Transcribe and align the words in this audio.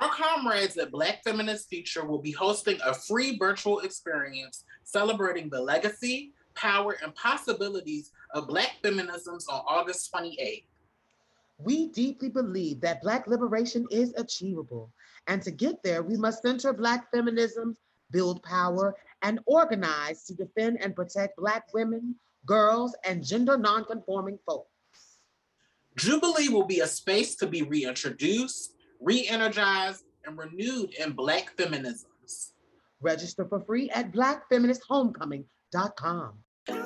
Our 0.00 0.10
comrades 0.10 0.76
at 0.76 0.92
Black 0.92 1.24
Feminist 1.24 1.68
Future 1.68 2.04
will 2.04 2.20
be 2.20 2.30
hosting 2.30 2.78
a 2.84 2.94
free 2.94 3.36
virtual 3.36 3.80
experience 3.80 4.64
celebrating 4.84 5.48
the 5.48 5.60
legacy, 5.60 6.32
power, 6.54 6.96
and 7.02 7.14
possibilities 7.16 8.12
of 8.32 8.46
Black 8.46 8.76
feminisms 8.82 9.48
on 9.48 9.62
August 9.66 10.12
28th. 10.12 10.64
We 11.58 11.88
deeply 11.88 12.28
believe 12.28 12.80
that 12.82 13.02
Black 13.02 13.26
liberation 13.26 13.86
is 13.90 14.14
achievable. 14.16 14.92
And 15.26 15.42
to 15.42 15.50
get 15.50 15.82
there, 15.82 16.04
we 16.04 16.16
must 16.16 16.42
center 16.42 16.72
Black 16.72 17.12
feminisms, 17.12 17.76
build 18.12 18.40
power, 18.44 18.94
and 19.22 19.40
organize 19.46 20.22
to 20.24 20.34
defend 20.34 20.78
and 20.80 20.94
protect 20.94 21.36
Black 21.36 21.74
women, 21.74 22.14
girls, 22.46 22.94
and 23.04 23.24
gender 23.24 23.58
nonconforming 23.58 24.38
folks. 24.46 24.70
Jubilee 25.96 26.48
will 26.48 26.64
be 26.64 26.80
a 26.80 26.86
space 26.86 27.34
to 27.34 27.48
be 27.48 27.62
reintroduced, 27.62 28.74
re-energized, 29.00 30.04
and 30.26 30.36
renewed 30.38 30.92
in 30.94 31.12
Black 31.12 31.56
feminisms. 31.56 32.50
Register 33.00 33.44
for 33.44 33.60
free 33.60 33.88
at 33.90 34.10
blackfeministhomecoming.com. 34.12 36.32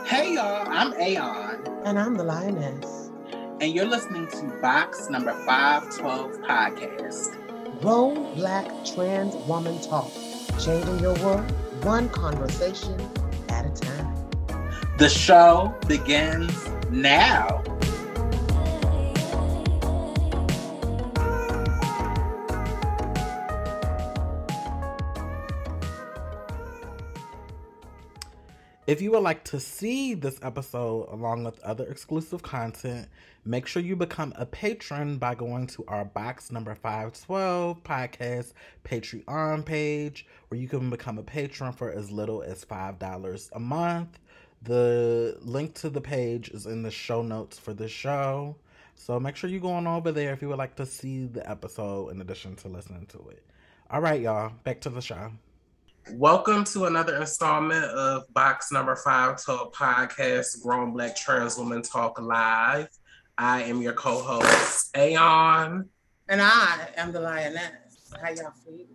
Hey 0.05 0.34
y'all, 0.34 0.69
I'm 0.69 0.92
Aon. 0.95 1.66
And 1.84 1.98
I'm 1.98 2.14
the 2.14 2.22
Lioness. 2.22 3.10
And 3.60 3.74
you're 3.74 3.86
listening 3.86 4.28
to 4.28 4.45
Box 4.60 5.09
number 5.09 5.33
512 5.45 6.42
podcast. 6.42 7.80
Grown 7.80 8.34
Black 8.34 8.66
Trans 8.84 9.34
Woman 9.47 9.80
Talk, 9.80 10.12
changing 10.60 10.98
your 11.00 11.14
world 11.14 11.50
one 11.84 12.08
conversation 12.10 13.00
at 13.48 13.64
a 13.66 13.70
time. 13.70 14.14
The 14.98 15.08
show 15.08 15.74
begins 15.88 16.69
now. 16.91 17.64
If 28.84 29.00
you 29.00 29.12
would 29.12 29.22
like 29.22 29.44
to 29.44 29.61
see 29.61 30.14
this 30.14 30.41
episode 30.42 31.08
along 31.12 31.44
with 31.44 31.61
other 31.61 31.86
exclusive 31.86 32.42
content, 32.42 33.06
make 33.44 33.69
sure 33.69 33.80
you 33.80 33.94
become 33.94 34.33
a 34.34 34.44
patron 34.44 35.19
by 35.19 35.36
going 35.36 35.69
to 35.69 35.84
our 35.86 36.05
box 36.05 36.50
number 36.50 36.75
512 36.75 37.80
podcast 37.84 38.55
Patreon 38.84 39.64
page, 39.64 40.27
where 40.48 40.58
you 40.58 40.66
can 40.66 40.91
become 40.91 41.16
a 41.19 41.22
patron 41.22 41.72
for 41.72 41.92
as 41.92 42.10
little 42.10 42.42
as 42.42 42.64
$5 42.64 43.50
a 43.53 43.60
month. 43.60 44.19
The 44.62 45.38
link 45.42 45.75
to 45.75 45.88
the 45.88 46.00
page 46.00 46.48
is 46.48 46.66
in 46.66 46.83
the 46.83 46.91
show 46.91 47.22
notes 47.22 47.60
for 47.60 47.72
the 47.72 47.88
show. 47.88 48.56
So 48.97 49.20
make 49.20 49.36
sure 49.36 49.48
you 49.48 49.60
go 49.60 49.70
on 49.70 49.86
over 49.86 50.10
there 50.10 50.33
if 50.33 50.42
you 50.42 50.48
would 50.48 50.58
like 50.58 50.75
to 50.77 50.86
see 50.86 51.27
the 51.27 51.48
episode 51.48 52.08
in 52.08 52.20
addition 52.20 52.56
to 52.56 52.69
listening 52.69 53.06
to 53.10 53.28
it. 53.30 53.44
All 53.92 54.00
right, 54.00 54.20
y'all, 54.20 54.55
back 54.64 54.80
to 54.80 54.91
the 54.91 55.00
show. 55.00 55.30
Welcome 56.11 56.64
to 56.64 56.86
another 56.86 57.17
installment 57.17 57.84
of 57.84 58.25
Box 58.34 58.72
Number 58.72 58.97
Five 58.97 59.42
Talk 59.42 59.75
Podcast, 59.75 60.61
Grown 60.61 60.92
Black 60.92 61.17
Trans 61.17 61.56
Women 61.56 61.81
Talk 61.81 62.20
Live. 62.20 62.89
I 63.39 63.62
am 63.62 63.81
your 63.81 63.92
co-host, 63.92 64.91
Aon. 64.97 65.89
And 66.28 66.42
I 66.42 66.89
am 66.97 67.12
the 67.12 67.20
Lioness. 67.20 68.12
How 68.20 68.31
y'all 68.31 68.53
feeling? 68.64 68.89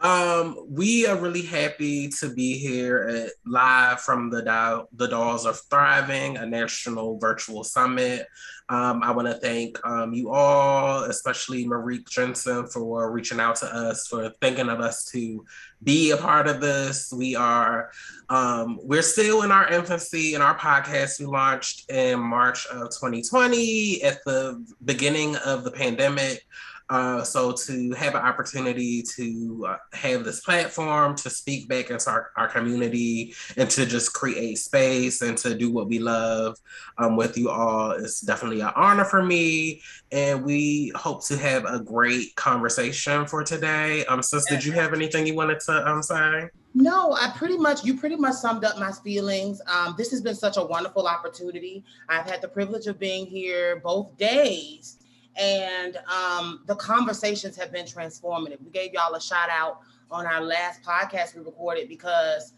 Um, 0.00 0.56
we 0.66 1.06
are 1.06 1.18
really 1.18 1.42
happy 1.42 2.08
to 2.20 2.32
be 2.32 2.56
here 2.56 3.02
at, 3.02 3.32
live 3.44 4.00
from 4.00 4.30
the 4.30 4.86
the 4.94 5.08
Dolls 5.08 5.44
of 5.44 5.60
Thriving, 5.68 6.38
a 6.38 6.46
national 6.46 7.18
virtual 7.18 7.64
summit. 7.64 8.26
Um, 8.70 9.02
I 9.02 9.10
want 9.10 9.28
to 9.28 9.34
thank 9.34 9.84
um, 9.84 10.14
you 10.14 10.30
all, 10.30 11.02
especially 11.02 11.66
Marie 11.66 12.04
Jensen, 12.08 12.66
for 12.68 13.10
reaching 13.10 13.40
out 13.40 13.56
to 13.56 13.66
us, 13.66 14.06
for 14.06 14.32
thinking 14.40 14.68
of 14.68 14.80
us 14.80 15.04
to 15.06 15.44
be 15.82 16.12
a 16.12 16.16
part 16.16 16.46
of 16.46 16.60
this. 16.60 17.12
We 17.12 17.34
are, 17.34 17.90
um, 18.28 18.78
we're 18.82 19.02
still 19.02 19.42
in 19.42 19.50
our 19.50 19.68
infancy 19.68 20.34
in 20.34 20.40
our 20.40 20.56
podcast. 20.56 21.18
We 21.20 21.26
launched 21.26 21.90
in 21.90 22.20
March 22.20 22.66
of 22.68 22.90
2020 22.90 24.02
at 24.02 24.24
the 24.24 24.64
beginning 24.84 25.36
of 25.36 25.64
the 25.64 25.72
pandemic. 25.72 26.46
Uh, 26.90 27.22
so 27.22 27.52
to 27.52 27.92
have 27.92 28.16
an 28.16 28.20
opportunity 28.22 29.00
to 29.00 29.64
uh, 29.68 29.76
have 29.92 30.24
this 30.24 30.40
platform 30.40 31.14
to 31.14 31.30
speak 31.30 31.68
back 31.68 31.88
into 31.88 32.10
our, 32.10 32.32
our 32.36 32.48
community 32.48 33.32
and 33.56 33.70
to 33.70 33.86
just 33.86 34.12
create 34.12 34.58
space 34.58 35.22
and 35.22 35.38
to 35.38 35.54
do 35.54 35.70
what 35.70 35.86
we 35.86 36.00
love 36.00 36.56
um, 36.98 37.16
with 37.16 37.38
you 37.38 37.48
all 37.48 37.92
is 37.92 38.20
definitely 38.20 38.60
an 38.60 38.72
honor 38.74 39.04
for 39.04 39.22
me. 39.22 39.80
And 40.10 40.44
we 40.44 40.90
hope 40.96 41.24
to 41.26 41.36
have 41.36 41.64
a 41.64 41.78
great 41.78 42.34
conversation 42.34 43.24
for 43.24 43.44
today. 43.44 44.04
Um, 44.06 44.20
sis, 44.20 44.44
did 44.46 44.64
you 44.64 44.72
have 44.72 44.92
anything 44.92 45.28
you 45.28 45.36
wanted 45.36 45.60
to 45.60 45.88
um, 45.88 46.02
say? 46.02 46.48
No, 46.74 47.12
I 47.12 47.32
pretty 47.36 47.56
much, 47.56 47.84
you 47.84 47.96
pretty 47.96 48.16
much 48.16 48.34
summed 48.34 48.64
up 48.64 48.78
my 48.78 48.90
feelings. 48.90 49.62
Um, 49.68 49.94
this 49.96 50.10
has 50.10 50.22
been 50.22 50.34
such 50.34 50.56
a 50.56 50.64
wonderful 50.64 51.06
opportunity. 51.06 51.84
I've 52.08 52.28
had 52.28 52.42
the 52.42 52.48
privilege 52.48 52.88
of 52.88 52.98
being 52.98 53.26
here 53.26 53.80
both 53.84 54.16
days 54.16 54.96
and 55.36 55.96
um, 56.08 56.62
the 56.66 56.74
conversations 56.74 57.56
have 57.56 57.72
been 57.72 57.86
transformative. 57.86 58.62
We 58.62 58.70
gave 58.70 58.92
y'all 58.92 59.14
a 59.14 59.20
shout 59.20 59.48
out 59.50 59.80
on 60.10 60.26
our 60.26 60.40
last 60.40 60.82
podcast 60.82 61.36
we 61.36 61.42
recorded 61.42 61.88
because 61.88 62.52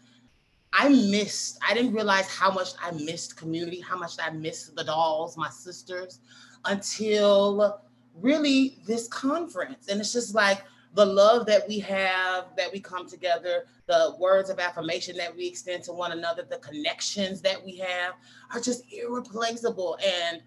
I 0.73 0.89
missed, 0.89 1.59
I 1.67 1.73
didn't 1.75 1.93
realize 1.93 2.27
how 2.27 2.51
much 2.51 2.69
I 2.81 2.91
missed 2.91 3.37
community, 3.37 3.79
how 3.79 3.97
much 3.97 4.13
I 4.19 4.31
missed 4.31 4.75
the 4.75 4.83
dolls, 4.83 5.37
my 5.37 5.49
sisters, 5.49 6.19
until 6.65 7.79
really 8.15 8.79
this 8.87 9.07
conference. 9.07 9.87
And 9.87 9.99
it's 9.99 10.13
just 10.13 10.33
like 10.33 10.63
the 10.95 11.05
love 11.05 11.45
that 11.45 11.67
we 11.67 11.79
have, 11.79 12.45
that 12.57 12.71
we 12.71 12.79
come 12.79 13.07
together, 13.07 13.65
the 13.87 14.15
words 14.19 14.49
of 14.49 14.59
affirmation 14.59 15.15
that 15.17 15.35
we 15.35 15.47
extend 15.47 15.83
to 15.83 15.91
one 15.91 16.11
another, 16.11 16.43
the 16.49 16.57
connections 16.57 17.41
that 17.41 17.63
we 17.63 17.77
have 17.77 18.13
are 18.51 18.59
just 18.59 18.83
irreplaceable. 18.91 19.97
And 20.03 20.41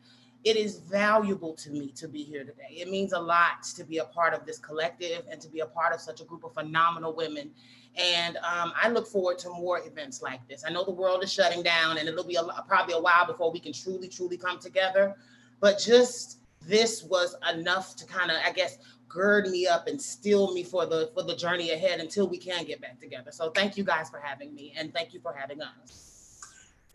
it 0.46 0.56
is 0.56 0.78
valuable 0.78 1.54
to 1.54 1.70
me 1.70 1.88
to 1.88 2.06
be 2.06 2.22
here 2.22 2.44
today. 2.44 2.70
It 2.70 2.88
means 2.88 3.12
a 3.12 3.18
lot 3.18 3.64
to 3.74 3.82
be 3.82 3.98
a 3.98 4.04
part 4.04 4.32
of 4.32 4.46
this 4.46 4.60
collective 4.60 5.24
and 5.28 5.40
to 5.40 5.48
be 5.48 5.58
a 5.58 5.66
part 5.66 5.92
of 5.92 6.00
such 6.00 6.20
a 6.20 6.24
group 6.24 6.44
of 6.44 6.54
phenomenal 6.54 7.12
women. 7.16 7.50
And 7.96 8.36
um, 8.36 8.72
I 8.80 8.88
look 8.88 9.08
forward 9.08 9.40
to 9.40 9.50
more 9.50 9.80
events 9.84 10.22
like 10.22 10.46
this. 10.46 10.62
I 10.64 10.70
know 10.70 10.84
the 10.84 10.92
world 10.92 11.24
is 11.24 11.32
shutting 11.32 11.64
down 11.64 11.98
and 11.98 12.08
it'll 12.08 12.22
be 12.22 12.36
a, 12.36 12.44
probably 12.68 12.94
a 12.94 13.00
while 13.00 13.26
before 13.26 13.50
we 13.50 13.58
can 13.58 13.72
truly, 13.72 14.06
truly 14.06 14.36
come 14.36 14.60
together. 14.60 15.16
But 15.58 15.80
just 15.80 16.38
this 16.62 17.02
was 17.02 17.34
enough 17.52 17.96
to 17.96 18.06
kind 18.06 18.30
of, 18.30 18.36
I 18.46 18.52
guess, 18.52 18.78
gird 19.08 19.48
me 19.48 19.66
up 19.66 19.88
and 19.88 20.00
steel 20.00 20.54
me 20.54 20.62
for 20.62 20.86
the 20.86 21.10
for 21.12 21.24
the 21.24 21.34
journey 21.34 21.72
ahead 21.72 21.98
until 21.98 22.28
we 22.28 22.38
can 22.38 22.64
get 22.64 22.80
back 22.80 23.00
together. 23.00 23.32
So 23.32 23.50
thank 23.50 23.76
you 23.76 23.82
guys 23.82 24.10
for 24.10 24.20
having 24.20 24.54
me 24.54 24.74
and 24.78 24.94
thank 24.94 25.12
you 25.12 25.18
for 25.18 25.32
having 25.32 25.60
us. 25.60 26.15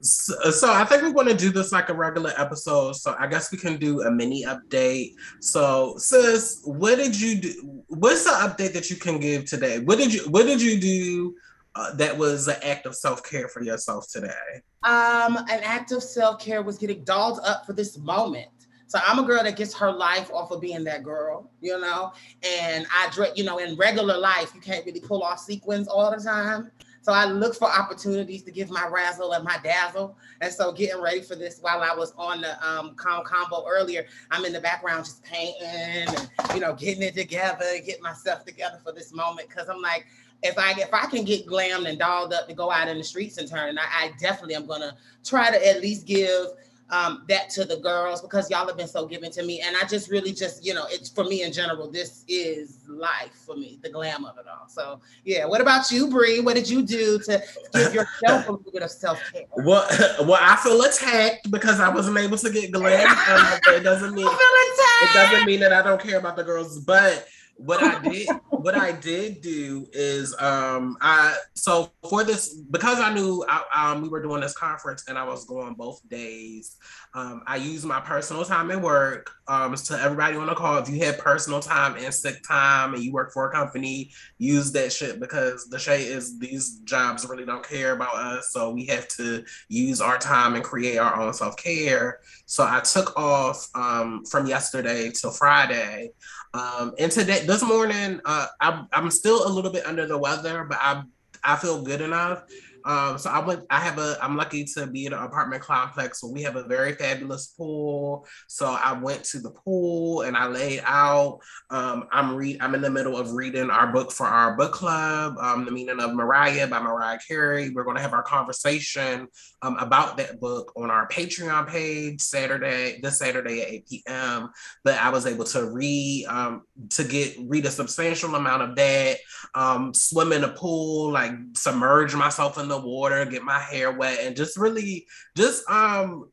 So, 0.02 0.72
I 0.72 0.84
think 0.86 1.04
we 1.04 1.12
want 1.12 1.30
to 1.30 1.36
do 1.36 1.52
this 1.52 1.72
like 1.72 1.90
a 1.90 1.94
regular 1.94 2.34
episode. 2.38 2.96
So 2.96 3.16
I 3.20 3.28
guess 3.28 3.52
we 3.52 3.58
can 3.58 3.78
do 3.78 4.02
a 4.02 4.12
mini 4.12 4.44
update. 4.46 5.14
So, 5.40 5.96
sis, 5.98 6.62
what 6.64 6.98
did 6.98 7.20
you 7.20 7.36
do? 7.36 7.84
What's 7.88 8.24
the 8.24 8.32
update 8.32 8.74
that 8.74 8.90
you 8.90 8.96
can 8.96 9.20
give 9.20 9.46
today? 9.46 9.80
What 9.80 9.98
did 9.98 10.14
you 10.14 10.22
What 10.30 10.46
did 10.46 10.62
you 10.62 10.80
do 10.80 11.36
uh, 11.76 11.94
that 11.96 12.18
was 12.18 12.48
an 12.48 12.58
act 12.64 12.86
of 12.86 12.96
self 12.96 13.24
care 13.24 13.48
for 13.48 13.64
yourself 13.64 14.08
today? 14.12 14.62
Um, 14.84 15.38
an 15.38 15.62
act 15.64 15.92
of 15.92 16.02
self 16.04 16.40
care 16.40 16.62
was 16.62 16.78
getting 16.78 17.04
dolled 17.04 17.40
up 17.44 17.66
for 17.66 17.74
this 17.74 17.98
moment. 17.98 18.50
So 18.92 19.00
I'm 19.08 19.20
a 19.20 19.24
girl 19.24 19.42
that 19.42 19.56
gets 19.56 19.74
her 19.76 19.90
life 19.90 20.30
off 20.34 20.52
of 20.52 20.60
being 20.60 20.84
that 20.84 21.02
girl, 21.04 21.50
you 21.62 21.80
know. 21.80 22.12
And 22.44 22.86
I, 22.92 23.32
you 23.36 23.46
know, 23.46 23.58
in 23.60 23.78
regular 23.78 24.18
life, 24.18 24.52
you 24.54 24.60
can't 24.60 24.86
really 24.86 25.00
pull 25.00 25.24
off 25.24 25.40
sequins 25.40 25.88
all 25.88 26.12
the 26.12 26.22
time. 26.22 26.72
So 27.02 27.12
I 27.12 27.26
look 27.26 27.56
for 27.56 27.68
opportunities 27.68 28.44
to 28.44 28.52
give 28.52 28.70
my 28.70 28.88
razzle 28.88 29.34
and 29.34 29.44
my 29.44 29.58
dazzle. 29.64 30.16
And 30.40 30.54
so 30.54 30.72
getting 30.72 31.02
ready 31.02 31.22
for 31.22 31.36
this 31.36 31.60
while 31.60 31.82
I 31.82 31.96
was 31.96 32.14
on 32.18 32.42
the 32.42 32.68
um, 32.68 32.94
com- 32.96 33.24
combo 33.24 33.66
earlier, 33.68 34.06
I'm 34.30 34.46
in 34.46 34.54
the 34.54 34.62
background 34.62 35.06
just 35.06 35.24
painting 35.24 35.68
and, 35.68 36.30
you 36.54 36.60
know, 36.60 36.74
getting 36.74 37.02
it 37.02 37.16
together, 37.16 37.66
getting 37.84 38.04
myself 38.04 38.46
together 38.46 38.80
for 38.84 38.92
this 38.92 39.14
moment. 39.14 39.50
Cause 39.50 39.68
I'm 39.68 39.82
like, 39.82 40.06
if 40.44 40.58
I 40.58 40.72
if 40.72 40.94
I 40.94 41.06
can 41.06 41.24
get 41.24 41.46
glammed 41.46 41.88
and 41.88 42.00
dolled 42.00 42.34
up 42.34 42.48
to 42.48 42.54
go 42.54 42.72
out 42.72 42.88
in 42.88 42.98
the 42.98 43.04
streets 43.04 43.38
and 43.38 43.48
turn, 43.48 43.78
I, 43.78 44.06
I 44.06 44.12
definitely 44.20 44.56
am 44.56 44.66
gonna 44.66 44.96
try 45.24 45.52
to 45.52 45.68
at 45.68 45.82
least 45.82 46.08
give 46.08 46.48
um, 46.92 47.24
that 47.30 47.50
to 47.52 47.64
the 47.64 47.78
girls 47.78 48.22
because 48.22 48.50
y'all 48.50 48.68
have 48.68 48.78
been 48.78 48.88
so 48.88 49.06
giving 49.06 49.32
to 49.32 49.44
me. 49.44 49.62
And 49.62 49.76
I 49.78 49.88
just 49.88 50.12
really 50.12 50.34
just, 50.34 50.66
you 50.66 50.74
know, 50.74 50.86
it's 50.90 51.10
for 51.10 51.24
me 51.24 51.44
in 51.44 51.54
general, 51.54 51.90
this 51.90 52.26
is 52.28 52.80
life 52.88 53.34
for 53.46 53.56
me, 53.56 53.80
the 53.82 53.90
glam 53.90 54.26
of 54.26 54.38
it 54.38 54.46
all. 54.48 54.68
So 54.68 55.00
yeah. 55.24 55.46
What 55.46 55.62
about 55.62 55.90
you, 55.90 56.10
Bree? 56.10 56.42
What 56.42 56.56
did 56.56 56.70
you 56.70 56.84
do 56.84 57.18
to 57.20 57.42
give 57.74 57.94
yourself 57.94 58.50
a 58.50 58.52
little 58.52 58.72
bit 58.72 58.84
of 58.84 58.92
self-care? 58.92 59.44
Well, 59.58 59.88
well, 60.22 60.40
I 60.40 60.58
feel 60.58 60.82
attacked 60.82 61.50
because 61.50 61.80
I 61.80 61.90
wasn't 61.90 62.18
able 62.18 62.38
to 62.38 62.50
get 62.52 62.72
glam. 62.72 63.08
Um, 63.08 63.60
it 63.68 63.84
doesn't 63.84 64.14
mean 64.16 64.28
it 64.28 65.14
doesn't 65.14 65.46
mean 65.46 65.62
that 65.62 65.74
I 65.74 65.82
don't 65.82 66.02
care 66.02 66.20
about 66.20 66.36
the 66.36 66.44
girls, 66.44 66.80
but 66.80 67.28
what 67.62 67.84
I 67.84 68.02
did 68.02 68.28
what 68.50 68.76
I 68.76 68.92
did 68.92 69.42
do 69.42 69.88
is 69.94 70.36
um 70.40 70.98
I 71.02 71.36
so 71.56 71.92
for 72.10 72.24
this 72.24 72.54
because 72.54 73.00
I 73.00 73.14
knew 73.14 73.44
I, 73.48 73.64
um 73.76 74.02
we 74.02 74.10
were 74.10 74.22
doing 74.22 74.42
this 74.42 74.54
conference 74.54 75.06
and 75.08 75.18
I 75.18 75.24
was 75.24 75.46
going 75.46 75.74
both 75.76 76.08
days. 76.10 76.78
Um, 77.14 77.44
I 77.46 77.58
used 77.58 77.86
my 77.86 78.00
personal 78.00 78.46
time 78.46 78.72
at 78.72 78.82
work. 78.82 79.32
Um, 79.48 79.76
to 79.76 80.00
everybody 80.00 80.38
on 80.38 80.46
the 80.46 80.56
call, 80.56 80.78
if 80.78 80.88
you 80.88 81.04
have 81.04 81.18
personal 81.18 81.60
time 81.60 81.98
and 81.98 82.14
sick 82.14 82.42
time 82.48 82.94
and 82.94 83.04
you 83.04 83.12
work 83.12 83.34
for 83.34 83.50
a 83.50 83.52
company, 83.52 84.12
use 84.38 84.72
that 84.72 84.94
shit 84.94 85.20
because 85.20 85.68
the 85.70 85.78
shade 85.78 86.08
is 86.08 86.40
these 86.40 86.80
jobs 86.86 87.28
really 87.28 87.46
don't 87.46 87.68
care 87.68 87.92
about 87.92 88.16
us. 88.16 88.52
So 88.52 88.70
we 88.70 88.86
have 88.86 89.10
to 89.10 89.44
use 89.68 90.00
our 90.00 90.18
time 90.18 90.56
and 90.56 90.64
create 90.64 91.00
our 91.00 91.20
own 91.20 91.34
self 91.34 91.58
care. 91.58 92.20
So 92.46 92.66
I 92.66 92.80
took 92.80 93.18
off 93.18 93.68
um, 93.76 94.24
from 94.26 94.48
yesterday 94.48 95.12
till 95.12 95.32
Friday. 95.32 96.12
Um, 96.54 96.94
and 97.00 97.12
today, 97.12 97.46
this 97.46 97.64
morning, 97.64 98.20
uh, 98.26 98.48
I'm, 98.60 98.88
I'm 98.92 99.10
still 99.10 99.48
a 99.48 99.50
little 99.50 99.72
bit 99.72 99.86
under 99.86 100.06
the 100.06 100.18
weather, 100.18 100.66
but 100.66 100.78
I 100.82 101.04
I 101.44 101.56
feel 101.56 101.82
good 101.82 102.02
enough 102.02 102.44
um, 102.86 103.18
so 103.18 103.30
I 103.30 103.40
went. 103.40 103.64
I 103.70 103.80
have 103.80 103.98
a. 103.98 104.18
I'm 104.22 104.36
lucky 104.36 104.66
to 104.76 104.88
be 104.88 105.06
in 105.06 105.14
an 105.14 105.24
apartment 105.24 105.62
complex 105.62 106.24
where 106.24 106.32
we 106.32 106.42
have 106.44 106.56
a 106.56 106.64
very 106.64 106.94
fabulous 106.94 107.48
pool. 107.48 108.26
So 108.48 108.68
I 108.68 108.94
went 108.94 109.24
to 109.26 109.40
the 109.40 109.52
pool 109.52 110.22
and 110.22 110.36
I 110.36 110.48
laid 110.48 110.82
out. 110.86 111.40
Um, 111.70 112.08
I'm 112.12 112.36
read. 112.36 112.58
I'm 112.62 112.76
in 112.76 112.82
the 112.82 112.90
middle 112.90 113.18
of 113.18 113.34
reading 113.34 113.70
our 113.70 113.92
book 113.92 114.12
for 114.12 114.26
our 114.26 114.56
book 114.58 114.74
club. 114.74 115.36
Um, 115.40 115.66
the 115.66 115.72
meaning 115.72 116.00
of 116.00 116.14
Mariah 116.14 116.68
by 116.68 116.80
Mariah 116.80 117.20
Carey. 117.28 117.70
We're 117.70 117.84
going 117.84 117.98
to 117.98 118.02
have 118.02 118.14
our 118.14 118.24
conversation 118.24 119.28
um, 119.62 119.78
about 119.78 120.18
that 120.18 120.40
book 120.40 120.72
on 120.76 120.90
our 120.90 121.08
Patreon 121.08 121.68
page 121.68 122.22
Saturday. 122.22 123.00
This 123.02 123.20
Saturday 123.20 123.62
at 123.62 123.70
8 123.70 123.88
p.m. 123.88 124.50
But 124.84 125.00
I 125.00 125.10
was 125.10 125.26
able 125.26 125.46
to 125.46 125.70
read 125.72 126.26
um, 126.26 126.64
to 126.92 127.04
get 127.04 127.36
read 127.42 127.66
a 127.66 127.72
substantial 127.72 128.36
amount 128.36 128.64
of 128.64 128.76
that. 128.76 129.18
Um, 129.54 129.94
swim 129.94 130.32
in 130.32 130.42
the 130.42 130.50
pool, 130.50 131.12
like 131.12 131.34
submerge 131.54 132.16
myself 132.16 132.58
in 132.58 132.68
the 132.72 132.80
water, 132.80 133.26
get 133.26 133.44
my 133.44 133.60
hair 133.60 133.92
wet, 133.92 134.20
and 134.22 134.36
just 134.36 134.58
really 134.58 135.06
just 135.36 135.70
um 135.70 136.26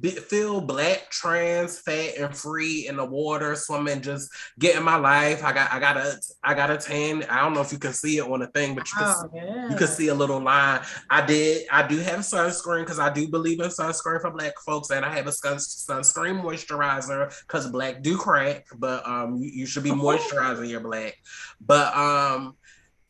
be, 0.00 0.10
feel 0.10 0.60
black, 0.60 1.10
trans, 1.10 1.78
fat, 1.78 2.16
and 2.18 2.36
free 2.36 2.86
in 2.88 2.96
the 2.96 3.04
water, 3.04 3.54
swimming, 3.54 4.00
just 4.00 4.30
getting 4.58 4.82
my 4.82 4.96
life. 4.96 5.42
I 5.44 5.52
got 5.52 5.72
I 5.72 5.78
got 5.78 5.96
a 5.96 6.20
I 6.42 6.54
got 6.54 6.70
a 6.70 6.76
tan. 6.76 7.24
I 7.24 7.40
don't 7.40 7.54
know 7.54 7.60
if 7.60 7.72
you 7.72 7.78
can 7.78 7.92
see 7.92 8.18
it 8.18 8.24
on 8.24 8.40
the 8.40 8.48
thing, 8.48 8.74
but 8.74 8.88
you 8.88 8.98
can, 8.98 9.14
oh, 9.16 9.30
yeah. 9.34 9.70
you 9.70 9.76
can 9.76 9.86
see 9.86 10.08
a 10.08 10.14
little 10.14 10.40
line. 10.40 10.80
I 11.10 11.24
did 11.24 11.66
I 11.70 11.86
do 11.86 11.98
have 11.98 12.20
sunscreen 12.20 12.80
because 12.80 12.98
I 12.98 13.12
do 13.12 13.28
believe 13.28 13.60
in 13.60 13.68
sunscreen 13.68 14.20
for 14.20 14.30
black 14.30 14.54
folks, 14.64 14.90
and 14.90 15.04
I 15.04 15.14
have 15.14 15.26
a 15.26 15.32
sun, 15.32 15.56
sunscreen 15.56 16.42
moisturizer 16.42 17.34
because 17.46 17.70
black 17.70 18.02
do 18.02 18.16
crack, 18.16 18.66
but 18.76 19.06
um 19.08 19.36
you, 19.36 19.50
you 19.50 19.66
should 19.66 19.84
be 19.84 19.90
moisturizing 19.90 20.68
your 20.68 20.80
black. 20.80 21.16
But 21.60 21.96
um 21.96 22.56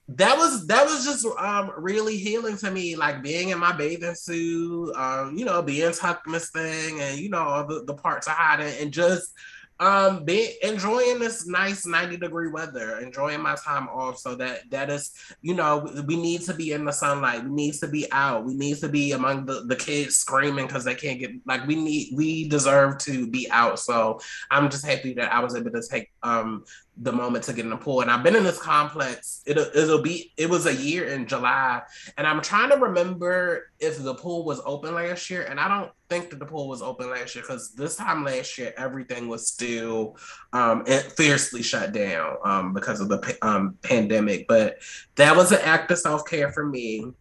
that 0.08 0.36
was 0.38 0.66
that 0.66 0.86
was 0.86 1.04
just 1.04 1.26
um 1.38 1.70
really 1.76 2.16
healing 2.16 2.56
to 2.56 2.70
me 2.70 2.96
like 2.96 3.22
being 3.22 3.50
in 3.50 3.58
my 3.58 3.72
bathing 3.72 4.14
suit 4.14 4.94
um 4.96 5.36
you 5.36 5.44
know 5.44 5.60
being 5.60 5.92
tucked 5.92 6.26
in 6.26 6.32
this 6.32 6.50
thing 6.50 6.98
and 7.00 7.18
you 7.18 7.28
know 7.28 7.42
all 7.42 7.66
the, 7.66 7.84
the 7.84 7.94
parts 7.94 8.26
of 8.26 8.32
hiding 8.32 8.72
and 8.80 8.90
just 8.90 9.34
um 9.80 10.24
be 10.24 10.56
enjoying 10.62 11.18
this 11.18 11.46
nice 11.46 11.86
90 11.86 12.16
degree 12.16 12.48
weather 12.48 12.98
enjoying 12.98 13.40
my 13.40 13.54
time 13.64 13.86
off 13.88 14.18
so 14.18 14.34
that 14.34 14.68
that 14.70 14.90
is 14.90 15.12
you 15.40 15.54
know 15.54 15.88
we 16.06 16.16
need 16.16 16.40
to 16.40 16.52
be 16.52 16.72
in 16.72 16.84
the 16.84 16.90
sunlight 16.90 17.44
we 17.44 17.50
need 17.50 17.74
to 17.74 17.86
be 17.86 18.10
out 18.10 18.44
we 18.44 18.54
need 18.54 18.78
to 18.78 18.88
be 18.88 19.12
among 19.12 19.46
the, 19.46 19.64
the 19.66 19.76
kids 19.76 20.16
screaming 20.16 20.66
because 20.66 20.84
they 20.84 20.96
can't 20.96 21.20
get 21.20 21.30
like 21.46 21.64
we 21.66 21.76
need 21.76 22.12
we 22.16 22.48
deserve 22.48 22.98
to 22.98 23.28
be 23.28 23.48
out. 23.50 23.78
So 23.78 24.20
i'm 24.50 24.68
just 24.68 24.84
happy 24.84 25.12
that 25.14 25.32
i 25.32 25.38
was 25.38 25.54
able 25.54 25.70
to 25.70 25.82
take 25.88 26.10
um 26.24 26.64
the 27.00 27.12
moment 27.12 27.44
to 27.44 27.52
get 27.52 27.64
in 27.64 27.70
the 27.70 27.76
pool. 27.76 28.00
And 28.00 28.10
I've 28.10 28.24
been 28.24 28.34
in 28.34 28.44
this 28.44 28.60
complex. 28.60 29.42
It'll, 29.46 29.66
it'll 29.74 30.02
be, 30.02 30.32
it 30.36 30.50
was 30.50 30.66
a 30.66 30.74
year 30.74 31.06
in 31.06 31.26
July. 31.26 31.82
And 32.16 32.26
I'm 32.26 32.42
trying 32.42 32.70
to 32.70 32.76
remember 32.76 33.70
if 33.78 34.02
the 34.02 34.14
pool 34.14 34.44
was 34.44 34.60
open 34.64 34.94
last 34.94 35.30
year. 35.30 35.42
And 35.42 35.60
I 35.60 35.68
don't 35.68 35.92
think 36.10 36.30
that 36.30 36.40
the 36.40 36.46
pool 36.46 36.68
was 36.68 36.82
open 36.82 37.10
last 37.10 37.34
year 37.34 37.42
because 37.42 37.72
this 37.72 37.96
time 37.96 38.24
last 38.24 38.58
year, 38.58 38.74
everything 38.76 39.28
was 39.28 39.46
still 39.46 40.16
um, 40.52 40.84
fiercely 40.84 41.62
shut 41.62 41.92
down 41.92 42.36
um, 42.44 42.72
because 42.72 43.00
of 43.00 43.08
the 43.08 43.38
um, 43.42 43.76
pandemic. 43.82 44.48
But 44.48 44.78
that 45.14 45.36
was 45.36 45.52
an 45.52 45.60
act 45.62 45.90
of 45.92 45.98
self 45.98 46.24
care 46.26 46.50
for 46.50 46.66
me. 46.66 47.12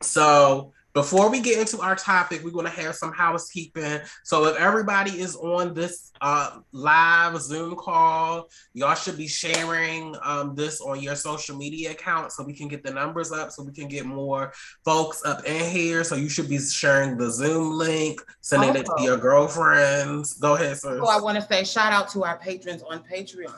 So, 0.00 0.72
before 0.94 1.30
we 1.30 1.40
get 1.40 1.58
into 1.58 1.80
our 1.80 1.94
topic, 1.94 2.42
we're 2.42 2.50
going 2.50 2.64
to 2.64 2.70
have 2.70 2.94
some 2.94 3.12
housekeeping. 3.12 4.00
So 4.24 4.46
if 4.46 4.56
everybody 4.56 5.20
is 5.20 5.36
on 5.36 5.74
this 5.74 6.10
uh, 6.20 6.58
live 6.72 7.40
Zoom 7.40 7.76
call, 7.76 8.48
y'all 8.74 8.94
should 8.94 9.16
be 9.16 9.28
sharing 9.28 10.16
um, 10.22 10.54
this 10.54 10.80
on 10.80 11.00
your 11.00 11.14
social 11.14 11.56
media 11.56 11.92
account 11.92 12.32
so 12.32 12.42
we 12.42 12.54
can 12.54 12.68
get 12.68 12.82
the 12.82 12.90
numbers 12.90 13.30
up, 13.32 13.52
so 13.52 13.62
we 13.62 13.72
can 13.72 13.88
get 13.88 14.06
more 14.06 14.52
folks 14.84 15.24
up 15.24 15.44
in 15.44 15.70
here. 15.70 16.04
So 16.04 16.16
you 16.16 16.28
should 16.28 16.48
be 16.48 16.58
sharing 16.58 17.16
the 17.16 17.30
Zoom 17.30 17.76
link, 17.76 18.20
sending 18.40 18.70
also, 18.70 18.80
it 18.80 18.98
to 18.98 19.04
your 19.04 19.18
girlfriends. 19.18 20.34
Go 20.34 20.54
ahead, 20.54 20.78
sir. 20.78 20.98
Oh, 21.00 21.08
I 21.08 21.20
want 21.20 21.36
to 21.36 21.42
say 21.42 21.64
shout 21.64 21.92
out 21.92 22.08
to 22.10 22.24
our 22.24 22.38
patrons 22.38 22.82
on 22.82 23.04
Patreon. 23.04 23.54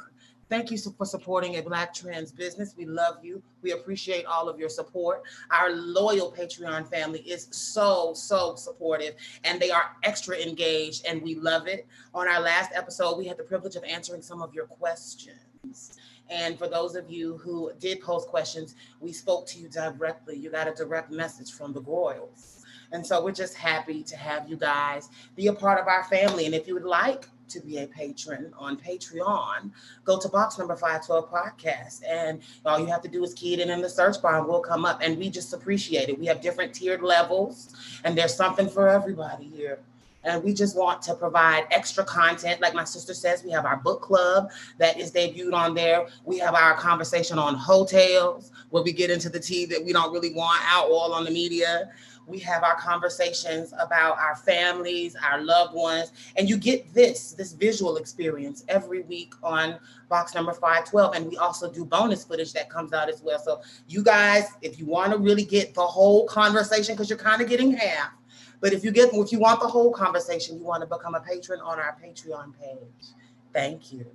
Thank 0.51 0.73
you 0.73 0.79
for 0.79 1.07
supporting 1.07 1.57
a 1.57 1.63
Black 1.63 1.95
trans 1.95 2.33
business. 2.33 2.75
We 2.77 2.85
love 2.85 3.25
you. 3.25 3.41
We 3.63 3.71
appreciate 3.71 4.25
all 4.25 4.49
of 4.49 4.59
your 4.59 4.69
support. 4.69 5.23
Our 5.53 5.71
loyal 5.71 6.33
Patreon 6.33 6.89
family 6.89 7.21
is 7.21 7.47
so, 7.53 8.15
so 8.15 8.57
supportive 8.57 9.15
and 9.45 9.61
they 9.61 9.71
are 9.71 9.97
extra 10.03 10.37
engaged 10.37 11.07
and 11.07 11.23
we 11.23 11.37
love 11.37 11.69
it. 11.69 11.87
On 12.15 12.27
our 12.27 12.41
last 12.41 12.73
episode, 12.75 13.17
we 13.17 13.27
had 13.27 13.37
the 13.37 13.45
privilege 13.45 13.77
of 13.77 13.85
answering 13.85 14.23
some 14.23 14.43
of 14.43 14.53
your 14.53 14.67
questions. 14.67 16.01
And 16.29 16.59
for 16.59 16.67
those 16.67 16.97
of 16.97 17.09
you 17.09 17.37
who 17.37 17.71
did 17.79 18.01
post 18.01 18.27
questions, 18.27 18.75
we 18.99 19.13
spoke 19.13 19.47
to 19.49 19.61
you 19.61 19.69
directly. 19.69 20.37
You 20.37 20.51
got 20.51 20.67
a 20.67 20.73
direct 20.73 21.13
message 21.13 21.53
from 21.53 21.73
the 21.73 21.81
Royals. 21.81 22.65
And 22.91 23.07
so 23.07 23.23
we're 23.23 23.31
just 23.31 23.55
happy 23.55 24.03
to 24.03 24.17
have 24.17 24.51
you 24.51 24.57
guys 24.57 25.11
be 25.37 25.47
a 25.47 25.53
part 25.53 25.79
of 25.79 25.87
our 25.87 26.03
family. 26.05 26.47
And 26.47 26.57
if 26.57 26.67
you 26.67 26.75
would 26.75 26.83
like 26.83 27.27
to 27.51 27.61
be 27.61 27.79
a 27.79 27.87
patron 27.87 28.53
on 28.59 28.77
Patreon, 28.77 29.71
go 30.05 30.19
to 30.19 30.29
box 30.29 30.59
number 30.59 30.77
512 30.77 31.31
podcast. 31.31 32.03
And 32.09 32.41
all 32.65 32.79
you 32.79 32.87
have 32.87 33.03
to 33.03 33.09
do 33.09 33.23
is 33.25 33.35
key 33.35 33.55
it 33.55 33.61
in 33.61 33.71
in 33.71 33.83
the 33.83 33.89
search 33.89 34.21
bar 34.23 34.39
and 34.39 34.47
we'll 34.49 34.61
come 34.61 34.85
up. 34.85 35.01
And 35.03 35.19
we 35.19 35.31
just 35.31 35.53
appreciate 35.53 36.09
it. 36.09 36.19
We 36.19 36.27
have 36.27 36.41
different 36.41 36.75
tiered 36.75 37.03
levels, 37.03 37.75
and 38.05 38.17
there's 38.17 38.35
something 38.35 38.69
for 38.69 38.89
everybody 38.89 39.45
here. 39.45 39.81
And 40.23 40.45
we 40.45 40.53
just 40.53 40.77
want 40.77 41.01
to 41.03 41.15
provide 41.15 41.67
extra 41.71 42.05
content. 42.05 42.61
Like 42.61 42.75
my 42.75 42.85
sister 42.85 43.15
says, 43.15 43.43
we 43.43 43.51
have 43.53 43.65
our 43.65 43.77
book 43.77 44.03
club 44.03 44.51
that 44.77 45.01
is 45.01 45.13
debuted 45.13 45.55
on 45.55 45.75
there. 45.75 46.09
We 46.25 46.39
have 46.39 46.55
our 46.55 46.75
conversation 46.75 47.39
on 47.39 47.55
hotels, 47.55 48.53
where 48.69 48.83
we 48.83 48.93
get 48.93 49.11
into 49.11 49.31
the 49.31 49.41
tea 49.41 49.65
that 49.67 49.83
we 49.83 49.93
don't 49.93 50.13
really 50.13 50.35
want 50.35 50.61
out 50.67 50.91
all 50.91 51.15
on 51.15 51.25
the 51.25 51.31
media 51.31 51.91
we 52.31 52.39
have 52.39 52.63
our 52.63 52.77
conversations 52.77 53.75
about 53.79 54.19
our 54.19 54.37
families, 54.37 55.17
our 55.17 55.43
loved 55.43 55.75
ones, 55.75 56.13
and 56.37 56.49
you 56.49 56.57
get 56.57 56.93
this 56.95 57.33
this 57.33 57.53
visual 57.53 57.97
experience 57.97 58.65
every 58.69 59.03
week 59.03 59.35
on 59.43 59.79
box 60.09 60.35
number 60.35 60.53
512 60.53 61.15
and 61.15 61.27
we 61.27 61.37
also 61.37 61.71
do 61.71 61.85
bonus 61.85 62.25
footage 62.25 62.53
that 62.53 62.71
comes 62.71 62.93
out 62.93 63.09
as 63.09 63.23
well. 63.23 63.39
So 63.39 63.61
you 63.89 64.03
guys, 64.03 64.47
if 64.63 64.79
you 64.79 64.87
want 64.87 65.13
to 65.13 65.19
really 65.19 65.45
get 65.45 65.75
the 65.75 65.87
whole 65.87 66.27
conversation 66.27 66.97
cuz 66.97 67.09
you're 67.09 67.19
kind 67.19 67.43
of 67.43 67.49
getting 67.49 67.73
half, 67.73 68.13
but 68.61 68.73
if 68.73 68.85
you 68.85 68.91
get 68.91 69.13
if 69.13 69.33
you 69.33 69.39
want 69.39 69.61
the 69.61 69.69
whole 69.69 69.93
conversation, 69.93 70.59
you 70.59 70.65
want 70.65 70.83
to 70.83 70.87
become 70.87 71.15
a 71.15 71.21
patron 71.21 71.61
on 71.61 71.79
our 71.79 71.97
Patreon 72.03 72.55
page. 72.59 73.15
Thank 73.53 73.93
you. 73.93 74.07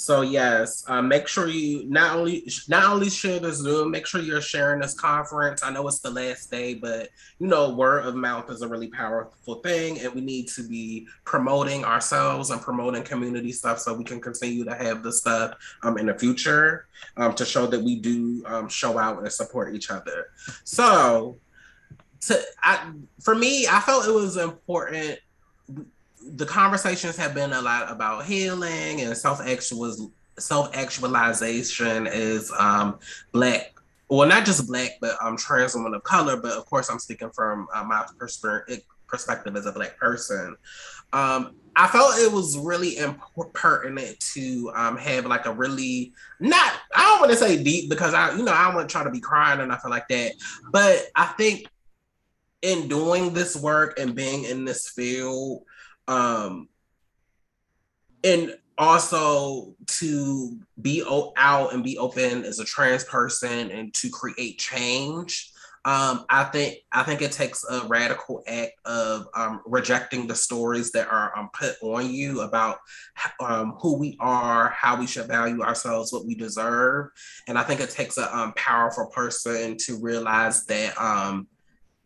So 0.00 0.22
yes, 0.22 0.82
um, 0.88 1.08
make 1.08 1.28
sure 1.28 1.46
you 1.46 1.84
not 1.86 2.16
only 2.16 2.50
not 2.68 2.90
only 2.90 3.10
share 3.10 3.38
the 3.38 3.52
Zoom, 3.52 3.90
make 3.90 4.06
sure 4.06 4.22
you're 4.22 4.40
sharing 4.40 4.80
this 4.80 4.94
conference. 4.94 5.62
I 5.62 5.70
know 5.70 5.86
it's 5.86 5.98
the 5.98 6.08
last 6.08 6.50
day, 6.50 6.72
but 6.72 7.10
you 7.38 7.46
know, 7.46 7.74
word 7.74 8.06
of 8.06 8.14
mouth 8.14 8.50
is 8.50 8.62
a 8.62 8.66
really 8.66 8.86
powerful 8.86 9.56
thing, 9.56 10.00
and 10.00 10.14
we 10.14 10.22
need 10.22 10.48
to 10.48 10.66
be 10.66 11.06
promoting 11.24 11.84
ourselves 11.84 12.48
and 12.48 12.62
promoting 12.62 13.02
community 13.02 13.52
stuff 13.52 13.78
so 13.78 13.92
we 13.92 14.04
can 14.04 14.22
continue 14.22 14.64
to 14.64 14.74
have 14.74 15.02
this 15.02 15.18
stuff 15.18 15.52
um, 15.82 15.98
in 15.98 16.06
the 16.06 16.14
future 16.18 16.86
um, 17.18 17.34
to 17.34 17.44
show 17.44 17.66
that 17.66 17.82
we 17.82 17.96
do 17.96 18.42
um, 18.46 18.70
show 18.70 18.96
out 18.96 19.18
and 19.18 19.30
support 19.30 19.74
each 19.74 19.90
other. 19.90 20.28
So, 20.64 21.36
to 22.22 22.40
I, 22.62 22.90
for 23.22 23.34
me, 23.34 23.66
I 23.66 23.80
felt 23.80 24.08
it 24.08 24.14
was 24.14 24.38
important 24.38 25.18
the 26.36 26.46
conversations 26.46 27.16
have 27.16 27.34
been 27.34 27.52
a 27.52 27.60
lot 27.60 27.90
about 27.90 28.24
healing 28.24 29.00
and 29.00 29.16
self 29.16 29.40
self 30.38 30.74
actualization 30.74 32.06
as 32.06 32.50
um, 32.58 32.98
black 33.32 33.74
well 34.08 34.28
not 34.28 34.44
just 34.44 34.66
black 34.66 34.92
but 35.00 35.16
um 35.22 35.36
trans 35.36 35.74
woman 35.74 35.94
of 35.94 36.02
color 36.02 36.36
but 36.36 36.52
of 36.52 36.66
course 36.66 36.90
i'm 36.90 36.98
speaking 36.98 37.30
from 37.30 37.68
uh, 37.74 37.84
my 37.84 38.04
perspective 38.18 38.82
perspective 39.06 39.56
as 39.56 39.66
a 39.66 39.72
black 39.72 39.98
person. 39.98 40.56
Um 41.12 41.56
i 41.76 41.86
felt 41.86 42.18
it 42.18 42.32
was 42.32 42.58
really 42.58 42.96
pertinent 43.52 44.18
to 44.18 44.72
um 44.74 44.96
have 44.96 45.24
like 45.26 45.46
a 45.46 45.52
really 45.52 46.12
not 46.40 46.72
i 46.94 47.02
don't 47.02 47.20
want 47.20 47.30
to 47.30 47.36
say 47.36 47.62
deep 47.62 47.88
because 47.88 48.12
i 48.12 48.36
you 48.36 48.42
know 48.42 48.52
i 48.52 48.74
want 48.74 48.88
to 48.88 48.92
try 48.92 49.04
to 49.04 49.10
be 49.10 49.20
crying 49.20 49.60
or 49.60 49.66
nothing 49.66 49.90
like 49.90 50.08
that 50.08 50.32
but 50.72 51.06
i 51.14 51.26
think 51.26 51.68
in 52.62 52.88
doing 52.88 53.32
this 53.32 53.56
work 53.56 54.00
and 54.00 54.16
being 54.16 54.44
in 54.44 54.64
this 54.64 54.88
field 54.88 55.62
um 56.10 56.68
and 58.22 58.54
also 58.76 59.74
to 59.86 60.58
be 60.80 61.02
out 61.36 61.72
and 61.72 61.84
be 61.84 61.98
open 61.98 62.44
as 62.44 62.58
a 62.58 62.64
trans 62.64 63.04
person 63.04 63.70
and 63.70 63.92
to 63.94 64.10
create 64.10 64.58
change 64.58 65.52
um, 65.86 66.26
I 66.28 66.44
think 66.44 66.80
I 66.92 67.04
think 67.04 67.22
it 67.22 67.32
takes 67.32 67.64
a 67.64 67.86
radical 67.86 68.42
act 68.46 68.72
of 68.84 69.28
um, 69.34 69.62
rejecting 69.64 70.26
the 70.26 70.34
stories 70.34 70.92
that 70.92 71.08
are 71.08 71.36
um, 71.38 71.48
put 71.54 71.76
on 71.80 72.10
you 72.10 72.42
about 72.42 72.80
um, 73.40 73.76
who 73.80 73.96
we 73.96 74.14
are, 74.20 74.68
how 74.68 75.00
we 75.00 75.06
should 75.06 75.26
value 75.26 75.62
ourselves, 75.62 76.12
what 76.12 76.26
we 76.26 76.34
deserve, 76.34 77.08
and 77.48 77.58
I 77.58 77.62
think 77.62 77.80
it 77.80 77.88
takes 77.88 78.18
a 78.18 78.36
um, 78.36 78.52
powerful 78.56 79.06
person 79.06 79.78
to 79.78 79.98
realize 79.98 80.66
that 80.66 81.00
um, 81.00 81.48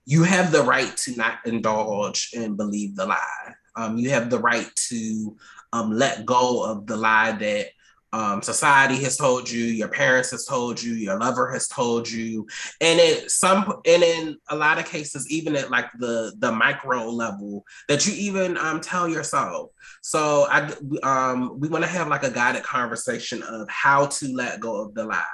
you 0.07 0.23
have 0.23 0.53
the 0.53 0.63
right 0.63 0.97
to 0.99 1.17
not 1.17 1.39
indulge 1.45 2.31
and 2.37 2.57
believe 2.57 2.95
the 2.95 3.07
lie. 3.07 3.55
You 3.97 4.11
have 4.11 4.31
the 4.31 4.39
right 4.39 4.71
to 4.89 5.37
let 5.73 6.25
go 6.25 6.65
of 6.65 6.87
the 6.87 6.97
lie 6.97 7.33
that 7.33 7.69
um, 8.15 8.43
society 8.43 9.03
has 9.03 9.17
told 9.17 9.51
you, 9.51 9.65
your 9.65 9.89
parents 9.89 10.31
has 10.31 10.45
told 10.45 10.81
you, 10.81 10.95
your 10.95 11.19
lover 11.19 11.51
has 11.51 11.67
told 11.67 12.09
you, 12.09 12.47
and 12.81 13.01
in 13.01 13.29
some 13.29 13.81
and 13.85 14.05
in 14.05 14.37
a 14.51 14.55
lot 14.55 14.79
of 14.79 14.87
cases, 14.87 15.29
even 15.33 15.57
at 15.57 15.69
like 15.69 15.91
the 15.99 16.33
the 16.39 16.53
micro 16.53 17.09
level, 17.09 17.65
that 17.89 18.07
you 18.07 18.15
even 18.15 18.57
um, 18.57 18.81
tell 18.81 19.09
yourself. 19.09 19.71
So 20.01 20.47
I 20.49 20.73
um, 21.03 21.59
we 21.59 21.67
want 21.67 21.83
to 21.83 21.91
have 21.91 22.07
like 22.07 22.23
a 22.23 22.31
guided 22.31 22.63
conversation 22.63 23.43
of 23.43 23.69
how 23.69 24.07
to 24.07 24.33
let 24.33 24.61
go 24.61 24.77
of 24.77 24.95
the 24.95 25.07
lie, 25.07 25.25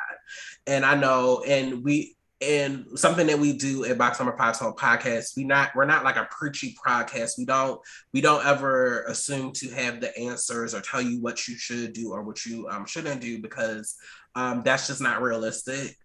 and 0.66 0.86
I 0.86 0.94
know, 0.94 1.44
and 1.46 1.84
we 1.84 2.16
and 2.40 2.86
something 2.94 3.26
that 3.26 3.38
we 3.38 3.52
do 3.52 3.84
at 3.84 3.98
Box 3.98 4.18
Number 4.18 4.36
Five 4.36 4.58
Talk 4.58 4.78
podcast, 4.78 5.36
we 5.36 5.44
not 5.44 5.70
we're 5.74 5.84
not 5.84 6.04
like 6.04 6.16
a 6.16 6.28
preachy 6.30 6.74
podcast. 6.86 7.32
We 7.36 7.44
don't 7.44 7.80
we 8.14 8.20
don't 8.20 8.44
ever 8.46 9.02
assume 9.04 9.52
to 9.54 9.68
have 9.70 10.00
the 10.00 10.16
answers 10.18 10.74
or 10.74 10.80
tell 10.80 11.02
you 11.02 11.20
what 11.20 11.46
you 11.46 11.56
should 11.56 11.92
do 11.92 12.12
or 12.12 12.22
what 12.22 12.46
you 12.46 12.66
um, 12.68 12.86
shouldn't 12.86 13.20
do 13.20 13.42
because 13.42 13.96
um, 14.34 14.62
that's 14.64 14.86
just 14.86 15.02
not 15.02 15.20
realistic. 15.20 15.96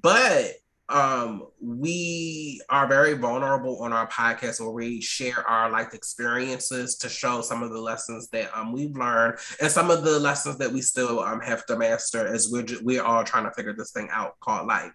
But 0.00 0.52
um, 0.90 1.46
we 1.60 2.60
are 2.68 2.86
very 2.86 3.14
vulnerable 3.14 3.82
on 3.82 3.92
our 3.92 4.08
podcast 4.08 4.60
where 4.60 4.70
we 4.70 5.00
share 5.00 5.46
our 5.48 5.70
life 5.70 5.94
experiences 5.94 6.96
to 6.96 7.08
show 7.08 7.40
some 7.40 7.62
of 7.62 7.70
the 7.70 7.80
lessons 7.80 8.28
that 8.30 8.50
um, 8.56 8.72
we've 8.72 8.96
learned 8.96 9.38
and 9.60 9.70
some 9.70 9.90
of 9.90 10.04
the 10.04 10.18
lessons 10.18 10.58
that 10.58 10.72
we 10.72 10.82
still 10.82 11.20
um, 11.20 11.40
have 11.40 11.64
to 11.66 11.76
master 11.76 12.26
as 12.26 12.48
we're, 12.50 12.66
we're 12.82 13.02
all 13.02 13.22
trying 13.24 13.44
to 13.44 13.52
figure 13.52 13.72
this 13.72 13.92
thing 13.92 14.08
out 14.12 14.38
called 14.40 14.66
life. 14.66 14.92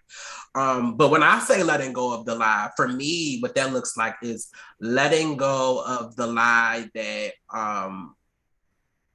Um, 0.54 0.96
but 0.96 1.10
when 1.10 1.22
I 1.22 1.38
say 1.38 1.62
letting 1.62 1.92
go 1.92 2.12
of 2.12 2.26
the 2.26 2.34
lie, 2.34 2.70
for 2.76 2.88
me, 2.88 3.38
what 3.40 3.54
that 3.54 3.72
looks 3.72 3.96
like 3.96 4.16
is 4.22 4.50
letting 4.80 5.36
go 5.36 5.82
of 5.86 6.14
the 6.16 6.26
lie 6.26 6.88
that 6.94 7.32
um, 7.52 8.14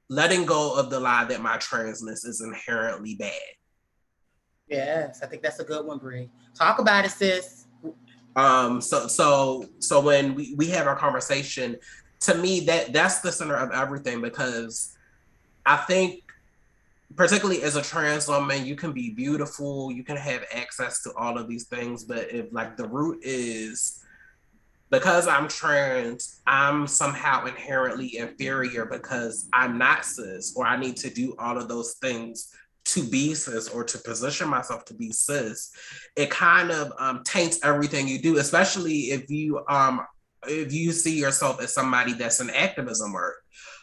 letting 0.10 0.46
go 0.46 0.78
of 0.78 0.90
the 0.90 1.00
lie 1.00 1.26
that 1.26 1.42
my 1.42 1.58
transness 1.58 2.26
is 2.26 2.42
inherently 2.42 3.16
bad 3.16 3.32
Yes, 4.72 5.22
I 5.22 5.26
think 5.26 5.42
that's 5.44 5.60
a 5.60 5.66
good 5.66 5.86
one, 5.86 5.98
Brie. 5.98 6.30
Talk 6.56 6.80
about 6.80 7.04
it, 7.04 7.12
sis. 7.12 7.66
Um, 8.38 8.80
so 8.80 9.08
so 9.08 9.66
so 9.80 10.00
when 10.00 10.34
we, 10.34 10.54
we 10.56 10.68
have 10.68 10.88
our 10.88 10.96
conversation, 10.96 11.76
to 12.22 12.36
me 12.36 12.62
that 12.62 12.94
that's 12.94 13.20
the 13.20 13.34
center 13.34 13.56
of 13.56 13.72
everything 13.72 14.22
because 14.22 14.96
I 15.66 15.76
think 15.76 16.24
particularly 17.18 17.64
as 17.64 17.76
a 17.76 17.82
trans 17.82 18.30
woman, 18.30 18.66
you 18.66 18.78
can 18.78 18.94
be 18.94 19.10
beautiful, 19.10 19.92
you 19.92 20.06
can 20.06 20.16
have 20.16 20.46
access 20.54 21.04
to 21.04 21.12
all 21.18 21.38
of 21.38 21.50
these 21.50 21.66
things, 21.66 22.06
but 22.06 22.32
if 22.32 22.46
like 22.54 22.78
the 22.78 22.88
root 22.88 23.20
is 23.24 24.02
because 24.90 25.28
I'm 25.28 25.50
trans, 25.50 26.40
I'm 26.48 26.88
somehow 26.88 27.46
inherently 27.46 28.18
inferior 28.18 28.86
because 28.86 29.50
I'm 29.52 29.78
not 29.78 30.06
cis, 30.06 30.54
or 30.56 30.66
I 30.66 30.78
need 30.78 30.96
to 30.98 31.10
do 31.10 31.36
all 31.38 31.58
of 31.58 31.68
those 31.68 31.96
things 31.96 32.56
to 32.86 33.04
be 33.04 33.34
cis 33.34 33.70
or 33.70 33.84
to 33.84 33.98
position 34.00 34.48
myself 34.48 34.86
to 34.86 34.94
be 34.94 35.12
cis, 35.12 35.72
it 36.16 36.30
kind 36.30 36.72
of 36.72 36.92
um, 36.98 37.24
taints 37.24 37.60
everything 37.64 38.08
you 38.08 38.20
do, 38.20 38.38
especially 38.38 39.12
if 39.12 39.30
you 39.30 39.64
um, 39.70 40.06
if 40.48 40.74
you 40.74 40.92
see 40.92 41.20
yourself 41.20 41.62
as 41.62 41.74
somebody 41.74 42.14
that's 42.14 42.42
in 42.42 42.50
activism 42.50 43.14
work, 43.14 43.36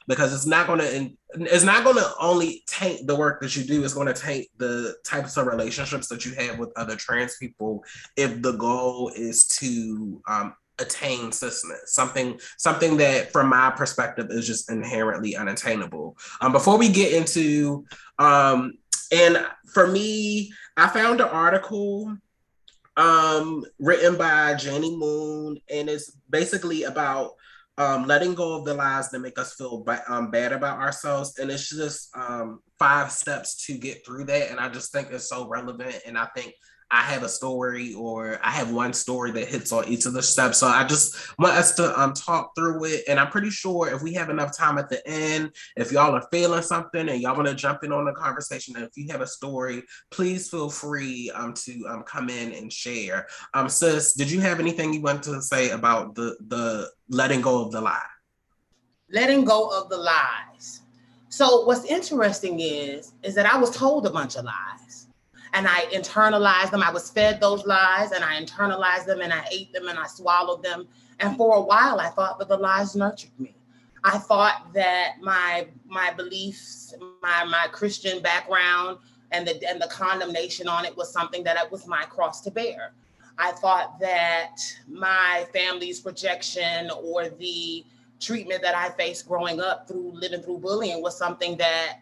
because 0.08 0.34
it's 0.34 0.46
not 0.46 0.66
going 0.66 0.80
to 0.80 1.10
it's 1.34 1.64
not 1.64 1.84
going 1.84 1.96
to 1.96 2.12
only 2.20 2.64
taint 2.66 3.06
the 3.06 3.14
work 3.14 3.40
that 3.40 3.54
you 3.54 3.64
do. 3.64 3.84
It's 3.84 3.94
going 3.94 4.12
to 4.12 4.14
taint 4.14 4.48
the 4.56 4.96
types 5.04 5.36
of 5.36 5.46
relationships 5.46 6.08
that 6.08 6.24
you 6.24 6.34
have 6.34 6.58
with 6.58 6.72
other 6.76 6.96
trans 6.96 7.36
people 7.36 7.84
if 8.16 8.42
the 8.42 8.52
goal 8.52 9.12
is 9.14 9.46
to 9.46 10.20
um, 10.26 10.54
attain 10.78 11.30
cisness 11.30 11.86
something 11.86 12.38
something 12.56 12.96
that 12.96 13.32
from 13.32 13.48
my 13.48 13.70
perspective 13.70 14.28
is 14.30 14.46
just 14.46 14.70
inherently 14.70 15.34
unattainable 15.34 16.16
um, 16.40 16.52
before 16.52 16.78
we 16.78 16.88
get 16.88 17.12
into 17.12 17.84
um, 18.18 18.72
and 19.12 19.46
for 19.72 19.86
me, 19.86 20.52
I 20.76 20.88
found 20.88 21.20
an 21.20 21.28
article 21.28 22.16
um, 22.96 23.64
written 23.78 24.16
by 24.16 24.54
Janie 24.54 24.96
Moon, 24.96 25.58
and 25.70 25.88
it's 25.88 26.10
basically 26.30 26.84
about 26.84 27.32
um, 27.78 28.06
letting 28.06 28.34
go 28.34 28.56
of 28.56 28.64
the 28.64 28.74
lies 28.74 29.08
that 29.10 29.20
make 29.20 29.38
us 29.38 29.54
feel 29.54 29.86
um, 30.08 30.30
bad 30.32 30.52
about 30.52 30.80
ourselves. 30.80 31.38
And 31.38 31.48
it's 31.50 31.70
just 31.70 32.10
um, 32.16 32.60
five 32.78 33.12
steps 33.12 33.64
to 33.66 33.78
get 33.78 34.04
through 34.04 34.24
that. 34.24 34.50
And 34.50 34.58
I 34.58 34.68
just 34.68 34.90
think 34.90 35.08
it's 35.10 35.28
so 35.28 35.48
relevant. 35.48 35.94
And 36.04 36.18
I 36.18 36.26
think 36.34 36.54
I 36.90 37.02
have 37.02 37.22
a 37.22 37.28
story 37.28 37.92
or 37.94 38.40
I 38.42 38.50
have 38.50 38.72
one 38.72 38.94
story 38.94 39.30
that 39.32 39.48
hits 39.48 39.72
on 39.72 39.86
each 39.88 40.06
of 40.06 40.14
the 40.14 40.22
steps. 40.22 40.58
So 40.58 40.66
I 40.66 40.84
just 40.84 41.38
want 41.38 41.54
us 41.54 41.74
to 41.76 42.00
um, 42.00 42.14
talk 42.14 42.54
through 42.54 42.84
it. 42.84 43.04
And 43.08 43.20
I'm 43.20 43.30
pretty 43.30 43.50
sure 43.50 43.92
if 43.94 44.02
we 44.02 44.14
have 44.14 44.30
enough 44.30 44.56
time 44.56 44.78
at 44.78 44.88
the 44.88 45.06
end, 45.06 45.52
if 45.76 45.92
y'all 45.92 46.14
are 46.14 46.26
feeling 46.30 46.62
something 46.62 47.08
and 47.08 47.20
y'all 47.20 47.36
want 47.36 47.48
to 47.48 47.54
jump 47.54 47.84
in 47.84 47.92
on 47.92 48.06
the 48.06 48.12
conversation, 48.12 48.74
and 48.76 48.86
if 48.86 48.96
you 48.96 49.06
have 49.12 49.20
a 49.20 49.26
story, 49.26 49.82
please 50.10 50.48
feel 50.48 50.70
free 50.70 51.30
um, 51.34 51.52
to 51.54 51.86
um, 51.88 52.02
come 52.04 52.30
in 52.30 52.52
and 52.52 52.72
share. 52.72 53.26
Um, 53.52 53.68
sis, 53.68 54.14
did 54.14 54.30
you 54.30 54.40
have 54.40 54.58
anything 54.58 54.94
you 54.94 55.02
want 55.02 55.22
to 55.24 55.42
say 55.42 55.70
about 55.70 56.14
the 56.14 56.36
the 56.46 56.90
letting 57.10 57.42
go 57.42 57.64
of 57.64 57.72
the 57.72 57.80
lie? 57.80 58.00
Letting 59.10 59.44
go 59.44 59.68
of 59.68 59.90
the 59.90 59.96
lies. 59.96 60.80
So 61.28 61.64
what's 61.66 61.84
interesting 61.84 62.60
is 62.60 63.12
is 63.22 63.34
that 63.34 63.46
I 63.46 63.58
was 63.58 63.70
told 63.70 64.06
a 64.06 64.10
bunch 64.10 64.36
of 64.36 64.44
lies 64.44 64.97
and 65.52 65.66
I 65.66 65.86
internalized 65.86 66.70
them. 66.70 66.82
I 66.82 66.90
was 66.90 67.10
fed 67.10 67.40
those 67.40 67.66
lies 67.66 68.12
and 68.12 68.24
I 68.24 68.40
internalized 68.42 69.06
them 69.06 69.20
and 69.20 69.32
I 69.32 69.44
ate 69.50 69.72
them 69.72 69.88
and 69.88 69.98
I 69.98 70.06
swallowed 70.06 70.62
them. 70.62 70.86
And 71.20 71.36
for 71.36 71.56
a 71.56 71.60
while, 71.60 72.00
I 72.00 72.08
thought 72.08 72.38
that 72.38 72.48
the 72.48 72.56
lies 72.56 72.94
nurtured 72.94 73.38
me. 73.38 73.54
I 74.04 74.18
thought 74.18 74.72
that 74.74 75.16
my 75.20 75.66
my 75.86 76.12
beliefs, 76.12 76.94
my 77.22 77.44
my 77.44 77.66
Christian 77.72 78.22
background, 78.22 78.98
and 79.32 79.46
the 79.46 79.68
and 79.68 79.80
the 79.80 79.88
condemnation 79.88 80.68
on 80.68 80.84
it 80.84 80.96
was 80.96 81.12
something 81.12 81.42
that 81.44 81.56
it 81.56 81.70
was 81.70 81.86
my 81.86 82.04
cross 82.04 82.40
to 82.42 82.50
bear. 82.50 82.92
I 83.38 83.52
thought 83.52 83.98
that 84.00 84.56
my 84.88 85.46
family's 85.52 86.00
projection 86.00 86.90
or 87.02 87.28
the 87.28 87.84
treatment 88.20 88.62
that 88.62 88.74
I 88.74 88.90
faced 88.90 89.28
growing 89.28 89.60
up 89.60 89.86
through 89.86 90.12
living 90.12 90.42
through 90.42 90.58
bullying 90.58 91.02
was 91.02 91.16
something 91.16 91.56
that 91.58 92.00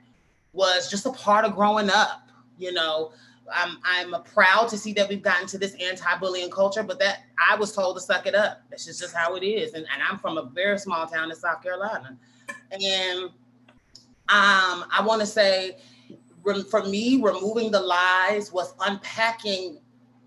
was 0.53 0.91
just 0.91 1.05
a 1.07 1.13
part 1.13 1.45
of 1.45 1.55
growing 1.55 1.91
up. 1.91 2.29
You 2.59 2.73
know, 2.73 3.13
I'm 3.53 3.79
I'm 3.85 4.23
proud 4.23 4.69
to 4.69 4.79
see 4.79 4.93
that 4.95 5.09
we've 5.09 5.23
gotten 5.23 5.47
to 5.49 5.59
this 5.59 5.75
anti-bullying 5.75 6.51
culture, 6.51 6.83
but 6.83 6.99
that 7.01 7.25
I 7.39 7.57
was 7.57 7.73
told 7.73 7.97
to 7.97 8.03
suck 8.03 8.27
it 8.27 8.35
up. 8.35 8.63
That's 8.71 8.85
just, 8.85 9.01
just 9.01 9.15
how 9.15 9.35
it 9.37 9.45
is. 9.45 9.75
And, 9.75 9.87
and 9.93 10.03
I'm 10.03 10.19
from 10.19 10.39
a 10.39 10.45
very 10.45 10.79
small 10.79 11.07
town 11.07 11.31
in 11.31 11.37
South 11.37 11.63
Carolina. 11.63 12.17
And 12.73 13.25
um, 14.29 14.85
I 14.91 15.03
want 15.05 15.21
to 15.21 15.27
say 15.27 15.79
for 16.71 16.85
me, 16.85 17.21
removing 17.21 17.71
the 17.71 17.81
lies 17.81 18.53
was 18.53 18.75
unpacking 18.81 19.79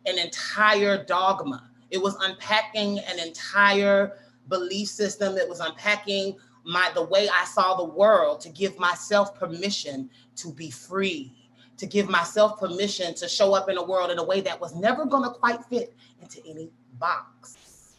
an 0.05 0.17
entire 0.17 1.03
dogma. 1.05 1.69
It 1.91 2.01
was 2.01 2.15
unpacking 2.21 2.99
an 2.99 3.19
entire 3.19 4.17
belief 4.49 4.89
system. 4.89 5.37
It 5.37 5.47
was 5.47 5.59
unpacking 5.59 6.35
my 6.65 6.91
the 6.93 7.03
way 7.03 7.29
I 7.29 7.45
saw 7.45 7.75
the 7.75 7.85
world 7.85 8.41
to 8.41 8.49
give 8.49 8.77
myself 8.77 9.33
permission 9.33 10.09
to 10.35 10.51
be 10.53 10.69
free 10.69 11.33
to 11.79 11.87
give 11.87 12.09
myself 12.09 12.59
permission 12.59 13.15
to 13.15 13.27
show 13.27 13.53
up 13.53 13.69
in 13.69 13.77
a 13.77 13.83
world 13.83 14.11
in 14.11 14.19
a 14.19 14.23
way 14.23 14.41
that 14.41 14.59
was 14.59 14.75
never 14.75 15.05
going 15.05 15.23
to 15.23 15.29
quite 15.29 15.63
fit 15.65 15.93
into 16.21 16.45
any 16.45 16.69
box. 16.99 17.95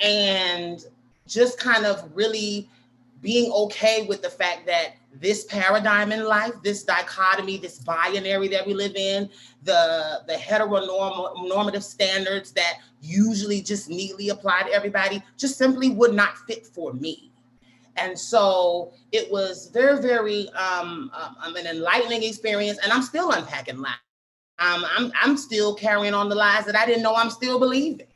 And 0.00 0.84
just 1.26 1.58
kind 1.58 1.84
of 1.84 2.08
really 2.14 2.68
being 3.22 3.50
okay 3.50 4.06
with 4.06 4.22
the 4.22 4.30
fact 4.30 4.66
that 4.66 4.92
this 5.14 5.44
paradigm 5.44 6.12
in 6.12 6.24
life, 6.24 6.52
this 6.62 6.84
dichotomy, 6.84 7.56
this 7.56 7.78
binary 7.78 8.46
that 8.48 8.64
we 8.66 8.74
live 8.74 8.94
in, 8.94 9.28
the, 9.64 10.22
the 10.28 10.34
heteronormative 10.34 11.82
standards 11.82 12.52
that 12.52 12.80
usually 13.00 13.60
just 13.60 13.88
neatly 13.88 14.28
apply 14.28 14.62
to 14.62 14.72
everybody, 14.72 15.22
just 15.36 15.56
simply 15.58 15.90
would 15.90 16.14
not 16.14 16.36
fit 16.46 16.66
for 16.66 16.92
me. 16.92 17.32
And 17.96 18.18
so 18.18 18.92
it 19.12 19.30
was 19.30 19.70
very, 19.72 20.00
very 20.00 20.48
um, 20.50 21.10
um, 21.14 21.56
an 21.56 21.66
enlightening 21.66 22.22
experience. 22.22 22.78
And 22.82 22.92
I'm 22.92 23.02
still 23.02 23.32
unpacking 23.32 23.78
lies. 23.78 23.94
Um, 24.58 24.86
I'm, 24.96 25.12
I'm 25.20 25.36
still 25.36 25.74
carrying 25.74 26.14
on 26.14 26.28
the 26.28 26.34
lies 26.34 26.64
that 26.64 26.76
I 26.76 26.86
didn't 26.86 27.02
know 27.02 27.14
I'm 27.14 27.30
still 27.30 27.58
believing. 27.58 28.06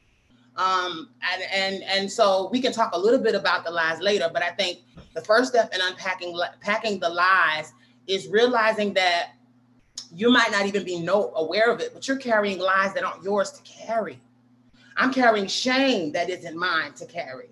Um, 0.56 1.10
and, 1.32 1.42
and, 1.52 1.82
and 1.84 2.10
so 2.10 2.49
we 2.50 2.60
can 2.60 2.72
talk 2.72 2.92
a 2.94 2.99
little 2.99 3.20
bit 3.20 3.34
about 3.34 3.64
the 3.64 3.70
lies 3.70 4.00
later, 4.00 4.28
but 4.32 4.42
I 4.42 4.50
think 4.50 4.80
the 5.14 5.20
first 5.22 5.50
step 5.50 5.75
in 5.75 5.80
unpacking 5.80 6.38
packing 6.60 6.99
the 6.99 7.08
lies 7.08 7.72
is 8.06 8.28
realizing 8.28 8.92
that 8.94 9.32
you 10.12 10.30
might 10.30 10.50
not 10.50 10.66
even 10.66 10.84
be 10.84 10.99
no 10.99 11.32
aware 11.37 11.70
of 11.70 11.80
it, 11.80 11.94
but 11.94 12.06
you're 12.08 12.16
carrying 12.16 12.58
lies 12.58 12.92
that 12.94 13.04
aren't 13.04 13.22
yours 13.22 13.52
to 13.52 13.62
carry. 13.62 14.20
I'm 14.96 15.12
carrying 15.12 15.46
shame 15.46 16.12
that 16.12 16.28
isn't 16.28 16.56
mine 16.56 16.92
to 16.94 17.06
carry. 17.06 17.49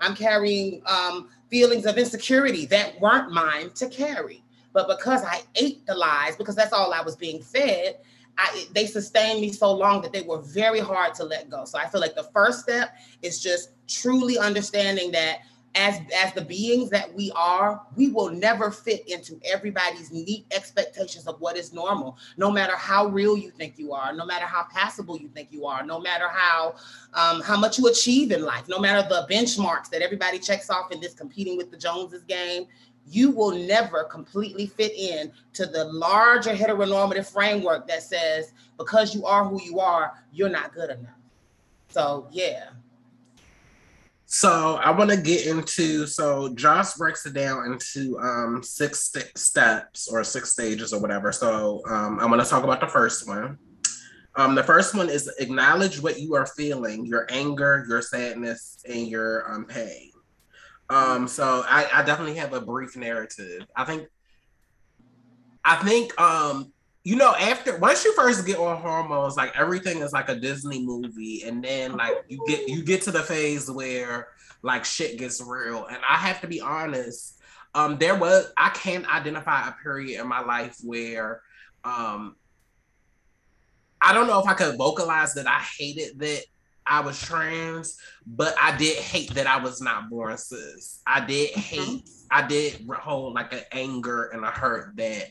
I'm 0.00 0.14
carrying 0.14 0.82
um, 0.86 1.28
feelings 1.50 1.86
of 1.86 1.98
insecurity 1.98 2.66
that 2.66 3.00
weren't 3.00 3.30
mine 3.30 3.70
to 3.76 3.88
carry. 3.88 4.42
But 4.72 4.86
because 4.86 5.24
I 5.24 5.42
ate 5.56 5.86
the 5.86 5.94
lies, 5.94 6.36
because 6.36 6.54
that's 6.54 6.72
all 6.72 6.92
I 6.92 7.02
was 7.02 7.16
being 7.16 7.42
fed, 7.42 7.98
I, 8.36 8.66
they 8.72 8.86
sustained 8.86 9.40
me 9.40 9.50
so 9.50 9.72
long 9.72 10.00
that 10.02 10.12
they 10.12 10.22
were 10.22 10.40
very 10.40 10.78
hard 10.78 11.14
to 11.14 11.24
let 11.24 11.50
go. 11.50 11.64
So 11.64 11.78
I 11.78 11.86
feel 11.88 12.00
like 12.00 12.14
the 12.14 12.28
first 12.34 12.60
step 12.60 12.96
is 13.22 13.42
just 13.42 13.70
truly 13.88 14.38
understanding 14.38 15.10
that 15.12 15.40
as 15.74 16.00
as 16.16 16.32
the 16.32 16.40
beings 16.40 16.90
that 16.90 17.12
we 17.14 17.30
are, 17.36 17.82
we 17.94 18.08
will 18.08 18.30
never 18.30 18.70
fit 18.70 19.08
into 19.08 19.38
everybody's 19.44 20.10
neat 20.10 20.46
expectations 20.50 21.26
of 21.26 21.40
what 21.40 21.56
is 21.56 21.72
normal. 21.72 22.16
No 22.36 22.50
matter 22.50 22.76
how 22.76 23.06
real 23.06 23.36
you 23.36 23.50
think 23.50 23.78
you 23.78 23.92
are, 23.92 24.12
no 24.12 24.24
matter 24.24 24.46
how 24.46 24.64
passable 24.72 25.18
you 25.18 25.28
think 25.28 25.48
you 25.52 25.66
are, 25.66 25.84
no 25.84 26.00
matter 26.00 26.28
how 26.28 26.74
um, 27.14 27.40
how 27.42 27.58
much 27.58 27.78
you 27.78 27.86
achieve 27.88 28.32
in 28.32 28.42
life, 28.42 28.68
no 28.68 28.78
matter 28.78 29.06
the 29.08 29.26
benchmarks 29.32 29.88
that 29.90 30.02
everybody 30.02 30.38
checks 30.38 30.70
off 30.70 30.90
in 30.90 31.00
this 31.00 31.14
competing 31.14 31.56
with 31.56 31.70
the 31.70 31.76
Joneses 31.76 32.24
game, 32.24 32.66
you 33.06 33.30
will 33.30 33.52
never 33.52 34.04
completely 34.04 34.66
fit 34.66 34.92
in 34.92 35.32
to 35.52 35.66
the 35.66 35.84
larger 35.84 36.54
heteronormative 36.54 37.30
framework 37.30 37.86
that 37.88 38.02
says 38.02 38.52
because 38.76 39.14
you 39.14 39.26
are 39.26 39.44
who 39.44 39.62
you 39.62 39.80
are, 39.80 40.14
you're 40.32 40.48
not 40.48 40.72
good 40.74 40.90
enough. 40.90 41.14
So 41.88 42.26
yeah. 42.30 42.70
So 44.30 44.74
I 44.76 44.90
want 44.90 45.08
to 45.08 45.16
get 45.16 45.46
into 45.46 46.06
so 46.06 46.54
Josh 46.54 46.92
breaks 46.94 47.24
it 47.24 47.32
down 47.32 47.72
into 47.72 48.18
um, 48.18 48.62
six 48.62 49.06
st- 49.10 49.38
steps 49.38 50.06
or 50.06 50.22
six 50.22 50.52
stages 50.52 50.92
or 50.92 51.00
whatever. 51.00 51.32
So 51.32 51.80
um, 51.88 52.20
I'm 52.20 52.28
going 52.28 52.38
to 52.38 52.44
talk 52.44 52.62
about 52.62 52.80
the 52.80 52.88
first 52.88 53.26
one. 53.26 53.56
Um, 54.36 54.54
the 54.54 54.62
first 54.62 54.94
one 54.94 55.08
is 55.08 55.32
acknowledge 55.38 56.02
what 56.02 56.20
you 56.20 56.34
are 56.34 56.44
feeling, 56.44 57.06
your 57.06 57.26
anger, 57.30 57.86
your 57.88 58.02
sadness, 58.02 58.76
and 58.86 59.08
your 59.08 59.50
um, 59.50 59.64
pain. 59.64 60.10
Um, 60.90 61.26
so 61.26 61.64
I, 61.66 61.88
I 61.90 62.02
definitely 62.02 62.36
have 62.36 62.52
a 62.52 62.60
brief 62.60 62.98
narrative. 62.98 63.66
I 63.74 63.86
think 63.86 64.08
I 65.64 65.76
think 65.76 66.18
um 66.20 66.70
you 67.08 67.16
know, 67.16 67.34
after 67.36 67.74
once 67.78 68.04
you 68.04 68.12
first 68.12 68.44
get 68.44 68.58
on 68.58 68.82
hormones, 68.82 69.34
like 69.34 69.58
everything 69.58 70.02
is 70.02 70.12
like 70.12 70.28
a 70.28 70.34
Disney 70.34 70.84
movie, 70.84 71.42
and 71.42 71.64
then 71.64 71.96
like 71.96 72.12
you 72.28 72.38
get 72.46 72.68
you 72.68 72.82
get 72.84 73.00
to 73.00 73.10
the 73.10 73.22
phase 73.22 73.70
where 73.70 74.28
like 74.60 74.84
shit 74.84 75.18
gets 75.18 75.40
real. 75.40 75.86
And 75.86 75.96
I 76.06 76.16
have 76.16 76.42
to 76.42 76.46
be 76.46 76.60
honest, 76.60 77.40
um, 77.74 77.96
there 77.96 78.14
was 78.14 78.52
I 78.58 78.68
can't 78.68 79.08
identify 79.10 79.68
a 79.68 79.72
period 79.82 80.20
in 80.20 80.28
my 80.28 80.40
life 80.40 80.76
where 80.84 81.40
um 81.82 82.36
I 84.02 84.12
don't 84.12 84.26
know 84.26 84.40
if 84.40 84.46
I 84.46 84.52
could 84.52 84.76
vocalize 84.76 85.32
that 85.32 85.46
I 85.46 85.64
hated 85.78 86.18
that 86.18 86.42
I 86.86 87.00
was 87.00 87.18
trans, 87.22 87.96
but 88.26 88.54
I 88.60 88.76
did 88.76 88.98
hate 88.98 89.32
that 89.32 89.46
I 89.46 89.56
was 89.56 89.80
not 89.80 90.10
born 90.10 90.36
cis. 90.36 91.00
I 91.06 91.24
did 91.24 91.52
mm-hmm. 91.52 91.60
hate. 91.60 92.10
I 92.30 92.46
did 92.46 92.86
hold 92.98 93.32
like 93.32 93.54
an 93.54 93.62
anger 93.72 94.24
and 94.24 94.44
a 94.44 94.50
hurt 94.50 94.94
that 94.96 95.28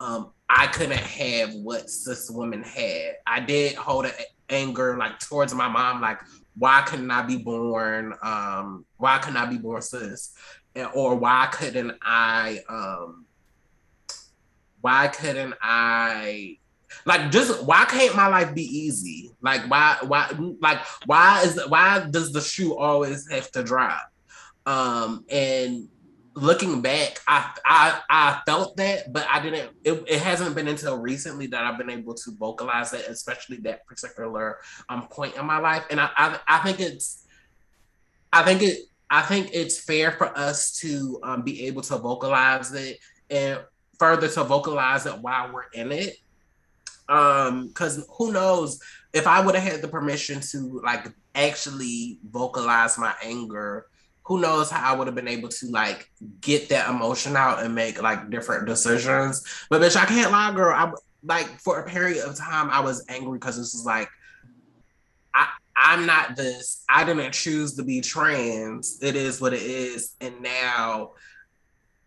um, 0.00 0.30
I 0.48 0.66
couldn't 0.68 0.98
have 0.98 1.54
what 1.54 1.90
cis 1.90 2.30
women 2.30 2.62
had. 2.62 3.16
I 3.26 3.40
did 3.40 3.74
hold 3.74 4.06
an 4.06 4.12
anger 4.48 4.96
like 4.96 5.18
towards 5.18 5.54
my 5.54 5.68
mom, 5.68 6.00
like 6.00 6.18
why 6.58 6.82
couldn't 6.86 7.10
I 7.10 7.22
be 7.22 7.36
born? 7.36 8.14
Um, 8.22 8.84
why 8.96 9.18
couldn't 9.18 9.36
I 9.36 9.46
be 9.46 9.58
born 9.58 9.82
cis? 9.82 10.34
or 10.94 11.14
why 11.14 11.48
couldn't 11.52 11.92
I? 12.02 12.60
Um, 12.68 13.24
why 14.80 15.08
couldn't 15.08 15.54
I? 15.62 16.58
Like, 17.04 17.30
just 17.30 17.64
why 17.64 17.84
can't 17.84 18.16
my 18.16 18.26
life 18.26 18.54
be 18.54 18.62
easy? 18.62 19.30
Like, 19.40 19.68
why, 19.70 19.98
why, 20.02 20.30
like, 20.60 20.80
why 21.06 21.42
is 21.42 21.60
why 21.68 22.06
does 22.10 22.32
the 22.32 22.40
shoe 22.40 22.76
always 22.76 23.30
have 23.30 23.50
to 23.52 23.62
drop? 23.62 24.10
Um, 24.64 25.24
and 25.30 25.88
looking 26.36 26.82
back, 26.82 27.18
I 27.26 27.50
I 27.64 28.00
I 28.08 28.42
felt 28.46 28.76
that, 28.76 29.12
but 29.12 29.26
I 29.28 29.40
didn't. 29.40 29.70
It, 29.82 30.04
it 30.06 30.20
hasn't 30.20 30.54
been 30.54 30.68
until 30.68 30.98
recently 30.98 31.46
that 31.48 31.64
I've 31.64 31.78
been 31.78 31.90
able 31.90 32.14
to 32.14 32.30
vocalize 32.38 32.92
it, 32.92 33.06
especially 33.08 33.56
that 33.58 33.86
particular 33.86 34.58
um 34.88 35.08
point 35.08 35.36
in 35.36 35.46
my 35.46 35.58
life. 35.58 35.84
And 35.90 36.00
I 36.00 36.10
I, 36.16 36.38
I 36.46 36.58
think 36.58 36.80
it's, 36.80 37.26
I 38.32 38.42
think 38.42 38.62
it. 38.62 38.78
I 39.08 39.22
think 39.22 39.50
it's 39.52 39.78
fair 39.78 40.10
for 40.12 40.36
us 40.36 40.72
to 40.80 41.20
um, 41.22 41.42
be 41.42 41.66
able 41.66 41.82
to 41.82 41.96
vocalize 41.96 42.72
it 42.74 42.98
and 43.30 43.60
further 44.00 44.26
to 44.26 44.42
vocalize 44.42 45.06
it 45.06 45.16
while 45.20 45.52
we're 45.52 45.70
in 45.72 45.92
it. 45.92 46.16
Um, 47.08 47.68
because 47.68 48.04
who 48.18 48.32
knows 48.32 48.80
if 49.12 49.28
I 49.28 49.40
would 49.40 49.54
have 49.54 49.72
had 49.72 49.80
the 49.80 49.86
permission 49.86 50.40
to 50.40 50.80
like 50.82 51.06
actually 51.36 52.18
vocalize 52.28 52.98
my 52.98 53.14
anger 53.22 53.86
who 54.26 54.40
knows 54.40 54.70
how 54.70 54.92
I 54.92 54.96
would 54.96 55.06
have 55.06 55.14
been 55.14 55.28
able 55.28 55.48
to 55.48 55.66
like 55.68 56.10
get 56.40 56.68
that 56.70 56.90
emotion 56.90 57.36
out 57.36 57.62
and 57.62 57.74
make 57.74 58.02
like 58.02 58.28
different 58.28 58.66
decisions. 58.66 59.44
But 59.70 59.80
bitch, 59.80 59.96
I 59.96 60.04
can't 60.04 60.32
lie, 60.32 60.52
girl. 60.52 60.74
I 60.74 60.92
like 61.22 61.46
for 61.60 61.80
a 61.80 61.88
period 61.88 62.24
of 62.24 62.36
time 62.36 62.68
I 62.70 62.80
was 62.80 63.04
angry 63.08 63.38
because 63.38 63.56
this 63.56 63.72
is 63.72 63.84
like 63.86 64.08
I 65.32 65.46
I'm 65.76 66.06
not 66.06 66.34
this. 66.34 66.84
I 66.88 67.04
didn't 67.04 67.32
choose 67.32 67.74
to 67.74 67.84
be 67.84 68.00
trans. 68.00 68.98
It 69.00 69.14
is 69.14 69.40
what 69.40 69.52
it 69.52 69.62
is. 69.62 70.16
And 70.20 70.42
now 70.42 71.12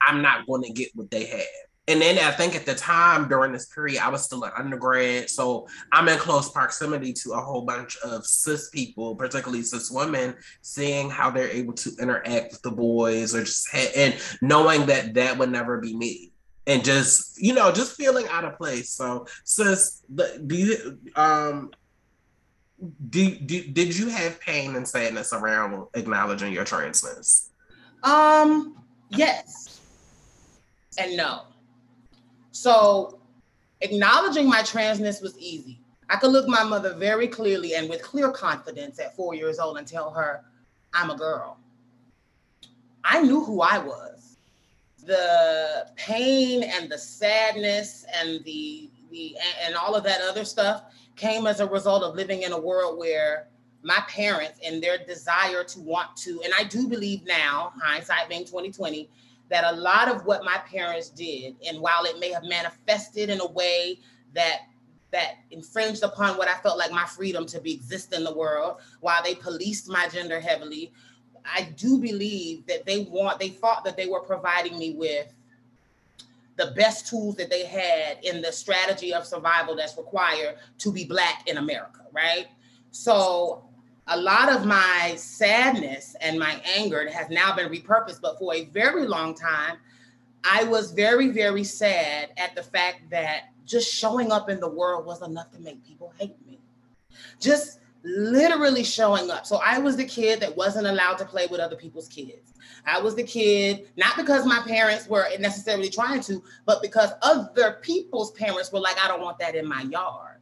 I'm 0.02 0.22
not 0.22 0.46
going 0.46 0.64
to 0.64 0.74
get 0.74 0.90
what 0.96 1.10
they 1.10 1.26
had 1.26 1.46
and 1.90 2.00
then 2.00 2.20
I 2.20 2.32
think 2.32 2.56
at 2.56 2.68
the 2.68 2.76
time 2.76 3.28
during 3.28 3.52
this 3.52 3.66
period, 3.66 4.00
I 4.00 4.10
was 4.10 4.24
still 4.24 4.44
an 4.44 4.52
undergrad. 4.56 5.28
So 5.28 5.68
I'm 5.92 6.08
in 6.08 6.20
close 6.20 6.52
proximity 6.52 7.14
to 7.14 7.32
a 7.32 7.42
whole 7.42 7.64
bunch 7.64 7.98
of 7.98 8.26
cis 8.28 8.70
people, 8.70 9.16
particularly 9.16 9.64
cis 9.64 9.90
women, 9.90 10.36
seeing 10.62 11.10
how 11.10 11.32
they're 11.32 11.50
able 11.50 11.74
to 11.74 11.92
interact 12.00 12.52
with 12.52 12.62
the 12.62 12.72
boys 12.72 13.34
or 13.34 13.44
just, 13.44 13.70
ha- 13.72 13.92
and 13.96 14.16
knowing 14.42 14.86
that 14.86 15.16
that 15.16 15.38
would 15.40 15.52
never 15.52 15.80
be 15.80 15.96
me. 15.96 16.32
And 16.68 16.86
just, 16.86 17.42
you 17.42 17.54
know, 17.54 17.72
just 17.72 17.98
feeling 17.98 18.28
out 18.30 18.46
of 18.46 18.56
place. 18.56 18.92
So, 18.92 19.26
sis, 19.44 20.04
do 20.14 20.56
you, 20.56 21.00
um, 21.16 21.72
do, 23.10 23.32
do, 23.32 23.64
did 23.64 23.98
you 23.98 24.10
have 24.10 24.40
pain 24.40 24.76
and 24.76 24.88
sadness 24.88 25.34
around 25.34 25.88
acknowledging 25.96 26.54
your 26.54 26.66
transness? 26.66 27.50
Um, 28.04 28.76
yes 29.10 29.80
and 31.00 31.16
no. 31.18 31.44
So 32.60 33.22
acknowledging 33.80 34.50
my 34.50 34.60
transness 34.64 35.22
was 35.22 35.38
easy. 35.40 35.80
I 36.10 36.18
could 36.18 36.32
look 36.32 36.46
my 36.46 36.62
mother 36.62 36.94
very 36.94 37.26
clearly 37.26 37.76
and 37.76 37.90
with 37.90 38.02
clear 38.02 38.32
confidence 38.32 39.00
at 39.00 39.16
four 39.16 39.34
years 39.34 39.60
old 39.60 39.78
and 39.78 39.88
tell 39.88 40.10
her, 40.10 40.44
I'm 40.94 41.10
a 41.10 41.16
girl. 41.16 41.58
I 43.06 43.22
knew 43.22 43.42
who 43.46 43.62
I 43.62 43.78
was. 43.78 44.36
The 45.06 45.88
pain 45.96 46.64
and 46.64 46.92
the 46.92 46.98
sadness 46.98 48.06
and 48.14 48.44
the 48.44 48.90
the 49.10 49.38
and 49.66 49.76
all 49.76 49.96
of 49.96 50.04
that 50.04 50.20
other 50.20 50.44
stuff 50.44 50.84
came 51.16 51.48
as 51.48 51.62
a 51.62 51.66
result 51.66 52.04
of 52.04 52.16
living 52.16 52.42
in 52.42 52.52
a 52.52 52.60
world 52.60 53.00
where 53.00 53.48
my 53.84 54.04
parents 54.10 54.60
and 54.66 54.84
their 54.84 54.98
desire 54.98 55.64
to 55.64 55.80
want 55.80 56.14
to, 56.18 56.42
and 56.44 56.54
I 56.60 56.66
do 56.66 56.90
believe 56.90 57.26
now, 57.26 57.72
hindsight 57.82 58.28
being 58.28 58.44
2020, 58.44 59.10
that 59.50 59.64
a 59.74 59.76
lot 59.76 60.08
of 60.08 60.26
what 60.26 60.44
my 60.44 60.58
parents 60.70 61.10
did, 61.10 61.56
and 61.68 61.80
while 61.80 62.06
it 62.06 62.20
may 62.20 62.32
have 62.32 62.44
manifested 62.44 63.30
in 63.30 63.42
a 63.42 63.48
way 63.48 64.00
that 64.34 64.62
that 65.12 65.38
infringed 65.50 66.04
upon 66.04 66.38
what 66.38 66.48
I 66.48 66.54
felt 66.56 66.78
like 66.78 66.92
my 66.92 67.06
freedom 67.06 67.48
to 67.48 67.60
be 67.60 67.74
exist 67.74 68.14
in 68.14 68.24
the 68.24 68.34
world, 68.34 68.78
while 69.00 69.24
they 69.24 69.34
policed 69.34 69.90
my 69.90 70.08
gender 70.08 70.40
heavily, 70.40 70.94
I 71.44 71.64
do 71.76 71.98
believe 71.98 72.68
that 72.68 72.86
they 72.86 73.04
want 73.04 73.40
they 73.40 73.50
thought 73.50 73.84
that 73.86 73.98
they 73.98 74.06
were 74.06 74.22
providing 74.22 74.78
me 74.78 74.94
with 74.94 75.34
the 76.58 76.68
best 76.76 77.08
tools 77.08 77.36
that 77.38 77.50
they 77.50 77.66
had 77.66 78.24
in 78.24 78.42
the 78.42 78.52
strategy 78.52 79.14
of 79.14 79.26
survival 79.26 79.76
that's 79.76 79.98
required 79.98 80.58
to 80.78 80.92
be 80.92 81.06
black 81.06 81.48
in 81.48 81.58
America, 81.58 82.02
right? 82.12 82.48
So 82.92 83.69
a 84.10 84.20
lot 84.20 84.52
of 84.52 84.66
my 84.66 85.14
sadness 85.16 86.16
and 86.20 86.40
my 86.40 86.60
anger 86.76 87.10
has 87.10 87.30
now 87.30 87.56
been 87.56 87.70
repurposed, 87.70 88.22
but 88.22 88.38
for 88.40 88.54
a 88.56 88.66
very 88.66 89.08
long 89.08 89.36
time, 89.36 89.78
I 90.44 90.64
was 90.64 90.92
very, 90.92 91.30
very 91.30 91.64
sad 91.64 92.30
at 92.38 92.56
the 92.56 92.64
fact 92.64 93.10
that 93.12 93.50
just 93.66 93.94
showing 93.94 94.32
up 94.32 94.50
in 94.50 94.60
the 94.60 94.68
world 94.68 95.06
was 95.06 95.22
enough 95.22 95.52
to 95.52 95.60
make 95.60 95.86
people 95.86 96.12
hate 96.18 96.36
me. 96.48 96.60
Just 97.40 97.80
literally 98.04 98.84
showing 98.84 99.30
up. 99.30 99.46
So 99.46 99.60
I 99.64 99.78
was 99.78 99.96
the 99.96 100.06
kid 100.06 100.40
that 100.40 100.56
wasn't 100.58 100.88
allowed 100.88 101.18
to 101.20 101.26
play 101.26 101.48
with 101.48 101.60
other 101.60 101.76
people's 101.76 102.08
kids. 102.08 102.54
I 102.86 103.00
was 103.00 103.16
the 103.16 103.24
kid, 103.24 103.90
not 103.96 104.16
because 104.16 104.46
my 104.46 104.62
parents 104.66 105.08
were 105.08 105.28
necessarily 105.40 105.90
trying 105.90 106.22
to, 106.22 106.42
but 106.66 106.82
because 106.82 107.12
other 107.22 107.78
people's 107.82 108.32
parents 108.32 108.72
were 108.72 108.80
like, 108.80 108.98
I 109.04 109.08
don't 109.08 109.22
want 109.22 109.38
that 109.40 109.54
in 109.54 109.68
my 109.68 109.82
yard. 109.84 110.38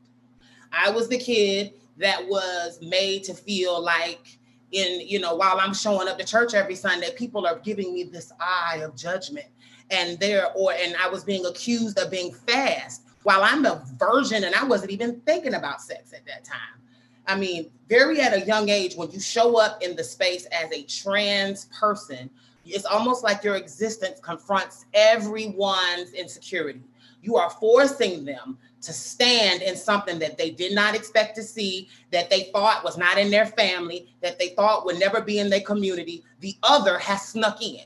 I 0.72 0.92
was 0.92 1.10
the 1.10 1.18
kid 1.18 1.74
that 1.98 2.26
was 2.28 2.80
made 2.82 3.24
to 3.24 3.34
feel 3.34 3.82
like 3.82 4.38
in 4.72 5.00
you 5.08 5.20
know 5.20 5.36
while 5.36 5.60
i'm 5.60 5.74
showing 5.74 6.08
up 6.08 6.18
to 6.18 6.26
church 6.26 6.54
every 6.54 6.76
sunday 6.76 7.10
people 7.16 7.48
are 7.48 7.58
giving 7.60 7.94
me 7.94 8.04
this 8.04 8.32
eye 8.40 8.82
of 8.84 8.96
judgment 8.96 9.48
and 9.90 10.20
there 10.20 10.52
or 10.54 10.74
and 10.74 10.96
I 10.96 11.10
was 11.10 11.24
being 11.24 11.46
accused 11.46 11.98
of 12.00 12.12
being 12.12 12.34
fast 12.34 13.04
while 13.24 13.44
I'm 13.44 13.66
a 13.66 13.84
virgin 13.98 14.44
and 14.44 14.56
I 14.56 14.64
wasn't 14.64 14.92
even 14.92 15.20
thinking 15.22 15.54
about 15.54 15.82
sex 15.82 16.14
at 16.14 16.26
that 16.26 16.44
time. 16.44 16.82
I 17.28 17.36
mean, 17.36 17.70
very 17.90 18.22
at 18.22 18.34
a 18.34 18.46
young 18.46 18.70
age, 18.70 18.96
when 18.96 19.12
you 19.12 19.20
show 19.20 19.60
up 19.60 19.84
in 19.84 19.96
the 19.96 20.04
space 20.04 20.46
as 20.46 20.72
a 20.72 20.84
trans 20.84 21.66
person, 21.78 22.30
it's 22.66 22.86
almost 22.86 23.24
like 23.24 23.44
your 23.44 23.56
existence 23.56 24.20
confronts 24.22 24.86
everyone's 24.94 26.14
insecurity. 26.14 26.82
You 27.28 27.36
are 27.36 27.50
forcing 27.50 28.24
them 28.24 28.58
to 28.80 28.94
stand 28.94 29.62
in 29.62 29.76
something 29.76 30.18
that 30.20 30.38
they 30.38 30.50
did 30.50 30.74
not 30.74 30.96
expect 30.96 31.36
to 31.36 31.44
see, 31.44 31.90
that 32.12 32.30
they 32.30 32.44
thought 32.54 32.86
was 32.86 32.98
not 32.98 33.18
in 33.18 33.30
their 33.30 33.48
family, 33.48 34.16
that 34.22 34.40
they 34.40 34.50
thought 34.50 34.86
would 34.86 34.98
never 34.98 35.20
be 35.20 35.40
in 35.40 35.50
their 35.50 35.60
community. 35.60 36.24
The 36.40 36.56
other 36.64 36.98
has 37.00 37.28
snuck 37.28 37.62
in. 37.62 37.84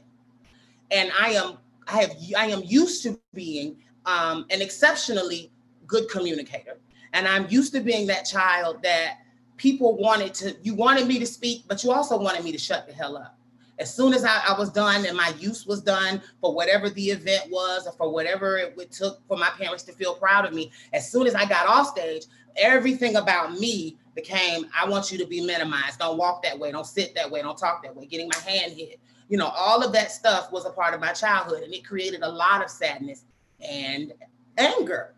And 0.91 1.11
I 1.19 1.31
am 1.31 1.57
I 1.87 2.01
have 2.01 2.11
I 2.37 2.45
am 2.47 2.61
used 2.63 3.01
to 3.01 3.19
being 3.33 3.77
um, 4.05 4.45
an 4.51 4.61
exceptionally 4.61 5.51
good 5.87 6.07
communicator. 6.07 6.77
And 7.13 7.27
I'm 7.27 7.49
used 7.49 7.73
to 7.73 7.79
being 7.79 8.05
that 8.07 8.25
child 8.25 8.83
that 8.83 9.21
people 9.57 9.97
wanted 9.97 10.35
to, 10.35 10.55
you 10.61 10.75
wanted 10.75 11.07
me 11.07 11.17
to 11.17 11.25
speak, 11.25 11.63
but 11.67 11.83
you 11.83 11.91
also 11.91 12.15
wanted 12.15 12.43
me 12.43 12.51
to 12.51 12.59
shut 12.59 12.85
the 12.85 12.93
hell 12.93 13.17
up. 13.17 13.40
As 13.81 13.91
soon 13.91 14.13
as 14.13 14.23
I, 14.23 14.39
I 14.47 14.57
was 14.59 14.69
done 14.69 15.07
and 15.07 15.17
my 15.17 15.33
use 15.39 15.65
was 15.65 15.81
done 15.81 16.21
for 16.39 16.53
whatever 16.53 16.87
the 16.91 17.09
event 17.09 17.49
was 17.49 17.87
or 17.87 17.93
for 17.93 18.13
whatever 18.13 18.57
it 18.57 18.91
took 18.91 19.27
for 19.27 19.35
my 19.35 19.49
parents 19.49 19.81
to 19.85 19.91
feel 19.91 20.13
proud 20.13 20.45
of 20.45 20.53
me, 20.53 20.71
as 20.93 21.11
soon 21.11 21.25
as 21.25 21.33
I 21.33 21.45
got 21.45 21.65
off 21.65 21.87
stage, 21.87 22.25
everything 22.57 23.15
about 23.15 23.53
me 23.53 23.97
became 24.13 24.67
I 24.79 24.87
want 24.87 25.11
you 25.11 25.17
to 25.17 25.25
be 25.25 25.43
minimized. 25.43 25.97
Don't 25.97 26.19
walk 26.19 26.43
that 26.43 26.59
way. 26.59 26.71
Don't 26.71 26.85
sit 26.85 27.15
that 27.15 27.31
way. 27.31 27.41
Don't 27.41 27.57
talk 27.57 27.81
that 27.81 27.95
way. 27.95 28.05
Getting 28.05 28.29
my 28.31 28.51
hand 28.51 28.73
hit. 28.73 28.99
You 29.29 29.37
know, 29.37 29.47
all 29.47 29.83
of 29.83 29.91
that 29.93 30.11
stuff 30.11 30.51
was 30.51 30.67
a 30.67 30.71
part 30.71 30.93
of 30.93 31.01
my 31.01 31.13
childhood 31.13 31.63
and 31.63 31.73
it 31.73 31.83
created 31.83 32.21
a 32.21 32.29
lot 32.29 32.63
of 32.63 32.69
sadness 32.69 33.25
and 33.67 34.13
anger. 34.59 35.15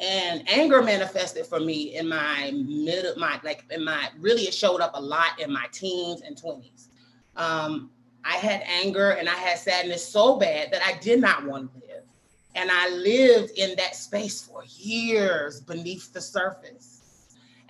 And 0.00 0.42
anger 0.48 0.82
manifested 0.82 1.46
for 1.46 1.60
me 1.60 1.94
in 1.96 2.08
my 2.08 2.50
middle, 2.52 3.14
my 3.16 3.38
like 3.44 3.64
in 3.70 3.84
my 3.84 4.08
really 4.18 4.42
it 4.42 4.54
showed 4.54 4.80
up 4.80 4.90
a 4.94 5.00
lot 5.00 5.38
in 5.38 5.52
my 5.52 5.66
teens 5.70 6.22
and 6.22 6.36
20s. 6.36 6.88
Um, 7.36 7.90
I 8.24 8.36
had 8.36 8.62
anger 8.66 9.10
and 9.10 9.28
I 9.28 9.34
had 9.34 9.58
sadness 9.58 10.06
so 10.06 10.38
bad 10.38 10.70
that 10.72 10.82
I 10.82 10.98
did 10.98 11.20
not 11.20 11.44
want 11.44 11.72
to 11.72 11.86
live. 11.86 12.02
And 12.54 12.70
I 12.70 12.90
lived 12.90 13.52
in 13.56 13.74
that 13.76 13.96
space 13.96 14.42
for 14.42 14.62
years 14.64 15.60
beneath 15.60 16.12
the 16.12 16.20
surface. 16.20 17.00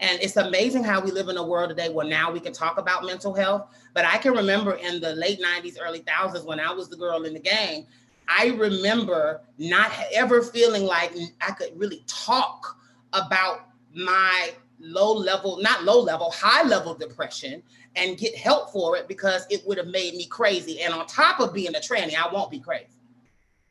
And 0.00 0.20
it's 0.20 0.36
amazing 0.36 0.82
how 0.82 1.00
we 1.00 1.12
live 1.12 1.28
in 1.28 1.36
a 1.36 1.42
world 1.42 1.68
today 1.68 1.88
where 1.88 2.06
now 2.06 2.32
we 2.32 2.40
can 2.40 2.52
talk 2.52 2.78
about 2.78 3.04
mental 3.04 3.32
health. 3.32 3.68
But 3.94 4.04
I 4.04 4.18
can 4.18 4.32
remember 4.32 4.74
in 4.74 5.00
the 5.00 5.14
late 5.14 5.40
90s, 5.40 5.76
early 5.80 6.00
thousands, 6.00 6.44
when 6.44 6.58
I 6.58 6.72
was 6.72 6.88
the 6.88 6.96
girl 6.96 7.22
in 7.22 7.34
the 7.34 7.40
gang, 7.40 7.86
I 8.28 8.48
remember 8.48 9.42
not 9.58 9.92
ever 10.12 10.42
feeling 10.42 10.84
like 10.84 11.12
I 11.40 11.52
could 11.52 11.78
really 11.78 12.02
talk 12.08 12.76
about 13.12 13.68
my 13.94 14.50
low 14.80 15.12
level, 15.12 15.58
not 15.62 15.84
low 15.84 16.00
level, 16.00 16.32
high 16.32 16.66
level 16.66 16.94
depression 16.94 17.62
and 17.96 18.16
get 18.18 18.36
help 18.36 18.70
for 18.70 18.96
it 18.96 19.08
because 19.08 19.46
it 19.50 19.66
would 19.66 19.78
have 19.78 19.88
made 19.88 20.14
me 20.14 20.26
crazy. 20.26 20.80
And 20.80 20.94
on 20.94 21.06
top 21.06 21.40
of 21.40 21.52
being 21.52 21.74
a 21.74 21.80
tranny, 21.80 22.14
I 22.14 22.32
won't 22.32 22.50
be 22.50 22.58
crazy. 22.58 22.86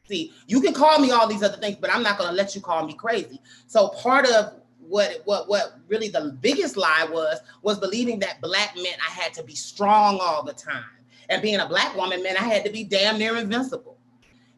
See, 0.07 0.33
you 0.47 0.61
can 0.61 0.73
call 0.73 0.99
me 0.99 1.11
all 1.11 1.27
these 1.27 1.43
other 1.43 1.57
things, 1.57 1.77
but 1.79 1.93
I'm 1.93 2.03
not 2.03 2.17
going 2.17 2.29
to 2.29 2.35
let 2.35 2.53
you 2.53 2.61
call 2.61 2.85
me 2.85 2.93
crazy. 2.93 3.39
So 3.67 3.89
part 3.89 4.27
of 4.27 4.53
what 4.79 5.21
what 5.25 5.47
what 5.47 5.79
really 5.87 6.09
the 6.09 6.37
biggest 6.41 6.75
lie 6.75 7.07
was 7.09 7.39
was 7.61 7.79
believing 7.79 8.19
that 8.19 8.41
black 8.41 8.75
meant 8.75 8.97
I 9.07 9.11
had 9.11 9.33
to 9.35 9.43
be 9.43 9.55
strong 9.55 10.19
all 10.21 10.43
the 10.43 10.53
time. 10.53 10.83
And 11.29 11.41
being 11.41 11.59
a 11.59 11.67
black 11.67 11.95
woman 11.95 12.21
meant 12.21 12.41
I 12.41 12.45
had 12.45 12.65
to 12.65 12.71
be 12.71 12.83
damn 12.83 13.17
near 13.17 13.37
invincible. 13.37 13.97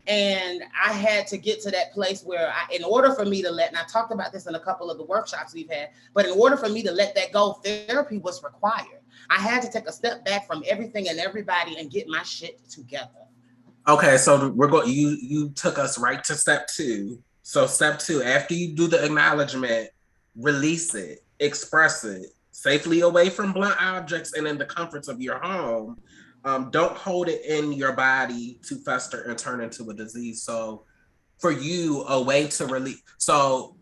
And 0.07 0.63
I 0.83 0.91
had 0.91 1.27
to 1.27 1.37
get 1.37 1.61
to 1.61 1.71
that 1.71 1.93
place 1.93 2.23
where, 2.23 2.49
I, 2.49 2.73
in 2.75 2.83
order 2.83 3.13
for 3.13 3.23
me 3.23 3.41
to 3.41 3.51
let, 3.51 3.69
and 3.69 3.77
I 3.77 3.83
talked 3.83 4.11
about 4.11 4.33
this 4.33 4.47
in 4.47 4.55
a 4.55 4.59
couple 4.59 4.91
of 4.91 4.97
the 4.97 5.05
workshops 5.05 5.53
we've 5.53 5.69
had, 5.69 5.91
but 6.13 6.25
in 6.25 6.31
order 6.31 6.57
for 6.57 6.67
me 6.67 6.83
to 6.83 6.91
let 6.91 7.15
that 7.15 7.31
go, 7.31 7.53
therapy 7.63 8.17
was 8.17 8.43
required. 8.43 9.02
I 9.29 9.39
had 9.39 9.61
to 9.63 9.69
take 9.69 9.87
a 9.87 9.91
step 9.91 10.25
back 10.25 10.47
from 10.47 10.63
everything 10.67 11.09
and 11.09 11.19
everybody 11.19 11.77
and 11.77 11.91
get 11.91 12.07
my 12.07 12.23
shit 12.23 12.69
together. 12.69 13.09
Okay, 13.87 14.17
so 14.17 14.49
we're 14.49 14.67
going. 14.67 14.89
You 14.89 15.17
you 15.21 15.49
took 15.49 15.77
us 15.77 15.97
right 15.97 16.23
to 16.25 16.35
step 16.35 16.67
two. 16.67 17.21
So 17.41 17.67
step 17.67 17.99
two, 17.99 18.23
after 18.23 18.53
you 18.53 18.73
do 18.73 18.87
the 18.87 19.03
acknowledgement, 19.03 19.89
release 20.35 20.95
it, 20.95 21.19
express 21.39 22.05
it 22.05 22.27
safely 22.51 23.01
away 23.01 23.29
from 23.29 23.51
blunt 23.51 23.75
objects 23.81 24.33
and 24.33 24.47
in 24.47 24.57
the 24.57 24.65
comforts 24.65 25.07
of 25.07 25.19
your 25.19 25.39
home 25.39 25.97
um, 26.45 26.69
don't 26.71 26.95
hold 26.97 27.29
it 27.29 27.45
in 27.45 27.73
your 27.73 27.93
body 27.93 28.59
to 28.67 28.75
fester 28.75 29.21
and 29.23 29.37
turn 29.37 29.61
into 29.61 29.89
a 29.89 29.93
disease. 29.93 30.43
So, 30.43 30.83
for 31.39 31.51
you, 31.51 32.03
a 32.03 32.21
way 32.21 32.47
to 32.47 32.65
release. 32.65 33.01
So, 33.17 33.75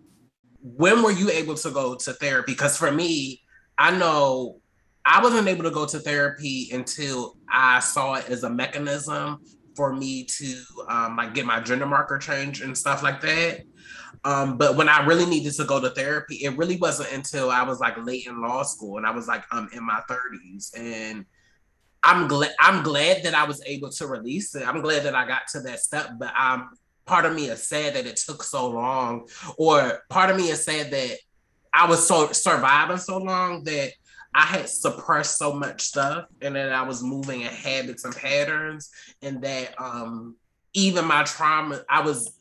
when 0.61 1.01
were 1.03 1.11
you 1.11 1.31
able 1.31 1.55
to 1.55 1.71
go 1.71 1.95
to 1.95 2.13
therapy? 2.13 2.53
Because 2.53 2.77
for 2.77 2.91
me, 2.91 3.41
I 3.77 3.97
know 3.97 4.60
I 5.05 5.21
wasn't 5.21 5.47
able 5.47 5.63
to 5.63 5.71
go 5.71 5.85
to 5.85 5.99
therapy 5.99 6.69
until 6.71 7.37
I 7.49 7.79
saw 7.79 8.15
it 8.15 8.29
as 8.29 8.43
a 8.43 8.49
mechanism 8.49 9.39
for 9.75 9.93
me 9.93 10.25
to 10.25 10.55
um, 10.87 11.15
like 11.15 11.33
get 11.33 11.45
my 11.45 11.59
gender 11.59 11.85
marker 11.85 12.17
changed 12.17 12.61
and 12.61 12.77
stuff 12.77 13.01
like 13.01 13.21
that. 13.21 13.61
Um, 14.23 14.57
but 14.57 14.75
when 14.75 14.87
I 14.87 15.05
really 15.05 15.25
needed 15.25 15.53
to 15.55 15.63
go 15.63 15.79
to 15.79 15.89
therapy, 15.89 16.43
it 16.43 16.55
really 16.57 16.77
wasn't 16.77 17.11
until 17.11 17.49
I 17.49 17.63
was 17.63 17.79
like 17.79 17.97
late 18.03 18.27
in 18.27 18.41
law 18.41 18.63
school 18.63 18.97
and 18.97 19.07
I 19.07 19.11
was 19.11 19.27
like 19.27 19.43
um 19.51 19.69
in 19.73 19.83
my 19.85 20.01
30s 20.09 20.77
and 20.77 21.25
I'm 22.03 22.27
glad 22.27 22.51
I'm 22.59 22.83
glad 22.83 23.23
that 23.23 23.33
I 23.33 23.45
was 23.45 23.63
able 23.65 23.89
to 23.91 24.07
release 24.07 24.53
it. 24.55 24.67
I'm 24.67 24.81
glad 24.81 25.03
that 25.03 25.15
I 25.15 25.27
got 25.27 25.47
to 25.53 25.61
that 25.61 25.79
step, 25.79 26.11
but 26.19 26.33
um 26.39 26.69
part 27.05 27.25
of 27.25 27.35
me 27.35 27.49
is 27.49 27.67
sad 27.67 27.95
that 27.95 28.05
it 28.05 28.17
took 28.17 28.43
so 28.43 28.69
long, 28.69 29.27
or 29.57 30.03
part 30.09 30.29
of 30.29 30.37
me 30.37 30.49
is 30.49 30.63
sad 30.63 30.91
that 30.91 31.17
I 31.73 31.87
was 31.87 32.07
so 32.07 32.31
surviving 32.31 32.97
so 32.97 33.17
long 33.17 33.63
that 33.63 33.91
I 34.33 34.45
had 34.45 34.69
suppressed 34.69 35.37
so 35.37 35.53
much 35.53 35.81
stuff 35.81 36.25
and 36.41 36.55
then 36.55 36.71
I 36.71 36.83
was 36.83 37.03
moving 37.03 37.41
in 37.41 37.47
habits 37.47 38.05
and 38.05 38.15
patterns, 38.15 38.89
and 39.21 39.41
that 39.43 39.79
um 39.79 40.35
even 40.73 41.05
my 41.05 41.23
trauma, 41.23 41.81
I 41.89 42.01
was 42.01 42.33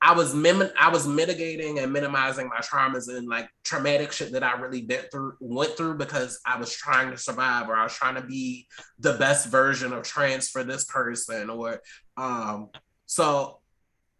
I 0.00 0.14
was 0.14 0.34
mim- 0.34 0.70
I 0.78 0.90
was 0.90 1.08
mitigating 1.08 1.80
and 1.80 1.92
minimizing 1.92 2.48
my 2.48 2.58
traumas 2.58 3.08
and 3.08 3.26
like 3.26 3.48
traumatic 3.64 4.12
shit 4.12 4.32
that 4.32 4.44
I 4.44 4.52
really 4.52 4.82
been 4.82 5.04
through 5.10 5.34
went 5.40 5.76
through 5.76 5.96
because 5.96 6.38
I 6.46 6.58
was 6.58 6.72
trying 6.72 7.10
to 7.10 7.18
survive 7.18 7.68
or 7.68 7.74
I 7.74 7.82
was 7.82 7.94
trying 7.94 8.14
to 8.14 8.22
be 8.22 8.68
the 9.00 9.14
best 9.14 9.48
version 9.48 9.92
of 9.92 10.04
trans 10.04 10.48
for 10.48 10.62
this 10.62 10.84
person 10.84 11.50
or 11.50 11.80
um 12.16 12.68
so 13.06 13.57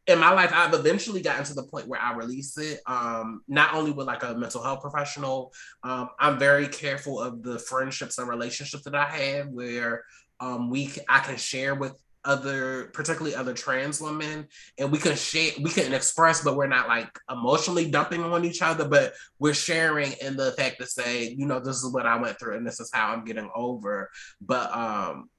in 0.09 0.19
my 0.19 0.33
life 0.33 0.51
I've 0.53 0.73
eventually 0.73 1.21
gotten 1.21 1.45
to 1.45 1.55
the 1.55 1.65
point 1.65 1.87
where 1.87 2.01
I 2.01 2.15
release 2.15 2.57
it 2.59 2.81
um 2.87 3.43
not 3.47 3.75
only 3.75 3.93
with 3.93 4.07
like 4.07 4.23
a 4.25 4.35
mental 4.35 4.63
health 4.63 4.81
professional 4.81 5.53
um 5.85 6.09
I'm 6.19 6.39
very 6.39 6.67
careful 6.67 7.21
of 7.21 7.43
the 7.43 7.59
friendships 7.59 8.19
and 8.19 8.29
relationships 8.29 8.85
that 8.85 8.95
I 8.95 9.05
have 9.05 9.49
where 9.49 10.05
um 10.41 10.71
we 10.71 10.91
I 11.09 11.21
can 11.21 11.37
share 11.37 11.75
with 11.75 11.93
other 12.25 12.91
particularly 12.95 13.35
other 13.35 13.55
trans 13.55 14.01
women 14.01 14.47
and 14.79 14.91
we 14.91 14.99
can 14.99 15.15
share 15.15 15.53
we 15.63 15.71
can 15.71 15.95
express 15.95 16.43
but 16.43 16.57
we're 16.57 16.67
not 16.67 16.89
like 16.89 17.09
emotionally 17.31 17.91
dumping 17.91 18.23
on 18.25 18.45
each 18.45 18.61
other 18.61 18.89
but 18.89 19.15
we're 19.39 19.55
sharing 19.55 20.13
in 20.21 20.37
the 20.37 20.53
fact 20.53 20.79
to 20.81 20.87
say 20.87 21.35
you 21.39 21.47
know 21.47 21.61
this 21.61 21.83
is 21.83 21.93
what 21.93 22.07
i 22.07 22.17
went 22.17 22.39
through 22.39 22.57
and 22.57 22.67
this 22.67 22.81
is 22.81 22.91
how 22.93 23.13
i'm 23.13 23.25
getting 23.25 23.49
over. 23.55 24.11
But 24.41 24.75
um 24.75 25.31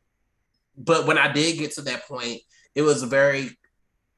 but 0.77 1.05
when 1.05 1.17
i 1.17 1.31
did 1.31 1.57
get 1.57 1.73
to 1.73 1.81
that 1.83 2.07
point 2.07 2.39
it 2.75 2.81
was 2.81 3.03
very 3.03 3.57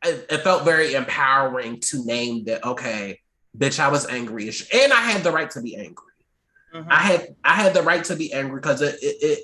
it, 0.04 0.26
it 0.30 0.38
felt 0.40 0.64
very 0.64 0.94
empowering 0.94 1.80
to 1.80 2.06
name 2.06 2.46
that 2.46 2.64
okay 2.66 3.20
bitch 3.58 3.80
i 3.80 3.88
was 3.88 4.08
angry 4.08 4.48
and 4.48 4.94
i 4.94 5.02
had 5.02 5.24
the 5.24 5.32
right 5.32 5.52
to 5.52 5.62
be 5.62 5.76
angry. 5.76 6.06
Mm-hmm. 6.74 6.92
i 6.92 6.96
had 6.96 7.36
i 7.44 7.54
had 7.54 7.74
the 7.74 7.84
right 7.84 8.04
to 8.06 8.16
be 8.16 8.32
angry 8.34 8.60
because 8.60 8.82
it, 8.82 8.96
it, 9.02 9.18
it 9.22 9.40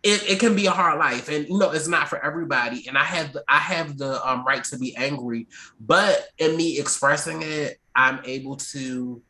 it, 0.00 0.30
it 0.30 0.38
can 0.38 0.54
be 0.54 0.66
a 0.66 0.70
hard 0.70 0.96
life. 1.00 1.28
And 1.28 1.48
you 1.48 1.58
know 1.58 1.72
it's 1.72 1.88
not 1.88 2.08
for 2.08 2.24
everybody. 2.24 2.86
And 2.86 2.96
i 2.96 3.02
have 3.02 3.32
the, 3.32 3.42
i 3.48 3.58
have 3.58 3.98
the 3.98 4.24
um, 4.26 4.44
right 4.46 4.62
to 4.64 4.78
be 4.78 4.96
angry. 4.96 5.48
But 5.80 6.24
in 6.38 6.56
me 6.56 6.78
expressing 6.78 7.42
it 7.42 7.78
i'm 7.98 8.20
able 8.24 8.56
to 8.56 9.20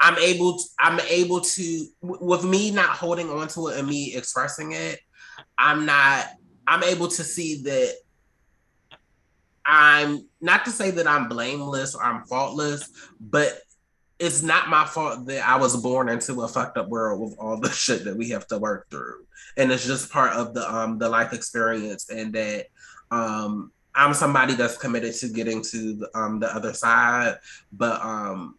i'm 0.00 0.16
able 0.18 0.56
to, 0.56 0.64
i'm 0.78 1.00
able 1.00 1.40
to 1.40 1.86
with 2.00 2.44
me 2.44 2.70
not 2.70 2.90
holding 2.90 3.28
on 3.28 3.48
to 3.48 3.66
it 3.68 3.78
and 3.78 3.88
me 3.88 4.14
expressing 4.14 4.72
it 4.72 5.00
i'm 5.58 5.84
not 5.84 6.26
i'm 6.66 6.82
able 6.84 7.08
to 7.08 7.24
see 7.24 7.62
that 7.62 7.94
i'm 9.64 10.26
not 10.40 10.64
to 10.64 10.70
say 10.70 10.90
that 10.90 11.06
i'm 11.06 11.28
blameless 11.28 11.94
or 11.94 12.02
i'm 12.02 12.24
faultless 12.24 12.88
but 13.20 13.62
it's 14.22 14.40
not 14.40 14.68
my 14.68 14.84
fault 14.84 15.26
that 15.26 15.44
I 15.44 15.56
was 15.56 15.76
born 15.76 16.08
into 16.08 16.42
a 16.42 16.48
fucked 16.48 16.78
up 16.78 16.88
world 16.88 17.20
with 17.20 17.36
all 17.40 17.58
the 17.58 17.70
shit 17.72 18.04
that 18.04 18.16
we 18.16 18.28
have 18.28 18.46
to 18.48 18.58
work 18.58 18.88
through. 18.88 19.26
And 19.56 19.72
it's 19.72 19.84
just 19.84 20.12
part 20.12 20.32
of 20.32 20.54
the 20.54 20.72
um 20.72 20.98
the 20.98 21.08
life 21.08 21.32
experience 21.32 22.08
and 22.08 22.32
that 22.32 22.66
um 23.10 23.72
I'm 23.96 24.14
somebody 24.14 24.54
that's 24.54 24.78
committed 24.78 25.14
to 25.16 25.28
getting 25.28 25.60
to 25.62 25.94
the, 25.94 26.10
um 26.16 26.38
the 26.38 26.54
other 26.54 26.72
side. 26.72 27.38
But 27.72 28.00
um 28.00 28.56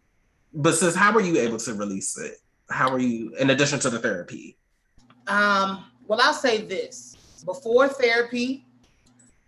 but 0.52 0.74
sis, 0.74 0.94
how 0.94 1.12
were 1.12 1.22
you 1.22 1.38
able 1.38 1.58
to 1.58 1.72
release 1.72 2.18
it? 2.18 2.34
How 2.68 2.92
were 2.92 2.98
you 2.98 3.34
in 3.36 3.48
addition 3.48 3.78
to 3.80 3.90
the 3.90 3.98
therapy? 3.98 4.58
Um, 5.26 5.86
well 6.06 6.20
I'll 6.20 6.34
say 6.34 6.66
this. 6.66 7.13
Before 7.44 7.88
therapy, 7.88 8.64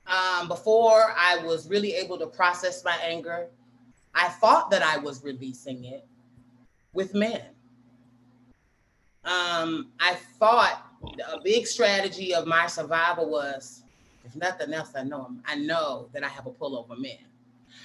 um, 0.06 0.48
before 0.48 1.14
I 1.16 1.38
was 1.44 1.68
really 1.68 1.94
able 1.94 2.18
to 2.18 2.26
process 2.26 2.85
my 2.85 2.96
anger, 3.02 3.48
I 4.14 4.28
thought 4.28 4.70
that 4.70 4.82
I 4.82 4.98
was 4.98 5.22
releasing 5.24 5.85
it 5.85 6.06
with 6.92 7.14
men. 7.14 7.42
Um, 9.24 9.88
I 10.00 10.14
thought 10.38 10.87
a 11.32 11.40
big 11.42 11.66
strategy 11.66 12.35
of 12.35 12.46
my 12.46 12.66
survival 12.66 13.28
was, 13.28 13.82
if 14.24 14.35
nothing 14.37 14.72
else, 14.72 14.92
I 14.96 15.02
know 15.02 15.35
I 15.46 15.56
know 15.56 16.09
that 16.12 16.24
I 16.24 16.28
have 16.28 16.46
a 16.46 16.50
pull 16.50 16.76
over 16.78 16.96
men. 16.96 17.18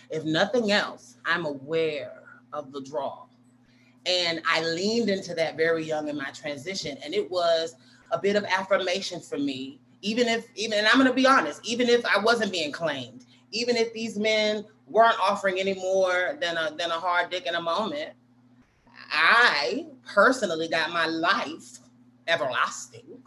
If 0.09 0.23
nothing 0.23 0.71
else, 0.71 1.17
I'm 1.25 1.45
aware 1.45 2.23
of 2.53 2.71
the 2.71 2.81
draw. 2.81 3.25
And 4.05 4.41
I 4.47 4.63
leaned 4.63 5.09
into 5.09 5.33
that 5.35 5.57
very 5.57 5.83
young 5.83 6.07
in 6.07 6.17
my 6.17 6.31
transition. 6.31 6.97
And 7.03 7.13
it 7.13 7.29
was 7.29 7.75
a 8.11 8.19
bit 8.19 8.35
of 8.35 8.43
affirmation 8.45 9.19
for 9.19 9.37
me, 9.37 9.79
even 10.01 10.27
if, 10.27 10.47
even, 10.55 10.79
and 10.79 10.87
I'm 10.87 11.03
to 11.05 11.13
be 11.13 11.27
honest, 11.27 11.61
even 11.63 11.89
if 11.89 12.05
I 12.05 12.19
wasn't 12.19 12.51
being 12.51 12.71
claimed, 12.71 13.25
even 13.51 13.75
if 13.75 13.93
these 13.93 14.17
men 14.17 14.65
weren't 14.87 15.19
offering 15.19 15.59
any 15.59 15.73
more 15.75 16.37
than 16.41 16.57
a, 16.57 16.73
than 16.77 16.91
a 16.91 16.99
hard 16.99 17.29
dick 17.29 17.45
in 17.45 17.55
a 17.55 17.61
moment, 17.61 18.11
I 19.11 19.87
personally 20.05 20.67
got 20.67 20.91
my 20.91 21.05
life 21.05 21.79
everlasting 22.27 23.21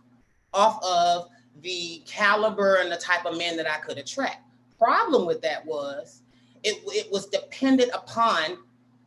off 0.53 0.83
of 0.83 1.29
the 1.63 2.03
caliber 2.07 2.77
and 2.77 2.91
the 2.91 2.97
type 2.97 3.27
of 3.27 3.37
men 3.37 3.57
that 3.57 3.71
I 3.71 3.79
could 3.79 3.99
attract. 3.99 4.43
Problem 4.79 5.27
with 5.27 5.43
that 5.43 5.65
was 5.65 6.23
it, 6.63 6.81
it 6.87 7.13
was 7.13 7.27
dependent 7.27 7.91
upon 7.93 8.59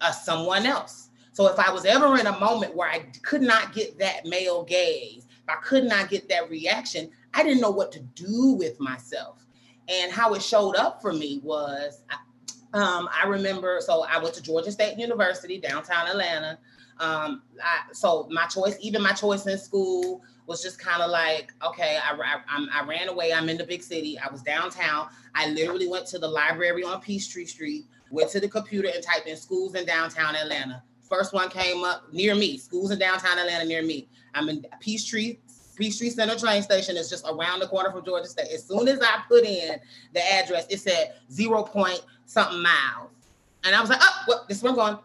uh, 0.01 0.12
someone 0.12 0.65
else. 0.65 1.10
So 1.34 1.47
if 1.47 1.60
I 1.60 1.71
was 1.71 1.86
ever 1.86 2.17
in 2.17 2.27
a 2.27 2.39
moment 2.39 2.75
where 2.75 2.89
I 2.89 2.99
could 3.21 3.41
not 3.41 3.73
get 3.73 3.99
that 3.99 4.25
male 4.25 4.63
gaze, 4.63 5.27
I 5.47 5.56
could 5.63 5.84
not 5.84 6.10
get 6.10 6.27
that 6.30 6.49
reaction, 6.49 7.10
I 7.33 7.43
didn't 7.43 7.61
know 7.61 7.71
what 7.71 7.91
to 7.93 7.99
do 7.99 8.55
with 8.57 8.79
myself. 8.79 9.45
And 9.89 10.11
how 10.11 10.33
it 10.33 10.41
showed 10.41 10.75
up 10.75 11.01
for 11.01 11.13
me 11.13 11.39
was 11.43 12.01
um, 12.73 13.07
I 13.13 13.25
remember, 13.27 13.79
so 13.81 14.05
I 14.07 14.21
went 14.21 14.35
to 14.35 14.43
Georgia 14.43 14.71
State 14.71 14.97
University, 14.97 15.59
downtown 15.59 16.07
Atlanta. 16.07 16.59
Um, 16.99 17.43
I, 17.63 17.93
so 17.93 18.27
my 18.29 18.45
choice, 18.47 18.77
even 18.81 19.01
my 19.01 19.13
choice 19.13 19.45
in 19.47 19.57
school, 19.57 20.21
was 20.47 20.61
just 20.61 20.79
kind 20.79 21.01
of 21.01 21.09
like, 21.09 21.53
okay, 21.65 21.99
I, 22.01 22.15
I, 22.47 22.67
I 22.73 22.85
ran 22.85 23.09
away. 23.09 23.33
I'm 23.33 23.49
in 23.49 23.57
the 23.57 23.65
big 23.65 23.83
city. 23.83 24.17
I 24.17 24.31
was 24.31 24.41
downtown. 24.41 25.07
I 25.35 25.49
literally 25.49 25.87
went 25.87 26.07
to 26.07 26.19
the 26.19 26.27
library 26.27 26.83
on 26.83 27.01
Peachtree 27.01 27.45
Street, 27.45 27.85
went 28.11 28.29
to 28.31 28.39
the 28.39 28.47
computer 28.47 28.89
and 28.93 29.03
typed 29.03 29.27
in 29.27 29.37
schools 29.37 29.75
in 29.75 29.85
downtown 29.85 30.35
Atlanta. 30.35 30.83
First 31.07 31.33
one 31.33 31.49
came 31.49 31.83
up 31.83 32.11
near 32.13 32.35
me, 32.35 32.57
schools 32.57 32.91
in 32.91 32.99
downtown 32.99 33.37
Atlanta 33.37 33.65
near 33.65 33.81
me. 33.81 34.09
I'm 34.33 34.49
in 34.49 34.65
Peachtree 34.79 35.37
Peachtree 35.77 36.09
Center 36.09 36.37
train 36.37 36.61
station 36.61 36.97
is 36.97 37.09
just 37.09 37.25
around 37.27 37.59
the 37.59 37.67
corner 37.67 37.91
from 37.91 38.03
Georgia 38.03 38.27
State. 38.27 38.51
As 38.51 38.65
soon 38.65 38.87
as 38.87 38.99
I 38.99 39.21
put 39.27 39.45
in 39.45 39.79
the 40.13 40.33
address, 40.33 40.65
it 40.69 40.79
said 40.79 41.13
zero 41.31 41.63
point 41.63 42.01
something 42.25 42.61
miles. 42.61 43.11
And 43.63 43.75
I 43.75 43.81
was 43.81 43.89
like, 43.89 43.99
oh, 44.01 44.23
well, 44.27 44.45
this 44.47 44.63
one 44.63 44.75
going. 44.75 44.97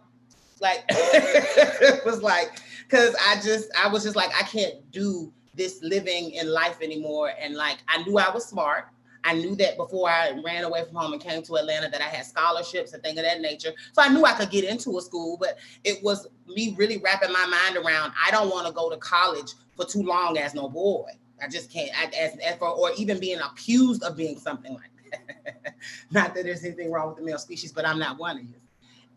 Like, 0.61 0.85
it 0.89 2.05
was 2.05 2.23
like, 2.23 2.61
because 2.85 3.15
I 3.27 3.41
just, 3.43 3.69
I 3.77 3.89
was 3.89 4.05
just 4.05 4.17
like, 4.17 4.31
I 4.39 4.43
can't 4.45 4.91
do 4.93 5.33
this 5.55 5.81
living 5.83 6.33
in 6.33 6.53
life 6.53 6.81
anymore. 6.81 7.33
And 7.39 7.55
like, 7.55 7.79
I 7.89 8.03
knew 8.05 8.19
I 8.19 8.31
was 8.33 8.47
smart. 8.47 8.87
I 9.25 9.35
knew 9.35 9.55
that 9.57 9.77
before 9.77 10.09
I 10.09 10.33
ran 10.45 10.65
away 10.65 10.85
from 10.85 10.97
home 10.97 11.13
and 11.13 11.23
came 11.23 11.43
to 11.43 11.55
Atlanta 11.55 11.89
that 11.91 12.01
I 12.01 12.09
had 12.09 12.27
scholarships 12.27 12.93
and 12.93 13.03
things 13.03 13.19
of 13.19 13.25
that 13.25 13.41
nature. 13.41 13.73
So 13.93 14.03
I 14.03 14.09
knew 14.09 14.25
I 14.25 14.33
could 14.33 14.51
get 14.51 14.65
into 14.65 14.99
a 14.99 15.03
school, 15.03 15.37
but 15.39 15.59
it 15.85 16.03
was 16.03 16.27
me 16.49 16.75
really 16.77 16.99
wrapping 16.99 17.33
my 17.33 17.47
mind 17.47 17.77
around 17.77 18.13
I 18.25 18.31
don't 18.31 18.51
want 18.51 18.67
to 18.67 18.73
go 18.73 18.91
to 18.91 18.97
college 18.97 19.53
for 19.83 19.91
too 19.91 20.03
long 20.03 20.39
as 20.39 20.55
no 20.55 20.69
boy. 20.69 21.11
I 21.43 21.49
just 21.49 21.71
can't. 21.73 21.91
I, 21.99 22.07
as, 22.17 22.37
as 22.39 22.57
for, 22.57 22.69
or 22.69 22.91
even 22.97 23.19
being 23.19 23.41
accused 23.41 24.03
of 24.03 24.17
being 24.17 24.39
something 24.39 24.75
like 24.75 24.91
that. 25.11 25.75
not 26.11 26.35
that 26.35 26.45
there's 26.45 26.65
anything 26.65 26.91
wrong 26.91 27.09
with 27.09 27.19
the 27.19 27.25
male 27.25 27.39
species, 27.39 27.73
but 27.73 27.87
I'm 27.87 27.99
not 27.99 28.19
one 28.19 28.39
of 28.39 28.45
you. 28.45 28.55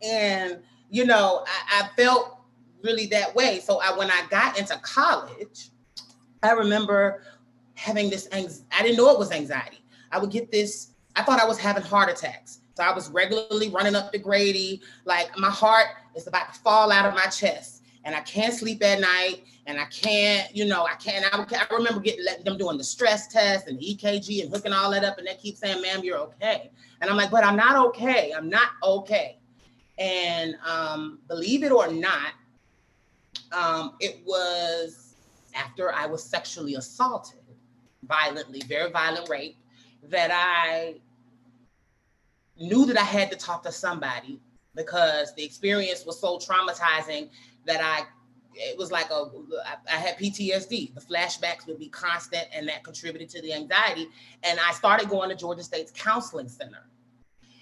And 0.02 0.58
you 0.90 1.04
know, 1.04 1.44
I, 1.46 1.82
I 1.82 1.88
felt 1.96 2.38
really 2.82 3.06
that 3.06 3.34
way. 3.34 3.60
So 3.60 3.80
I, 3.80 3.96
when 3.96 4.10
I 4.10 4.24
got 4.30 4.58
into 4.58 4.76
college, 4.78 5.70
I 6.42 6.52
remember 6.52 7.22
having 7.74 8.10
this 8.10 8.28
anxiety. 8.32 8.64
I 8.72 8.82
didn't 8.82 8.96
know 8.96 9.10
it 9.10 9.18
was 9.18 9.32
anxiety. 9.32 9.78
I 10.10 10.18
would 10.18 10.30
get 10.30 10.50
this. 10.50 10.92
I 11.14 11.22
thought 11.22 11.40
I 11.40 11.46
was 11.46 11.58
having 11.58 11.82
heart 11.82 12.10
attacks. 12.10 12.60
So 12.76 12.84
I 12.84 12.92
was 12.92 13.08
regularly 13.08 13.70
running 13.70 13.94
up 13.94 14.12
to 14.12 14.18
Grady, 14.18 14.82
like 15.06 15.36
my 15.38 15.48
heart 15.48 15.86
is 16.14 16.26
about 16.26 16.52
to 16.52 16.60
fall 16.60 16.92
out 16.92 17.06
of 17.06 17.14
my 17.14 17.24
chest, 17.26 17.75
and 18.06 18.14
I 18.14 18.20
can't 18.20 18.54
sleep 18.54 18.82
at 18.84 19.00
night, 19.00 19.42
and 19.66 19.80
I 19.80 19.84
can't, 19.86 20.54
you 20.54 20.64
know, 20.64 20.84
I 20.84 20.94
can't. 20.94 21.26
I, 21.34 21.44
I 21.54 21.74
remember 21.74 21.98
getting 21.98 22.24
them 22.44 22.56
doing 22.56 22.78
the 22.78 22.84
stress 22.84 23.26
test 23.26 23.66
and 23.66 23.80
the 23.80 23.96
EKG 23.96 24.44
and 24.44 24.54
hooking 24.54 24.72
all 24.72 24.92
that 24.92 25.02
up, 25.02 25.18
and 25.18 25.26
they 25.26 25.34
keep 25.34 25.56
saying, 25.56 25.82
"Ma'am, 25.82 26.02
you're 26.04 26.18
okay," 26.18 26.70
and 27.00 27.10
I'm 27.10 27.16
like, 27.16 27.32
"But 27.32 27.44
I'm 27.44 27.56
not 27.56 27.76
okay. 27.88 28.32
I'm 28.34 28.48
not 28.48 28.68
okay." 28.82 29.38
And 29.98 30.56
um, 30.64 31.18
believe 31.26 31.64
it 31.64 31.72
or 31.72 31.88
not, 31.88 32.32
um, 33.50 33.94
it 33.98 34.20
was 34.24 35.16
after 35.56 35.92
I 35.92 36.06
was 36.06 36.22
sexually 36.22 36.76
assaulted 36.76 37.40
violently, 38.04 38.62
very 38.68 38.90
violent 38.92 39.28
rape, 39.28 39.56
that 40.04 40.30
I 40.32 41.00
knew 42.56 42.86
that 42.86 42.96
I 42.96 43.04
had 43.04 43.32
to 43.32 43.36
talk 43.36 43.64
to 43.64 43.72
somebody 43.72 44.38
because 44.76 45.34
the 45.34 45.42
experience 45.42 46.04
was 46.06 46.20
so 46.20 46.38
traumatizing 46.38 47.30
that 47.66 47.80
I 47.82 48.06
it 48.58 48.78
was 48.78 48.90
like 48.90 49.10
a 49.10 49.26
I 49.92 49.96
had 49.96 50.18
PTSD. 50.18 50.94
The 50.94 51.00
flashbacks 51.00 51.66
would 51.66 51.78
be 51.78 51.88
constant 51.88 52.46
and 52.54 52.66
that 52.68 52.84
contributed 52.84 53.28
to 53.30 53.42
the 53.42 53.52
anxiety. 53.52 54.08
And 54.42 54.58
I 54.58 54.72
started 54.72 55.10
going 55.10 55.28
to 55.28 55.36
Georgia 55.36 55.62
State's 55.62 55.92
counseling 55.92 56.48
center 56.48 56.88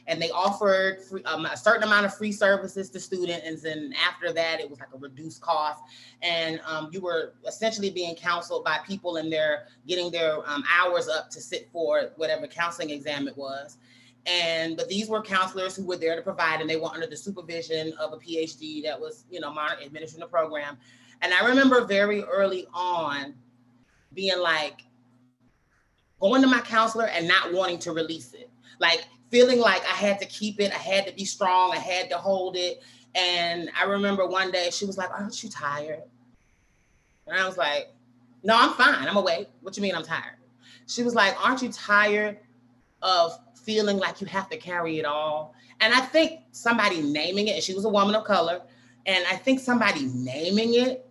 and 0.07 0.21
they 0.21 0.31
offered 0.31 1.03
free, 1.03 1.23
um, 1.25 1.47
a 1.47 1.57
certain 1.57 1.83
amount 1.83 2.07
of 2.07 2.14
free 2.14 2.33
services 2.33 2.90
to 2.90 3.01
students. 3.01 3.64
And 3.64 3.95
after 3.97 4.33
that, 4.33 4.61
it 4.61 4.69
was 4.69 4.79
like 4.79 4.90
a 4.95 4.99
reduced 4.99 5.40
cost. 5.40 5.83
And 6.23 6.61
um, 6.67 6.90
you 6.93 7.01
were 7.01 7.35
essentially 7.47 7.90
being 7.90 8.14
counseled 8.14 8.64
by 8.64 8.79
people 8.87 9.17
and 9.17 9.33
they're 9.33 9.67
getting 9.87 10.11
their 10.11 10.49
um, 10.49 10.64
hours 10.71 11.09
up 11.09 11.31
to 11.31 11.40
sit 11.40 11.69
for 11.73 12.11
whatever 12.17 12.47
counseling 12.47 12.90
exam 12.90 13.29
it 13.29 13.37
was. 13.37 13.79
And 14.26 14.76
but 14.76 14.88
these 14.88 15.08
were 15.08 15.20
counselors 15.20 15.76
who 15.76 15.84
were 15.84 15.96
there 15.96 16.16
to 16.16 16.22
provide, 16.22 16.60
and 16.60 16.68
they 16.68 16.76
were 16.76 16.88
under 16.88 17.06
the 17.06 17.16
supervision 17.16 17.92
of 18.00 18.12
a 18.12 18.16
PhD 18.16 18.82
that 18.84 18.98
was, 18.98 19.24
you 19.30 19.40
know, 19.40 19.52
my 19.52 19.76
administering 19.84 20.20
the 20.20 20.26
program. 20.26 20.78
And 21.20 21.32
I 21.34 21.46
remember 21.46 21.84
very 21.84 22.22
early 22.24 22.66
on 22.72 23.34
being 24.14 24.38
like 24.38 24.82
going 26.20 26.40
to 26.42 26.48
my 26.48 26.60
counselor 26.60 27.06
and 27.06 27.28
not 27.28 27.52
wanting 27.52 27.78
to 27.80 27.92
release 27.92 28.32
it. 28.32 28.50
Like 28.80 29.04
feeling 29.30 29.58
like 29.58 29.82
I 29.82 29.94
had 29.94 30.18
to 30.20 30.26
keep 30.26 30.60
it, 30.60 30.72
I 30.72 30.78
had 30.78 31.06
to 31.06 31.12
be 31.14 31.24
strong, 31.24 31.72
I 31.72 31.78
had 31.78 32.08
to 32.10 32.16
hold 32.16 32.56
it. 32.56 32.82
And 33.14 33.70
I 33.78 33.84
remember 33.84 34.26
one 34.26 34.50
day 34.50 34.70
she 34.72 34.87
was 34.87 34.96
like, 34.96 35.10
Aren't 35.10 35.42
you 35.42 35.50
tired? 35.50 36.02
And 37.26 37.38
I 37.38 37.46
was 37.46 37.56
like, 37.56 37.88
No, 38.42 38.56
I'm 38.56 38.72
fine. 38.72 39.06
I'm 39.06 39.16
awake. 39.16 39.48
What 39.60 39.76
you 39.76 39.82
mean 39.82 39.94
I'm 39.94 40.04
tired? 40.04 40.37
She 40.87 41.02
was 41.02 41.14
like, 41.14 41.34
Aren't 41.44 41.62
you 41.62 41.70
tired 41.70 42.38
of 43.02 43.38
feeling 43.64 43.98
like 43.98 44.20
you 44.20 44.27
have 44.29 44.48
to 44.50 44.57
carry 44.57 44.98
it 44.98 45.05
all? 45.05 45.55
And 45.81 45.92
I 45.92 46.00
think 46.00 46.40
somebody 46.53 47.03
naming 47.03 47.48
it, 47.48 47.57
and 47.57 47.62
she 47.62 47.74
was 47.74 47.85
a 47.85 47.88
woman 47.88 48.14
of 48.14 48.24
color, 48.24 48.62
and 49.07 49.24
I 49.31 49.37
think 49.37 49.61
somebody 49.61 50.07
naming 50.07 50.74
it 50.74 51.11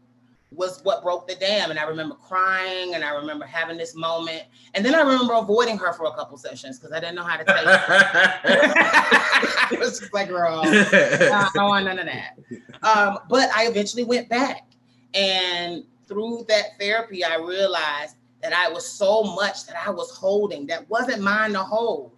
was 0.55 0.81
what 0.83 1.03
broke 1.03 1.27
the 1.27 1.35
dam. 1.35 1.71
And 1.71 1.79
I 1.79 1.83
remember 1.83 2.15
crying 2.15 2.95
and 2.95 3.03
I 3.03 3.11
remember 3.11 3.45
having 3.45 3.77
this 3.77 3.95
moment. 3.95 4.43
And 4.73 4.85
then 4.85 4.95
I 4.95 5.01
remember 5.01 5.33
avoiding 5.33 5.77
her 5.77 5.93
for 5.93 6.05
a 6.05 6.11
couple 6.11 6.37
sessions 6.37 6.79
because 6.79 6.93
I 6.93 6.99
didn't 6.99 7.15
know 7.15 7.23
how 7.23 7.37
to 7.37 7.43
take 7.43 7.55
it. 7.55 7.65
I 7.65 9.75
was 9.79 9.99
just 9.99 10.13
like, 10.13 10.29
girl, 10.29 10.61
I 10.63 11.49
don't 11.53 11.69
want 11.69 11.85
none 11.85 11.99
of 11.99 12.05
that. 12.05 12.37
Um, 12.83 13.19
but 13.29 13.49
I 13.55 13.67
eventually 13.67 14.03
went 14.03 14.29
back. 14.29 14.67
And 15.13 15.83
through 16.07 16.45
that 16.49 16.79
therapy, 16.79 17.23
I 17.23 17.37
realized 17.37 18.15
that 18.41 18.53
I 18.53 18.69
was 18.69 18.87
so 18.87 19.23
much 19.23 19.65
that 19.67 19.75
I 19.85 19.89
was 19.89 20.11
holding 20.11 20.67
that 20.67 20.89
wasn't 20.89 21.21
mine 21.21 21.53
to 21.53 21.59
hold. 21.59 22.11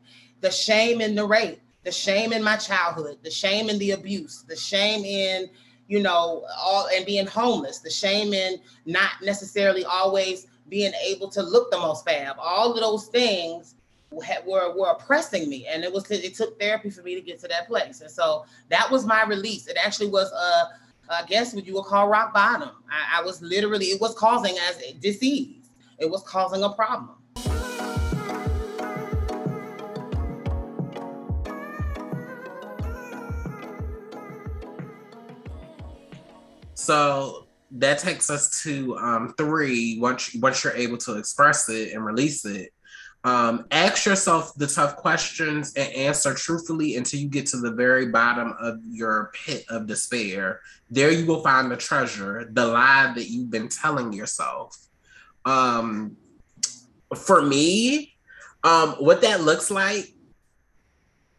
The 0.46 0.52
shame 0.52 1.02
in 1.02 1.16
the 1.16 1.26
rape, 1.26 1.60
the 1.84 1.92
shame 1.92 2.32
in 2.32 2.44
my 2.44 2.56
childhood, 2.56 3.18
the 3.24 3.32
shame 3.32 3.68
in 3.68 3.80
the 3.80 3.92
abuse, 3.92 4.44
the 4.48 4.56
shame 4.56 5.04
in 5.04 5.50
you 5.88 6.00
know, 6.04 6.46
all 6.56 6.88
and 6.94 7.04
being 7.04 7.26
homeless, 7.26 7.80
the 7.80 7.90
shame 7.90 8.32
in 8.32 8.60
not 8.86 9.10
necessarily 9.24 9.84
always 9.86 10.46
being 10.70 10.94
able 11.04 11.30
to 11.30 11.42
look 11.42 11.72
the 11.72 11.80
most 11.80 12.06
fab, 12.06 12.36
all 12.40 12.74
of 12.74 12.80
those 12.80 13.08
things 13.08 13.74
were 14.12 14.72
were 14.78 14.92
oppressing 14.92 15.50
me, 15.50 15.66
and 15.68 15.84
it 15.84 15.92
was 15.92 16.10
it 16.12 16.36
took 16.36 16.60
therapy 16.60 16.92
for 16.92 17.02
me 17.02 17.16
to 17.16 17.22
get 17.22 17.40
to 17.40 17.48
that 17.48 17.68
place, 17.68 18.02
and 18.02 18.12
so 18.12 18.46
that 18.70 18.90
was 18.92 19.04
my 19.04 19.24
release. 19.26 19.66
It 19.66 19.78
actually 19.84 20.10
was 20.10 20.32
a, 20.32 20.70
I 21.12 21.26
guess 21.26 21.56
what 21.56 21.66
you 21.66 21.74
would 21.74 21.86
call 21.86 22.08
rock 22.08 22.36
bottom. 22.36 22.70
I, 22.88 23.20
I 23.20 23.24
was 23.24 23.42
literally 23.42 23.88
it 23.88 24.00
was 24.00 24.14
causing 24.14 24.56
as 24.70 24.80
a 24.84 24.94
disease. 24.94 25.72
It 25.98 26.10
was 26.10 26.22
causing 26.22 26.62
a 26.64 26.70
problem. 26.70 27.18
So 36.86 37.48
that 37.72 37.98
takes 37.98 38.30
us 38.30 38.62
to 38.64 38.96
um, 39.00 39.34
three. 39.38 39.98
Once 40.00 40.36
once 40.36 40.64
you're 40.64 40.74
able 40.74 40.98
to 41.00 41.18
express 41.18 41.68
it 41.68 41.94
and 41.94 42.06
release 42.06 42.46
it, 42.46 42.72
um, 43.24 43.66
ask 43.72 44.06
yourself 44.06 44.54
the 44.54 44.68
tough 44.68 44.98
questions 44.98 45.74
and 45.74 45.92
answer 45.94 46.36
truthfully 46.36 46.96
until 46.96 47.20
you 47.20 47.28
get 47.28 47.48
to 47.48 47.58
the 47.58 47.72
very 47.72 48.08
bottom 48.08 48.54
of 48.60 48.80
your 48.88 49.32
pit 49.34 49.66
of 49.70 49.88
despair. 49.88 50.62
There 50.92 51.10
you 51.10 51.26
will 51.26 51.42
find 51.42 51.72
the 51.72 51.78
treasure, 51.78 52.48
the 52.52 52.68
lie 52.68 53.12
that 53.16 53.30
you've 53.30 53.50
been 53.50 53.68
telling 53.68 54.14
yourself. 54.14 54.78
Um, 55.44 56.18
for 57.16 57.42
me, 57.42 58.16
um, 58.64 58.92
what 59.00 59.22
that 59.22 59.42
looks 59.42 59.72
like 59.72 60.14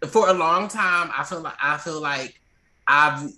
for 0.09 0.29
a 0.29 0.33
long 0.33 0.67
time, 0.67 1.13
I 1.17 1.23
feel 1.23 1.41
like 1.41 1.57
I 1.63 1.79
feel 1.79 2.01
like 2.01 2.41
I've 2.89 3.31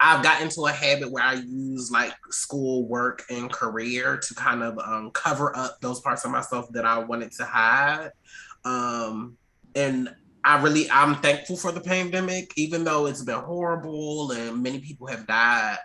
I've 0.00 0.22
gotten 0.22 0.44
into 0.46 0.66
a 0.66 0.72
habit 0.72 1.10
where 1.10 1.24
I 1.24 1.34
use 1.34 1.90
like 1.90 2.14
school, 2.30 2.86
work, 2.86 3.24
and 3.30 3.50
career 3.50 4.16
to 4.16 4.34
kind 4.34 4.62
of 4.62 4.78
um, 4.78 5.10
cover 5.10 5.56
up 5.56 5.80
those 5.80 6.00
parts 6.00 6.24
of 6.24 6.30
myself 6.30 6.68
that 6.72 6.84
I 6.84 6.98
wanted 6.98 7.32
to 7.32 7.44
hide. 7.44 8.12
Um, 8.64 9.36
and 9.74 10.14
I 10.44 10.62
really, 10.62 10.88
I'm 10.90 11.16
thankful 11.16 11.56
for 11.56 11.72
the 11.72 11.80
pandemic, 11.80 12.52
even 12.56 12.84
though 12.84 13.06
it's 13.06 13.22
been 13.22 13.40
horrible 13.40 14.30
and 14.32 14.62
many 14.62 14.78
people 14.78 15.06
have 15.08 15.26
died. 15.26 15.78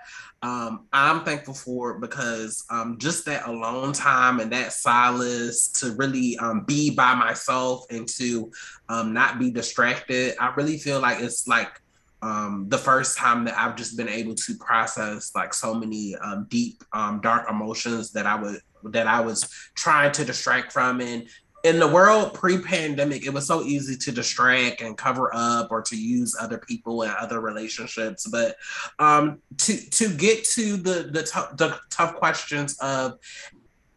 Um, 0.43 0.87
I'm 0.91 1.23
thankful 1.23 1.53
for 1.53 1.91
it 1.91 2.01
because 2.01 2.65
um, 2.69 2.97
just 2.99 3.25
that 3.25 3.47
alone 3.47 3.93
time 3.93 4.39
and 4.39 4.51
that 4.51 4.73
solace 4.73 5.69
to 5.79 5.93
really 5.93 6.37
um, 6.37 6.65
be 6.65 6.91
by 6.93 7.15
myself 7.15 7.85
and 7.89 8.07
to 8.09 8.51
um, 8.89 9.13
not 9.13 9.39
be 9.39 9.51
distracted. 9.51 10.35
I 10.39 10.53
really 10.55 10.77
feel 10.77 10.99
like 10.99 11.21
it's 11.21 11.47
like 11.47 11.81
um, 12.23 12.65
the 12.69 12.77
first 12.77 13.17
time 13.17 13.43
that 13.43 13.59
I've 13.59 13.75
just 13.75 13.97
been 13.97 14.07
able 14.07 14.33
to 14.33 14.55
process 14.55 15.31
like 15.35 15.53
so 15.53 15.73
many 15.73 16.15
um, 16.15 16.47
deep, 16.49 16.81
um, 16.93 17.19
dark 17.19 17.49
emotions 17.49 18.13
that 18.13 18.25
I 18.25 18.35
would 18.35 18.61
that 18.85 19.07
I 19.07 19.19
was 19.19 19.49
trying 19.75 20.13
to 20.13 20.23
distract 20.23 20.71
from. 20.71 21.01
And 21.01 21.27
in 21.65 21.79
the 21.79 21.87
world 21.87 22.33
pre-pandemic, 22.33 23.25
it 23.25 23.33
was 23.33 23.47
so 23.47 23.63
easy 23.63 23.97
to 23.97 24.11
distract 24.11 24.81
and 24.81 24.97
cover 24.97 25.31
up 25.33 25.69
or 25.69 25.81
to 25.81 25.97
use 25.97 26.35
other 26.39 26.57
people 26.57 27.01
and 27.03 27.13
other 27.13 27.41
relationships. 27.41 28.25
But 28.25 28.55
um, 28.99 29.41
to 29.57 29.89
to 29.91 30.09
get 30.13 30.45
to 30.45 30.77
the 30.77 31.09
the, 31.11 31.23
t- 31.23 31.55
the 31.57 31.77
tough 31.89 32.15
questions 32.15 32.77
of 32.79 33.19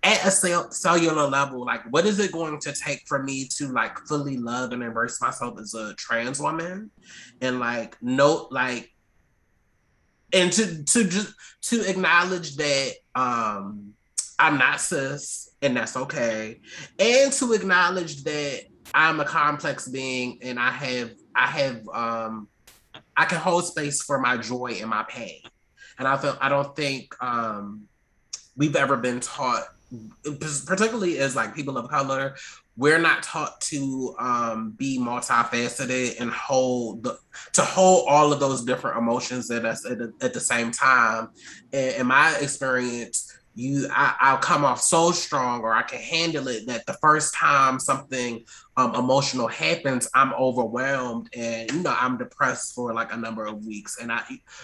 at 0.06 0.24
a 0.24 0.30
cell- 0.30 0.70
cellular 0.70 1.26
level, 1.26 1.64
like 1.64 1.82
what 1.90 2.06
is 2.06 2.20
it 2.20 2.30
going 2.30 2.60
to 2.60 2.72
take 2.72 3.02
for 3.08 3.24
me 3.24 3.48
to 3.48 3.72
like 3.72 3.98
fully 4.06 4.36
love 4.36 4.70
and 4.70 4.80
embrace 4.80 5.20
myself 5.20 5.58
as 5.60 5.74
a 5.74 5.94
trans 5.94 6.40
woman, 6.40 6.92
and 7.40 7.58
like 7.58 8.00
note 8.00 8.52
like, 8.52 8.88
and 10.32 10.52
to 10.52 10.84
to 10.84 11.04
just 11.04 11.34
to 11.62 11.90
acknowledge 11.90 12.54
that 12.54 12.92
um 13.16 13.94
I'm 14.38 14.58
not 14.58 14.80
cis 14.80 15.50
and 15.60 15.76
that's 15.76 15.96
okay, 15.96 16.60
and 17.00 17.32
to 17.32 17.52
acknowledge 17.52 18.22
that 18.22 18.60
I'm 18.94 19.18
a 19.18 19.24
complex 19.24 19.88
being 19.88 20.38
and 20.40 20.56
I 20.56 20.70
have 20.70 21.10
I 21.34 21.46
have 21.48 21.88
um 21.92 22.48
I 23.16 23.24
can 23.24 23.38
hold 23.38 23.64
space 23.64 24.02
for 24.02 24.20
my 24.20 24.36
joy 24.36 24.78
and 24.80 24.88
my 24.88 25.04
pain, 25.08 25.40
and 25.98 26.06
I 26.06 26.16
feel 26.16 26.38
I 26.40 26.48
don't 26.48 26.76
think 26.76 27.12
um 27.20 27.88
we've 28.56 28.76
ever 28.76 28.96
been 28.96 29.18
taught 29.18 29.64
particularly 30.66 31.18
as 31.18 31.36
like 31.36 31.54
people 31.54 31.78
of 31.78 31.88
color, 31.88 32.36
we're 32.76 32.98
not 32.98 33.22
taught 33.22 33.60
to 33.62 34.14
um, 34.18 34.70
be 34.72 34.98
multifaceted 34.98 36.20
and 36.20 36.30
hold 36.30 37.04
the, 37.04 37.18
to 37.52 37.62
hold 37.62 38.06
all 38.08 38.32
of 38.32 38.40
those 38.40 38.64
different 38.64 38.98
emotions 38.98 39.50
at 39.50 39.64
us 39.64 39.86
at, 39.86 39.98
at 40.20 40.34
the 40.34 40.40
same 40.40 40.70
time. 40.70 41.28
And 41.72 41.96
in 41.96 42.06
my 42.06 42.36
experience, 42.36 43.32
you 43.56 43.88
I, 43.90 44.32
will 44.32 44.38
come 44.38 44.64
off 44.64 44.80
so 44.82 45.10
strong 45.10 45.62
or 45.62 45.72
I 45.72 45.82
can 45.82 45.98
handle 45.98 46.46
it 46.48 46.66
that 46.66 46.84
the 46.84 46.92
first 46.92 47.34
time 47.34 47.80
something 47.80 48.44
um, 48.76 48.94
emotional 48.94 49.48
happens, 49.48 50.06
I'm 50.14 50.34
overwhelmed 50.34 51.30
and 51.34 51.72
you 51.72 51.82
know 51.82 51.96
I'm 51.98 52.18
depressed 52.18 52.74
for 52.74 52.92
like 52.92 53.12
a 53.14 53.16
number 53.16 53.46
of 53.46 53.64
weeks. 53.64 53.96
And 53.98 54.12
I 54.12 54.22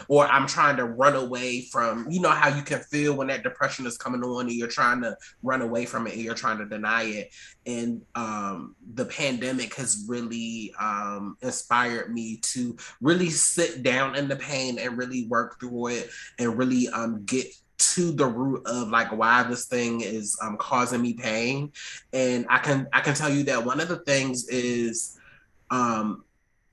or 0.08 0.26
I'm 0.26 0.46
trying 0.46 0.76
to 0.76 0.84
run 0.84 1.16
away 1.16 1.62
from 1.72 2.06
you 2.10 2.20
know 2.20 2.28
how 2.28 2.54
you 2.54 2.62
can 2.62 2.80
feel 2.80 3.16
when 3.16 3.28
that 3.28 3.42
depression 3.42 3.86
is 3.86 3.96
coming 3.96 4.22
on 4.22 4.42
and 4.42 4.52
you're 4.52 4.68
trying 4.68 5.00
to 5.02 5.16
run 5.42 5.62
away 5.62 5.86
from 5.86 6.06
it 6.06 6.12
and 6.12 6.22
you're 6.22 6.34
trying 6.34 6.58
to 6.58 6.66
deny 6.66 7.04
it. 7.04 7.30
And 7.64 8.02
um, 8.14 8.76
the 8.94 9.06
pandemic 9.06 9.74
has 9.76 10.04
really 10.06 10.74
um, 10.78 11.38
inspired 11.40 12.12
me 12.12 12.38
to 12.42 12.76
really 13.00 13.30
sit 13.30 13.82
down 13.82 14.16
in 14.16 14.28
the 14.28 14.36
pain 14.36 14.78
and 14.78 14.98
really 14.98 15.26
work 15.28 15.58
through 15.58 15.86
it 15.86 16.10
and 16.38 16.58
really 16.58 16.88
um, 16.88 17.24
get 17.24 17.46
to 17.94 18.12
the 18.12 18.26
root 18.26 18.62
of 18.66 18.88
like 18.88 19.10
why 19.12 19.42
this 19.42 19.66
thing 19.66 20.00
is 20.00 20.38
um, 20.42 20.56
causing 20.56 21.02
me 21.02 21.14
pain. 21.14 21.72
And 22.12 22.46
i 22.48 22.58
can 22.58 22.86
i 22.92 23.00
can 23.00 23.14
tell 23.14 23.30
you 23.30 23.42
that 23.44 23.64
one 23.64 23.80
of 23.80 23.88
the 23.88 23.98
things 23.98 24.48
is 24.48 25.18
um, 25.70 26.24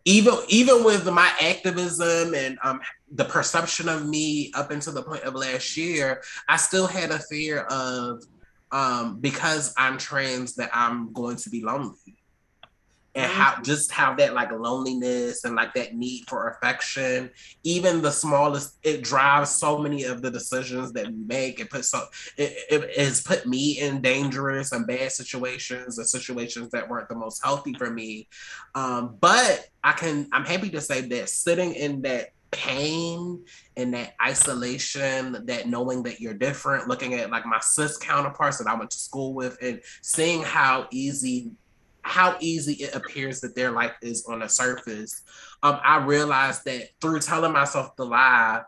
even 0.06 0.34
even 0.48 0.84
with 0.84 1.06
my 1.12 1.32
activism 1.42 2.34
and 2.34 2.58
um, 2.64 2.80
the 3.12 3.26
perception 3.26 3.90
of 3.90 4.08
me 4.08 4.52
up 4.56 4.72
until 4.72 4.94
the 4.94 5.04
point 5.04 5.24
of 5.24 5.36
last 5.36 5.78
year 5.78 6.22
i 6.48 6.58
still 6.58 6.88
had 6.88 7.12
a 7.12 7.20
fear 7.20 7.62
of 7.70 8.24
um, 8.72 9.20
because 9.20 9.74
i'm 9.78 9.98
trans 9.98 10.56
that 10.56 10.70
i'm 10.74 11.12
going 11.14 11.36
to 11.38 11.50
be 11.50 11.64
lonely 11.64 12.19
and 13.16 13.32
how 13.32 13.52
mm-hmm. 13.52 13.64
just 13.64 13.92
how 13.92 14.14
that 14.16 14.34
like 14.34 14.52
loneliness 14.52 15.44
and 15.44 15.56
like 15.56 15.74
that 15.74 15.96
need 15.96 16.24
for 16.28 16.50
affection 16.50 17.30
even 17.64 18.02
the 18.02 18.12
smallest 18.12 18.78
it 18.84 19.04
drives 19.04 19.50
so 19.50 19.80
many 19.80 20.04
of 20.04 20.22
the 20.22 20.30
decisions 20.30 20.92
that 20.92 21.08
we 21.08 21.24
make 21.26 21.60
it 21.60 21.70
puts 21.70 21.90
so 21.90 22.04
it, 22.38 22.56
it 22.70 22.98
has 22.98 23.22
put 23.22 23.46
me 23.46 23.80
in 23.80 24.02
dangerous 24.02 24.72
and 24.72 24.86
bad 24.86 25.12
situations 25.12 25.98
and 25.98 26.08
situations 26.08 26.70
that 26.70 26.88
weren't 26.88 27.10
the 27.10 27.16
most 27.16 27.44
healthy 27.44 27.74
for 27.74 27.90
me 27.90 28.28
um, 28.76 29.16
but 29.20 29.68
i 29.84 29.92
can 29.92 30.28
i'm 30.32 30.46
happy 30.46 30.70
to 30.70 30.82
say 30.82 31.02
that 31.02 31.30
sitting 31.30 31.74
in 31.74 32.02
that 32.02 32.30
pain 32.52 33.44
and 33.78 33.94
that 33.94 34.16
isolation, 34.22 35.46
that 35.46 35.68
knowing 35.68 36.04
that 36.04 36.20
you're 36.20 36.34
different, 36.34 36.88
looking 36.88 37.14
at 37.14 37.30
like 37.30 37.46
my 37.46 37.60
cis 37.60 37.98
counterparts 37.98 38.58
that 38.58 38.68
I 38.68 38.74
went 38.74 38.92
to 38.92 38.98
school 38.98 39.34
with 39.34 39.58
and 39.62 39.82
seeing 40.02 40.42
how 40.42 40.88
easy 40.92 41.52
how 42.10 42.36
easy 42.40 42.74
it 42.84 42.96
appears 42.96 43.42
that 43.42 43.56
their 43.56 43.72
life 43.72 43.96
is 44.02 44.26
on 44.28 44.40
the 44.40 44.50
surface. 44.50 45.22
Um, 45.62 45.80
I 45.84 46.04
realized 46.04 46.66
that 46.66 46.90
through 47.00 47.20
telling 47.20 47.54
myself 47.54 47.96
the 47.96 48.06
lie, 48.06 48.62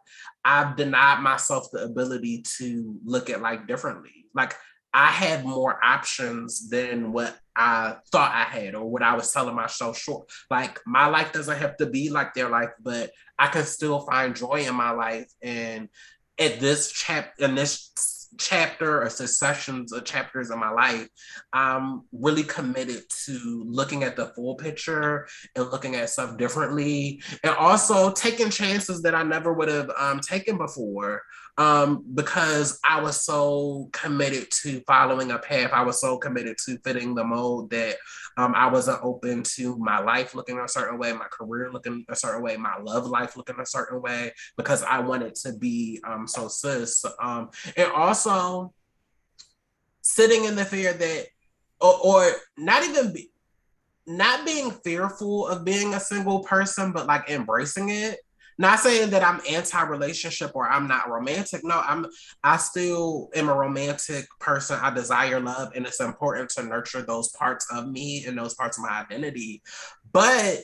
I've 0.45 0.75
denied 0.75 1.21
myself 1.21 1.69
the 1.71 1.84
ability 1.84 2.43
to 2.58 2.95
look 3.04 3.30
at 3.30 3.41
life 3.41 3.65
differently. 3.67 4.25
Like 4.34 4.56
I 4.93 5.08
had 5.08 5.45
more 5.45 5.84
options 5.84 6.69
than 6.69 7.12
what 7.12 7.38
I 7.56 7.95
thought 8.12 8.32
I 8.34 8.43
had 8.43 8.75
or 8.75 8.89
what 8.89 9.04
I 9.04 9.15
was 9.15 9.32
telling 9.32 9.56
myself 9.56 9.97
short. 9.97 10.30
Like 10.49 10.80
my 10.86 11.08
life 11.08 11.34
doesn't 11.34 11.58
have 11.58 11.77
to 11.77 11.86
be 11.86 12.10
like 12.10 12.34
their 12.34 12.49
life, 12.49 12.69
but 12.82 13.12
I 13.39 13.47
can 13.47 13.63
still 13.63 14.01
find 14.01 14.36
joy 14.36 14.65
in 14.67 14.75
my 14.75 14.91
life. 14.91 15.32
And 15.41 15.89
at 16.38 16.60
this 16.60 16.91
chap 16.91 17.34
in 17.39 17.56
this 17.56 18.20
chapter 18.41 19.01
or 19.04 19.10
successions 19.10 19.93
of 19.93 20.04
chapters 20.04 20.49
of 20.49 20.58
my 20.58 20.71
life, 20.71 21.08
I'm 21.54 22.01
really 22.12 22.43
committed 22.43 23.04
to 23.25 23.63
looking 23.67 24.04
at 24.04 24.15
the 24.15 24.27
full 24.36 24.56
picture 24.56 25.27
and 25.56 25.69
looking 25.69 25.95
at 25.95 26.10
stuff 26.10 26.38
differently, 26.38 27.21
and 27.43 27.56
also 27.56 28.12
taking 28.12 28.49
chances 28.49 29.01
that 29.04 29.15
I 29.15 29.23
never 29.23 29.54
would 29.54 29.69
have 29.69 29.89
um, 29.97 30.19
taken 30.19 30.58
before 30.58 31.21
um, 31.58 32.04
because 32.13 32.80
I 32.84 33.01
was 33.01 33.23
so 33.23 33.89
committed 33.91 34.49
to 34.62 34.82
following 34.88 35.32
a 35.32 35.38
path. 35.38 35.71
I 35.73 35.84
was 35.84 35.99
so 35.99 36.17
committed 36.17 36.58
to 36.65 36.77
fitting 36.84 37.13
the 37.13 37.23
mold 37.23 37.69
that 37.71 37.97
um, 38.38 38.54
I 38.56 38.67
wasn't 38.71 39.04
open 39.04 39.43
to 39.56 39.77
my 39.77 39.99
life 39.99 40.34
looking 40.34 40.58
a 40.60 40.67
certain 40.67 40.97
way, 40.97 41.12
my 41.13 41.27
career 41.32 41.69
looking 41.71 42.06
a 42.10 42.15
certain 42.15 42.41
way, 42.41 42.56
my 42.58 42.77
love 42.82 43.06
life 43.06 43.36
looking 43.36 43.60
a 43.60 43.65
certain 43.65 44.01
way, 44.01 44.32
because 44.58 44.82
I 44.84 44.99
wanted 44.99 45.36
to 45.43 45.54
be 45.54 46.01
um, 46.08 46.25
so 46.25 46.47
cis. 46.47 47.04
Um, 47.21 47.49
and 47.75 47.91
also 47.91 48.31
sitting 50.02 50.46
in 50.46 50.56
the 50.56 50.65
fear 50.65 50.94
that, 50.94 51.28
or, 51.80 51.98
or 52.04 52.32
not 52.58 52.84
even 52.84 53.13
be, 53.13 53.32
not 54.08 54.46
being 54.46 54.72
fearful 54.72 55.48
of 55.48 55.63
being 55.63 55.94
a 55.94 56.00
single 56.00 56.39
person, 56.39 56.91
but 56.91 57.08
like 57.08 57.30
embracing 57.30 57.89
it 57.89 58.20
not 58.62 58.80
saying 58.80 59.10
that 59.10 59.24
I'm 59.24 59.41
anti-relationship 59.50 60.52
or 60.54 60.70
I'm 60.70 60.88
not 60.88 61.10
romantic. 61.10 61.62
No, 61.63 61.82
I'm 61.84 62.06
I 62.44 62.58
still 62.58 63.30
am 63.34 63.50
a 63.50 63.56
romantic 63.56 64.28
person. 64.39 64.78
I 64.80 64.94
desire 64.94 65.39
love 65.39 65.72
and 65.76 65.86
it's 65.86 66.00
important 66.00 66.52
to 66.52 66.63
nurture 66.63 67.02
those 67.02 67.29
parts 67.29 67.65
of 67.71 67.88
me 67.90 68.23
and 68.25 68.38
those 68.38 68.54
parts 68.54 68.77
of 68.77 68.84
my 68.84 69.02
identity. 69.02 69.63
But 70.13 70.60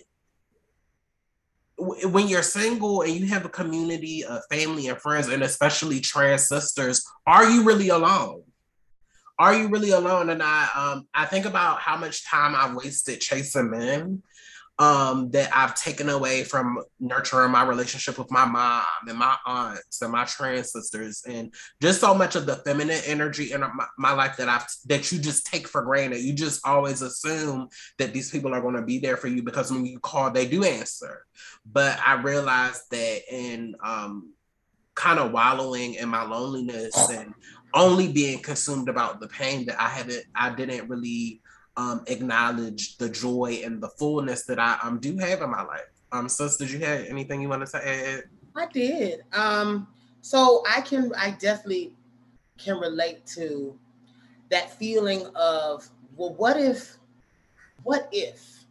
when 1.77 2.27
you're 2.27 2.43
single 2.43 3.03
and 3.03 3.13
you 3.13 3.27
have 3.27 3.45
a 3.45 3.49
community 3.49 4.23
of 4.23 4.41
family 4.51 4.87
and 4.87 4.99
friends 4.99 5.27
and 5.27 5.43
especially 5.43 5.99
trans 5.99 6.47
sisters, 6.47 7.05
are 7.25 7.49
you 7.49 7.63
really 7.63 7.89
alone? 7.89 8.43
Are 9.39 9.53
you 9.53 9.67
really 9.67 9.91
alone? 9.91 10.31
And 10.31 10.41
I 10.41 10.67
um 10.75 11.07
I 11.13 11.25
think 11.25 11.45
about 11.45 11.79
how 11.79 11.95
much 11.97 12.25
time 12.25 12.55
I've 12.55 12.75
wasted 12.75 13.21
chasing 13.21 13.69
men 13.69 14.23
um, 14.79 15.31
that 15.31 15.49
I've 15.55 15.73
taken 15.73 16.09
away 16.09 16.43
from 16.43 16.83
nurturing 16.99 17.51
my 17.51 17.63
relationship 17.65 18.17
with 18.19 18.29
my 18.29 18.45
mom 18.45 18.83
and 19.07 19.17
my 19.17 19.35
aunts 19.45 20.01
and 20.01 20.11
my 20.11 20.25
trans 20.25 20.71
sisters, 20.71 21.23
and 21.27 21.53
just 21.81 21.99
so 21.99 22.13
much 22.13 22.35
of 22.35 22.45
the 22.45 22.57
feminine 22.57 23.01
energy 23.05 23.51
in 23.51 23.61
my, 23.61 23.85
my 23.97 24.13
life 24.13 24.37
that 24.37 24.49
I've 24.49 24.67
that 24.85 25.11
you 25.11 25.19
just 25.19 25.47
take 25.47 25.67
for 25.67 25.81
granted. 25.81 26.21
You 26.21 26.33
just 26.33 26.65
always 26.65 27.01
assume 27.01 27.69
that 27.97 28.13
these 28.13 28.29
people 28.29 28.53
are 28.53 28.61
going 28.61 28.75
to 28.75 28.83
be 28.83 28.99
there 28.99 29.17
for 29.17 29.27
you 29.27 29.41
because 29.41 29.71
when 29.71 29.85
you 29.85 29.99
call, 29.99 30.29
they 30.29 30.47
do 30.47 30.63
answer. 30.63 31.25
But 31.65 31.99
I 32.05 32.21
realized 32.21 32.83
that 32.91 33.21
in 33.33 33.75
um, 33.83 34.33
kind 34.93 35.19
of 35.19 35.31
wallowing 35.31 35.95
in 35.95 36.09
my 36.09 36.23
loneliness 36.23 37.09
and 37.09 37.33
only 37.73 38.11
being 38.11 38.39
consumed 38.39 38.89
about 38.89 39.19
the 39.19 39.27
pain 39.27 39.65
that 39.65 39.81
I 39.81 39.89
haven't, 39.89 40.23
I 40.35 40.51
didn't 40.51 40.87
really 40.87 41.41
um, 41.77 42.03
acknowledge 42.07 42.97
the 42.97 43.07
joy 43.07 43.61
and 43.63 43.81
the 43.81 43.89
fullness 43.89 44.43
that 44.45 44.59
I 44.59 44.77
um, 44.83 44.99
do 44.99 45.15
have 45.17 45.41
in 45.41 45.49
my 45.49 45.63
life. 45.63 45.85
Um, 46.11 46.27
sis, 46.27 46.57
did 46.57 46.71
you 46.71 46.79
have 46.79 47.05
anything 47.05 47.41
you 47.41 47.49
wanted 47.49 47.69
to 47.69 47.87
add? 47.87 48.23
I 48.55 48.65
did. 48.65 49.23
Um, 49.31 49.87
so 50.21 50.63
I 50.67 50.81
can, 50.81 51.11
I 51.15 51.31
definitely 51.31 51.93
can 52.57 52.79
relate 52.79 53.25
to 53.27 53.77
that 54.49 54.71
feeling 54.71 55.27
of, 55.35 55.87
well, 56.15 56.33
what 56.33 56.57
if, 56.57 56.97
what 57.83 58.09
if 58.11 58.65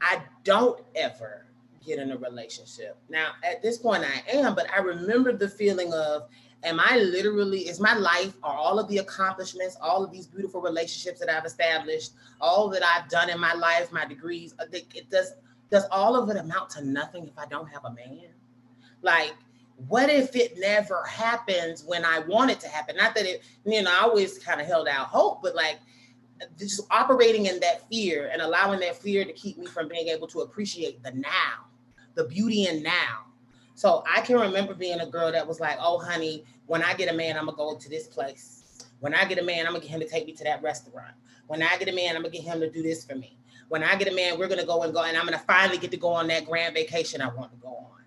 I 0.00 0.22
don't 0.44 0.80
ever 0.96 1.44
get 1.84 1.98
in 1.98 2.12
a 2.12 2.16
relationship? 2.16 2.96
Now, 3.10 3.32
at 3.44 3.62
this 3.62 3.76
point, 3.76 4.04
I 4.04 4.38
am, 4.38 4.54
but 4.54 4.66
I 4.70 4.80
remember 4.80 5.32
the 5.32 5.48
feeling 5.48 5.92
of, 5.92 6.28
am 6.64 6.80
I 6.80 6.98
literally, 6.98 7.68
is 7.68 7.80
my 7.80 7.94
life, 7.94 8.34
are 8.42 8.56
all 8.56 8.78
of 8.78 8.88
the 8.88 8.98
accomplishments, 8.98 9.76
all 9.80 10.04
of 10.04 10.12
these 10.12 10.26
beautiful 10.26 10.60
relationships 10.60 11.20
that 11.20 11.28
I've 11.28 11.44
established, 11.44 12.12
all 12.40 12.68
that 12.70 12.82
I've 12.84 13.08
done 13.08 13.30
in 13.30 13.40
my 13.40 13.54
life, 13.54 13.92
my 13.92 14.04
degrees, 14.04 14.54
uh, 14.58 14.66
it 14.72 15.10
does, 15.10 15.32
does 15.70 15.84
all 15.90 16.16
of 16.16 16.28
it 16.30 16.36
amount 16.36 16.70
to 16.70 16.84
nothing 16.84 17.26
if 17.26 17.38
I 17.38 17.46
don't 17.46 17.68
have 17.68 17.84
a 17.84 17.92
man? 17.92 18.28
Like, 19.02 19.34
what 19.88 20.10
if 20.10 20.36
it 20.36 20.58
never 20.58 21.02
happens 21.04 21.84
when 21.84 22.04
I 22.04 22.20
want 22.20 22.50
it 22.50 22.60
to 22.60 22.68
happen? 22.68 22.96
Not 22.96 23.14
that 23.16 23.26
it, 23.26 23.42
you 23.64 23.82
know, 23.82 23.90
I 23.90 24.02
always 24.02 24.38
kind 24.38 24.60
of 24.60 24.66
held 24.66 24.86
out 24.86 25.06
hope, 25.08 25.42
but 25.42 25.56
like 25.56 25.78
just 26.58 26.82
operating 26.90 27.46
in 27.46 27.58
that 27.60 27.88
fear 27.88 28.30
and 28.32 28.42
allowing 28.42 28.80
that 28.80 28.96
fear 28.96 29.24
to 29.24 29.32
keep 29.32 29.58
me 29.58 29.66
from 29.66 29.88
being 29.88 30.08
able 30.08 30.28
to 30.28 30.40
appreciate 30.40 31.02
the 31.02 31.12
now, 31.12 31.66
the 32.14 32.24
beauty 32.24 32.66
in 32.66 32.82
now 32.82 33.31
so 33.74 34.04
I 34.10 34.20
can 34.20 34.38
remember 34.38 34.74
being 34.74 35.00
a 35.00 35.06
girl 35.06 35.32
that 35.32 35.46
was 35.46 35.60
like, 35.60 35.76
oh, 35.80 35.98
honey, 35.98 36.44
when 36.66 36.82
I 36.82 36.94
get 36.94 37.12
a 37.12 37.16
man, 37.16 37.36
I'm 37.36 37.46
gonna 37.46 37.56
go 37.56 37.76
to 37.76 37.88
this 37.88 38.06
place. 38.06 38.86
When 39.00 39.14
I 39.14 39.24
get 39.24 39.38
a 39.38 39.42
man, 39.42 39.66
I'm 39.66 39.72
gonna 39.72 39.80
get 39.80 39.90
him 39.90 40.00
to 40.00 40.08
take 40.08 40.26
me 40.26 40.32
to 40.34 40.44
that 40.44 40.62
restaurant. 40.62 41.14
When 41.46 41.62
I 41.62 41.76
get 41.78 41.88
a 41.88 41.92
man, 41.92 42.16
I'm 42.16 42.22
gonna 42.22 42.32
get 42.32 42.42
him 42.42 42.60
to 42.60 42.70
do 42.70 42.82
this 42.82 43.04
for 43.04 43.14
me. 43.14 43.36
When 43.68 43.82
I 43.82 43.96
get 43.96 44.08
a 44.08 44.14
man, 44.14 44.38
we're 44.38 44.48
gonna 44.48 44.66
go 44.66 44.82
and 44.82 44.92
go, 44.92 45.02
and 45.02 45.16
I'm 45.16 45.24
gonna 45.24 45.38
finally 45.38 45.78
get 45.78 45.90
to 45.92 45.96
go 45.96 46.08
on 46.08 46.28
that 46.28 46.46
grand 46.46 46.74
vacation 46.74 47.20
I 47.20 47.28
want 47.34 47.50
to 47.52 47.58
go 47.58 47.68
on. 47.68 48.02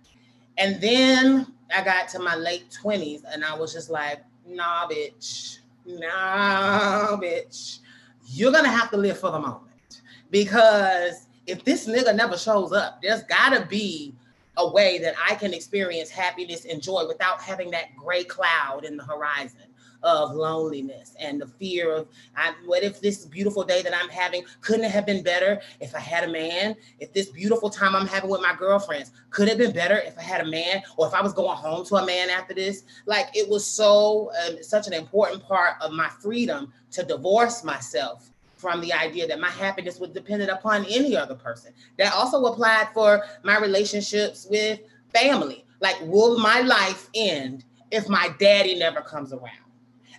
And 0.57 0.79
then 0.79 1.53
I 1.75 1.83
got 1.83 2.07
to 2.09 2.19
my 2.19 2.35
late 2.35 2.75
20s 2.81 3.23
and 3.31 3.43
I 3.43 3.57
was 3.57 3.73
just 3.73 3.89
like, 3.89 4.23
nah, 4.47 4.87
bitch, 4.87 5.59
nah, 5.85 7.17
bitch. 7.17 7.79
You're 8.27 8.51
gonna 8.51 8.69
have 8.69 8.89
to 8.91 8.97
live 8.97 9.19
for 9.19 9.31
the 9.31 9.39
moment. 9.39 10.01
Because 10.31 11.27
if 11.47 11.63
this 11.63 11.87
nigga 11.87 12.15
never 12.15 12.37
shows 12.37 12.71
up, 12.71 13.01
there's 13.01 13.23
gotta 13.23 13.65
be 13.65 14.15
a 14.57 14.67
way 14.67 14.97
that 14.99 15.15
I 15.23 15.35
can 15.35 15.53
experience 15.53 16.09
happiness 16.09 16.65
and 16.65 16.81
joy 16.81 17.07
without 17.07 17.41
having 17.41 17.71
that 17.71 17.95
gray 17.95 18.23
cloud 18.23 18.85
in 18.85 18.97
the 18.97 19.03
horizon 19.03 19.67
of 20.03 20.35
loneliness 20.35 21.15
and 21.19 21.41
the 21.41 21.47
fear 21.47 21.91
of 21.91 22.07
I, 22.37 22.53
what 22.65 22.83
if 22.83 23.01
this 23.01 23.25
beautiful 23.25 23.63
day 23.63 23.81
that 23.81 23.93
I'm 23.93 24.09
having 24.09 24.45
couldn't 24.61 24.89
have 24.89 25.05
been 25.05 25.23
better 25.23 25.61
if 25.79 25.95
I 25.95 25.99
had 25.99 26.23
a 26.23 26.31
man? 26.31 26.75
If 26.99 27.11
this 27.11 27.27
beautiful 27.27 27.69
time 27.69 27.95
I'm 27.95 28.07
having 28.07 28.29
with 28.29 28.41
my 28.41 28.55
girlfriends 28.55 29.11
could 29.31 29.47
have 29.49 29.57
been 29.57 29.73
better 29.73 29.97
if 29.97 30.17
I 30.17 30.21
had 30.21 30.41
a 30.41 30.49
man, 30.49 30.83
or 30.97 31.07
if 31.07 31.13
I 31.13 31.21
was 31.21 31.33
going 31.33 31.57
home 31.57 31.85
to 31.87 31.95
a 31.95 32.05
man 32.05 32.29
after 32.29 32.53
this? 32.53 32.83
Like 33.05 33.27
it 33.33 33.49
was 33.49 33.65
so 33.65 34.31
uh, 34.43 34.61
such 34.61 34.87
an 34.87 34.93
important 34.93 35.43
part 35.43 35.75
of 35.81 35.91
my 35.91 36.09
freedom 36.21 36.71
to 36.91 37.03
divorce 37.03 37.63
myself 37.63 38.29
from 38.65 38.81
the 38.81 38.91
idea 38.91 39.27
that 39.27 39.39
my 39.39 39.51
happiness 39.51 39.99
was 39.99 40.09
dependent 40.09 40.49
upon 40.49 40.83
any 40.85 41.15
other 41.15 41.35
person. 41.35 41.71
That 41.99 42.11
also 42.15 42.43
applied 42.45 42.87
for 42.95 43.23
my 43.43 43.59
relationships 43.59 44.47
with 44.49 44.79
family. 45.13 45.67
Like, 45.81 45.97
will 46.01 46.39
my 46.39 46.61
life 46.61 47.07
end 47.13 47.63
if 47.91 48.09
my 48.09 48.29
daddy 48.39 48.73
never 48.73 49.01
comes 49.01 49.33
around? 49.33 49.69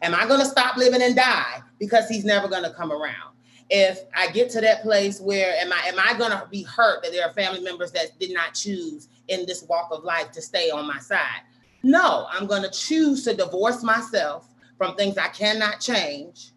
Am 0.01 0.15
I 0.15 0.29
going 0.29 0.39
to 0.39 0.47
stop 0.47 0.77
living 0.77 1.03
and 1.03 1.17
die 1.17 1.61
because 1.81 2.09
he's 2.09 2.25
never 2.25 2.47
going 2.47 2.63
to 2.63 2.71
come 2.71 2.93
around? 2.93 3.35
If 3.69 4.03
I 4.15 4.31
get 4.31 4.49
to 4.51 4.61
that 4.61 4.83
place 4.83 5.21
where 5.21 5.57
am 5.57 5.73
I 5.73 5.89
am 5.89 5.99
I 5.99 6.17
going 6.17 6.31
to 6.31 6.47
be 6.49 6.63
hurt 6.63 7.03
that 7.03 7.11
there 7.11 7.27
are 7.27 7.33
family 7.33 7.63
members 7.63 7.91
that 7.93 8.17
did 8.21 8.33
not 8.33 8.55
choose 8.55 9.09
in 9.27 9.45
this 9.45 9.65
walk 9.65 9.89
of 9.91 10.05
life 10.05 10.31
to 10.31 10.41
stay 10.41 10.71
on 10.71 10.87
my 10.87 11.01
side? 11.01 11.41
No, 11.83 12.29
I'm 12.31 12.47
going 12.47 12.63
to 12.63 12.71
choose 12.71 13.25
to 13.25 13.35
divorce 13.35 13.83
myself 13.83 14.49
from 14.79 14.95
things 14.95 15.19
I 15.19 15.29
cannot 15.29 15.81
change 15.81 16.53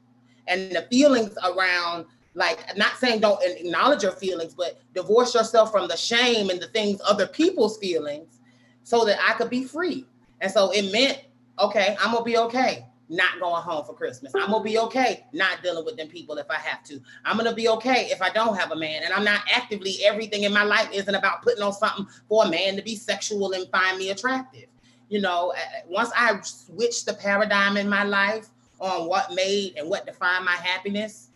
and 0.50 0.72
the 0.72 0.82
feelings 0.90 1.38
around 1.46 2.06
like 2.36 2.76
not 2.78 2.98
saying 2.98 3.20
don't 3.20 3.42
acknowledge 3.44 4.04
your 4.04 4.12
feelings 4.12 4.54
but 4.54 4.80
divorce 4.94 5.34
yourself 5.34 5.72
from 5.72 5.88
the 5.88 5.96
shame 5.96 6.50
and 6.50 6.60
the 6.60 6.68
things 6.68 7.00
other 7.08 7.28
people's 7.28 7.78
feelings 7.78 8.40
so 8.84 9.06
that 9.06 9.18
i 9.28 9.34
could 9.34 9.50
be 9.50 9.64
free. 9.64 10.06
And 10.42 10.52
so 10.52 10.72
it 10.72 10.92
meant 10.92 11.22
okay 11.60 11.96
i'm 12.02 12.14
gonna 12.14 12.24
be 12.24 12.38
okay 12.38 12.86
not 13.12 13.40
going 13.40 13.62
home 13.64 13.84
for 13.86 13.94
christmas. 13.94 14.34
I'm 14.36 14.52
gonna 14.52 14.64
be 14.64 14.78
okay 14.78 15.26
not 15.34 15.64
dealing 15.64 15.84
with 15.84 15.98
them 15.98 16.08
people 16.08 16.38
if 16.38 16.50
i 16.50 16.56
have 16.56 16.84
to. 16.86 17.02
I'm 17.26 17.38
gonna 17.38 17.56
be 17.56 17.68
okay 17.70 18.08
if 18.12 18.22
i 18.22 18.30
don't 18.30 18.58
have 18.58 18.72
a 18.72 18.76
man. 18.76 19.04
And 19.04 19.14
i'm 19.14 19.24
not 19.24 19.42
actively 19.52 19.98
everything 20.04 20.44
in 20.44 20.54
my 20.54 20.64
life 20.64 20.90
isn't 20.94 21.14
about 21.14 21.42
putting 21.42 21.64
on 21.64 21.74
something 21.74 22.08
for 22.28 22.46
a 22.46 22.50
man 22.50 22.76
to 22.76 22.82
be 22.82 22.96
sexual 22.96 23.52
and 23.54 23.70
find 23.70 23.98
me 23.98 24.12
attractive. 24.12 24.68
You 25.10 25.22
know 25.22 25.52
uh, 25.52 25.80
once 25.88 26.12
i 26.16 26.40
switched 26.42 27.06
the 27.08 27.16
paradigm 27.16 27.78
in 27.78 27.90
my 27.90 28.04
life 28.04 28.50
on 28.80 29.08
what 29.08 29.34
made 29.34 29.78
and 29.78 29.90
what 29.90 30.06
defined 30.06 30.46
my 30.46 30.56
happiness, 30.56 31.30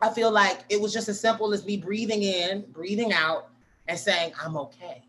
I 0.00 0.10
feel 0.10 0.30
like 0.30 0.60
it 0.68 0.80
was 0.80 0.92
just 0.92 1.08
as 1.08 1.20
simple 1.20 1.52
as 1.52 1.64
me 1.64 1.76
breathing 1.76 2.22
in, 2.22 2.64
breathing 2.72 3.12
out, 3.12 3.48
and 3.88 3.98
saying, 3.98 4.32
I'm 4.42 4.56
okay. 4.56 5.02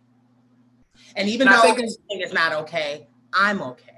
And 1.15 1.27
even 1.29 1.47
and 1.47 1.55
though 1.55 1.61
I 1.61 1.73
think 1.75 1.97
it's 2.09 2.33
not 2.33 2.53
okay, 2.53 3.07
I'm 3.33 3.61
okay. 3.61 3.94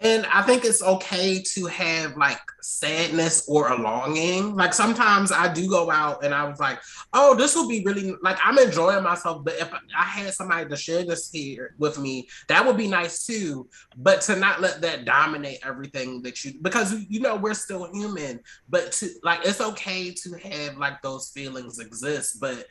And 0.00 0.26
I 0.26 0.42
think 0.42 0.66
it's 0.66 0.82
okay 0.82 1.42
to 1.54 1.66
have 1.66 2.18
like 2.18 2.40
sadness 2.60 3.48
or 3.48 3.72
a 3.72 3.80
longing. 3.80 4.54
Like 4.54 4.74
sometimes 4.74 5.32
I 5.32 5.50
do 5.50 5.70
go 5.70 5.90
out 5.90 6.22
and 6.22 6.34
I 6.34 6.46
was 6.46 6.60
like, 6.60 6.80
oh, 7.14 7.34
this 7.34 7.56
will 7.56 7.66
be 7.66 7.82
really 7.82 8.14
like 8.22 8.36
I'm 8.44 8.58
enjoying 8.58 9.02
myself. 9.02 9.42
But 9.42 9.54
if 9.54 9.72
I 9.72 10.02
had 10.02 10.34
somebody 10.34 10.68
to 10.68 10.76
share 10.76 11.04
this 11.04 11.30
here 11.30 11.74
with 11.78 11.98
me, 11.98 12.28
that 12.48 12.64
would 12.66 12.76
be 12.76 12.88
nice 12.88 13.24
too. 13.24 13.68
But 13.96 14.20
to 14.22 14.36
not 14.36 14.60
let 14.60 14.82
that 14.82 15.06
dominate 15.06 15.60
everything 15.64 16.20
that 16.22 16.44
you 16.44 16.54
because 16.60 16.94
you 17.08 17.20
know 17.20 17.36
we're 17.36 17.54
still 17.54 17.90
human. 17.90 18.40
But 18.68 18.92
to 18.92 19.08
like 19.22 19.46
it's 19.46 19.62
okay 19.62 20.12
to 20.12 20.32
have 20.50 20.76
like 20.76 21.00
those 21.00 21.30
feelings 21.30 21.78
exist. 21.78 22.38
But 22.38 22.66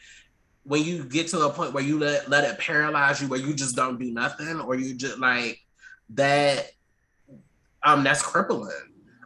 when 0.62 0.84
you 0.84 1.04
get 1.06 1.28
to 1.30 1.40
a 1.40 1.50
point 1.50 1.74
where 1.74 1.84
you 1.84 1.98
let 1.98 2.30
let 2.30 2.44
it 2.44 2.60
paralyze 2.60 3.20
you, 3.20 3.28
where 3.30 3.40
you 3.40 3.56
just 3.56 3.76
don't 3.76 4.00
do 4.00 4.12
nothing, 4.12 4.60
or 4.60 4.76
you 4.76 4.94
just 4.94 5.18
like 5.18 5.60
that 6.10 6.68
um, 7.86 8.04
that's 8.04 8.22
crippling. 8.22 8.72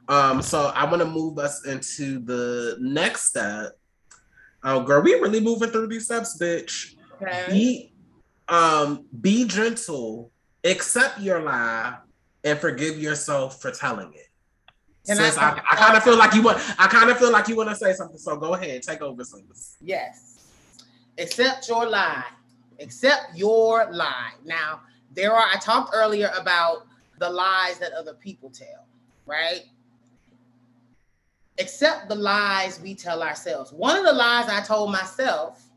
Um, 0.08 0.42
so 0.42 0.72
I 0.76 0.86
want 0.86 1.02
to 1.02 1.08
move 1.08 1.40
us 1.40 1.66
into 1.66 2.20
the 2.20 2.78
next 2.80 3.28
step. 3.28 3.72
Oh, 4.64 4.84
girl, 4.84 5.02
we 5.02 5.14
really 5.14 5.40
moving 5.40 5.70
through 5.70 5.88
these 5.88 6.06
steps, 6.06 6.38
bitch. 6.38 6.96
Okay. 7.22 7.46
Be, 7.50 7.94
um, 8.48 9.06
be 9.22 9.46
gentle, 9.46 10.32
accept 10.64 11.20
your 11.20 11.42
lie, 11.42 11.96
and 12.44 12.60
forgive 12.60 12.98
yourself 12.98 13.62
for 13.62 13.72
telling 13.72 14.12
it. 14.14 14.28
sis, 15.04 15.38
I, 15.38 15.52
I, 15.52 15.62
I 15.72 15.76
kind 15.76 15.96
of 15.96 16.04
feel 16.04 16.18
like 16.18 16.34
you 16.34 16.42
want. 16.42 16.58
I 16.80 16.88
kind 16.88 17.10
of 17.10 17.18
feel 17.18 17.32
like 17.32 17.48
you 17.48 17.56
want 17.56 17.70
to 17.70 17.76
say 17.76 17.94
something. 17.94 18.18
So 18.18 18.36
go 18.36 18.56
ahead, 18.56 18.82
take 18.84 19.02
over, 19.02 19.24
sis. 19.24 19.78
Yes. 19.82 20.40
Accept 21.18 21.68
your 21.68 21.88
lie. 21.88 22.24
Accept 22.80 23.36
your 23.36 23.92
lie. 23.92 24.32
Now, 24.44 24.82
there 25.14 25.34
are. 25.34 25.46
I 25.54 25.58
talked 25.60 25.92
earlier 25.94 26.32
about 26.38 26.89
the 27.20 27.30
lies 27.30 27.78
that 27.80 27.92
other 27.94 28.14
people 28.14 28.50
tell, 28.50 28.86
right? 29.26 29.66
Except 31.58 32.08
the 32.08 32.16
lies 32.16 32.80
we 32.82 32.96
tell 32.96 33.22
ourselves. 33.22 33.72
One 33.72 33.98
of 33.98 34.06
the 34.06 34.14
lies 34.14 34.50
I 34.50 34.62
told 34.62 34.92
myself 34.92 35.70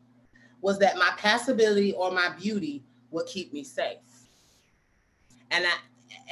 was 0.61 0.78
that 0.78 0.97
my 0.97 1.11
passability 1.18 1.93
or 1.95 2.12
my 2.12 2.30
beauty 2.40 2.84
would 3.11 3.26
keep 3.26 3.53
me 3.53 3.64
safe. 3.64 3.99
And 5.51 5.66
I 5.66 5.74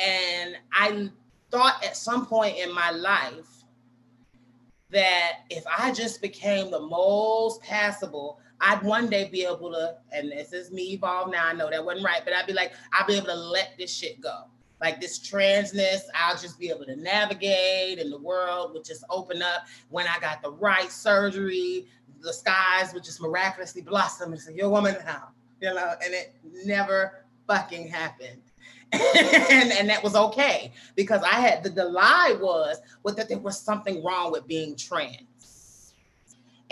and 0.01 0.57
I 0.73 1.11
thought 1.51 1.85
at 1.85 1.97
some 1.97 2.27
point 2.27 2.57
in 2.59 2.73
my 2.73 2.91
life 2.91 3.65
that 4.91 5.41
if 5.51 5.65
I 5.67 5.93
just 5.93 6.23
became 6.23 6.71
the 6.71 6.81
most 6.81 7.61
passable, 7.63 8.39
I'd 8.61 8.83
one 8.83 9.09
day 9.09 9.29
be 9.29 9.45
able 9.45 9.73
to, 9.73 9.97
and 10.13 10.31
this 10.31 10.53
is 10.53 10.71
me 10.71 10.93
evolved 10.93 11.33
now. 11.33 11.47
I 11.47 11.55
know 11.55 11.71
that 11.71 11.85
wasn't 11.85 12.05
right, 12.05 12.21
but 12.25 12.35
I'd 12.35 12.47
be 12.47 12.53
like, 12.53 12.73
I'll 12.93 13.07
be 13.07 13.15
able 13.15 13.29
to 13.29 13.35
let 13.35 13.75
this 13.79 13.93
shit 13.93 14.21
go 14.21 14.45
like 14.81 15.01
this 15.01 15.19
transness, 15.19 16.01
I'll 16.15 16.37
just 16.37 16.59
be 16.59 16.71
able 16.71 16.87
to 16.87 16.97
navigate 16.97 17.99
and 17.99 18.13
the 18.13 18.19
world 18.19 18.73
would 18.73 18.85
just 18.85 19.05
open 19.11 19.43
up 19.43 19.67
when 19.89 20.07
I 20.07 20.19
got 20.21 20.43
the 20.43 20.53
right 20.53 20.91
surgery, 20.91 21.87
the 22.21 22.33
skies 22.33 22.93
would 22.95 23.05
just 23.05 23.21
miraculously 23.21 23.83
blossom 23.83 24.33
and 24.33 24.41
say, 24.41 24.55
You're 24.55 24.67
a 24.67 24.71
woman 24.71 24.97
now, 25.05 25.29
you 25.61 25.73
know, 25.73 25.95
and 26.03 26.15
it 26.15 26.35
never 26.65 27.25
fucking 27.47 27.89
happened. 27.89 28.43
and, 28.93 29.71
and 29.73 29.89
that 29.89 30.03
was 30.03 30.17
okay 30.17 30.73
because 30.97 31.23
I 31.23 31.41
had 31.41 31.63
the, 31.63 31.71
the 31.71 31.85
lie 31.85 32.37
was 32.41 32.79
was 33.05 33.15
that 33.15 33.29
there 33.29 33.39
was 33.39 33.59
something 33.59 34.03
wrong 34.03 34.33
with 34.33 34.49
being 34.49 34.75
trans. 34.75 35.95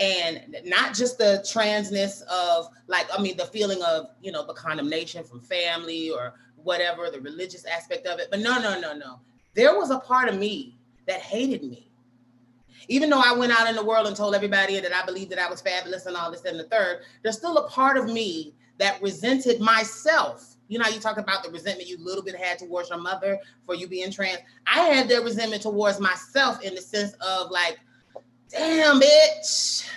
And 0.01 0.57
not 0.65 0.93
just 0.93 1.17
the 1.17 1.43
transness 1.45 2.23
of 2.23 2.69
like, 2.87 3.05
I 3.17 3.21
mean, 3.21 3.35
the 3.35 3.45
feeling 3.45 3.81
of, 3.83 4.07
you 4.21 4.31
know, 4.31 4.45
the 4.45 4.53
condemnation 4.53 5.23
from 5.23 5.41
family 5.41 6.09
or 6.09 6.35
whatever, 6.63 7.09
the 7.09 7.21
religious 7.21 7.65
aspect 7.65 8.05
of 8.05 8.19
it. 8.19 8.27
But 8.29 8.39
no, 8.39 8.59
no, 8.59 8.79
no, 8.79 8.93
no. 8.93 9.19
There 9.55 9.77
was 9.77 9.91
a 9.91 9.99
part 9.99 10.29
of 10.29 10.37
me 10.37 10.77
that 11.07 11.21
hated 11.21 11.63
me. 11.63 11.91
Even 12.87 13.09
though 13.09 13.21
I 13.23 13.33
went 13.33 13.51
out 13.51 13.67
in 13.67 13.75
the 13.75 13.83
world 13.83 14.07
and 14.07 14.15
told 14.15 14.33
everybody 14.33 14.79
that 14.79 14.93
I 14.93 15.05
believed 15.05 15.31
that 15.31 15.39
I 15.39 15.49
was 15.49 15.61
fabulous 15.61 16.05
and 16.05 16.15
all 16.15 16.31
this 16.31 16.45
and 16.45 16.59
the 16.59 16.63
third, 16.65 17.01
there's 17.23 17.37
still 17.37 17.57
a 17.57 17.69
part 17.69 17.97
of 17.97 18.05
me 18.05 18.55
that 18.77 19.01
resented 19.01 19.59
myself. 19.59 20.55
You 20.69 20.79
know, 20.79 20.87
you 20.87 20.99
talk 20.99 21.17
about 21.17 21.43
the 21.43 21.49
resentment 21.49 21.89
you 21.89 21.97
little 21.99 22.23
bit 22.23 22.35
had 22.35 22.59
towards 22.59 22.89
your 22.89 22.99
mother 22.99 23.39
for 23.65 23.75
you 23.75 23.87
being 23.87 24.11
trans. 24.11 24.39
I 24.65 24.81
had 24.81 25.09
that 25.09 25.23
resentment 25.23 25.63
towards 25.63 25.99
myself 25.99 26.63
in 26.63 26.75
the 26.75 26.81
sense 26.81 27.13
of 27.13 27.51
like, 27.51 27.79
damn, 28.49 28.99
bitch, 28.99 29.87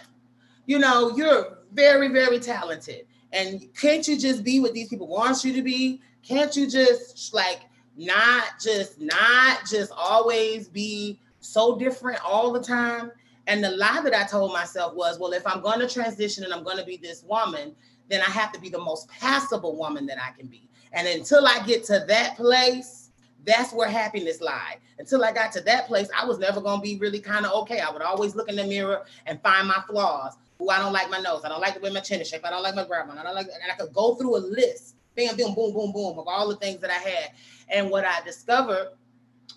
you 0.66 0.78
know, 0.78 1.16
you're 1.16 1.58
very, 1.72 2.08
very 2.08 2.38
talented. 2.38 3.06
And 3.32 3.68
can't 3.74 4.06
you 4.06 4.18
just 4.18 4.44
be 4.44 4.60
what 4.60 4.74
these 4.74 4.88
people 4.88 5.06
want 5.06 5.44
you 5.44 5.52
to 5.54 5.62
be? 5.62 6.00
Can't 6.22 6.54
you 6.56 6.68
just 6.68 7.34
like 7.34 7.60
not 7.96 8.44
just 8.62 9.00
not 9.00 9.60
just 9.68 9.92
always 9.96 10.68
be 10.68 11.20
so 11.40 11.78
different 11.78 12.20
all 12.24 12.52
the 12.52 12.62
time? 12.62 13.10
And 13.48 13.62
the 13.62 13.70
lie 13.72 14.00
that 14.04 14.14
I 14.14 14.24
told 14.24 14.52
myself 14.52 14.94
was, 14.94 15.18
well, 15.18 15.32
if 15.32 15.44
I'm 15.46 15.60
going 15.60 15.80
to 15.80 15.88
transition 15.88 16.44
and 16.44 16.52
I'm 16.52 16.62
going 16.62 16.78
to 16.78 16.84
be 16.84 16.96
this 16.96 17.24
woman, 17.24 17.74
then 18.08 18.20
I 18.20 18.30
have 18.30 18.52
to 18.52 18.60
be 18.60 18.68
the 18.68 18.78
most 18.78 19.08
passable 19.08 19.76
woman 19.76 20.06
that 20.06 20.18
I 20.22 20.30
can 20.36 20.46
be. 20.46 20.68
And 20.92 21.08
until 21.08 21.46
I 21.46 21.64
get 21.66 21.82
to 21.84 22.04
that 22.06 22.36
place, 22.36 23.10
that's 23.44 23.72
where 23.72 23.88
happiness 23.88 24.40
lied. 24.40 24.76
Until 24.98 25.24
I 25.24 25.32
got 25.32 25.50
to 25.52 25.60
that 25.62 25.88
place, 25.88 26.08
I 26.16 26.24
was 26.24 26.38
never 26.38 26.60
going 26.60 26.78
to 26.78 26.82
be 26.82 26.96
really 26.98 27.18
kind 27.18 27.44
of 27.44 27.52
okay. 27.62 27.80
I 27.80 27.90
would 27.90 28.02
always 28.02 28.36
look 28.36 28.48
in 28.48 28.54
the 28.54 28.64
mirror 28.64 29.04
and 29.26 29.40
find 29.42 29.66
my 29.66 29.82
flaws. 29.88 30.34
Who 30.58 30.70
I 30.70 30.78
don't 30.78 30.92
like 30.92 31.10
my 31.10 31.18
nose. 31.18 31.42
I 31.44 31.48
don't 31.48 31.60
like 31.60 31.74
the 31.74 31.80
way 31.80 31.90
my 31.90 31.98
chin 31.98 32.20
is 32.20 32.28
shaped. 32.28 32.44
I 32.44 32.50
don't 32.50 32.62
like 32.62 32.76
my 32.76 32.84
grandma. 32.84 33.18
I 33.18 33.24
don't 33.24 33.34
like, 33.34 33.46
and 33.46 33.72
I 33.72 33.74
could 33.74 33.92
go 33.92 34.14
through 34.14 34.36
a 34.36 34.38
list 34.38 34.94
bam, 35.14 35.36
bam, 35.36 35.54
boom, 35.54 35.72
boom, 35.72 35.92
boom 35.92 36.18
of 36.18 36.26
all 36.26 36.48
the 36.48 36.56
things 36.56 36.80
that 36.80 36.90
I 36.90 36.94
had. 36.94 37.30
And 37.68 37.90
what 37.90 38.04
I 38.04 38.20
discovered 38.24 38.90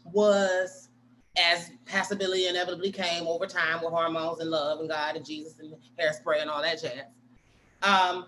was 0.06 0.90
as 1.38 1.72
passability 1.86 2.48
inevitably 2.50 2.92
came 2.92 3.28
over 3.28 3.46
time 3.46 3.82
with 3.82 3.92
hormones 3.92 4.40
and 4.40 4.50
love 4.50 4.80
and 4.80 4.90
God 4.90 5.16
and 5.16 5.26
Jesus 5.26 5.60
and 5.60 5.76
hairspray 6.00 6.42
and 6.42 6.50
all 6.50 6.62
that 6.62 6.82
jazz. 6.82 7.04
Um, 7.82 8.28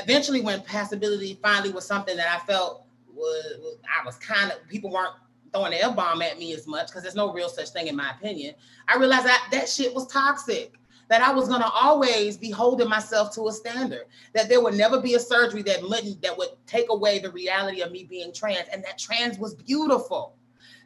eventually, 0.00 0.40
when 0.40 0.60
passability 0.62 1.38
finally 1.40 1.72
was 1.72 1.86
something 1.86 2.16
that 2.16 2.28
I 2.28 2.44
felt 2.46 2.84
was, 3.14 3.44
was 3.60 3.76
I 3.84 4.04
was 4.04 4.16
kind 4.16 4.50
of 4.50 4.66
people 4.68 4.90
weren't 4.90 5.14
throwing 5.52 5.70
the 5.70 5.82
F 5.84 5.94
bomb 5.94 6.20
at 6.20 6.38
me 6.38 6.52
as 6.52 6.66
much 6.66 6.88
because 6.88 7.02
there's 7.02 7.14
no 7.14 7.32
real 7.32 7.48
such 7.48 7.70
thing 7.70 7.86
in 7.86 7.96
my 7.96 8.10
opinion. 8.10 8.54
I 8.88 8.98
realized 8.98 9.26
that 9.26 9.48
that 9.52 9.68
shit 9.68 9.94
was 9.94 10.08
toxic 10.08 10.72
that 11.08 11.22
I 11.22 11.32
was 11.32 11.48
going 11.48 11.60
to 11.60 11.70
always 11.70 12.36
be 12.36 12.50
holding 12.50 12.88
myself 12.88 13.34
to 13.34 13.48
a 13.48 13.52
standard, 13.52 14.06
that 14.32 14.48
there 14.48 14.62
would 14.62 14.74
never 14.74 15.00
be 15.00 15.14
a 15.14 15.20
surgery 15.20 15.62
that 15.62 15.82
wouldn't, 15.82 16.22
that 16.22 16.36
would 16.36 16.50
take 16.66 16.86
away 16.90 17.18
the 17.18 17.30
reality 17.30 17.82
of 17.82 17.92
me 17.92 18.04
being 18.04 18.32
trans, 18.32 18.68
and 18.72 18.82
that 18.84 18.98
trans 18.98 19.38
was 19.38 19.54
beautiful. 19.54 20.34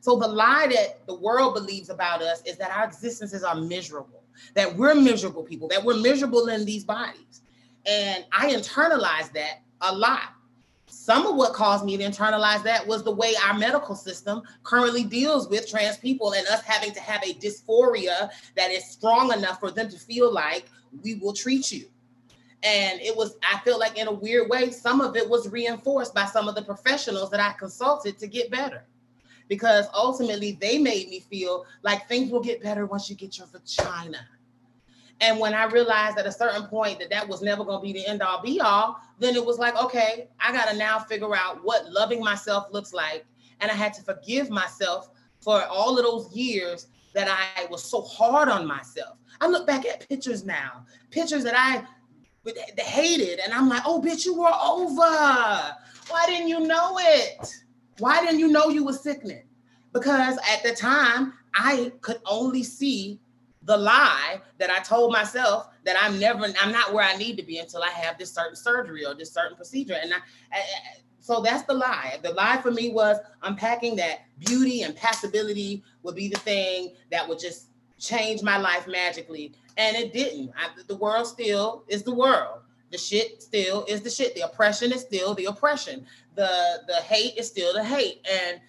So 0.01 0.17
the 0.17 0.29
lie 0.29 0.69
that 0.75 1.07
the 1.07 1.15
world 1.15 1.55
believes 1.55 1.91
about 1.91 2.23
us 2.23 2.43
is 2.43 2.57
that 2.59 2.71
our 2.71 2.85
existences 2.85 3.43
are 3.43 3.57
miserable, 3.57 4.23
that 4.55 4.75
we're 4.77 4.95
miserable 4.95 5.43
people, 5.43 5.69
that 5.69 5.85
we're 5.85 5.97
miserable 5.97 6.49
in 6.49 6.65
these 6.65 6.85
bodies. 6.85 7.43
And 7.87 8.25
I 8.33 8.53
internalized 8.53 9.33
that 9.33 9.63
a 9.81 9.95
lot 9.95 10.35
some 10.89 11.27
of 11.27 11.37
what 11.37 11.53
caused 11.53 11.85
me 11.85 11.97
to 11.97 12.05
internalize 12.05 12.63
that 12.65 12.87
was 12.87 13.03
the 13.03 13.11
way 13.11 13.33
our 13.47 13.55
medical 13.55 13.95
system 13.95 14.43
currently 14.63 15.05
deals 15.05 15.49
with 15.49 15.69
trans 15.69 15.97
people 15.97 16.33
and 16.33 16.47
us 16.49 16.63
having 16.63 16.93
to 16.93 17.01
have 17.01 17.23
a 17.23 17.35
dysphoria 17.35 18.31
that 18.57 18.71
is 18.71 18.85
strong 18.85 19.33
enough 19.33 19.61
for 19.61 19.71
them 19.71 19.89
to 19.89 19.99
feel 19.99 20.33
like 20.33 20.67
we 21.03 21.15
will 21.15 21.33
treat 21.33 21.71
you. 21.71 21.87
And 22.63 23.01
it 23.01 23.17
was, 23.17 23.37
I 23.43 23.59
feel 23.61 23.79
like 23.79 23.97
in 23.97 24.09
a 24.09 24.13
weird 24.13 24.49
way, 24.51 24.71
some 24.71 25.01
of 25.01 25.17
it 25.17 25.29
was 25.29 25.49
reinforced 25.49 26.15
by 26.15 26.25
some 26.25 26.49
of 26.49 26.55
the 26.55 26.63
professionals 26.63 27.31
that 27.31 27.41
I 27.41 27.53
consulted 27.53 28.19
to 28.19 28.27
get 28.27 28.51
better. 28.51 28.85
Because 29.47 29.87
ultimately 29.95 30.59
they 30.61 30.79
made 30.79 31.09
me 31.09 31.21
feel 31.21 31.65
like 31.83 32.09
things 32.09 32.31
will 32.31 32.43
get 32.43 32.63
better 32.63 32.85
once 32.85 33.09
you 33.09 33.17
get 33.17 33.39
your 33.39 33.47
vagina. 33.47 34.19
And 35.21 35.41
when 35.41 35.53
I 35.53 35.65
realized 35.65 36.19
at 36.19 36.27
a 36.27 36.33
certain 36.33 36.67
point 36.67 37.01
that 37.01 37.11
that 37.11 37.29
was 37.29 37.43
never 37.43 37.65
going 37.65 37.79
to 37.79 37.83
be 37.83 37.93
the 37.93 38.07
end 38.07 38.23
all 38.23 38.41
be 38.41 38.61
all, 38.61 39.01
then 39.19 39.35
it 39.35 39.45
was 39.45 39.59
like, 39.59 39.77
okay, 39.83 40.29
I 40.39 40.53
got 40.53 40.69
to 40.69 40.77
now 40.77 41.01
figure 41.01 41.35
out 41.35 41.65
what 41.65 41.91
loving 41.91 42.21
myself 42.21 42.67
looks 42.71 42.93
like. 42.93 43.27
And 43.61 43.71
I 43.71 43.75
had 43.75 43.93
to 43.95 44.03
forgive 44.03 44.49
myself 44.49 45.11
for 45.41 45.65
all 45.65 45.99
of 45.99 46.05
those 46.05 46.35
years 46.37 46.87
that 47.15 47.29
I 47.29 47.67
was 47.67 47.83
so 47.83 48.03
hard 48.03 48.49
on 48.49 48.67
myself. 48.67 49.17
I 49.41 49.49
look 49.49 49.67
back 49.67 49.85
at 49.87 50.09
pictures 50.09 50.45
now, 50.45 50.85
pictures 51.11 51.43
that 51.45 51.55
I 51.57 51.85
hated, 52.77 53.41
and 53.41 53.53
I'm 53.53 53.69
like, 53.69 53.83
oh, 53.85 54.01
bitch, 54.01 54.25
you 54.25 54.39
were 54.39 54.47
over. 54.47 55.77
Why 56.09 56.27
didn't 56.27 56.49
you 56.49 56.61
know 56.61 56.97
it? 57.01 57.47
Why 57.99 58.21
didn't 58.21 58.39
you 58.39 58.49
know 58.49 58.69
you 58.69 58.85
were 58.85 58.93
sickening? 58.93 59.45
Because 59.93 60.39
at 60.51 60.63
the 60.63 60.75
time, 60.75 61.35
I 61.55 61.93
could 62.03 62.21
only 62.25 62.63
see 62.63 63.21
the 63.69 63.77
lie 63.77 64.41
that 64.57 64.71
I 64.71 64.79
told 64.79 65.13
myself 65.13 65.69
that 65.85 65.95
I'm 66.01 66.19
never, 66.19 66.47
I'm 66.59 66.73
not 66.73 66.95
where 66.95 67.05
I 67.05 67.17
need 67.17 67.37
to 67.37 67.43
be 67.43 67.59
until 67.59 67.83
I 67.83 67.91
have 67.91 68.17
this 68.17 68.33
certain 68.33 68.57
surgery 68.57 69.05
or 69.05 69.15
this 69.15 69.31
certain 69.31 69.57
procedure. 69.57 69.99
And 70.03 70.11
I, 70.15 70.17
I, 70.51 70.61
so 71.21 71.43
that's 71.43 71.65
the 71.65 71.75
lie. 71.75 72.19
The 72.23 72.33
lie 72.33 72.63
for 72.63 72.71
me 72.71 72.89
was 72.89 73.19
unpacking 73.43 73.95
that 73.97 74.21
beauty 74.39 74.83
and 74.83 74.97
passability 74.97 75.83
would 76.03 76.17
be 76.17 76.29
the 76.29 76.39
thing 76.39 76.95
that 77.11 77.29
would 77.29 77.39
just 77.39 77.69
change 77.99 78.43
my 78.43 78.57
life 78.57 78.89
magically. 78.89 79.53
And 79.77 79.95
it 79.99 80.15
didn't. 80.15 80.51
I, 80.57 80.71
the 80.87 80.97
world 80.97 81.27
still 81.27 81.85
is 81.89 82.03
the 82.03 82.15
world. 82.15 82.61
The 82.91 82.97
shit 82.97 83.43
still 83.43 83.85
is 83.87 84.01
the 84.01 84.09
shit. 84.09 84.35
The 84.35 84.47
oppression 84.47 84.93
is 84.93 85.03
still 85.03 85.35
the 85.35 85.45
oppression. 85.45 86.07
The 86.37 86.85
the 86.87 87.03
hate 87.03 87.37
is 87.37 87.49
still 87.49 87.75
the 87.75 87.85
hate. 87.85 88.27
And 88.27 88.63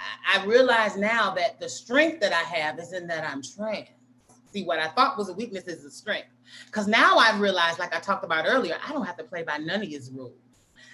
I, 0.00 0.40
I 0.40 0.44
realize 0.46 0.96
now 0.96 1.32
that 1.34 1.60
the 1.60 1.68
strength 1.68 2.18
that 2.22 2.32
I 2.32 2.42
have 2.42 2.80
is 2.80 2.92
in 2.92 3.06
that 3.06 3.22
I'm 3.22 3.40
trans 3.40 3.86
see 4.52 4.64
what 4.64 4.78
I 4.78 4.88
thought 4.88 5.18
was 5.18 5.28
a 5.28 5.32
weakness 5.32 5.64
is 5.64 5.84
a 5.84 5.90
strength. 5.90 6.28
Because 6.66 6.86
now 6.86 7.16
I've 7.16 7.40
realized, 7.40 7.78
like 7.78 7.94
I 7.94 8.00
talked 8.00 8.24
about 8.24 8.44
earlier, 8.46 8.76
I 8.86 8.92
don't 8.92 9.04
have 9.04 9.16
to 9.16 9.24
play 9.24 9.42
by 9.42 9.58
none 9.58 9.82
of 9.82 9.88
his 9.88 10.10
rules. 10.10 10.34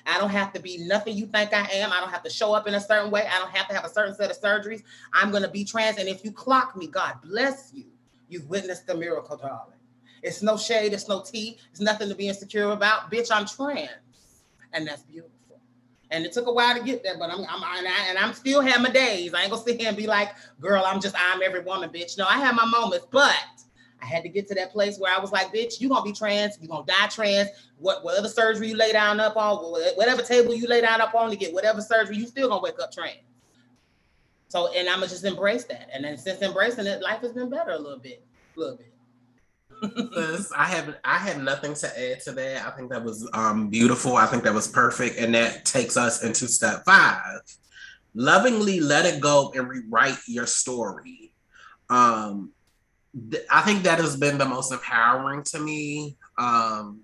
I 0.07 0.19
don't 0.19 0.31
have 0.31 0.53
to 0.55 0.61
be 0.61 0.79
nothing 0.79 1.17
you 1.17 1.27
think 1.27 1.53
I 1.53 1.69
am. 1.73 1.93
I 1.93 2.01
don't 2.01 2.11
have 2.11 2.23
to 2.23 2.31
show 2.31 2.55
up 2.55 2.67
in 2.67 2.75
a 2.75 2.81
certain 2.81 3.11
way. 3.11 3.27
I 3.27 3.39
don't 3.39 3.55
have 3.55 3.69
to 3.69 3.75
have 3.75 3.85
a 3.85 3.91
certain 3.91 4.15
set 4.15 4.31
of 4.31 4.41
surgeries. 4.41 4.83
I'm 5.13 5.31
going 5.31 5.43
to 5.43 5.51
be 5.51 5.65
trans. 5.65 5.99
And 5.99 6.09
if 6.09 6.25
you 6.25 6.33
clock 6.33 6.77
me, 6.77 6.87
God 6.87 7.17
bless 7.23 7.73
you. 7.75 7.85
You've 8.29 8.49
witnessed 8.49 8.87
the 8.87 8.95
miracle, 8.95 9.37
darling. 9.37 9.77
It's 10.23 10.43
no 10.43 10.57
shade, 10.57 10.93
it's 10.93 11.09
no 11.09 11.23
tea, 11.23 11.59
it's 11.71 11.81
nothing 11.81 12.09
to 12.09 12.15
be 12.15 12.29
insecure 12.29 12.71
about. 12.71 13.11
Bitch, 13.11 13.29
I'm 13.31 13.47
trans. 13.47 13.91
And 14.73 14.87
that's 14.87 15.03
beautiful. 15.03 15.38
And 16.11 16.25
it 16.25 16.33
took 16.33 16.47
a 16.47 16.53
while 16.53 16.75
to 16.75 16.83
get 16.83 17.03
there, 17.03 17.19
but 17.19 17.31
I'm, 17.31 17.41
I'm 17.41 17.63
and, 17.79 17.87
I, 17.87 18.07
and 18.09 18.19
I'm 18.19 18.33
still 18.33 18.63
have 18.63 18.81
my 18.81 18.91
days. 18.91 19.35
I 19.35 19.43
ain't 19.43 19.51
gonna 19.51 19.63
sit 19.63 19.79
here 19.79 19.89
and 19.89 19.97
be 19.97 20.07
like, 20.07 20.31
girl, 20.59 20.83
I'm 20.87 21.01
just 21.01 21.15
I'm 21.19 21.43
every 21.43 21.61
woman, 21.61 21.91
bitch. 21.91 22.17
No, 22.17 22.25
I 22.25 22.39
have 22.39 22.55
my 22.55 22.65
moments, 22.65 23.07
but 23.11 23.37
I 24.01 24.07
had 24.07 24.23
to 24.23 24.29
get 24.29 24.49
to 24.49 24.55
that 24.55 24.73
place 24.73 24.99
where 24.99 25.15
I 25.15 25.19
was 25.19 25.33
like, 25.33 25.53
bitch, 25.53 25.81
you 25.81 25.89
gonna 25.89 26.03
be 26.03 26.13
trans, 26.13 26.59
you 26.61 26.69
gonna 26.69 26.87
die 26.87 27.09
trans. 27.09 27.51
What 27.77 28.05
whatever 28.05 28.29
surgery 28.29 28.69
you 28.69 28.77
lay 28.77 28.93
down 28.93 29.21
up 29.21 29.37
on, 29.37 29.59
whatever 29.97 30.23
table 30.23 30.55
you 30.55 30.67
lay 30.67 30.81
down 30.81 31.01
up 31.01 31.15
on 31.15 31.31
to 31.31 31.37
get 31.37 31.53
whatever 31.53 31.83
surgery, 31.83 32.17
you 32.17 32.27
still 32.27 32.49
gonna 32.49 32.63
wake 32.63 32.81
up 32.83 32.91
trans. 32.91 33.19
So 34.49 34.73
and 34.73 34.89
I'ma 34.89 35.07
just 35.07 35.25
embrace 35.25 35.65
that. 35.65 35.91
And 35.93 36.05
then 36.05 36.17
since 36.17 36.41
embracing 36.41 36.87
it, 36.87 37.03
life 37.03 37.21
has 37.21 37.33
been 37.33 37.51
better 37.51 37.73
a 37.73 37.79
little 37.79 37.99
bit, 37.99 38.25
a 38.57 38.61
little 38.61 38.77
bit. 38.77 38.95
I 40.57 40.65
have 40.65 40.97
I 41.05 41.19
have 41.19 41.43
nothing 41.43 41.75
to 41.75 41.87
add 41.87 42.21
to 42.21 42.33
that. 42.33 42.67
I 42.67 42.71
think 42.77 42.91
that 42.91 43.05
was 43.05 43.29
um, 43.33 43.69
beautiful. 43.69 44.17
I 44.17 44.27
think 44.27 44.45
that 44.45 44.55
was 44.55 44.69
perfect, 44.69 45.19
and 45.19 45.35
that 45.35 45.65
takes 45.65 45.97
us 45.97 46.23
into 46.23 46.49
step 46.49 46.85
five: 46.85 47.41
lovingly 48.15 48.81
let 48.81 49.07
it 49.07 49.21
go 49.21 49.53
and 49.55 49.69
rewrite 49.69 50.19
your 50.27 50.47
story. 50.47 51.33
Um, 51.91 52.53
th- 53.31 53.45
I 53.51 53.63
think 53.63 53.83
that 53.85 53.99
has 53.99 54.17
been 54.17 54.39
the 54.39 54.45
most 54.45 54.73
empowering 54.73 55.43
to 55.45 55.59
me. 55.59 56.17
Um, 56.39 57.01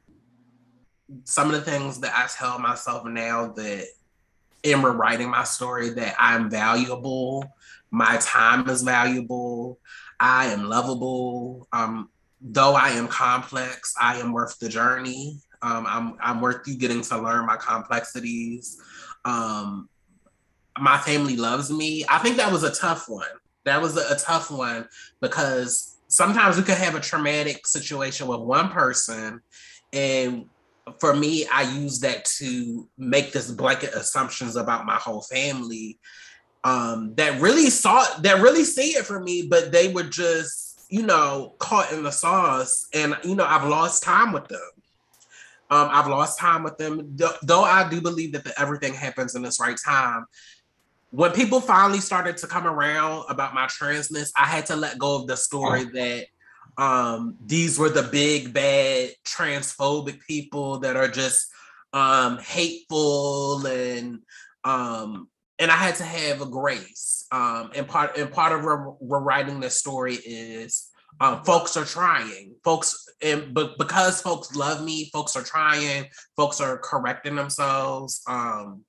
some 1.24 1.48
of 1.48 1.54
the 1.54 1.70
things 1.70 2.00
that 2.00 2.12
I 2.14 2.26
tell 2.26 2.58
myself 2.58 3.04
now 3.04 3.48
that 3.48 3.86
in 4.62 4.82
rewriting 4.82 5.30
my 5.30 5.44
story 5.44 5.90
that 5.90 6.16
I'm 6.18 6.50
valuable, 6.50 7.44
my 7.90 8.16
time 8.20 8.68
is 8.68 8.82
valuable, 8.82 9.78
I 10.18 10.46
am 10.46 10.64
lovable. 10.64 11.68
Um, 11.72 12.08
though 12.44 12.74
I 12.74 12.90
am 12.90 13.08
complex, 13.08 13.94
I 13.98 14.18
am 14.18 14.32
worth 14.32 14.58
the 14.58 14.68
journey. 14.68 15.38
Um, 15.62 15.86
I'm 15.88 16.16
I'm 16.22 16.40
worth 16.42 16.68
you 16.68 16.76
getting 16.76 17.00
to 17.00 17.18
learn 17.18 17.46
my 17.46 17.56
complexities. 17.56 18.80
Um, 19.24 19.88
my 20.78 20.98
family 20.98 21.36
loves 21.36 21.70
me. 21.70 22.04
I 22.08 22.18
think 22.18 22.36
that 22.36 22.52
was 22.52 22.62
a 22.62 22.74
tough 22.74 23.08
one. 23.08 23.26
That 23.64 23.80
was 23.80 23.96
a, 23.96 24.12
a 24.12 24.18
tough 24.18 24.50
one 24.50 24.86
because 25.22 25.96
sometimes 26.08 26.58
we 26.58 26.62
could 26.62 26.76
have 26.76 26.94
a 26.94 27.00
traumatic 27.00 27.66
situation 27.66 28.26
with 28.26 28.40
one 28.40 28.68
person 28.68 29.40
and 29.94 30.44
for 31.00 31.16
me 31.16 31.46
i 31.46 31.62
use 31.62 32.00
that 32.00 32.24
to 32.26 32.86
make 32.98 33.32
this 33.32 33.50
blanket 33.50 33.94
assumptions 33.94 34.54
about 34.54 34.84
my 34.84 34.96
whole 34.96 35.22
family 35.22 35.98
um, 36.62 37.14
that 37.16 37.40
really 37.42 37.68
saw 37.68 38.04
that 38.20 38.40
really 38.40 38.64
see 38.64 38.90
it 38.90 39.04
for 39.04 39.20
me 39.20 39.46
but 39.48 39.72
they 39.72 39.88
were 39.88 40.04
just 40.04 40.63
you 40.88 41.02
know 41.02 41.54
caught 41.58 41.92
in 41.92 42.02
the 42.02 42.10
sauce 42.10 42.88
and 42.94 43.16
you 43.24 43.34
know 43.34 43.44
i've 43.44 43.68
lost 43.68 44.02
time 44.02 44.32
with 44.32 44.46
them 44.48 44.60
um, 45.70 45.88
I've 45.90 46.06
lost 46.06 46.38
time 46.38 46.62
with 46.62 46.76
them, 46.76 47.16
though 47.42 47.64
I 47.64 47.88
do 47.88 48.02
believe 48.02 48.32
that 48.32 48.44
the, 48.44 48.60
everything 48.60 48.92
happens 48.92 49.34
in 49.34 49.42
its 49.46 49.58
right 49.58 49.78
time 49.82 50.26
when 51.14 51.30
people 51.30 51.60
finally 51.60 52.00
started 52.00 52.36
to 52.38 52.48
come 52.48 52.66
around 52.66 53.24
about 53.28 53.54
my 53.54 53.66
transness, 53.66 54.32
I 54.36 54.46
had 54.46 54.66
to 54.66 54.74
let 54.74 54.98
go 54.98 55.14
of 55.14 55.28
the 55.28 55.36
story 55.36 55.84
oh. 55.86 55.90
that 55.94 56.26
um, 56.76 57.36
these 57.46 57.78
were 57.78 57.88
the 57.88 58.02
big 58.02 58.52
bad 58.52 59.10
transphobic 59.24 60.18
people 60.26 60.80
that 60.80 60.96
are 60.96 61.06
just 61.06 61.52
um, 61.92 62.38
hateful 62.38 63.64
and 63.64 64.22
um, 64.64 65.28
and 65.58 65.70
I 65.70 65.76
had 65.76 65.96
to 65.96 66.04
have 66.04 66.40
a 66.40 66.46
grace. 66.46 67.26
Um, 67.32 67.70
and 67.74 67.86
part 67.86 68.16
and 68.16 68.30
part 68.30 68.52
of 68.52 68.64
re- 68.64 68.94
rewriting 69.00 69.60
the 69.60 69.70
story 69.70 70.14
is 70.14 70.90
um, 71.20 71.44
folks 71.44 71.76
are 71.76 71.84
trying. 71.84 72.54
Folks 72.64 73.06
and 73.22 73.54
but 73.54 73.78
because 73.78 74.20
folks 74.20 74.54
love 74.56 74.84
me, 74.84 75.10
folks 75.12 75.36
are 75.36 75.42
trying. 75.42 76.06
Folks 76.36 76.60
are 76.60 76.78
correcting 76.78 77.36
themselves. 77.36 78.22
Um, 78.26 78.84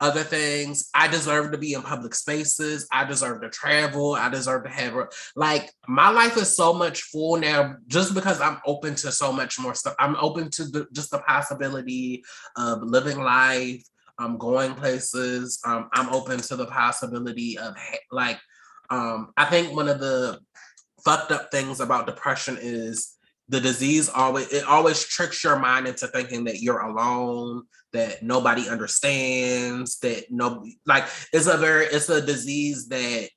other 0.00 0.22
things. 0.22 0.90
I 0.94 1.08
deserve 1.08 1.52
to 1.52 1.58
be 1.58 1.72
in 1.72 1.82
public 1.82 2.14
spaces. 2.14 2.86
I 2.92 3.04
deserve 3.04 3.40
to 3.42 3.48
travel. 3.48 4.14
I 4.14 4.28
deserve 4.28 4.64
to 4.64 4.70
have 4.70 4.94
like 5.34 5.70
my 5.88 6.10
life 6.10 6.36
is 6.36 6.54
so 6.54 6.72
much 6.72 7.02
full 7.02 7.38
now 7.38 7.76
just 7.86 8.14
because 8.14 8.40
I'm 8.40 8.58
open 8.66 8.94
to 8.96 9.12
so 9.12 9.32
much 9.32 9.58
more 9.58 9.74
stuff. 9.74 9.94
I'm 9.98 10.16
open 10.16 10.50
to 10.52 10.64
the, 10.64 10.86
just 10.92 11.10
the 11.10 11.18
possibility 11.20 12.24
of 12.56 12.82
living 12.82 13.20
life, 13.20 13.82
um, 14.18 14.38
going 14.38 14.74
places. 14.74 15.58
Um, 15.64 15.88
I'm 15.92 16.12
open 16.12 16.40
to 16.40 16.56
the 16.56 16.66
possibility 16.66 17.58
of 17.58 17.74
like 18.10 18.38
um, 18.90 19.32
I 19.36 19.46
think 19.46 19.74
one 19.74 19.88
of 19.88 20.00
the 20.00 20.40
fucked 21.04 21.32
up 21.32 21.50
things 21.50 21.80
about 21.80 22.06
depression 22.06 22.58
is 22.60 23.16
the 23.48 23.60
disease 23.60 24.08
always 24.08 24.52
it 24.52 24.64
always 24.64 25.04
tricks 25.04 25.44
your 25.44 25.58
mind 25.58 25.86
into 25.86 26.08
thinking 26.08 26.44
that 26.44 26.60
you're 26.60 26.80
alone 26.80 27.62
that 27.92 28.22
nobody 28.22 28.68
understands 28.68 29.98
that 30.00 30.24
no 30.30 30.64
like 30.84 31.04
it's 31.32 31.46
a 31.46 31.56
very 31.56 31.86
it's 31.86 32.08
a 32.08 32.20
disease 32.20 32.88
that 32.88 33.28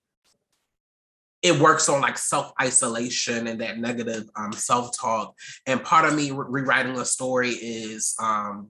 it 1.42 1.60
works 1.60 1.88
on 1.90 2.02
like 2.02 2.18
self 2.18 2.52
isolation 2.60 3.48
and 3.48 3.62
that 3.62 3.78
negative 3.78 4.24
um, 4.36 4.52
self 4.52 4.98
talk 4.98 5.36
and 5.68 5.84
part 5.84 6.06
of 6.06 6.16
me 6.16 6.32
re- 6.32 6.62
rewriting 6.62 6.98
a 6.98 7.06
story 7.06 7.52
is 7.52 8.16
um 8.20 8.70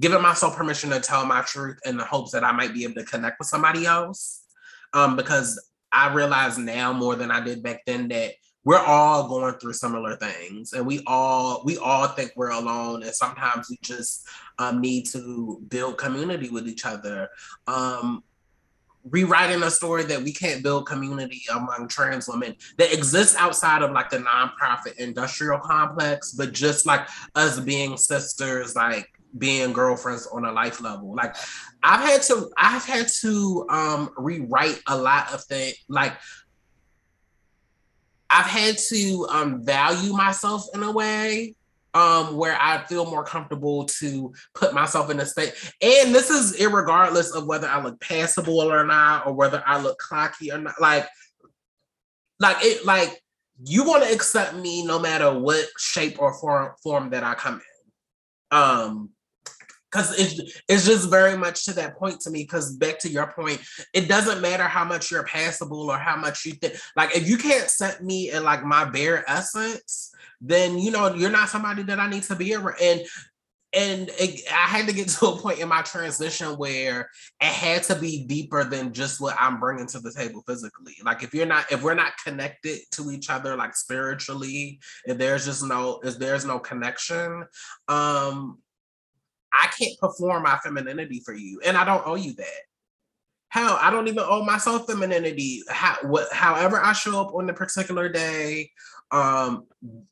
giving 0.00 0.22
myself 0.22 0.56
permission 0.56 0.90
to 0.90 1.00
tell 1.00 1.24
my 1.24 1.42
truth 1.42 1.78
in 1.84 1.96
the 1.96 2.04
hopes 2.04 2.32
that 2.32 2.44
I 2.44 2.52
might 2.52 2.74
be 2.74 2.84
able 2.84 2.94
to 2.94 3.04
connect 3.04 3.38
with 3.38 3.48
somebody 3.48 3.86
else. 3.86 4.44
Um 4.92 5.16
because 5.16 5.60
I 5.92 6.12
realize 6.12 6.58
now 6.58 6.92
more 6.92 7.14
than 7.14 7.30
I 7.30 7.40
did 7.40 7.62
back 7.62 7.82
then 7.86 8.08
that 8.08 8.32
we're 8.64 8.78
all 8.78 9.28
going 9.28 9.54
through 9.58 9.74
similar 9.74 10.16
things 10.16 10.72
and 10.72 10.86
we 10.86 11.02
all 11.06 11.62
we 11.64 11.76
all 11.78 12.08
think 12.08 12.32
we're 12.34 12.50
alone 12.50 13.02
and 13.02 13.14
sometimes 13.14 13.68
we 13.70 13.78
just 13.82 14.26
um, 14.58 14.80
need 14.80 15.04
to 15.06 15.62
build 15.68 15.98
community 15.98 16.48
with 16.48 16.66
each 16.66 16.86
other. 16.86 17.28
Um, 17.66 18.24
rewriting 19.10 19.62
a 19.62 19.70
story 19.70 20.02
that 20.04 20.22
we 20.22 20.32
can't 20.32 20.62
build 20.62 20.86
community 20.86 21.42
among 21.52 21.86
trans 21.88 22.26
women 22.26 22.56
that 22.78 22.92
exists 22.92 23.36
outside 23.36 23.82
of 23.82 23.92
like 23.92 24.08
the 24.08 24.16
nonprofit 24.16 24.96
industrial 24.96 25.58
complex 25.58 26.32
but 26.32 26.54
just 26.54 26.86
like 26.86 27.06
us 27.34 27.60
being 27.60 27.98
sisters 27.98 28.74
like 28.74 29.06
being 29.38 29.72
girlfriends 29.72 30.26
on 30.28 30.44
a 30.44 30.52
life 30.52 30.80
level 30.80 31.14
like 31.14 31.34
i've 31.82 32.00
had 32.00 32.22
to 32.22 32.48
i've 32.56 32.84
had 32.84 33.08
to 33.08 33.66
um 33.68 34.10
rewrite 34.16 34.80
a 34.86 34.96
lot 34.96 35.32
of 35.32 35.42
things 35.44 35.74
like 35.88 36.12
I've 38.34 38.46
had 38.46 38.78
to 38.88 39.26
um, 39.30 39.64
value 39.64 40.12
myself 40.12 40.66
in 40.74 40.82
a 40.82 40.90
way 40.90 41.54
um, 41.94 42.36
where 42.36 42.58
I 42.60 42.82
feel 42.84 43.08
more 43.08 43.22
comfortable 43.24 43.84
to 44.00 44.32
put 44.54 44.74
myself 44.74 45.08
in 45.10 45.20
a 45.20 45.26
state. 45.26 45.54
And 45.80 46.12
this 46.12 46.30
is 46.30 46.60
regardless 46.66 47.32
of 47.32 47.46
whether 47.46 47.68
I 47.68 47.80
look 47.80 48.00
passable 48.00 48.60
or 48.60 48.84
not, 48.84 49.26
or 49.26 49.32
whether 49.32 49.62
I 49.64 49.80
look 49.80 49.98
cocky 49.98 50.50
or 50.50 50.58
not. 50.58 50.74
Like, 50.80 51.06
like 52.40 52.56
it, 52.62 52.84
like 52.84 53.22
you 53.64 53.84
want 53.84 54.02
to 54.02 54.12
accept 54.12 54.56
me 54.56 54.84
no 54.84 54.98
matter 54.98 55.38
what 55.38 55.66
shape 55.78 56.20
or 56.20 56.34
form 56.34 56.72
form 56.82 57.10
that 57.10 57.22
I 57.22 57.34
come 57.34 57.54
in. 57.54 58.58
Um, 58.58 59.10
because 59.94 60.18
it's, 60.18 60.62
it's 60.68 60.84
just 60.84 61.08
very 61.08 61.36
much 61.36 61.64
to 61.64 61.72
that 61.74 61.96
point 61.96 62.20
to 62.20 62.30
me 62.30 62.42
because 62.42 62.76
back 62.76 62.98
to 62.98 63.08
your 63.08 63.30
point 63.32 63.60
it 63.92 64.08
doesn't 64.08 64.40
matter 64.40 64.64
how 64.64 64.84
much 64.84 65.10
you're 65.10 65.24
passable 65.24 65.90
or 65.90 65.98
how 65.98 66.16
much 66.16 66.44
you 66.44 66.52
think 66.52 66.74
like 66.96 67.14
if 67.16 67.28
you 67.28 67.36
can't 67.36 67.70
set 67.70 68.02
me 68.02 68.30
in 68.30 68.42
like 68.42 68.64
my 68.64 68.84
bare 68.84 69.28
essence 69.30 70.12
then 70.40 70.78
you 70.78 70.90
know 70.90 71.14
you're 71.14 71.30
not 71.30 71.48
somebody 71.48 71.82
that 71.82 72.00
i 72.00 72.08
need 72.08 72.22
to 72.22 72.34
be 72.34 72.54
around 72.54 72.76
and 72.82 73.02
and 73.76 74.08
it, 74.20 74.40
I 74.52 74.66
had 74.66 74.86
to 74.86 74.94
get 74.94 75.08
to 75.20 75.26
a 75.26 75.36
point 75.36 75.58
in 75.58 75.68
my 75.68 75.82
transition 75.82 76.56
where 76.56 77.10
it 77.40 77.46
had 77.46 77.82
to 77.84 77.96
be 77.96 78.24
deeper 78.24 78.64
than 78.64 78.92
just 78.92 79.20
what 79.20 79.36
I'm 79.38 79.58
bringing 79.58 79.86
to 79.88 79.98
the 79.98 80.12
table 80.12 80.44
physically. 80.46 80.94
Like 81.02 81.22
if 81.22 81.34
you're 81.34 81.46
not, 81.46 81.70
if 81.72 81.82
we're 81.82 81.94
not 81.94 82.12
connected 82.24 82.78
to 82.92 83.10
each 83.10 83.30
other, 83.30 83.56
like 83.56 83.74
spiritually, 83.74 84.78
if 85.06 85.18
there's 85.18 85.44
just 85.44 85.64
no, 85.64 86.00
if 86.04 86.18
there's 86.18 86.44
no 86.44 86.58
connection, 86.58 87.46
um, 87.88 88.58
I 89.54 89.68
can't 89.78 89.98
perform 89.98 90.42
my 90.42 90.58
femininity 90.58 91.22
for 91.24 91.34
you, 91.34 91.60
and 91.64 91.76
I 91.76 91.84
don't 91.84 92.06
owe 92.06 92.16
you 92.16 92.34
that. 92.34 92.62
Hell, 93.48 93.78
I 93.80 93.90
don't 93.90 94.08
even 94.08 94.24
owe 94.26 94.44
myself 94.44 94.86
femininity. 94.86 95.62
How, 95.68 95.96
however 96.32 96.80
I 96.82 96.92
show 96.92 97.20
up 97.20 97.32
on 97.34 97.46
the 97.46 97.52
particular 97.52 98.08
day, 98.08 98.72
um, 99.12 99.66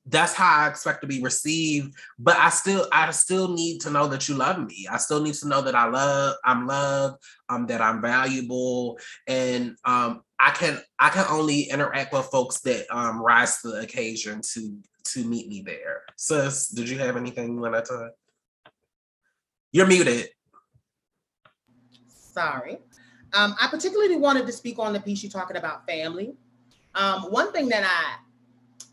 that's 0.06 0.32
how 0.32 0.60
I 0.60 0.68
expect 0.68 1.00
to 1.00 1.08
be 1.08 1.20
received. 1.20 1.96
But 2.20 2.36
I 2.36 2.50
still, 2.50 2.86
I 2.92 3.10
still 3.10 3.48
need 3.48 3.80
to 3.80 3.90
know 3.90 4.06
that 4.06 4.28
you 4.28 4.36
love 4.36 4.64
me. 4.64 4.86
I 4.88 4.96
still 4.98 5.20
need 5.20 5.34
to 5.34 5.48
know 5.48 5.60
that 5.62 5.74
I 5.74 5.88
love, 5.88 6.36
I'm 6.44 6.68
loved, 6.68 7.16
um, 7.48 7.66
that 7.66 7.80
I'm 7.80 8.00
valuable, 8.00 8.96
and 9.26 9.76
um, 9.84 10.22
I 10.38 10.50
can, 10.50 10.80
I 11.00 11.08
can 11.08 11.26
only 11.28 11.62
interact 11.62 12.12
with 12.12 12.26
folks 12.26 12.60
that 12.60 12.86
um 12.94 13.20
rise 13.20 13.60
to 13.62 13.68
the 13.68 13.80
occasion 13.80 14.40
to 14.54 14.78
to 15.04 15.24
meet 15.24 15.48
me 15.48 15.62
there. 15.66 16.02
Sis, 16.16 16.68
did 16.68 16.88
you 16.88 16.98
have 16.98 17.16
anything 17.16 17.54
you 17.54 17.60
want 17.60 17.84
to? 17.86 18.10
You're 19.72 19.86
muted. 19.86 20.28
Sorry. 22.08 22.78
Um, 23.32 23.56
I 23.60 23.68
particularly 23.68 24.16
wanted 24.16 24.46
to 24.46 24.52
speak 24.52 24.78
on 24.78 24.92
the 24.92 25.00
piece 25.00 25.22
you're 25.22 25.32
talking 25.32 25.56
about 25.56 25.86
family. 25.86 26.34
Um, 26.94 27.22
one 27.30 27.52
thing 27.52 27.68
that 27.70 27.84
I 27.84 28.18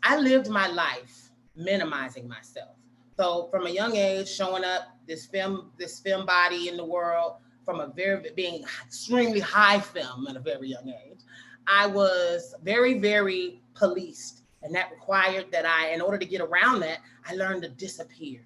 I 0.02 0.16
lived 0.18 0.48
my 0.48 0.68
life 0.68 1.30
minimizing 1.54 2.26
myself. 2.26 2.76
So 3.18 3.48
from 3.50 3.66
a 3.66 3.70
young 3.70 3.96
age, 3.96 4.28
showing 4.28 4.64
up 4.64 4.96
this 5.06 5.26
femme, 5.26 5.70
this 5.78 6.00
femme 6.00 6.24
body 6.24 6.68
in 6.68 6.78
the 6.78 6.84
world, 6.84 7.34
from 7.66 7.80
a 7.80 7.88
very 7.88 8.30
being 8.34 8.64
extremely 8.86 9.40
high 9.40 9.78
femme 9.78 10.26
at 10.28 10.36
a 10.36 10.40
very 10.40 10.68
young 10.68 10.88
age, 10.88 11.20
I 11.66 11.86
was 11.86 12.54
very, 12.62 12.98
very 12.98 13.60
policed. 13.74 14.42
And 14.62 14.74
that 14.74 14.90
required 14.90 15.46
that 15.52 15.66
I, 15.66 15.90
in 15.90 16.00
order 16.00 16.18
to 16.18 16.24
get 16.24 16.40
around 16.40 16.80
that, 16.80 17.00
I 17.26 17.34
learned 17.34 17.62
to 17.62 17.68
disappear. 17.68 18.40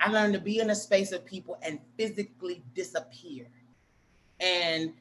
I 0.00 0.10
learned 0.10 0.34
to 0.34 0.40
be 0.40 0.60
in 0.60 0.70
a 0.70 0.74
space 0.74 1.12
of 1.12 1.24
people 1.24 1.58
and 1.62 1.78
physically 1.96 2.62
disappear. 2.74 3.46
And 4.40 4.92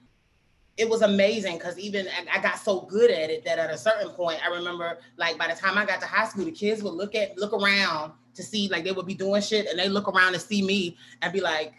it 0.78 0.90
was 0.90 1.02
amazing 1.02 1.58
because 1.58 1.78
even 1.78 2.08
I 2.32 2.42
got 2.42 2.58
so 2.58 2.82
good 2.82 3.12
at 3.12 3.30
it 3.30 3.46
that 3.46 3.60
at 3.60 3.70
a 3.70 3.78
certain 3.78 4.10
point, 4.10 4.40
I 4.44 4.50
remember 4.50 4.98
like 5.18 5.38
by 5.38 5.48
the 5.48 5.60
time 5.60 5.78
I 5.78 5.86
got 5.86 6.02
to 6.02 6.08
high 6.08 6.28
school, 6.28 6.46
the 6.46 6.52
kids 6.52 6.82
would 6.82 6.94
look 6.94 7.14
at 7.14 7.38
look 7.38 7.54
around 7.54 8.14
to 8.36 8.44
see 8.44 8.68
like 8.70 8.84
they 8.84 8.92
would 8.92 9.06
be 9.06 9.14
doing 9.14 9.42
shit 9.42 9.68
and 9.68 9.78
they 9.78 9.88
look 9.88 10.08
around 10.08 10.34
and 10.34 10.42
see 10.42 10.64
me 10.64 10.98
and 11.22 11.32
be 11.32 11.42
like, 11.42 11.74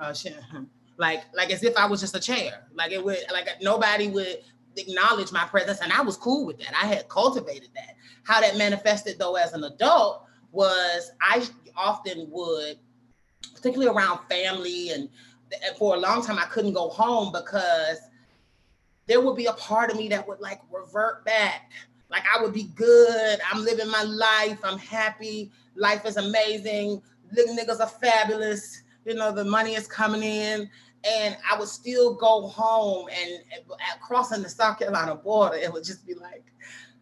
oh 0.00 0.12
shit. 0.12 0.36
Like 0.98 1.24
like 1.34 1.50
as 1.50 1.64
if 1.64 1.74
I 1.76 1.86
was 1.86 2.00
just 2.00 2.14
a 2.14 2.20
chair. 2.20 2.66
Like 2.74 2.92
it 2.92 3.02
would 3.02 3.18
like 3.32 3.48
nobody 3.62 4.08
would 4.08 4.44
acknowledge 4.76 5.32
my 5.32 5.44
presence. 5.46 5.80
And 5.80 5.90
I 5.90 6.02
was 6.02 6.18
cool 6.18 6.46
with 6.46 6.58
that. 6.58 6.74
I 6.80 6.86
had 6.86 7.08
cultivated 7.08 7.70
that. 7.74 7.96
How 8.24 8.40
that 8.42 8.58
manifested 8.58 9.18
though 9.18 9.34
as 9.34 9.54
an 9.54 9.64
adult 9.64 10.26
was 10.52 11.10
I 11.20 11.46
often 11.76 12.28
would, 12.30 12.78
particularly 13.54 13.92
around 13.92 14.20
family, 14.28 14.90
and, 14.90 15.08
for 15.76 15.96
a 15.96 15.98
long 15.98 16.24
time 16.24 16.38
I 16.38 16.44
couldn't 16.44 16.72
go 16.72 16.88
home 16.88 17.30
because 17.30 17.98
there 19.06 19.20
would 19.20 19.36
be 19.36 19.46
a 19.46 19.52
part 19.52 19.90
of 19.90 19.98
me 19.98 20.08
that 20.08 20.26
would 20.26 20.40
like 20.40 20.60
revert 20.70 21.24
back. 21.26 21.72
Like 22.10 22.22
I 22.32 22.42
would 22.42 22.54
be 22.54 22.70
good. 22.74 23.38
I'm 23.52 23.62
living 23.62 23.90
my 23.90 24.02
life. 24.02 24.58
I'm 24.64 24.78
happy. 24.78 25.50
Life 25.74 26.06
is 26.06 26.16
amazing. 26.16 27.02
Little 27.32 27.56
niggas 27.56 27.80
are 27.80 27.88
fabulous. 27.88 28.82
You 29.04 29.14
know, 29.14 29.32
the 29.32 29.44
money 29.44 29.74
is 29.74 29.86
coming 29.86 30.22
in. 30.22 30.70
And 31.04 31.36
I 31.50 31.58
would 31.58 31.68
still 31.68 32.14
go 32.14 32.46
home 32.46 33.08
and, 33.08 33.42
and 33.52 34.00
crossing 34.00 34.42
the 34.42 34.48
South 34.48 34.78
Carolina 34.78 35.16
border, 35.16 35.56
it 35.56 35.72
would 35.72 35.84
just 35.84 36.06
be 36.06 36.14
like, 36.14 36.44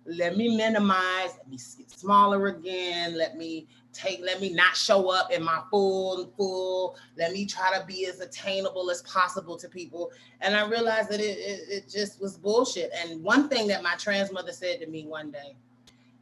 let 0.07 0.37
me 0.37 0.57
minimize, 0.57 1.37
let 1.37 1.49
me 1.49 1.59
get 1.79 1.91
smaller 1.91 2.47
again, 2.47 3.17
let 3.17 3.37
me 3.37 3.67
take, 3.93 4.21
let 4.23 4.41
me 4.41 4.53
not 4.53 4.77
show 4.77 5.11
up 5.11 5.31
in 5.31 5.43
my 5.43 5.63
full 5.71 6.23
and 6.23 6.33
full, 6.35 6.97
let 7.17 7.33
me 7.33 7.45
try 7.45 7.77
to 7.79 7.85
be 7.87 8.07
as 8.07 8.21
attainable 8.21 8.91
as 8.91 9.03
possible 9.03 9.57
to 9.57 9.69
people. 9.69 10.11
And 10.41 10.57
I 10.57 10.67
realized 10.69 11.11
that 11.11 11.21
it, 11.21 11.39
it, 11.39 11.69
it 11.69 11.89
just 11.89 12.21
was 12.21 12.37
bullshit. 12.37 12.91
And 12.95 13.23
one 13.23 13.49
thing 13.49 13.67
that 13.69 13.83
my 13.83 13.95
trans 13.97 14.33
mother 14.33 14.53
said 14.53 14.81
to 14.81 14.87
me 14.87 15.07
one 15.07 15.31
day 15.31 15.55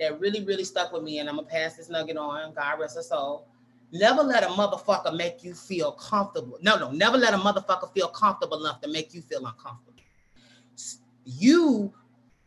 that 0.01 0.19
really, 0.21 0.45
really 0.45 0.65
stuck 0.65 0.93
with 0.93 1.03
me, 1.03 1.19
and 1.19 1.29
I'm 1.29 1.37
gonna 1.37 1.47
pass 1.47 1.77
this 1.77 1.89
nugget 1.89 2.17
on, 2.17 2.55
God 2.55 2.81
rest 2.81 2.97
her 2.97 3.03
soul. 3.03 3.47
Never 3.91 4.23
let 4.23 4.45
a 4.45 4.49
motherfucker 4.49 5.17
make 5.17 5.43
you 5.43 5.55
feel 5.55 5.93
comfortable. 5.93 6.59
No, 6.61 6.77
no, 6.77 6.91
never 6.91 7.17
let 7.17 7.33
a 7.33 7.39
motherfucker 7.39 7.93
feel 7.95 8.09
comfortable 8.09 8.61
enough 8.61 8.81
to 8.83 8.89
make 8.89 9.15
you 9.15 9.23
feel 9.23 9.47
uncomfortable. 9.47 9.95
You 11.25 11.93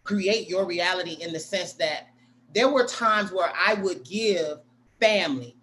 create 0.03 0.47
your 0.47 0.65
reality 0.65 1.17
in 1.21 1.33
the 1.33 1.39
sense 1.39 1.73
that 1.73 2.07
there 2.53 2.69
were 2.69 2.85
times 2.85 3.31
where 3.31 3.51
I 3.55 3.75
would 3.75 4.03
give 4.03 4.59
family, 4.99 5.55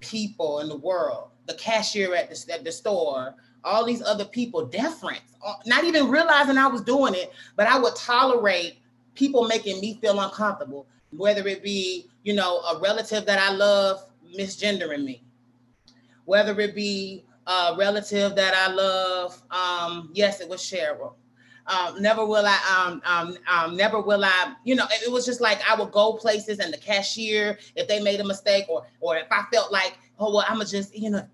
people 0.00 0.60
in 0.60 0.68
the 0.68 0.76
world, 0.76 1.28
the 1.46 1.54
cashier 1.54 2.14
at 2.14 2.30
the, 2.30 2.54
at 2.54 2.64
the 2.64 2.72
store, 2.72 3.34
all 3.64 3.84
these 3.84 4.02
other 4.02 4.24
people 4.24 4.64
deference, 4.64 5.20
uh, 5.44 5.54
not 5.66 5.84
even 5.84 6.08
realizing 6.08 6.56
I 6.56 6.66
was 6.66 6.80
doing 6.80 7.14
it, 7.14 7.32
but 7.56 7.66
I 7.66 7.78
would 7.78 7.94
tolerate 7.94 8.78
people 9.14 9.46
making 9.46 9.80
me 9.80 9.98
feel 10.00 10.18
uncomfortable, 10.20 10.86
whether 11.10 11.46
it 11.46 11.62
be, 11.62 12.08
you 12.22 12.34
know, 12.34 12.60
a 12.60 12.80
relative 12.80 13.26
that 13.26 13.38
I 13.38 13.52
love 13.52 14.06
misgendering 14.38 15.04
me, 15.04 15.22
whether 16.24 16.58
it 16.60 16.74
be 16.74 17.24
a 17.46 17.74
relative 17.76 18.34
that 18.36 18.54
I 18.54 18.72
love. 18.72 19.42
Um, 19.50 20.10
yes, 20.14 20.40
it 20.40 20.48
was 20.48 20.60
Cheryl 20.60 21.14
um, 21.70 22.02
never 22.02 22.26
will 22.26 22.44
I, 22.46 22.58
um, 22.76 23.02
um, 23.04 23.36
um, 23.48 23.76
never 23.76 24.00
will 24.00 24.24
I, 24.24 24.54
you 24.64 24.74
know, 24.74 24.84
it, 24.90 25.04
it 25.06 25.12
was 25.12 25.24
just 25.24 25.40
like 25.40 25.60
I 25.68 25.78
would 25.80 25.92
go 25.92 26.14
places 26.14 26.58
and 26.58 26.72
the 26.72 26.78
cashier, 26.78 27.58
if 27.76 27.86
they 27.88 28.02
made 28.02 28.20
a 28.20 28.24
mistake 28.24 28.66
or, 28.68 28.86
or 29.00 29.16
if 29.16 29.26
I 29.30 29.44
felt 29.52 29.70
like, 29.70 29.98
oh, 30.18 30.34
well, 30.34 30.44
I'm 30.48 30.56
gonna 30.56 30.66
just, 30.66 30.94
you 30.96 31.10
know, 31.10 31.26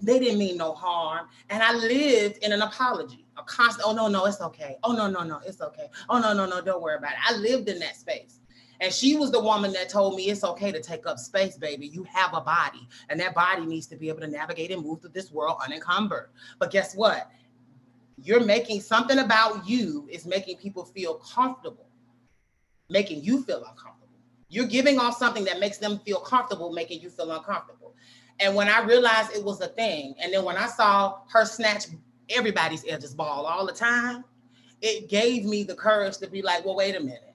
they 0.00 0.18
didn't 0.18 0.38
mean 0.38 0.56
no 0.56 0.72
harm. 0.72 1.28
And 1.50 1.62
I 1.62 1.74
lived 1.74 2.38
in 2.38 2.52
an 2.52 2.62
apology, 2.62 3.26
a 3.36 3.42
constant, 3.42 3.86
oh, 3.86 3.94
no, 3.94 4.08
no, 4.08 4.24
it's 4.24 4.40
okay. 4.40 4.76
Oh, 4.82 4.92
no, 4.92 5.08
no, 5.08 5.22
no, 5.22 5.40
it's 5.46 5.60
okay. 5.60 5.86
Oh, 6.08 6.18
no, 6.18 6.32
no, 6.32 6.46
no, 6.46 6.60
don't 6.60 6.82
worry 6.82 6.96
about 6.96 7.12
it. 7.12 7.18
I 7.28 7.36
lived 7.36 7.68
in 7.68 7.78
that 7.80 7.96
space. 7.96 8.40
And 8.80 8.92
she 8.92 9.16
was 9.16 9.30
the 9.30 9.40
woman 9.40 9.72
that 9.74 9.88
told 9.88 10.16
me 10.16 10.24
it's 10.24 10.42
okay 10.42 10.72
to 10.72 10.80
take 10.80 11.06
up 11.06 11.16
space, 11.16 11.56
baby. 11.56 11.86
You 11.86 12.02
have 12.12 12.34
a 12.34 12.40
body, 12.40 12.88
and 13.10 13.20
that 13.20 13.32
body 13.32 13.64
needs 13.64 13.86
to 13.86 13.96
be 13.96 14.08
able 14.08 14.22
to 14.22 14.26
navigate 14.26 14.72
and 14.72 14.84
move 14.84 15.00
through 15.00 15.10
this 15.10 15.30
world 15.30 15.58
unencumbered. 15.64 16.30
But 16.58 16.72
guess 16.72 16.96
what? 16.96 17.30
You're 18.16 18.44
making 18.44 18.80
something 18.80 19.18
about 19.18 19.66
you 19.66 20.08
is 20.10 20.26
making 20.26 20.58
people 20.58 20.84
feel 20.84 21.14
comfortable, 21.14 21.86
making 22.88 23.22
you 23.22 23.42
feel 23.42 23.58
uncomfortable. 23.58 24.08
You're 24.48 24.66
giving 24.66 24.98
off 24.98 25.16
something 25.16 25.44
that 25.44 25.60
makes 25.60 25.78
them 25.78 25.98
feel 26.00 26.20
comfortable, 26.20 26.72
making 26.72 27.00
you 27.00 27.08
feel 27.08 27.30
uncomfortable. 27.32 27.94
And 28.38 28.54
when 28.54 28.68
I 28.68 28.82
realized 28.82 29.34
it 29.34 29.42
was 29.42 29.60
a 29.60 29.68
thing, 29.68 30.14
and 30.20 30.32
then 30.32 30.44
when 30.44 30.56
I 30.56 30.66
saw 30.66 31.20
her 31.32 31.44
snatch 31.44 31.86
everybody's 32.28 32.84
edges 32.88 33.14
ball 33.14 33.46
all 33.46 33.66
the 33.66 33.72
time, 33.72 34.24
it 34.80 35.08
gave 35.08 35.44
me 35.44 35.62
the 35.62 35.74
courage 35.74 36.18
to 36.18 36.28
be 36.28 36.42
like, 36.42 36.64
well, 36.64 36.76
wait 36.76 36.96
a 36.96 37.00
minute. 37.00 37.34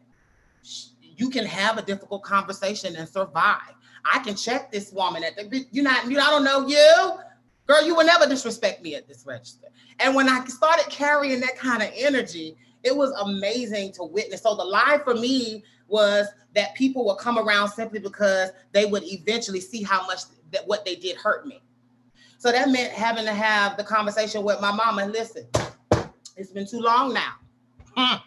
You 1.01 1.29
can 1.29 1.45
have 1.45 1.77
a 1.77 1.81
difficult 1.81 2.23
conversation 2.23 2.95
and 2.95 3.07
survive. 3.07 3.73
I 4.05 4.19
can 4.19 4.35
check 4.35 4.71
this 4.71 4.91
woman 4.91 5.23
at 5.23 5.35
the 5.35 5.65
you're 5.71 5.83
not 5.83 6.09
you 6.09 6.19
I 6.19 6.29
don't 6.29 6.43
know 6.43 6.67
you. 6.67 7.19
Girl, 7.67 7.85
you 7.85 7.95
will 7.95 8.05
never 8.05 8.25
disrespect 8.27 8.81
me 8.81 8.95
at 8.95 9.07
this 9.07 9.25
register. 9.25 9.67
And 9.99 10.15
when 10.15 10.29
I 10.29 10.43
started 10.45 10.89
carrying 10.89 11.41
that 11.41 11.57
kind 11.57 11.83
of 11.83 11.89
energy, 11.95 12.55
it 12.83 12.95
was 12.95 13.11
amazing 13.11 13.91
to 13.93 14.03
witness. 14.03 14.43
So 14.43 14.55
the 14.55 14.63
lie 14.63 14.99
for 15.03 15.13
me 15.13 15.63
was 15.87 16.27
that 16.55 16.75
people 16.75 17.05
would 17.05 17.17
come 17.17 17.37
around 17.37 17.69
simply 17.69 17.99
because 17.99 18.51
they 18.71 18.85
would 18.85 19.03
eventually 19.03 19.59
see 19.59 19.83
how 19.83 20.05
much 20.07 20.21
that 20.51 20.65
what 20.65 20.85
they 20.85 20.95
did 20.95 21.17
hurt 21.17 21.45
me. 21.45 21.61
So 22.37 22.51
that 22.51 22.69
meant 22.69 22.93
having 22.93 23.25
to 23.25 23.33
have 23.33 23.77
the 23.77 23.83
conversation 23.83 24.43
with 24.43 24.61
my 24.61 24.71
mama. 24.71 25.05
Listen, 25.07 25.45
it's 26.37 26.51
been 26.51 26.67
too 26.67 26.79
long 26.79 27.13
now. 27.13 27.33
Hmm. 27.95 28.17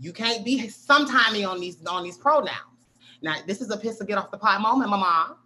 You 0.00 0.12
can't 0.12 0.44
be 0.44 0.62
sometimey 0.68 1.46
on 1.46 1.60
these 1.60 1.84
on 1.86 2.04
these 2.04 2.16
pronouns. 2.16 2.54
Now, 3.20 3.34
this 3.46 3.60
is 3.60 3.70
a 3.70 3.76
piss 3.76 3.98
to 3.98 4.04
get 4.04 4.16
off 4.16 4.30
the 4.30 4.38
pot 4.38 4.60
moment, 4.60 4.90
mama. 4.90 5.36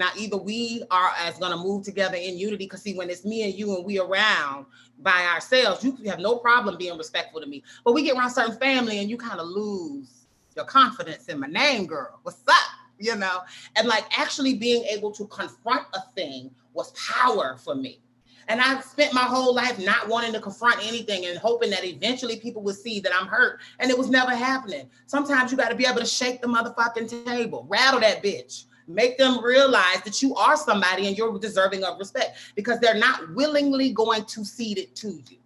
Now, 0.00 0.08
either 0.16 0.38
we 0.38 0.82
are 0.90 1.10
as 1.18 1.36
going 1.36 1.52
to 1.52 1.58
move 1.58 1.84
together 1.84 2.16
in 2.16 2.38
unity, 2.38 2.64
because 2.64 2.80
see, 2.80 2.94
when 2.94 3.10
it's 3.10 3.26
me 3.26 3.42
and 3.42 3.52
you 3.52 3.76
and 3.76 3.84
we 3.84 4.00
around 4.00 4.64
by 4.98 5.26
ourselves, 5.26 5.84
you 5.84 5.94
have 6.06 6.20
no 6.20 6.38
problem 6.38 6.78
being 6.78 6.96
respectful 6.96 7.38
to 7.38 7.46
me. 7.46 7.62
But 7.84 7.92
we 7.92 8.02
get 8.02 8.16
around 8.16 8.30
certain 8.30 8.56
family 8.56 9.00
and 9.00 9.10
you 9.10 9.18
kind 9.18 9.38
of 9.38 9.46
lose 9.46 10.24
your 10.56 10.64
confidence 10.64 11.26
in 11.26 11.38
my 11.38 11.48
name, 11.48 11.84
girl. 11.84 12.18
What's 12.22 12.40
up? 12.48 12.54
You 12.98 13.14
know, 13.14 13.40
and 13.76 13.86
like 13.86 14.06
actually 14.18 14.54
being 14.54 14.84
able 14.84 15.12
to 15.12 15.26
confront 15.26 15.84
a 15.92 16.00
thing 16.14 16.50
was 16.72 16.92
power 16.92 17.58
for 17.62 17.74
me. 17.74 18.00
And 18.48 18.58
I 18.62 18.80
spent 18.80 19.12
my 19.12 19.24
whole 19.24 19.54
life 19.54 19.78
not 19.78 20.08
wanting 20.08 20.32
to 20.32 20.40
confront 20.40 20.78
anything 20.82 21.26
and 21.26 21.38
hoping 21.38 21.68
that 21.70 21.84
eventually 21.84 22.40
people 22.40 22.62
would 22.62 22.76
see 22.76 23.00
that 23.00 23.12
I'm 23.14 23.26
hurt. 23.26 23.60
And 23.78 23.90
it 23.90 23.98
was 23.98 24.08
never 24.08 24.34
happening. 24.34 24.88
Sometimes 25.06 25.50
you 25.50 25.58
got 25.58 25.68
to 25.68 25.76
be 25.76 25.84
able 25.84 26.00
to 26.00 26.06
shake 26.06 26.40
the 26.40 26.48
motherfucking 26.48 27.26
table, 27.26 27.66
rattle 27.68 28.00
that 28.00 28.22
bitch, 28.22 28.64
Make 28.90 29.18
them 29.18 29.42
realize 29.42 30.02
that 30.04 30.20
you 30.20 30.34
are 30.34 30.56
somebody 30.56 31.06
and 31.06 31.16
you're 31.16 31.38
deserving 31.38 31.84
of 31.84 31.98
respect 31.98 32.38
because 32.56 32.80
they're 32.80 32.94
not 32.94 33.34
willingly 33.34 33.92
going 33.92 34.24
to 34.24 34.44
cede 34.44 34.78
it 34.78 34.96
to 34.96 35.22
you. 35.28 35.38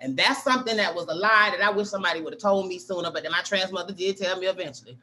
And 0.00 0.16
that's 0.16 0.42
something 0.42 0.76
that 0.76 0.94
was 0.94 1.06
a 1.08 1.14
lie 1.14 1.54
that 1.56 1.62
I 1.62 1.70
wish 1.70 1.88
somebody 1.88 2.20
would 2.20 2.34
have 2.34 2.42
told 2.42 2.68
me 2.68 2.78
sooner, 2.78 3.10
but 3.10 3.22
then 3.22 3.32
my 3.32 3.40
trans 3.40 3.72
mother 3.72 3.94
did 3.94 4.18
tell 4.18 4.38
me 4.38 4.48
eventually. 4.48 4.98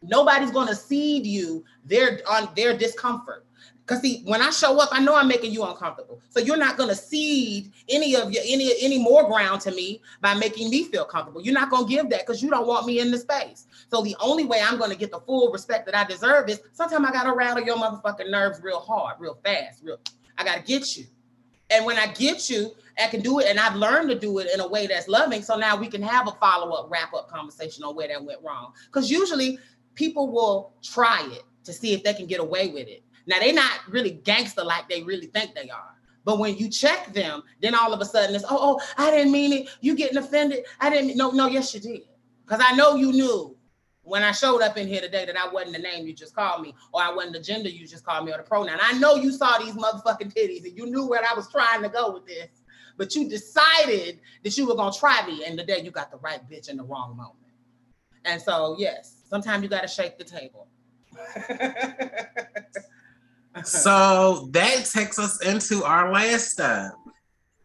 Nobody's 0.00 0.50
going 0.50 0.68
to 0.68 0.74
cede 0.74 1.26
you 1.26 1.64
their 1.84 2.20
on 2.28 2.48
their 2.56 2.76
discomfort. 2.76 3.44
Because 3.92 4.04
see, 4.04 4.22
when 4.24 4.40
I 4.40 4.48
show 4.48 4.80
up, 4.80 4.88
I 4.90 5.00
know 5.00 5.14
I'm 5.14 5.28
making 5.28 5.52
you 5.52 5.64
uncomfortable. 5.64 6.18
So 6.30 6.40
you're 6.40 6.56
not 6.56 6.78
gonna 6.78 6.94
cede 6.94 7.70
any 7.90 8.16
of 8.16 8.32
your 8.32 8.42
any 8.46 8.72
any 8.80 8.98
more 8.98 9.28
ground 9.28 9.60
to 9.62 9.70
me 9.70 10.00
by 10.22 10.32
making 10.32 10.70
me 10.70 10.84
feel 10.84 11.04
comfortable. 11.04 11.42
You're 11.42 11.52
not 11.52 11.68
gonna 11.68 11.86
give 11.86 12.08
that 12.08 12.20
because 12.20 12.42
you 12.42 12.48
don't 12.48 12.66
want 12.66 12.86
me 12.86 13.00
in 13.00 13.10
the 13.10 13.18
space. 13.18 13.66
So 13.90 14.00
the 14.00 14.16
only 14.18 14.46
way 14.46 14.62
I'm 14.62 14.78
gonna 14.78 14.96
get 14.96 15.10
the 15.10 15.20
full 15.20 15.52
respect 15.52 15.84
that 15.84 15.94
I 15.94 16.04
deserve 16.04 16.48
is 16.48 16.62
sometimes 16.72 17.06
I 17.06 17.12
gotta 17.12 17.34
rattle 17.34 17.62
your 17.62 17.76
motherfucking 17.76 18.30
nerves 18.30 18.62
real 18.62 18.80
hard, 18.80 19.16
real 19.20 19.38
fast, 19.44 19.82
real. 19.84 19.98
I 20.38 20.44
gotta 20.44 20.62
get 20.62 20.96
you. 20.96 21.04
And 21.68 21.84
when 21.84 21.98
I 21.98 22.06
get 22.06 22.48
you, 22.48 22.72
I 22.98 23.08
can 23.08 23.20
do 23.20 23.40
it, 23.40 23.46
and 23.46 23.60
I've 23.60 23.76
learned 23.76 24.08
to 24.08 24.18
do 24.18 24.38
it 24.38 24.48
in 24.54 24.60
a 24.60 24.68
way 24.68 24.86
that's 24.86 25.06
loving. 25.06 25.42
So 25.42 25.56
now 25.56 25.76
we 25.76 25.88
can 25.88 26.00
have 26.00 26.28
a 26.28 26.32
follow-up, 26.32 26.90
wrap-up 26.90 27.28
conversation 27.28 27.84
on 27.84 27.94
where 27.94 28.08
that 28.08 28.24
went 28.24 28.40
wrong. 28.42 28.72
Because 28.86 29.10
usually 29.10 29.58
people 29.94 30.32
will 30.32 30.72
try 30.82 31.28
it 31.30 31.42
to 31.64 31.74
see 31.74 31.92
if 31.92 32.02
they 32.02 32.14
can 32.14 32.26
get 32.26 32.40
away 32.40 32.68
with 32.68 32.88
it 32.88 33.02
now 33.26 33.38
they're 33.38 33.52
not 33.52 33.80
really 33.88 34.10
gangster 34.10 34.64
like 34.64 34.88
they 34.88 35.02
really 35.02 35.26
think 35.26 35.54
they 35.54 35.70
are. 35.70 35.94
But 36.24 36.38
when 36.38 36.56
you 36.56 36.68
check 36.68 37.12
them, 37.12 37.42
then 37.60 37.74
all 37.74 37.92
of 37.92 38.00
a 38.00 38.04
sudden 38.04 38.34
it's, 38.34 38.44
oh, 38.44 38.58
oh, 38.60 38.80
I 38.96 39.10
didn't 39.10 39.32
mean 39.32 39.52
it. 39.52 39.68
You 39.80 39.96
getting 39.96 40.18
offended? 40.18 40.64
I 40.80 40.88
didn't. 40.90 41.16
No, 41.16 41.30
no, 41.30 41.48
yes, 41.48 41.74
you 41.74 41.80
did. 41.80 42.02
Because 42.44 42.64
I 42.64 42.74
know 42.76 42.94
you 42.94 43.12
knew 43.12 43.56
when 44.02 44.22
I 44.22 44.32
showed 44.32 44.62
up 44.62 44.76
in 44.76 44.86
here 44.88 45.00
today 45.00 45.24
that 45.24 45.36
I 45.36 45.48
wasn't 45.48 45.76
the 45.76 45.82
name 45.82 46.06
you 46.06 46.12
just 46.12 46.34
called 46.34 46.62
me, 46.62 46.74
or 46.92 47.02
I 47.02 47.12
wasn't 47.12 47.34
the 47.34 47.40
gender 47.40 47.68
you 47.68 47.86
just 47.86 48.04
called 48.04 48.24
me, 48.24 48.32
or 48.32 48.36
the 48.36 48.42
pronoun. 48.42 48.78
I 48.80 48.98
know 48.98 49.16
you 49.16 49.32
saw 49.32 49.58
these 49.58 49.74
motherfucking 49.74 50.34
titties 50.34 50.64
and 50.64 50.76
you 50.76 50.86
knew 50.86 51.06
where 51.06 51.22
I 51.28 51.34
was 51.34 51.50
trying 51.50 51.82
to 51.82 51.88
go 51.88 52.12
with 52.12 52.26
this, 52.26 52.48
but 52.96 53.14
you 53.14 53.28
decided 53.28 54.20
that 54.42 54.56
you 54.56 54.66
were 54.66 54.74
gonna 54.74 54.92
try 54.92 55.24
me, 55.26 55.44
and 55.44 55.58
today 55.58 55.80
you 55.80 55.90
got 55.90 56.10
the 56.10 56.18
right 56.18 56.40
bitch 56.48 56.68
in 56.68 56.76
the 56.76 56.84
wrong 56.84 57.16
moment. 57.16 57.36
And 58.24 58.40
so, 58.40 58.76
yes, 58.78 59.22
sometimes 59.28 59.62
you 59.62 59.68
got 59.68 59.82
to 59.82 59.88
shake 59.88 60.18
the 60.18 60.24
table. 60.24 60.68
so 63.64 64.48
that 64.52 64.84
takes 64.86 65.18
us 65.18 65.44
into 65.44 65.84
our 65.84 66.12
last 66.12 66.50
step. 66.50 66.92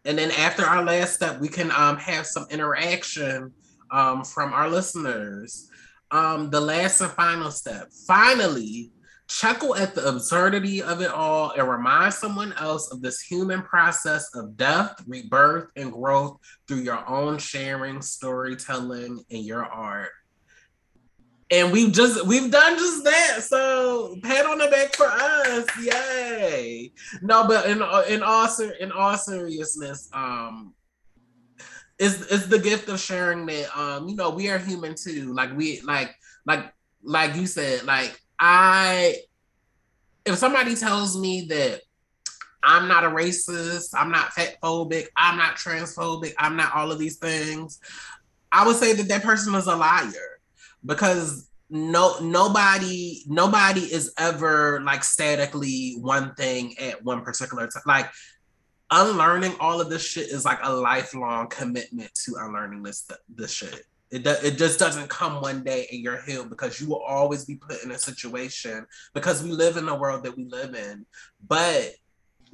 And 0.05 0.17
then 0.17 0.31
after 0.31 0.63
our 0.63 0.83
last 0.83 1.15
step, 1.15 1.39
we 1.39 1.47
can 1.47 1.71
um, 1.71 1.97
have 1.97 2.25
some 2.25 2.45
interaction 2.49 3.51
um, 3.91 4.23
from 4.23 4.53
our 4.53 4.69
listeners. 4.69 5.69
Um, 6.11 6.49
the 6.49 6.61
last 6.61 7.01
and 7.01 7.11
final 7.11 7.51
step. 7.51 7.89
Finally, 8.07 8.91
chuckle 9.27 9.75
at 9.75 9.93
the 9.93 10.07
absurdity 10.07 10.81
of 10.81 11.01
it 11.01 11.11
all 11.11 11.51
and 11.51 11.67
remind 11.67 12.13
someone 12.13 12.53
else 12.53 12.91
of 12.91 13.01
this 13.01 13.19
human 13.19 13.61
process 13.61 14.33
of 14.33 14.55
death, 14.55 15.03
rebirth, 15.05 15.69
and 15.75 15.91
growth 15.91 16.37
through 16.67 16.77
your 16.77 17.07
own 17.09 17.37
sharing, 17.37 18.01
storytelling, 18.01 19.21
and 19.29 19.43
your 19.43 19.65
art 19.65 20.11
and 21.49 21.71
we've 21.71 21.91
just 21.91 22.25
we've 22.25 22.51
done 22.51 22.77
just 22.77 23.03
that. 23.03 23.43
So 23.43 24.17
pat 24.23 24.45
on 24.45 24.57
the 24.57 24.67
back 24.67 24.95
for 24.95 25.07
us, 25.07 25.65
yay! 25.81 26.91
No, 27.21 27.47
but 27.47 27.65
in 27.67 27.77
in 28.09 28.23
all 28.23 28.49
in 28.79 28.91
all 28.91 29.17
seriousness, 29.17 30.09
um, 30.13 30.73
it's 31.97 32.21
it's 32.31 32.47
the 32.47 32.59
gift 32.59 32.89
of 32.89 32.99
sharing 32.99 33.45
that 33.45 33.77
um 33.77 34.07
you 34.07 34.15
know 34.15 34.29
we 34.29 34.49
are 34.49 34.57
human 34.57 34.95
too. 34.95 35.33
Like 35.33 35.55
we 35.55 35.81
like 35.81 36.13
like 36.45 36.71
like 37.03 37.35
you 37.35 37.47
said 37.47 37.83
like 37.83 38.19
I 38.39 39.15
if 40.25 40.37
somebody 40.37 40.75
tells 40.75 41.17
me 41.17 41.47
that 41.49 41.81
I'm 42.61 42.89
not 42.89 43.05
a 43.05 43.07
racist, 43.07 43.91
I'm 43.93 44.11
not 44.11 44.33
fat 44.33 44.57
phobic, 44.61 45.07
I'm 45.15 45.37
not 45.37 45.55
transphobic, 45.55 46.33
I'm 46.37 46.57
not 46.57 46.75
all 46.75 46.91
of 46.91 46.99
these 46.99 47.17
things, 47.17 47.79
I 48.51 48.65
would 48.65 48.75
say 48.75 48.93
that 48.93 49.07
that 49.07 49.23
person 49.23 49.55
is 49.55 49.67
a 49.67 49.75
liar 49.75 50.36
because 50.85 51.49
no 51.69 52.17
nobody 52.21 53.23
nobody 53.27 53.81
is 53.81 54.13
ever 54.17 54.81
like 54.81 55.03
statically 55.03 55.97
one 55.99 56.33
thing 56.35 56.73
at 56.79 57.03
one 57.03 57.21
particular 57.21 57.67
time 57.67 57.83
like 57.85 58.09
unlearning 58.91 59.53
all 59.59 59.81
of 59.81 59.89
this 59.89 60.05
shit 60.05 60.29
is 60.29 60.45
like 60.45 60.59
a 60.63 60.73
lifelong 60.73 61.47
commitment 61.47 62.13
to 62.15 62.35
unlearning 62.39 62.83
this 62.83 63.09
this 63.33 63.51
shit. 63.51 63.83
It, 64.09 64.25
it 64.25 64.57
just 64.57 64.79
doesn't 64.79 65.09
come 65.09 65.41
one 65.41 65.63
day 65.63 65.85
and 65.91 66.01
you're 66.01 66.21
healed 66.21 66.49
because 66.49 66.79
you 66.79 66.87
will 66.87 67.01
always 67.01 67.43
be 67.43 67.55
put 67.55 67.83
in 67.83 67.91
a 67.91 67.97
situation 67.97 68.85
because 69.13 69.43
we 69.43 69.51
live 69.51 69.75
in 69.75 69.85
the 69.85 69.95
world 69.95 70.23
that 70.23 70.37
we 70.37 70.45
live 70.45 70.75
in. 70.75 71.05
But 71.45 71.91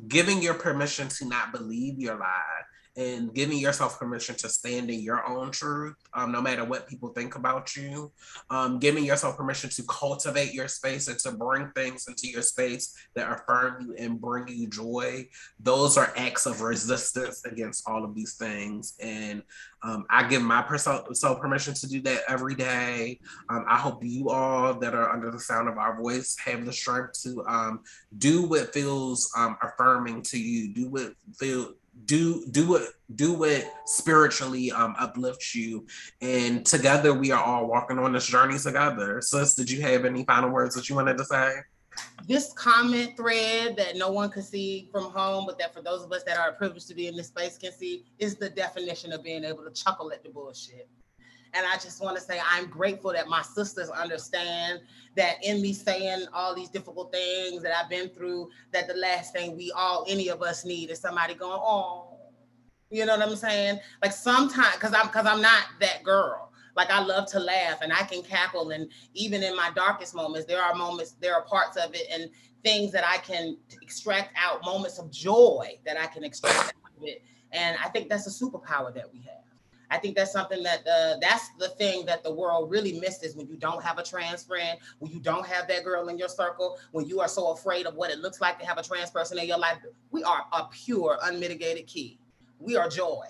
giving 0.07 0.41
your 0.41 0.55
permission 0.55 1.09
to 1.09 1.25
not 1.25 1.51
believe 1.51 1.99
your 1.99 2.17
lie 2.17 2.61
and 2.95 3.33
giving 3.33 3.57
yourself 3.57 3.97
permission 3.97 4.35
to 4.35 4.49
stand 4.49 4.89
in 4.89 5.01
your 5.01 5.27
own 5.27 5.51
truth, 5.51 5.95
um, 6.13 6.31
no 6.31 6.41
matter 6.41 6.63
what 6.63 6.87
people 6.87 7.09
think 7.09 7.35
about 7.35 7.75
you. 7.75 8.11
Um, 8.49 8.79
giving 8.79 9.03
yourself 9.03 9.37
permission 9.37 9.69
to 9.71 9.83
cultivate 9.83 10.53
your 10.53 10.67
space 10.67 11.07
and 11.07 11.17
to 11.19 11.31
bring 11.31 11.71
things 11.71 12.07
into 12.07 12.27
your 12.27 12.43
space 12.43 12.95
that 13.15 13.31
affirm 13.31 13.81
you 13.81 13.95
and 13.97 14.21
bring 14.21 14.47
you 14.47 14.67
joy. 14.67 15.27
Those 15.59 15.97
are 15.97 16.13
acts 16.15 16.45
of 16.45 16.61
resistance 16.61 17.43
against 17.45 17.87
all 17.89 18.03
of 18.03 18.13
these 18.13 18.35
things. 18.35 18.95
And 19.01 19.41
um, 19.81 20.05
I 20.09 20.27
give 20.27 20.41
my 20.41 20.63
self 20.77 21.41
permission 21.41 21.73
to 21.73 21.87
do 21.87 22.01
that 22.03 22.21
every 22.29 22.55
day. 22.55 23.19
Um, 23.49 23.65
I 23.67 23.77
hope 23.77 24.03
you 24.03 24.29
all 24.29 24.75
that 24.75 24.93
are 24.93 25.11
under 25.11 25.31
the 25.31 25.39
sound 25.39 25.67
of 25.67 25.77
our 25.77 25.99
voice 25.99 26.37
have 26.45 26.65
the 26.65 26.73
strength 26.73 27.21
to 27.23 27.43
um, 27.47 27.81
do 28.17 28.43
what 28.43 28.73
feels 28.73 29.31
um, 29.35 29.57
affirming 29.61 30.21
to 30.23 30.39
you, 30.39 30.73
do 30.73 30.89
what 30.89 31.13
feel 31.37 31.73
do 32.05 32.45
do 32.51 32.67
what 32.67 32.83
do 33.15 33.33
what 33.33 33.65
spiritually 33.85 34.71
um 34.71 34.95
uplifts 34.99 35.55
you. 35.55 35.85
And 36.21 36.65
together 36.65 37.13
we 37.13 37.31
are 37.31 37.43
all 37.43 37.67
walking 37.67 37.99
on 37.99 38.13
this 38.13 38.25
journey 38.25 38.57
together. 38.57 39.21
Sis 39.21 39.55
did 39.55 39.69
you 39.69 39.81
have 39.81 40.05
any 40.05 40.23
final 40.25 40.49
words 40.49 40.75
that 40.75 40.89
you 40.89 40.95
wanted 40.95 41.17
to 41.17 41.25
say? 41.25 41.53
This 42.27 42.51
comment 42.53 43.15
thread 43.15 43.75
that 43.77 43.95
no 43.97 44.11
one 44.11 44.29
can 44.31 44.41
see 44.41 44.89
from 44.91 45.11
home 45.11 45.45
but 45.45 45.59
that 45.59 45.73
for 45.73 45.81
those 45.81 46.03
of 46.03 46.11
us 46.11 46.23
that 46.23 46.37
are 46.37 46.53
privileged 46.53 46.87
to 46.87 46.95
be 46.95 47.07
in 47.07 47.15
this 47.15 47.27
space 47.27 47.57
can 47.57 47.71
see 47.71 48.05
is 48.17 48.35
the 48.35 48.49
definition 48.49 49.13
of 49.13 49.23
being 49.23 49.43
able 49.43 49.63
to 49.63 49.71
chuckle 49.71 50.11
at 50.11 50.23
the 50.23 50.29
bullshit 50.29 50.89
and 51.53 51.65
I 51.65 51.75
just 51.75 52.01
want 52.01 52.17
to 52.17 52.21
say 52.21 52.39
I'm 52.49 52.67
grateful 52.67 53.13
that 53.13 53.27
my 53.27 53.41
sisters 53.41 53.89
understand 53.89 54.81
that 55.15 55.35
in 55.43 55.61
me 55.61 55.73
saying 55.73 56.25
all 56.33 56.55
these 56.55 56.69
difficult 56.69 57.11
things 57.11 57.61
that 57.63 57.71
I've 57.77 57.89
been 57.89 58.09
through, 58.09 58.49
that 58.71 58.87
the 58.87 58.95
last 58.95 59.33
thing 59.33 59.55
we 59.55 59.71
all, 59.75 60.05
any 60.07 60.29
of 60.29 60.41
us 60.41 60.65
need 60.65 60.89
is 60.89 60.99
somebody 60.99 61.35
going, 61.35 61.59
oh, 61.61 62.17
you 62.89 63.05
know 63.05 63.17
what 63.17 63.27
I'm 63.27 63.35
saying? 63.35 63.79
Like 64.01 64.11
sometimes, 64.11 64.75
because 64.75 64.93
I'm 64.93 65.07
because 65.07 65.25
I'm 65.25 65.41
not 65.41 65.63
that 65.79 66.03
girl. 66.03 66.51
Like 66.75 66.89
I 66.89 67.03
love 67.03 67.27
to 67.31 67.39
laugh 67.39 67.81
and 67.81 67.93
I 67.93 68.03
can 68.03 68.23
cackle. 68.23 68.71
And 68.71 68.89
even 69.13 69.43
in 69.43 69.55
my 69.55 69.71
darkest 69.75 70.15
moments, 70.15 70.47
there 70.47 70.61
are 70.61 70.73
moments, 70.73 71.15
there 71.19 71.35
are 71.35 71.43
parts 71.43 71.77
of 71.77 71.93
it 71.93 72.07
and 72.11 72.29
things 72.63 72.91
that 72.93 73.03
I 73.05 73.17
can 73.17 73.57
extract 73.81 74.35
out, 74.37 74.63
moments 74.65 74.97
of 74.97 75.11
joy 75.11 75.79
that 75.85 75.97
I 75.97 76.07
can 76.07 76.23
extract 76.23 76.69
out 76.69 76.91
of 76.97 77.03
it. 77.03 77.23
And 77.51 77.77
I 77.83 77.89
think 77.89 78.09
that's 78.09 78.25
a 78.25 78.45
superpower 78.45 78.93
that 78.95 79.11
we 79.13 79.19
have. 79.21 79.42
I 79.89 79.97
think 79.97 80.15
that's 80.15 80.31
something 80.31 80.63
that 80.63 80.79
uh, 80.87 81.15
that's 81.21 81.49
the 81.59 81.69
thing 81.69 82.05
that 82.05 82.23
the 82.23 82.33
world 82.33 82.71
really 82.71 82.99
misses 82.99 83.35
when 83.35 83.47
you 83.47 83.55
don't 83.55 83.83
have 83.83 83.97
a 83.97 84.03
trans 84.03 84.43
friend, 84.43 84.79
when 84.99 85.11
you 85.11 85.19
don't 85.19 85.45
have 85.45 85.67
that 85.67 85.83
girl 85.83 86.07
in 86.09 86.17
your 86.17 86.29
circle, 86.29 86.77
when 86.91 87.05
you 87.05 87.19
are 87.19 87.27
so 87.27 87.51
afraid 87.51 87.85
of 87.85 87.95
what 87.95 88.11
it 88.11 88.19
looks 88.19 88.41
like 88.41 88.59
to 88.59 88.65
have 88.65 88.77
a 88.77 88.83
trans 88.83 89.11
person 89.11 89.37
in 89.37 89.47
your 89.47 89.59
life. 89.59 89.77
We 90.11 90.23
are 90.23 90.45
a 90.51 90.65
pure, 90.71 91.17
unmitigated 91.23 91.87
key. 91.87 92.19
We 92.59 92.75
are 92.77 92.89
joy. 92.89 93.25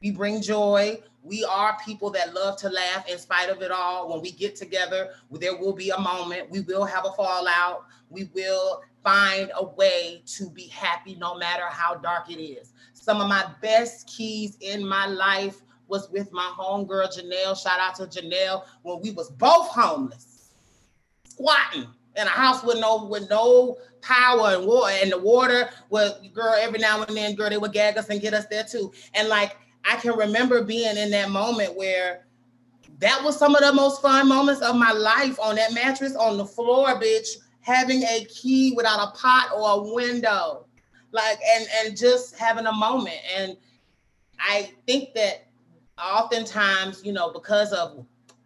We 0.00 0.10
bring 0.10 0.42
joy. 0.42 1.00
We 1.22 1.44
are 1.44 1.76
people 1.84 2.10
that 2.10 2.34
love 2.34 2.56
to 2.58 2.68
laugh 2.68 3.08
in 3.08 3.18
spite 3.18 3.48
of 3.48 3.62
it 3.62 3.72
all. 3.72 4.10
When 4.10 4.20
we 4.20 4.30
get 4.30 4.54
together, 4.54 5.10
there 5.32 5.56
will 5.56 5.72
be 5.72 5.90
a 5.90 5.98
moment. 5.98 6.50
We 6.50 6.60
will 6.60 6.84
have 6.84 7.04
a 7.04 7.12
fallout. 7.12 7.86
We 8.10 8.30
will 8.34 8.82
find 9.02 9.50
a 9.56 9.64
way 9.64 10.22
to 10.26 10.50
be 10.50 10.68
happy 10.68 11.14
no 11.14 11.36
matter 11.36 11.64
how 11.68 11.94
dark 11.94 12.30
it 12.30 12.40
is. 12.40 12.72
Some 12.92 13.20
of 13.20 13.28
my 13.28 13.46
best 13.62 14.08
keys 14.08 14.56
in 14.60 14.86
my 14.86 15.06
life 15.06 15.62
was 15.88 16.10
with 16.10 16.32
my 16.32 16.52
homegirl 16.58 17.16
Janelle. 17.16 17.60
Shout 17.60 17.80
out 17.80 17.94
to 17.96 18.06
Janelle. 18.06 18.64
When 18.82 19.00
we 19.00 19.10
was 19.10 19.30
both 19.30 19.68
homeless, 19.68 20.52
squatting 21.28 21.86
in 22.16 22.26
a 22.26 22.30
house 22.30 22.64
with 22.64 22.80
no 22.80 23.04
with 23.04 23.28
no 23.28 23.76
power 24.00 24.54
and 24.54 24.66
water 24.66 24.94
and 25.02 25.12
the 25.12 25.18
water 25.18 25.68
was 25.90 26.12
girl 26.32 26.54
every 26.58 26.78
now 26.78 27.02
and 27.02 27.16
then 27.16 27.34
girl 27.34 27.50
they 27.50 27.58
would 27.58 27.72
gag 27.72 27.98
us 27.98 28.08
and 28.08 28.20
get 28.20 28.34
us 28.34 28.46
there 28.46 28.64
too. 28.64 28.92
And 29.14 29.28
like 29.28 29.56
i 29.84 29.96
can 29.96 30.16
remember 30.16 30.64
being 30.64 30.96
in 30.96 31.10
that 31.10 31.30
moment 31.30 31.76
where 31.76 32.26
that 32.98 33.22
was 33.22 33.36
some 33.38 33.54
of 33.54 33.60
the 33.60 33.72
most 33.72 34.00
fun 34.00 34.28
moments 34.28 34.62
of 34.62 34.76
my 34.76 34.92
life 34.92 35.38
on 35.40 35.56
that 35.56 35.74
mattress 35.74 36.14
on 36.16 36.38
the 36.38 36.46
floor 36.46 36.98
bitch 37.00 37.28
having 37.60 38.02
a 38.04 38.24
key 38.26 38.72
without 38.76 39.08
a 39.08 39.10
pot 39.18 39.50
or 39.54 39.70
a 39.70 39.94
window. 39.94 40.66
Like 41.12 41.38
and 41.54 41.66
and 41.80 41.96
just 41.96 42.36
having 42.38 42.66
a 42.66 42.72
moment. 42.72 43.18
And 43.36 43.56
i 44.40 44.70
think 44.86 45.14
that 45.14 45.45
oftentimes, 46.02 47.04
you 47.04 47.12
know, 47.12 47.32
because 47.32 47.72
of 47.72 48.04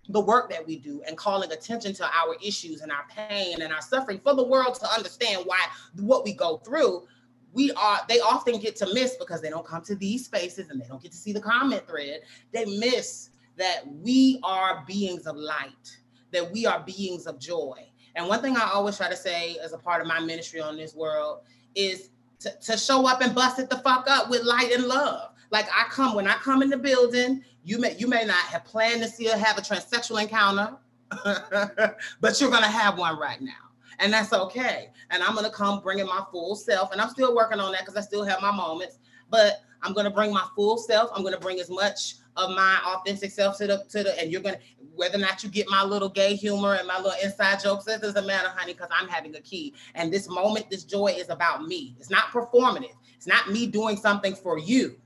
the 0.09 0.21
work 0.21 0.51
that 0.51 0.67
we 0.67 0.77
do 0.77 1.03
and 1.07 1.17
calling 1.17 1.53
attention 1.53 1.93
to 1.95 2.05
our 2.05 2.37
issues 2.45 2.81
and 2.81 2.91
our 2.91 3.05
pain 3.15 3.63
and 3.63 3.73
our 3.73 3.83
suffering 3.83 4.19
for 4.19 4.35
the 4.35 4.43
world 4.43 4.75
to 4.75 4.93
understand 4.93 5.43
why 5.45 5.65
what 6.01 6.25
we 6.25 6.33
go 6.33 6.57
through 6.59 7.07
we 7.53 7.73
are 7.73 8.01
they 8.09 8.21
often 8.21 8.59
get 8.59 8.77
to 8.77 8.93
miss 8.93 9.17
because 9.17 9.41
they 9.41 9.51
don't 9.51 9.67
come 9.67 9.83
to 9.83 9.95
these 9.95 10.25
spaces 10.25 10.69
and 10.71 10.81
they 10.81 10.87
don't 10.87 11.03
get 11.03 11.13
to 11.13 11.17
see 11.17 11.33
the 11.33 11.41
comment 11.41 11.87
thread. 11.87 12.21
They 12.53 12.65
miss 12.79 13.31
that 13.57 13.83
we 13.87 14.41
are 14.43 14.85
beings 14.87 15.27
of 15.27 15.37
light 15.37 15.99
that 16.33 16.51
we 16.53 16.65
are 16.65 16.81
beings 16.81 17.27
of 17.27 17.39
joy. 17.39 17.77
And 18.15 18.29
one 18.29 18.41
thing 18.41 18.57
i 18.57 18.71
always 18.73 18.97
try 18.97 19.09
to 19.09 19.17
say 19.17 19.57
as 19.63 19.73
a 19.73 19.79
part 19.79 20.01
of 20.01 20.07
my 20.07 20.21
ministry 20.21 20.61
on 20.61 20.77
this 20.77 20.95
world 20.95 21.41
is 21.75 22.11
to, 22.41 22.51
to 22.63 22.77
show 22.77 23.07
up 23.07 23.21
and 23.21 23.35
bust 23.35 23.59
it 23.59 23.71
the 23.71 23.79
fuck 23.79 24.09
up 24.09 24.31
with 24.31 24.43
light 24.43 24.73
and 24.73 24.85
love 24.85 25.31
like 25.51 25.67
I 25.77 25.85
come 25.91 26.15
when 26.15 26.27
I 26.27 26.35
come 26.35 26.63
in 26.63 26.71
the 26.71 26.77
building, 26.77 27.45
you 27.65 27.79
may 27.79 27.97
you 27.97 28.07
may 28.07 28.25
not 28.25 28.37
have 28.37 28.65
planned 28.65 29.03
to 29.03 29.09
see 29.09 29.31
or 29.31 29.37
have 29.37 29.59
a 29.59 29.61
transsexual 29.61 30.23
encounter, 30.23 30.77
but 32.21 32.41
you're 32.41 32.51
gonna 32.51 32.69
have 32.69 32.99
one 32.99 33.19
right 33.19 33.41
now. 33.41 33.53
And 33.99 34.13
that's 34.13 34.33
okay. 34.33 34.91
And 35.11 35.23
I'm 35.23 35.35
gonna 35.35 35.51
come 35.51 35.81
bringing 35.81 36.07
my 36.07 36.25
full 36.31 36.57
self. 36.57 36.93
And 36.93 37.01
I'm 37.01 37.11
still 37.11 37.35
working 37.35 37.61
on 37.61 37.73
that 37.73 37.81
because 37.81 37.97
I 37.97 38.01
still 38.01 38.25
have 38.25 38.41
my 38.41 38.51
moments. 38.51 38.99
But 39.29 39.63
I'm 39.83 39.93
gonna 39.93 40.11
bring 40.11 40.33
my 40.33 40.47
full 40.55 40.79
self. 40.79 41.11
I'm 41.15 41.23
gonna 41.23 41.39
bring 41.39 41.61
as 41.61 41.69
much 41.69 42.17
of 42.37 42.51
my 42.51 42.79
authentic 42.87 43.31
self 43.31 43.59
to 43.59 43.67
the 43.67 43.85
to 43.91 44.05
the 44.05 44.19
and 44.21 44.31
you're 44.31 44.41
gonna 44.41 44.59
whether 44.95 45.17
or 45.17 45.21
not 45.21 45.43
you 45.43 45.49
get 45.49 45.69
my 45.69 45.83
little 45.83 46.09
gay 46.09 46.35
humor 46.35 46.75
and 46.75 46.87
my 46.87 46.97
little 46.99 47.19
inside 47.23 47.61
jokes, 47.61 47.87
it 47.87 48.03
doesn't 48.03 48.27
matter, 48.27 48.49
honey, 48.55 48.75
because 48.75 48.91
I'm 48.93 49.09
having 49.09 49.35
a 49.35 49.41
key. 49.41 49.75
And 49.95 50.13
this 50.13 50.29
moment, 50.29 50.69
this 50.69 50.85
joy 50.85 51.15
is 51.17 51.31
about 51.31 51.67
me. 51.67 51.97
It's 51.99 52.11
not 52.11 52.25
performative. 52.25 52.93
It's 53.15 53.27
not 53.27 53.51
me 53.51 53.67
doing 53.67 53.97
something 53.97 54.35
for 54.35 54.59
you. 54.59 55.00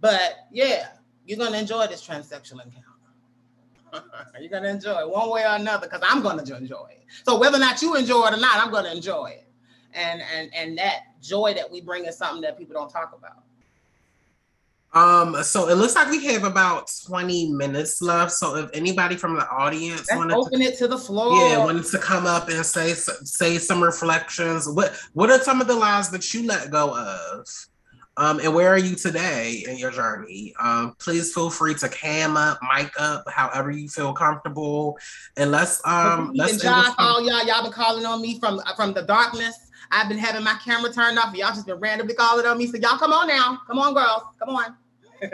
But 0.00 0.46
yeah, 0.50 0.88
you're 1.24 1.38
gonna 1.38 1.58
enjoy 1.58 1.86
this 1.86 2.06
transsexual 2.06 2.64
encounter. 2.64 2.86
you're 4.40 4.50
gonna 4.50 4.68
enjoy 4.68 5.00
it 5.00 5.10
one 5.10 5.30
way 5.30 5.42
or 5.42 5.56
another 5.56 5.86
because 5.86 6.02
I'm 6.08 6.22
gonna 6.22 6.42
enjoy 6.42 6.88
it. 6.90 7.04
So 7.24 7.38
whether 7.38 7.56
or 7.56 7.60
not 7.60 7.82
you 7.82 7.96
enjoy 7.96 8.26
it 8.26 8.34
or 8.34 8.40
not, 8.40 8.64
I'm 8.64 8.70
gonna 8.70 8.92
enjoy 8.92 9.36
it. 9.38 9.46
And 9.92 10.22
and 10.34 10.54
and 10.54 10.78
that 10.78 11.20
joy 11.20 11.54
that 11.54 11.70
we 11.70 11.80
bring 11.80 12.04
is 12.04 12.16
something 12.16 12.42
that 12.42 12.58
people 12.58 12.74
don't 12.74 12.90
talk 12.90 13.14
about. 13.16 13.42
Um, 14.92 15.40
so 15.44 15.68
it 15.68 15.76
looks 15.76 15.94
like 15.94 16.10
we 16.10 16.24
have 16.26 16.42
about 16.42 16.90
20 17.06 17.52
minutes 17.52 18.02
left. 18.02 18.32
So 18.32 18.56
if 18.56 18.70
anybody 18.74 19.14
from 19.14 19.36
the 19.36 19.48
audience 19.48 20.08
wanted 20.12 20.30
to 20.30 20.36
open 20.36 20.62
it 20.62 20.76
to 20.78 20.88
the 20.88 20.98
floor, 20.98 21.36
yeah, 21.36 21.58
wanted 21.58 21.84
to 21.86 21.98
come 21.98 22.26
up 22.26 22.48
and 22.48 22.66
say 22.66 22.94
say 22.94 23.58
some 23.58 23.82
reflections. 23.82 24.68
What 24.68 24.96
what 25.12 25.30
are 25.30 25.38
some 25.38 25.60
of 25.60 25.68
the 25.68 25.76
lies 25.76 26.10
that 26.10 26.34
you 26.34 26.44
let 26.46 26.70
go 26.70 26.96
of? 26.96 27.46
Um, 28.20 28.38
and 28.40 28.54
where 28.54 28.68
are 28.68 28.78
you 28.78 28.94
today 28.96 29.64
in 29.66 29.78
your 29.78 29.90
journey? 29.90 30.52
Um, 30.60 30.94
please 30.98 31.32
feel 31.32 31.48
free 31.48 31.74
to 31.76 31.88
cam 31.88 32.36
up, 32.36 32.58
mic 32.76 32.92
up, 32.98 33.24
however 33.30 33.70
you 33.70 33.88
feel 33.88 34.12
comfortable. 34.12 34.98
And 35.38 35.50
let's 35.50 35.80
um 35.86 36.32
let's 36.34 36.62
all 36.98 37.26
y'all, 37.26 37.46
y'all 37.46 37.62
been 37.62 37.72
calling 37.72 38.04
on 38.04 38.20
me 38.20 38.38
from 38.38 38.60
from 38.76 38.92
the 38.92 39.00
darkness. 39.00 39.56
I've 39.90 40.10
been 40.10 40.18
having 40.18 40.44
my 40.44 40.58
camera 40.62 40.92
turned 40.92 41.18
off. 41.18 41.34
Y'all 41.34 41.48
just 41.48 41.64
been 41.64 41.78
randomly 41.78 42.12
calling 42.12 42.44
on 42.44 42.58
me. 42.58 42.66
So 42.66 42.76
y'all 42.76 42.98
come 42.98 43.14
on 43.14 43.26
now. 43.26 43.58
Come 43.66 43.78
on, 43.78 43.94
girls. 43.94 44.22
Come 44.38 44.50
on. 44.50 44.76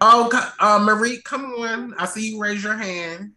oh, 0.00 0.52
uh, 0.60 0.78
Marie, 0.80 1.20
come 1.22 1.46
on. 1.46 1.94
I 1.98 2.06
see 2.06 2.30
you 2.30 2.40
raise 2.40 2.62
your 2.62 2.76
hand. 2.76 3.32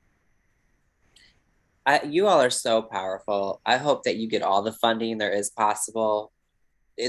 I, 1.85 2.01
you 2.03 2.27
all 2.27 2.41
are 2.41 2.51
so 2.51 2.81
powerful. 2.81 3.61
I 3.65 3.77
hope 3.77 4.03
that 4.03 4.17
you 4.17 4.27
get 4.27 4.43
all 4.43 4.61
the 4.61 4.71
funding 4.71 5.17
there 5.17 5.31
is 5.31 5.49
possible. 5.49 6.31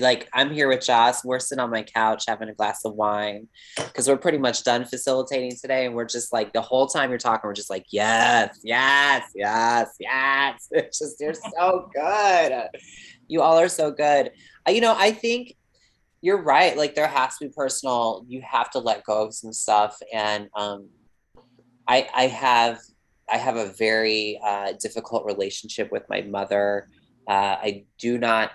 Like 0.01 0.29
I'm 0.33 0.51
here 0.51 0.69
with 0.69 0.87
Joss. 0.87 1.25
We're 1.25 1.41
sitting 1.41 1.61
on 1.61 1.71
my 1.71 1.83
couch 1.83 2.25
having 2.27 2.49
a 2.49 2.55
glass 2.55 2.85
of 2.85 2.95
wine 2.95 3.49
because 3.77 4.09
we're 4.09 4.17
pretty 4.17 4.39
much 4.39 4.65
done 4.65 4.87
facilitating 4.87 5.59
today, 5.61 5.85
and 5.85 5.95
we're 5.95 6.07
just 6.07 6.33
like 6.33 6.53
the 6.55 6.63
whole 6.63 6.87
time 6.87 7.11
you're 7.11 7.19
talking, 7.19 7.47
we're 7.47 7.53
just 7.53 7.69
like 7.69 7.85
yes, 7.91 8.61
yes, 8.63 9.29
yes, 9.35 9.91
yes. 10.01 10.69
It's 10.71 10.99
just 11.01 11.21
you're 11.21 11.35
so 11.35 11.91
good. 11.95 12.69
You 13.29 13.43
all 13.43 13.59
are 13.59 13.69
so 13.69 13.91
good. 13.91 14.31
Uh, 14.67 14.71
you 14.71 14.81
know, 14.81 14.95
I 14.97 15.11
think 15.11 15.57
you're 16.23 16.41
right. 16.41 16.77
Like 16.77 16.95
there 16.95 17.09
has 17.09 17.37
to 17.39 17.49
be 17.49 17.53
personal. 17.55 18.25
You 18.29 18.41
have 18.43 18.71
to 18.71 18.79
let 18.79 19.05
go 19.05 19.27
of 19.27 19.35
some 19.35 19.53
stuff, 19.53 19.99
and 20.15 20.49
um, 20.57 20.89
I 21.87 22.09
I 22.15 22.29
have 22.29 22.79
I 23.33 23.39
have 23.39 23.57
a 23.57 23.73
very 23.73 24.39
uh, 24.45 24.73
difficult 24.79 25.25
relationship 25.25 25.91
with 25.91 26.07
my 26.11 26.21
mother. 26.21 26.89
Uh, 27.27 27.57
I 27.59 27.85
do 27.99 28.19
not. 28.19 28.53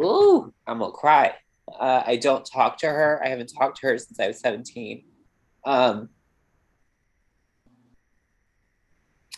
Ooh, 0.00 0.52
I'm 0.66 0.80
gonna 0.80 0.90
cry. 0.90 1.34
Uh, 1.78 2.02
I 2.04 2.16
don't 2.16 2.44
talk 2.44 2.78
to 2.78 2.86
her. 2.86 3.20
I 3.24 3.28
haven't 3.28 3.52
talked 3.56 3.78
to 3.80 3.86
her 3.86 3.98
since 3.98 4.18
I 4.18 4.26
was 4.26 4.40
17. 4.40 5.04
Um, 5.64 6.08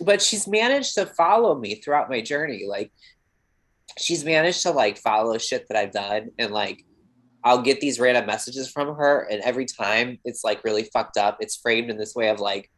but 0.00 0.22
she's 0.22 0.48
managed 0.48 0.94
to 0.94 1.06
follow 1.06 1.58
me 1.58 1.76
throughout 1.76 2.08
my 2.08 2.22
journey. 2.22 2.64
Like 2.66 2.92
she's 3.98 4.24
managed 4.24 4.62
to 4.62 4.70
like 4.70 4.96
follow 4.96 5.36
shit 5.38 5.66
that 5.68 5.76
I've 5.76 5.92
done 5.92 6.30
and 6.38 6.52
like 6.52 6.84
I'll 7.44 7.62
get 7.62 7.80
these 7.80 8.00
random 8.00 8.26
messages 8.26 8.70
from 8.70 8.94
her 8.96 9.26
and 9.30 9.42
every 9.42 9.64
time 9.64 10.18
it's 10.24 10.44
like 10.44 10.64
really 10.64 10.84
fucked 10.84 11.16
up. 11.16 11.38
It's 11.40 11.56
framed 11.56 11.90
in 11.90 11.98
this 11.98 12.14
way 12.14 12.28
of 12.28 12.40
like 12.40 12.70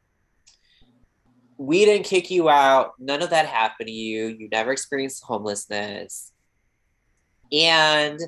we 1.61 1.85
didn't 1.85 2.07
kick 2.07 2.31
you 2.31 2.49
out. 2.49 2.95
None 2.99 3.21
of 3.21 3.29
that 3.31 3.45
happened 3.45 3.89
to 3.89 3.93
you. 3.93 4.29
You 4.29 4.49
never 4.51 4.73
experienced 4.73 5.23
homelessness. 5.23 6.33
And 7.53 8.19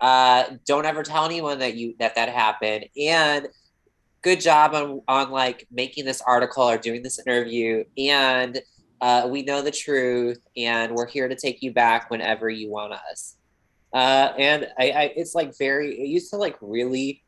uh, 0.00 0.44
don't 0.66 0.84
ever 0.84 1.04
tell 1.04 1.24
anyone 1.24 1.60
that 1.60 1.76
you 1.76 1.94
that 2.00 2.16
that 2.16 2.28
happened. 2.28 2.86
And 3.00 3.46
good 4.22 4.40
job 4.40 4.74
on 4.74 5.00
on 5.06 5.30
like 5.30 5.68
making 5.70 6.06
this 6.06 6.20
article 6.22 6.64
or 6.64 6.76
doing 6.76 7.04
this 7.04 7.20
interview. 7.24 7.84
And 7.96 8.60
uh, 9.00 9.28
we 9.30 9.42
know 9.42 9.62
the 9.62 9.70
truth, 9.70 10.44
and 10.56 10.92
we're 10.92 11.06
here 11.06 11.28
to 11.28 11.36
take 11.36 11.62
you 11.62 11.72
back 11.72 12.10
whenever 12.10 12.50
you 12.50 12.68
want 12.68 12.94
us. 12.94 13.36
Uh, 13.92 14.32
and 14.36 14.66
I, 14.76 14.90
I, 14.90 15.12
it's 15.14 15.36
like 15.36 15.56
very. 15.56 16.00
It 16.00 16.08
used 16.08 16.30
to 16.30 16.36
like 16.36 16.56
really 16.60 17.21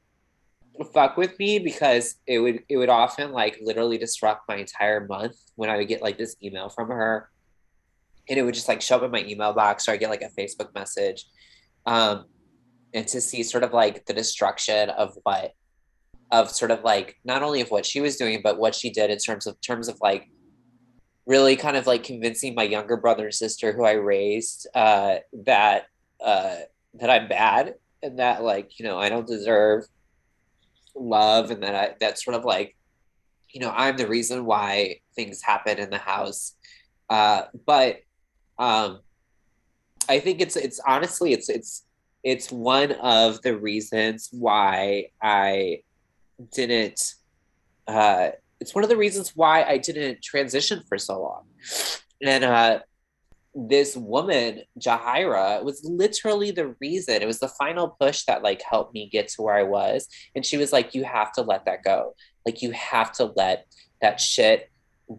fuck 0.92 1.16
with 1.16 1.38
me 1.38 1.58
because 1.58 2.16
it 2.26 2.38
would 2.40 2.60
it 2.68 2.76
would 2.76 2.88
often 2.88 3.32
like 3.32 3.58
literally 3.62 3.98
disrupt 3.98 4.48
my 4.48 4.56
entire 4.56 5.06
month 5.06 5.36
when 5.54 5.70
I 5.70 5.76
would 5.76 5.88
get 5.88 6.02
like 6.02 6.18
this 6.18 6.36
email 6.42 6.68
from 6.68 6.88
her, 6.88 7.30
and 8.28 8.38
it 8.38 8.42
would 8.42 8.54
just 8.54 8.68
like 8.68 8.82
show 8.82 8.96
up 8.96 9.02
in 9.02 9.10
my 9.10 9.24
email 9.24 9.52
box 9.52 9.88
or 9.88 9.92
I 9.92 9.96
get 9.96 10.10
like 10.10 10.22
a 10.22 10.40
Facebook 10.40 10.74
message. 10.74 11.26
Um, 11.86 12.24
and 12.94 13.06
to 13.08 13.20
see 13.20 13.42
sort 13.42 13.64
of 13.64 13.72
like 13.72 14.06
the 14.06 14.14
destruction 14.14 14.88
of 14.90 15.16
what 15.24 15.52
of 16.30 16.50
sort 16.50 16.70
of 16.70 16.82
like 16.82 17.16
not 17.24 17.42
only 17.42 17.60
of 17.60 17.70
what 17.70 17.84
she 17.84 18.00
was 18.00 18.16
doing 18.16 18.40
but 18.42 18.58
what 18.58 18.74
she 18.74 18.90
did 18.90 19.10
in 19.10 19.18
terms 19.18 19.46
of 19.46 19.60
terms 19.60 19.88
of 19.88 19.98
like 20.00 20.28
really 21.26 21.56
kind 21.56 21.76
of 21.76 21.86
like 21.86 22.02
convincing 22.02 22.54
my 22.54 22.62
younger 22.62 22.96
brother 22.96 23.24
and 23.24 23.34
sister 23.34 23.72
who 23.72 23.84
I 23.84 23.92
raised 23.92 24.66
uh, 24.74 25.16
that 25.44 25.86
uh, 26.24 26.56
that 26.94 27.10
I'm 27.10 27.28
bad 27.28 27.74
and 28.02 28.18
that 28.18 28.42
like 28.42 28.78
you 28.78 28.84
know 28.84 28.98
I 28.98 29.08
don't 29.08 29.26
deserve 29.26 29.86
love 30.94 31.50
and 31.50 31.62
that 31.62 31.74
I 31.74 31.94
that 32.00 32.18
sort 32.18 32.36
of 32.36 32.44
like 32.44 32.76
you 33.50 33.60
know 33.60 33.72
I'm 33.74 33.96
the 33.96 34.06
reason 34.06 34.44
why 34.44 35.00
things 35.14 35.42
happen 35.42 35.78
in 35.78 35.90
the 35.90 35.98
house 35.98 36.56
uh, 37.10 37.42
but 37.66 37.98
um, 38.58 39.00
I 40.08 40.18
think 40.20 40.40
it's 40.40 40.56
it's 40.56 40.80
honestly 40.86 41.32
it's 41.32 41.48
it's 41.48 41.84
it's 42.22 42.50
one 42.50 42.92
of 42.92 43.42
the 43.42 43.56
reasons 43.56 44.28
why 44.32 45.08
I 45.22 45.82
didn't. 46.52 47.14
Uh, 47.86 48.30
it's 48.60 48.74
one 48.74 48.82
of 48.82 48.90
the 48.90 48.96
reasons 48.96 49.32
why 49.36 49.62
I 49.64 49.76
didn't 49.76 50.22
transition 50.22 50.82
for 50.88 50.96
so 50.96 51.20
long. 51.20 51.44
And 52.22 52.44
uh, 52.44 52.78
this 53.54 53.96
woman, 53.96 54.62
Jahira, 54.78 55.62
was 55.62 55.84
literally 55.84 56.50
the 56.50 56.74
reason. 56.80 57.22
It 57.22 57.26
was 57.26 57.38
the 57.38 57.48
final 57.48 57.96
push 58.00 58.24
that 58.24 58.42
like 58.42 58.62
helped 58.62 58.94
me 58.94 59.08
get 59.08 59.28
to 59.28 59.42
where 59.42 59.54
I 59.54 59.62
was. 59.62 60.08
And 60.34 60.44
she 60.44 60.56
was 60.56 60.72
like, 60.72 60.94
"You 60.94 61.04
have 61.04 61.32
to 61.32 61.42
let 61.42 61.64
that 61.66 61.84
go. 61.84 62.14
Like 62.44 62.62
you 62.62 62.72
have 62.72 63.12
to 63.12 63.32
let 63.36 63.66
that 64.02 64.20
shit 64.20 64.70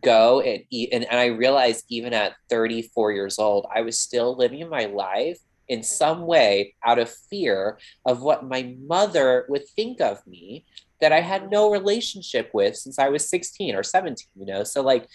go." 0.01 0.41
And 0.41 0.63
and, 0.71 1.05
and 1.05 1.19
I 1.19 1.27
realized 1.27 1.85
even 1.89 2.13
at 2.13 2.33
34 2.49 3.13
years 3.13 3.39
old, 3.39 3.67
I 3.73 3.81
was 3.81 3.99
still 3.99 4.35
living 4.35 4.67
my 4.69 4.85
life 4.85 5.39
in 5.67 5.81
some 5.81 6.25
way 6.25 6.75
out 6.85 6.99
of 6.99 7.11
fear 7.29 7.79
of 8.05 8.21
what 8.21 8.45
my 8.45 8.75
mother 8.85 9.45
would 9.49 9.67
think 9.75 9.99
of 9.99 10.25
me 10.27 10.65
that 11.01 11.11
I 11.11 11.21
had 11.21 11.51
no 11.51 11.71
relationship 11.71 12.49
with 12.53 12.75
since 12.75 12.99
I 12.99 13.09
was 13.09 13.29
16 13.29 13.75
or 13.75 13.83
17, 13.83 14.27
you 14.35 14.45
know? 14.45 14.63
So, 14.63 14.81
like, 14.81 15.07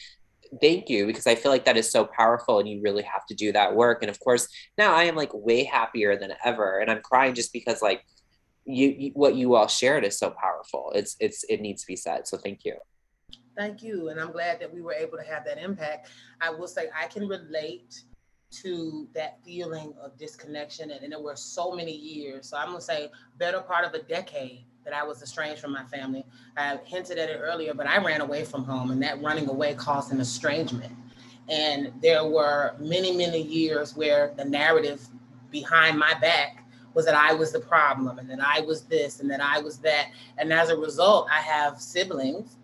thank 0.61 0.89
you 0.89 1.07
because 1.07 1.27
I 1.27 1.35
feel 1.35 1.53
like 1.53 1.65
that 1.65 1.77
is 1.77 1.91
so 1.91 2.05
powerful 2.05 2.59
and 2.59 2.69
you 2.69 2.81
really 2.83 3.03
have 3.03 3.27
to 3.27 3.35
do 3.35 3.53
that 3.53 3.75
work. 3.75 4.03
And 4.03 4.11
of 4.11 4.19
course, 4.21 4.49
now 4.77 4.95
I 4.95 5.05
am 5.05 5.17
like 5.17 5.31
way 5.33 5.65
happier 5.65 6.19
than 6.19 6.33
ever. 6.45 6.79
And 6.79 6.91
I'm 6.91 7.03
crying 7.03 7.35
just 7.35 7.53
because, 7.53 7.83
like, 7.83 8.05
you, 8.65 8.89
you 8.89 9.11
what 9.15 9.35
you 9.35 9.55
all 9.55 9.69
shared 9.69 10.05
is 10.05 10.19
so 10.19 10.31
powerful. 10.31 10.93
It's, 10.95 11.17
it's, 11.21 11.45
it 11.45 11.61
needs 11.61 11.83
to 11.83 11.87
be 11.87 11.97
said. 11.97 12.27
So, 12.27 12.37
thank 12.37 12.65
you. 12.65 12.75
Thank 13.57 13.83
you. 13.83 14.09
And 14.09 14.21
I'm 14.21 14.33
glad 14.33 14.61
that 14.61 14.73
we 14.73 14.81
were 14.81 14.95
able 14.95 15.19
to 15.19 15.25
have 15.25 15.45
that 15.45 15.59
impact. 15.59 16.09
I 16.41 16.51
will 16.51 16.69
say 16.69 16.89
I 16.99 17.07
can 17.07 17.27
relate 17.27 18.03
to 18.51 19.09
that 19.15 19.39
feeling 19.45 19.95
of 20.03 20.17
disconnection. 20.19 20.91
And, 20.91 21.03
and 21.03 21.13
there 21.13 21.21
were 21.21 21.37
so 21.37 21.73
many 21.73 21.93
years. 21.93 22.49
So 22.49 22.57
I'm 22.57 22.69
gonna 22.69 22.81
say 22.81 23.11
better 23.39 23.61
part 23.61 23.85
of 23.85 23.95
a 23.95 24.03
decade 24.03 24.65
that 24.85 24.93
I 24.93 25.05
was 25.05 25.23
estranged 25.23 25.61
from 25.61 25.73
my 25.73 25.85
family. 25.85 26.25
I 26.57 26.79
hinted 26.85 27.19
at 27.19 27.29
it 27.29 27.39
earlier, 27.41 27.75
but 27.75 27.87
I 27.87 27.99
ran 27.99 28.21
away 28.21 28.45
from 28.45 28.65
home 28.65 28.91
and 28.91 29.03
that 29.03 29.23
running 29.23 29.49
away 29.49 29.75
caused 29.75 30.13
an 30.13 30.21
estrangement. 30.21 30.93
And 31.49 31.93
there 32.01 32.25
were 32.25 32.75
many, 32.79 33.15
many 33.17 33.43
years 33.43 33.97
where 33.97 34.33
the 34.37 34.45
narrative 34.45 35.07
behind 35.51 35.99
my 35.99 36.15
back 36.15 36.65
was 36.95 37.05
that 37.05 37.15
I 37.15 37.33
was 37.35 37.53
the 37.53 37.61
problem 37.61 38.19
and 38.19 38.29
that 38.31 38.41
I 38.41 38.61
was 38.61 38.83
this 38.83 39.21
and 39.21 39.31
that 39.31 39.41
I 39.41 39.61
was 39.61 39.79
that. 39.79 40.11
And 40.39 40.53
as 40.53 40.71
a 40.71 40.77
result, 40.77 41.29
I 41.31 41.41
have 41.41 41.81
siblings 41.81 42.57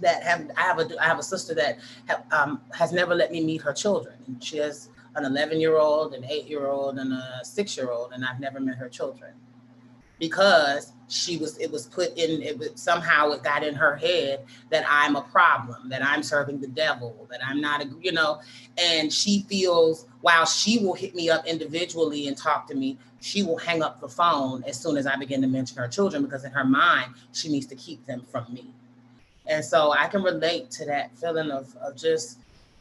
that 0.00 0.22
have 0.22 0.50
I 0.56 0.62
have 0.62 0.78
a 0.78 1.02
I 1.02 1.06
have 1.06 1.18
a 1.18 1.22
sister 1.22 1.54
that 1.54 1.78
have, 2.06 2.24
um, 2.30 2.60
has 2.72 2.92
never 2.92 3.14
let 3.14 3.32
me 3.32 3.42
meet 3.42 3.62
her 3.62 3.72
children. 3.72 4.14
And 4.26 4.42
she 4.42 4.58
has 4.58 4.90
an 5.14 5.24
11 5.24 5.60
year 5.60 5.76
old, 5.76 6.14
an 6.14 6.24
eight 6.24 6.46
year 6.46 6.66
old, 6.66 6.98
and 6.98 7.12
a 7.12 7.40
six 7.44 7.76
year 7.76 7.90
old, 7.90 8.12
and 8.12 8.24
I've 8.24 8.40
never 8.40 8.60
met 8.60 8.76
her 8.76 8.88
children. 8.88 9.32
Because 10.18 10.92
she 11.08 11.38
was 11.38 11.56
it 11.58 11.70
was 11.70 11.86
put 11.86 12.16
in 12.16 12.42
it 12.42 12.58
was, 12.58 12.70
somehow 12.74 13.30
it 13.30 13.42
got 13.42 13.64
in 13.64 13.74
her 13.74 13.96
head 13.96 14.44
that 14.70 14.84
i'm 14.88 15.16
a 15.16 15.22
problem 15.22 15.88
that 15.88 16.04
i'm 16.04 16.22
serving 16.22 16.60
the 16.60 16.68
devil 16.68 17.26
that 17.30 17.40
i'm 17.44 17.60
not 17.60 17.82
a 17.82 17.88
you 18.00 18.12
know 18.12 18.40
and 18.76 19.12
she 19.12 19.44
feels 19.48 20.06
while 20.20 20.44
she 20.44 20.78
will 20.78 20.94
hit 20.94 21.14
me 21.14 21.30
up 21.30 21.46
individually 21.46 22.28
and 22.28 22.36
talk 22.36 22.68
to 22.68 22.74
me 22.74 22.96
she 23.20 23.42
will 23.42 23.56
hang 23.56 23.82
up 23.82 24.00
the 24.00 24.08
phone 24.08 24.62
as 24.64 24.78
soon 24.78 24.96
as 24.96 25.06
i 25.06 25.16
begin 25.16 25.40
to 25.40 25.48
mention 25.48 25.78
her 25.78 25.88
children 25.88 26.22
because 26.22 26.44
in 26.44 26.52
her 26.52 26.64
mind 26.64 27.12
she 27.32 27.48
needs 27.48 27.66
to 27.66 27.74
keep 27.74 28.04
them 28.06 28.22
from 28.30 28.46
me. 28.52 28.66
And 29.46 29.64
so 29.64 29.92
i 29.92 30.06
can 30.08 30.22
relate 30.22 30.70
to 30.72 30.84
that 30.86 31.16
feeling 31.16 31.50
of, 31.50 31.74
of 31.76 31.96
just 31.96 32.38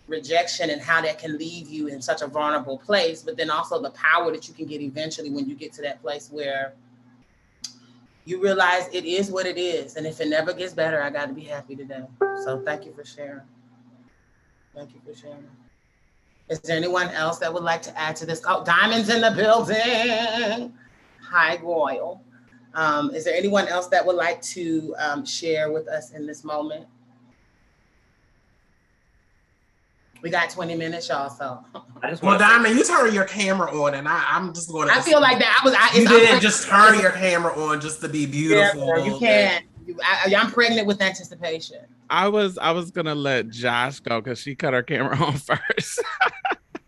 rejection 0.08 0.70
and 0.70 0.82
how 0.82 1.02
that 1.02 1.20
can 1.20 1.38
leave 1.38 1.70
you 1.70 1.88
in 1.88 2.02
such 2.02 2.22
a 2.22 2.28
vulnerable 2.28 2.78
place, 2.78 3.22
but 3.22 3.38
then 3.38 3.50
also 3.50 3.82
the 3.82 3.92
power 3.92 4.32
that 4.32 4.48
you 4.48 4.54
can 4.54 4.66
get 4.66 4.82
eventually 4.82 5.30
when 5.30 5.48
you 5.48 5.56
get 5.56 5.74
to 5.74 5.82
that 5.82 6.02
place 6.02 6.30
where 6.32 6.74
you 8.26 8.42
realize 8.42 8.88
it 8.94 9.06
is 9.06 9.32
what 9.32 9.46
it 9.46 9.58
is. 9.58 9.96
And 9.96 10.06
if 10.06 10.20
it 10.20 10.28
never 10.28 10.54
gets 10.54 10.74
better, 10.74 11.02
I 11.02 11.10
got 11.10 11.28
to 11.28 11.34
be 11.34 11.44
happy 11.44 11.76
today. 11.76 12.04
So 12.44 12.62
thank 12.66 12.86
you 12.86 12.94
for 12.94 13.06
sharing. 13.06 13.42
Thank 14.76 14.94
you 14.94 15.02
for 15.06 15.18
sharing. 15.18 15.48
Is 16.50 16.60
there 16.62 16.78
anyone 16.78 17.10
else 17.10 17.40
that 17.40 17.54
would 17.54 17.64
like 17.64 17.82
to 17.84 17.98
add 17.98 18.16
to 18.18 18.26
this? 18.26 18.42
Oh, 18.48 18.64
Diamonds 18.64 19.10
in 19.10 19.22
the 19.22 19.32
building. 19.32 20.74
Hi, 21.22 21.58
Royal. 21.62 22.22
Um, 22.74 23.14
is 23.14 23.26
there 23.26 23.36
anyone 23.36 23.68
else 23.68 23.88
that 23.88 24.06
would 24.06 24.16
like 24.16 24.42
to 24.44 24.96
um, 25.00 25.26
share 25.26 25.72
with 25.72 25.88
us 25.88 26.12
in 26.12 26.28
this 26.28 26.44
moment? 26.44 26.86
We 30.22 30.30
got 30.30 30.50
20 30.50 30.76
minutes, 30.76 31.10
y'all. 31.10 31.30
So 31.30 31.64
I 32.02 32.10
just 32.10 32.24
well, 32.24 32.38
Diamond, 32.38 32.76
you 32.76 32.84
turn 32.84 33.14
your 33.14 33.26
camera 33.26 33.72
on, 33.72 33.94
and 33.96 34.08
I, 34.08 34.24
I'm 34.28 34.54
just 34.54 34.72
going 34.72 34.88
to. 34.88 34.94
I 34.94 35.02
feel 35.02 35.22
like 35.22 35.40
that. 35.40 35.60
I 35.62 35.66
was. 35.66 35.76
I, 35.78 35.98
you 35.98 36.08
didn't 36.08 36.42
just 36.42 36.68
turn 36.68 37.00
your 37.00 37.12
camera 37.12 37.54
on 37.54 37.82
just 37.82 38.02
to 38.02 38.10
be 38.10 38.26
beautiful. 38.26 38.88
Yeah, 38.88 39.06
you 39.06 39.20
can't. 39.20 39.66
I, 40.04 40.34
I'm 40.36 40.52
pregnant 40.52 40.88
with 40.88 41.02
anticipation. 41.02 41.86
I 42.10 42.28
was. 42.28 42.58
I 42.58 42.72
was 42.72 42.92
gonna 42.92 43.16
let 43.16 43.50
Josh 43.50 44.00
go 44.00 44.22
because 44.22 44.40
she 44.40 44.56
cut 44.56 44.74
her 44.74 44.84
camera 44.84 45.18
on 45.24 45.34
first. 45.34 46.04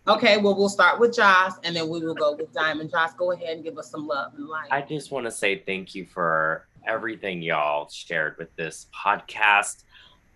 okay, 0.07 0.38
well, 0.38 0.55
we'll 0.55 0.69
start 0.69 0.99
with 0.99 1.15
Josh, 1.15 1.53
and 1.63 1.75
then 1.75 1.88
we 1.88 1.99
will 1.99 2.15
go 2.15 2.36
with 2.36 2.51
Diamond. 2.53 2.91
Josh, 2.91 3.11
go 3.17 3.32
ahead 3.32 3.55
and 3.55 3.63
give 3.63 3.77
us 3.77 3.91
some 3.91 4.07
love 4.07 4.34
and 4.36 4.47
light. 4.47 4.67
I 4.71 4.82
just 4.82 5.11
want 5.11 5.25
to 5.25 5.32
say 5.32 5.59
thank 5.65 5.95
you 5.95 6.05
for 6.05 6.67
everything 6.88 7.41
y'all 7.41 7.89
shared 7.89 8.38
with 8.38 8.55
this 8.55 8.88
podcast. 8.95 9.84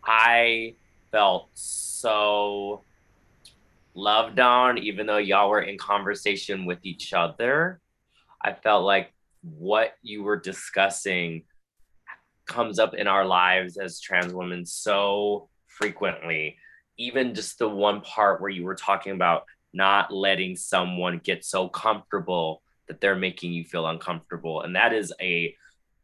I 0.06 0.76
felt 1.14 1.50
so 1.54 2.84
loved 3.94 4.40
on, 4.40 4.80
even 4.80 5.06
though 5.06 5.18
y'all 5.18 5.50
were 5.50 5.62
in 5.62 5.78
conversation 5.78 6.66
with 6.66 6.80
each 6.82 7.14
other. 7.14 7.80
I 8.44 8.54
felt 8.54 8.84
like 8.84 9.14
what 9.44 9.94
you 10.02 10.24
were 10.24 10.40
discussing 10.40 11.44
comes 12.48 12.80
up 12.80 12.96
in 12.96 13.08
our 13.08 13.26
lives 13.26 13.78
as 13.78 14.02
trans 14.02 14.34
women 14.34 14.66
so 14.66 15.50
frequently. 15.68 16.58
Even 16.98 17.36
just 17.36 17.60
the 17.60 17.70
one 17.70 18.02
part 18.02 18.42
where 18.42 18.50
you 18.50 18.64
were 18.64 18.76
talking 18.76 19.14
about 19.14 19.44
not 19.72 20.12
letting 20.12 20.56
someone 20.56 21.22
get 21.24 21.46
so 21.46 21.70
comfortable 21.70 22.64
that 22.88 23.00
they're 23.00 23.16
making 23.16 23.54
you 23.54 23.64
feel 23.64 23.88
uncomfortable. 23.88 24.62
And 24.62 24.76
that 24.76 24.94
is 24.94 25.14
a 25.22 25.56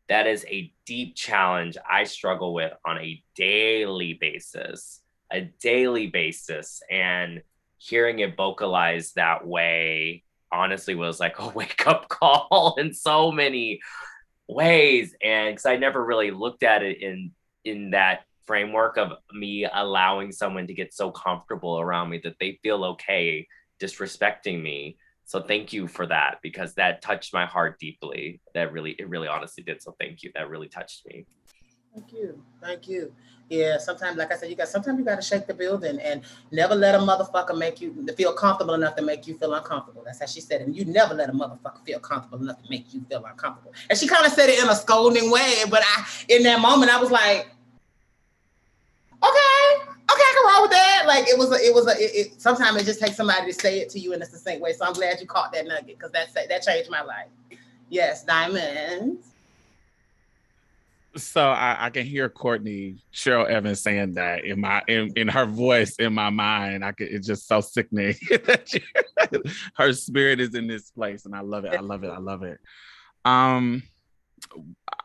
that 0.09 0.25
is 0.25 0.43
a 0.49 0.73
deep 0.85 1.15
challenge 1.15 1.77
I 1.89 2.03
struggle 2.03 2.53
with 2.53 2.73
on 2.85 2.97
a 2.97 3.23
daily 3.35 4.13
basis, 4.13 5.01
a 5.31 5.41
daily 5.41 6.07
basis. 6.07 6.81
And 6.89 7.43
hearing 7.77 8.19
it 8.19 8.35
vocalized 8.35 9.15
that 9.15 9.45
way 9.47 10.23
honestly 10.51 10.95
was 10.95 11.19
like 11.19 11.39
a 11.39 11.47
wake 11.55 11.85
up 11.87 12.09
call 12.09 12.75
in 12.79 12.93
so 12.93 13.31
many 13.31 13.79
ways. 14.47 15.15
And 15.23 15.51
because 15.51 15.67
I 15.67 15.77
never 15.77 16.03
really 16.03 16.31
looked 16.31 16.63
at 16.63 16.83
it 16.83 17.01
in 17.01 17.31
in 17.63 17.91
that 17.91 18.21
framework 18.47 18.97
of 18.97 19.11
me 19.31 19.67
allowing 19.71 20.31
someone 20.31 20.65
to 20.65 20.73
get 20.73 20.91
so 20.91 21.11
comfortable 21.11 21.79
around 21.79 22.09
me 22.09 22.19
that 22.23 22.35
they 22.39 22.59
feel 22.63 22.83
okay 22.83 23.47
disrespecting 23.79 24.59
me 24.59 24.97
so 25.29 25.39
thank 25.39 25.71
you 25.71 25.87
for 25.87 26.07
that 26.07 26.39
because 26.41 26.73
that 26.73 27.03
touched 27.03 27.35
my 27.35 27.45
heart 27.45 27.77
deeply. 27.79 28.41
That 28.55 28.73
really 28.73 28.95
it 28.97 29.07
really 29.07 29.27
honestly 29.27 29.61
did. 29.61 29.79
So 29.79 29.95
thank 29.99 30.23
you. 30.23 30.31
That 30.33 30.49
really 30.49 30.67
touched 30.67 31.05
me. 31.05 31.27
Thank 31.93 32.11
you. 32.13 32.43
Thank 32.59 32.87
you. 32.87 33.13
Yeah 33.47 33.77
sometimes 33.77 34.17
like 34.17 34.31
i 34.31 34.37
said 34.37 34.49
you 34.49 34.55
got 34.55 34.69
sometimes 34.69 34.97
you 34.97 35.05
got 35.05 35.17
to 35.17 35.21
shake 35.21 35.45
the 35.45 35.53
building 35.53 35.99
and 35.99 36.23
never 36.51 36.73
let 36.73 36.95
a 36.95 36.97
motherfucker 36.97 37.55
make 37.55 37.79
you 37.79 38.07
feel 38.17 38.33
comfortable 38.33 38.73
enough 38.73 38.95
to 38.95 39.03
make 39.03 39.27
you 39.27 39.37
feel 39.37 39.53
uncomfortable. 39.53 40.01
That's 40.03 40.19
how 40.19 40.25
she 40.25 40.41
said 40.41 40.61
it. 40.61 40.67
And 40.67 40.75
you 40.75 40.85
never 40.85 41.13
let 41.13 41.29
a 41.29 41.33
motherfucker 41.33 41.85
feel 41.85 41.99
comfortable 41.99 42.41
enough 42.41 42.63
to 42.63 42.67
make 42.67 42.91
you 42.91 43.05
feel 43.07 43.23
uncomfortable. 43.23 43.73
And 43.87 43.99
she 43.99 44.07
kind 44.07 44.25
of 44.25 44.31
said 44.31 44.49
it 44.49 44.63
in 44.63 44.67
a 44.67 44.75
scolding 44.75 45.29
way 45.29 45.61
but 45.69 45.83
i 45.85 46.07
in 46.27 46.41
that 46.41 46.59
moment 46.59 46.91
i 46.91 46.99
was 46.99 47.11
like 47.11 47.47
okay 49.23 49.89
okay, 50.11 50.21
I 50.21 50.33
can 50.35 50.53
roll 50.53 50.61
with 50.63 50.71
that. 50.71 51.03
Like 51.07 51.27
it 51.27 51.37
was 51.37 51.51
a, 51.51 51.55
it 51.55 51.73
was 51.73 51.87
a, 51.87 51.91
it, 51.91 52.27
it, 52.27 52.41
sometimes 52.41 52.81
it 52.81 52.85
just 52.85 52.99
takes 52.99 53.15
somebody 53.15 53.51
to 53.51 53.53
say 53.53 53.79
it 53.79 53.89
to 53.89 53.99
you 53.99 54.13
in 54.13 54.21
a 54.21 54.25
succinct 54.25 54.61
way. 54.61 54.73
So 54.73 54.85
I'm 54.85 54.93
glad 54.93 55.19
you 55.19 55.27
caught 55.27 55.51
that 55.53 55.65
nugget 55.65 55.97
because 55.97 56.11
that 56.11 56.33
that 56.33 56.61
changed 56.63 56.89
my 56.89 57.01
life. 57.01 57.27
Yes, 57.89 58.23
diamonds. 58.23 59.27
So 61.15 61.49
I, 61.49 61.85
I, 61.85 61.89
can 61.89 62.05
hear 62.05 62.29
Courtney 62.29 62.97
Cheryl 63.11 63.47
Evans 63.47 63.81
saying 63.81 64.13
that 64.13 64.45
in 64.45 64.61
my 64.61 64.83
in, 64.87 65.11
in 65.15 65.27
her 65.27 65.45
voice 65.45 65.95
in 65.95 66.13
my 66.13 66.29
mind. 66.29 66.85
I 66.85 66.91
could 66.91 67.07
it's 67.07 67.25
just 67.25 67.47
so 67.47 67.61
sickening 67.61 68.13
her 69.75 69.93
spirit 69.93 70.39
is 70.39 70.53
in 70.55 70.67
this 70.67 70.91
place, 70.91 71.25
and 71.25 71.35
I 71.35 71.41
love 71.41 71.65
it. 71.65 71.73
I 71.73 71.79
love 71.79 72.03
it. 72.03 72.09
I 72.09 72.19
love 72.19 72.43
it. 72.43 72.59
Um, 73.25 73.83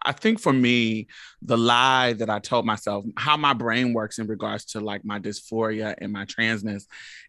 I 0.05 0.13
think 0.13 0.41
for 0.41 0.53
me, 0.53 1.09
the 1.43 1.57
lie 1.57 2.13
that 2.15 2.29
I 2.29 2.39
told 2.39 2.67
myself, 2.67 3.05
how 3.17 3.37
my 3.37 3.55
brain 3.55 3.95
works 3.95 4.19
in 4.19 4.27
regards 4.27 4.67
to 4.67 4.81
like 4.81 5.05
my 5.05 5.19
dysphoria 5.19 5.95
and 5.99 6.13
my 6.13 6.27
transness, 6.27 6.85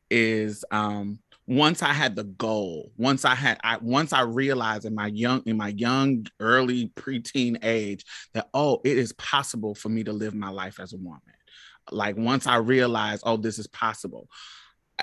is 0.09 0.65
um, 0.71 1.19
once 1.47 1.81
I 1.81 1.93
had 1.93 2.15
the 2.15 2.23
goal, 2.23 2.91
once 2.97 3.23
I 3.23 3.35
had, 3.35 3.59
I 3.63 3.77
once 3.77 4.13
I 4.13 4.21
realized 4.21 4.85
in 4.85 4.95
my 4.95 5.07
young, 5.07 5.43
in 5.45 5.57
my 5.57 5.69
young, 5.69 6.25
early 6.39 6.91
preteen 6.95 7.63
age 7.63 8.03
that 8.33 8.49
oh, 8.53 8.81
it 8.83 8.97
is 8.97 9.13
possible 9.13 9.75
for 9.75 9.89
me 9.89 10.03
to 10.03 10.13
live 10.13 10.33
my 10.33 10.49
life 10.49 10.79
as 10.79 10.93
a 10.93 10.97
woman. 10.97 11.21
Like 11.91 12.17
once 12.17 12.47
I 12.47 12.57
realized, 12.57 13.23
oh, 13.25 13.37
this 13.37 13.59
is 13.59 13.67
possible, 13.67 14.27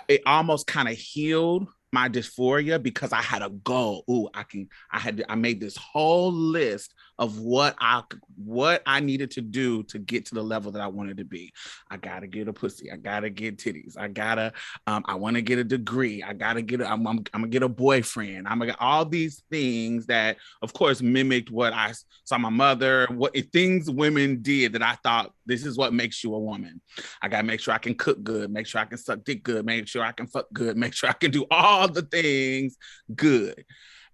it 0.09 0.23
almost 0.27 0.67
kind 0.67 0.89
of 0.89 0.97
healed 0.97 1.69
my 1.93 2.09
dysphoria 2.09 2.82
because 2.82 3.12
I 3.12 3.20
had 3.22 3.43
a 3.43 3.51
goal. 3.51 4.05
Ooh, 4.11 4.28
I 4.34 4.43
can. 4.45 4.68
I 4.90 4.99
had. 4.99 5.22
I 5.28 5.34
made 5.34 5.61
this 5.61 5.76
whole 5.76 6.32
list 6.32 6.95
of 7.19 7.39
what 7.39 7.77
I 7.79 8.03
what 8.37 8.83
I 8.87 9.01
needed 9.01 9.31
to 9.33 9.41
do 9.41 9.83
to 9.85 9.99
get 9.99 10.27
to 10.27 10.35
the 10.35 10.43
level 10.43 10.73
that 10.73 10.83
I 10.83 10.87
wanted 10.87 11.19
to 11.19 11.25
be. 11.25 11.53
I 11.91 11.97
gotta 11.97 12.27
get 12.27 12.49
a 12.49 12.53
pussy. 12.53 12.91
I 12.91 12.97
gotta 12.97 13.31
get 13.31 13.59
titties. 13.59 13.97
I 13.99 14.09
gotta. 14.09 14.53
Um, 14.87 15.05
I 15.07 15.15
want 15.15 15.37
to 15.37 15.43
get 15.43 15.59
a 15.59 15.65
degree. 15.65 16.23
I 16.23 16.33
gotta 16.33 16.63
get. 16.63 16.81
A, 16.81 16.91
I'm, 16.91 17.07
I'm, 17.07 17.19
I'm 17.33 17.43
gonna 17.43 17.49
get 17.49 17.63
a 17.63 17.69
boyfriend. 17.69 18.49
I'm 18.49 18.59
gonna 18.59 18.73
get 18.73 18.81
all 18.81 19.05
these 19.05 19.43
things 19.51 20.07
that, 20.07 20.39
of 20.63 20.73
course, 20.73 21.03
mimicked 21.03 21.51
what 21.51 21.73
I 21.73 21.93
saw 22.25 22.39
my 22.39 22.51
mother. 22.51 23.07
What 23.11 23.37
things 23.53 23.91
women 23.91 24.43
did 24.43 24.73
that 24.73 24.83
I 24.83 24.95
thought 25.03 25.33
this 25.47 25.67
is 25.67 25.77
what 25.77 25.93
makes 25.93 26.25
you 26.25 26.35
a 26.35 26.39
woman. 26.39 26.81
I 27.21 27.29
gotta 27.29 27.45
make 27.45 27.61
sure 27.61 27.75
I 27.75 27.79
can 27.79 27.95
cook 27.95 28.23
good. 28.23 28.51
Make 28.51 28.67
sure 28.67 28.81
I 28.81 28.87
can 28.87 28.99
suck 28.99 29.25
dick 29.25 29.43
good. 29.43 29.67
Make 29.67 29.87
sure 29.87 30.03
I 30.03 30.13
can 30.13 30.27
fuck 30.27 30.47
good. 30.53 30.77
Make 30.77 30.95
sure 30.95 31.11
I 31.11 31.15
can 31.15 31.31
do 31.31 31.47
all 31.51 31.89
the 31.89 32.03
things 32.03 32.77
good. 33.15 33.65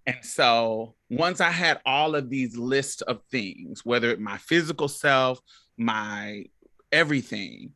And 0.05 0.23
so 0.23 0.95
once 1.09 1.41
I 1.41 1.51
had 1.51 1.79
all 1.85 2.15
of 2.15 2.29
these 2.29 2.57
lists 2.57 3.01
of 3.01 3.21
things, 3.31 3.85
whether 3.85 4.15
my 4.17 4.37
physical 4.37 4.87
self, 4.87 5.39
my 5.77 6.45
everything, 6.91 7.73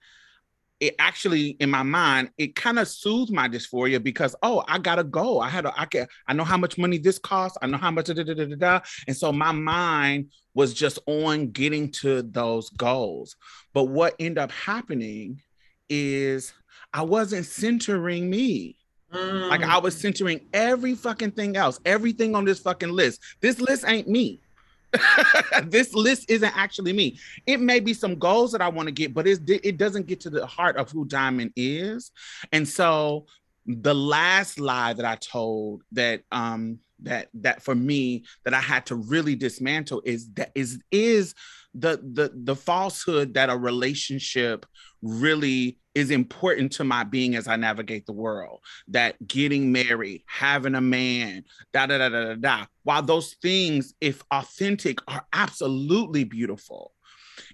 it 0.79 0.95
actually 0.99 1.49
in 1.61 1.69
my 1.69 1.83
mind 1.83 2.29
it 2.37 2.55
kind 2.55 2.77
of 2.77 2.89
soothed 2.89 3.31
my 3.31 3.47
dysphoria 3.47 4.03
because 4.03 4.35
oh 4.43 4.65
I 4.67 4.79
gotta 4.79 5.05
go 5.05 5.39
I 5.39 5.47
had 5.47 5.65
a, 5.65 5.73
I 5.79 5.85
can 5.85 6.07
I 6.27 6.33
know 6.33 6.43
how 6.43 6.57
much 6.57 6.77
money 6.77 6.97
this 6.97 7.19
costs. 7.19 7.57
I 7.61 7.67
know 7.67 7.77
how 7.77 7.91
much 7.91 8.07
da, 8.07 8.13
da, 8.13 8.23
da, 8.23 8.33
da, 8.33 8.55
da. 8.55 8.79
and 9.07 9.15
so 9.15 9.31
my 9.31 9.53
mind 9.53 10.31
was 10.53 10.73
just 10.73 10.99
on 11.05 11.51
getting 11.51 11.89
to 11.91 12.21
those 12.23 12.69
goals. 12.71 13.37
But 13.73 13.85
what 13.85 14.15
ended 14.19 14.39
up 14.39 14.51
happening 14.51 15.41
is 15.87 16.53
I 16.91 17.03
wasn't 17.03 17.45
centering 17.45 18.29
me 18.29 18.77
Mm. 19.13 19.49
Like 19.49 19.63
I 19.63 19.77
was 19.77 19.99
centering 19.99 20.41
every 20.53 20.95
fucking 20.95 21.31
thing 21.31 21.55
else, 21.55 21.79
everything 21.85 22.35
on 22.35 22.45
this 22.45 22.59
fucking 22.59 22.89
list. 22.89 23.21
This 23.41 23.59
list 23.59 23.85
ain't 23.87 24.07
me. 24.07 24.41
this 25.65 25.93
list 25.93 26.29
isn't 26.29 26.55
actually 26.57 26.93
me. 26.93 27.17
It 27.45 27.59
may 27.59 27.79
be 27.79 27.93
some 27.93 28.17
goals 28.17 28.51
that 28.51 28.61
I 28.61 28.69
want 28.69 28.87
to 28.87 28.91
get, 28.91 29.13
but 29.13 29.27
it 29.27 29.77
doesn't 29.77 30.07
get 30.07 30.19
to 30.21 30.29
the 30.29 30.45
heart 30.45 30.77
of 30.77 30.91
who 30.91 31.05
Diamond 31.05 31.51
is. 31.55 32.11
And 32.51 32.67
so 32.67 33.25
the 33.65 33.93
last 33.93 34.59
lie 34.59 34.93
that 34.93 35.05
I 35.05 35.15
told 35.15 35.83
that 35.93 36.23
um 36.31 36.79
that 37.01 37.29
that 37.35 37.61
for 37.61 37.75
me 37.75 38.23
that 38.43 38.53
I 38.53 38.59
had 38.59 38.85
to 38.87 38.95
really 38.95 39.35
dismantle 39.35 40.01
is 40.05 40.29
that 40.33 40.51
is 40.55 40.79
is 40.91 41.33
the 41.73 41.97
the 41.97 42.31
the 42.33 42.55
falsehood 42.55 43.33
that 43.35 43.49
a 43.49 43.57
relationship 43.57 44.65
really 45.01 45.77
is 45.95 46.11
important 46.11 46.71
to 46.73 46.83
my 46.83 47.03
being 47.03 47.35
as 47.35 47.47
I 47.47 47.55
navigate 47.55 48.05
the 48.05 48.13
world. 48.13 48.59
That 48.87 49.27
getting 49.27 49.71
married, 49.71 50.23
having 50.27 50.75
a 50.75 50.81
man, 50.81 51.43
da 51.73 51.85
da 51.85 51.97
da 51.97 52.09
da 52.09 52.25
da 52.25 52.35
da. 52.35 52.65
While 52.83 53.03
those 53.03 53.33
things, 53.41 53.93
if 54.01 54.23
authentic, 54.31 54.99
are 55.07 55.25
absolutely 55.33 56.23
beautiful, 56.23 56.93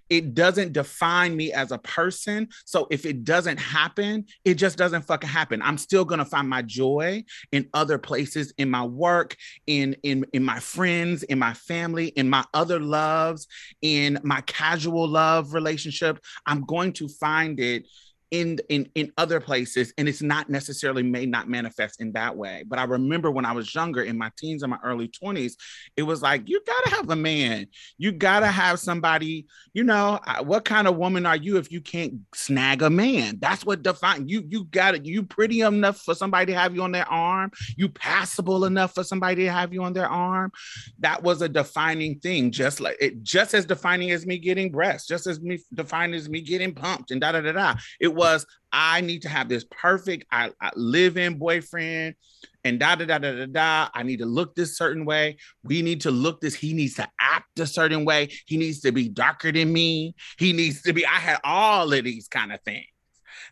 it 0.09 0.33
doesn't 0.33 0.73
define 0.73 1.35
me 1.35 1.53
as 1.53 1.71
a 1.71 1.77
person. 1.77 2.49
So 2.65 2.87
if 2.89 3.05
it 3.05 3.23
doesn't 3.23 3.59
happen, 3.59 4.25
it 4.43 4.55
just 4.55 4.77
doesn't 4.77 5.03
fucking 5.03 5.29
happen. 5.29 5.61
I'm 5.61 5.77
still 5.77 6.05
gonna 6.05 6.25
find 6.25 6.49
my 6.49 6.61
joy 6.61 7.23
in 7.51 7.69
other 7.73 7.97
places, 7.97 8.53
in 8.57 8.69
my 8.69 8.83
work, 8.83 9.35
in 9.67 9.95
in 10.03 10.25
in 10.33 10.43
my 10.43 10.59
friends, 10.59 11.23
in 11.23 11.39
my 11.39 11.53
family, 11.53 12.07
in 12.07 12.29
my 12.29 12.43
other 12.53 12.79
loves, 12.79 13.47
in 13.81 14.19
my 14.23 14.41
casual 14.41 15.07
love 15.07 15.53
relationship. 15.53 16.19
I'm 16.45 16.61
going 16.65 16.93
to 16.93 17.07
find 17.07 17.59
it 17.59 17.87
in 18.31 18.59
in 18.69 18.87
in 18.93 19.11
other 19.17 19.39
places 19.39 19.91
and 19.97 20.07
it's 20.07 20.21
not 20.21 20.49
necessarily 20.49 21.01
may 21.01 21.25
not 21.25 21.49
manifest 21.49 21.99
in 21.99 22.11
that 22.11 22.35
way. 22.35 22.63
But 22.67 22.77
i 22.77 22.83
remember 22.83 23.31
when 23.31 23.45
i 23.45 23.51
was 23.51 23.73
younger 23.73 24.03
in 24.03 24.17
my 24.17 24.31
teens 24.37 24.61
and 24.61 24.69
my 24.69 24.77
early 24.83 25.07
20s 25.07 25.53
it 25.97 26.03
was 26.03 26.21
like 26.21 26.47
you 26.47 26.61
got 26.65 26.83
to 26.85 26.95
have 26.95 27.09
a 27.09 27.15
man. 27.15 27.67
You 27.97 28.11
got 28.11 28.41
to 28.41 28.47
have 28.47 28.79
somebody 28.79 29.47
you 29.73 29.83
know 29.83 30.19
what 30.43 30.65
kind 30.65 30.87
of 30.87 30.97
woman 30.97 31.25
are 31.25 31.35
you 31.35 31.57
if 31.57 31.71
you 31.71 31.81
can't 31.81 32.13
snag 32.35 32.81
a 32.81 32.89
man? 32.89 33.37
That's 33.39 33.65
what 33.65 33.81
define 33.81 34.29
you 34.29 34.43
you 34.47 34.65
got 34.65 34.95
it 34.95 35.05
you 35.05 35.23
pretty 35.23 35.61
enough 35.61 35.99
for 36.01 36.13
somebody 36.13 36.47
to 36.47 36.59
have 36.59 36.75
you 36.75 36.83
on 36.83 36.91
their 36.91 37.09
arm. 37.09 37.51
You 37.75 37.89
passable 37.89 38.65
enough 38.65 38.93
for 38.93 39.03
somebody 39.03 39.45
to 39.45 39.51
have 39.51 39.73
you 39.73 39.83
on 39.83 39.93
their 39.93 40.07
arm. 40.07 40.51
That 40.99 41.23
was 41.23 41.41
a 41.41 41.49
defining 41.49 42.19
thing 42.19 42.51
just 42.51 42.79
like 42.79 42.97
it 42.99 43.23
just 43.23 43.55
as 43.55 43.65
defining 43.65 44.11
as 44.11 44.25
me 44.25 44.37
getting 44.37 44.71
breasts 44.71 45.07
just 45.07 45.25
as 45.25 45.39
me 45.41 45.59
defining 45.73 46.15
as 46.15 46.29
me 46.29 46.41
getting 46.41 46.75
pumped 46.75 47.09
and 47.09 47.21
da 47.21 47.31
da 47.31 47.41
da 47.41 47.53
da. 47.53 47.75
It 47.99 48.18
was 48.19 48.45
I 48.71 49.01
need 49.01 49.23
to 49.23 49.29
have 49.29 49.49
this 49.49 49.65
perfect 49.71 50.25
I, 50.31 50.51
I 50.61 50.71
live 50.75 51.17
in 51.17 51.39
boyfriend 51.39 52.15
and 52.63 52.79
da 52.79 52.95
da 52.95 53.05
da 53.05 53.17
da 53.17 53.31
da 53.31 53.45
da. 53.45 53.89
I 53.93 54.03
need 54.03 54.19
to 54.19 54.25
look 54.25 54.55
this 54.55 54.77
certain 54.77 55.05
way. 55.05 55.37
We 55.63 55.81
need 55.81 56.01
to 56.01 56.11
look 56.11 56.41
this. 56.41 56.53
He 56.53 56.73
needs 56.73 56.95
to 56.95 57.09
act 57.19 57.59
a 57.59 57.67
certain 57.67 58.05
way. 58.05 58.29
He 58.45 58.57
needs 58.57 58.81
to 58.81 58.91
be 58.91 59.09
darker 59.09 59.51
than 59.51 59.71
me. 59.71 60.15
He 60.37 60.53
needs 60.53 60.81
to 60.83 60.93
be. 60.93 61.05
I 61.05 61.19
had 61.19 61.39
all 61.43 61.91
of 61.91 62.03
these 62.03 62.27
kind 62.27 62.51
of 62.51 62.61
things 62.61 62.85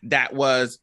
that 0.04 0.34
was 0.34 0.78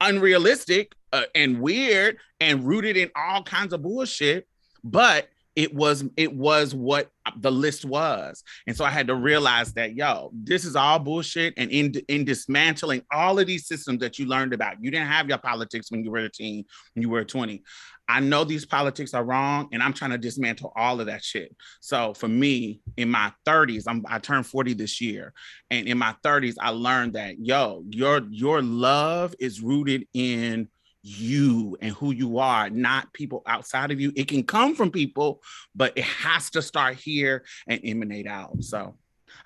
unrealistic 0.00 0.92
uh, 1.12 1.24
and 1.34 1.60
weird 1.60 2.18
and 2.40 2.64
rooted 2.66 2.96
in 2.96 3.10
all 3.16 3.42
kinds 3.42 3.72
of 3.72 3.82
bullshit. 3.82 4.46
But 4.82 5.28
it 5.56 5.72
was 5.74 6.04
it 6.16 6.34
was 6.34 6.74
what 6.74 7.10
the 7.38 7.50
list 7.50 7.84
was. 7.84 8.42
And 8.66 8.76
so 8.76 8.84
i 8.84 8.90
had 8.90 9.06
to 9.06 9.14
realize 9.14 9.72
that 9.74 9.94
yo 9.94 10.30
this 10.32 10.64
is 10.64 10.76
all 10.76 10.98
bullshit 10.98 11.54
and 11.56 11.70
in 11.70 11.94
in 12.08 12.24
dismantling 12.24 13.02
all 13.12 13.38
of 13.38 13.46
these 13.46 13.66
systems 13.66 14.00
that 14.00 14.18
you 14.18 14.26
learned 14.26 14.52
about. 14.52 14.82
You 14.82 14.90
didn't 14.90 15.08
have 15.08 15.28
your 15.28 15.38
politics 15.38 15.90
when 15.90 16.04
you 16.04 16.10
were 16.10 16.18
a 16.18 16.30
teen 16.30 16.64
when 16.94 17.02
you 17.02 17.08
were 17.08 17.24
20 17.24 17.62
i 18.08 18.20
know 18.20 18.44
these 18.44 18.66
politics 18.66 19.14
are 19.14 19.24
wrong 19.24 19.68
and 19.72 19.82
i'm 19.82 19.92
trying 19.92 20.10
to 20.10 20.18
dismantle 20.18 20.72
all 20.76 21.00
of 21.00 21.06
that 21.06 21.24
shit. 21.24 21.54
So 21.80 22.14
for 22.14 22.28
me 22.28 22.80
in 22.96 23.10
my 23.10 23.32
30s 23.46 23.84
i'm 23.86 24.04
i 24.08 24.18
turned 24.18 24.46
40 24.46 24.74
this 24.74 25.00
year. 25.00 25.32
And 25.70 25.86
in 25.86 25.98
my 25.98 26.14
30s 26.24 26.54
i 26.60 26.70
learned 26.70 27.14
that 27.14 27.38
yo 27.38 27.84
your 27.88 28.22
your 28.30 28.60
love 28.62 29.34
is 29.38 29.60
rooted 29.60 30.06
in 30.12 30.68
you 31.04 31.76
and 31.82 31.92
who 31.92 32.12
you 32.12 32.38
are, 32.38 32.70
not 32.70 33.12
people 33.12 33.42
outside 33.46 33.90
of 33.90 34.00
you. 34.00 34.10
It 34.16 34.26
can 34.26 34.42
come 34.42 34.74
from 34.74 34.90
people, 34.90 35.42
but 35.74 35.92
it 35.96 36.04
has 36.04 36.50
to 36.50 36.62
start 36.62 36.96
here 36.96 37.44
and 37.68 37.78
emanate 37.84 38.26
out. 38.26 38.62
So 38.64 38.96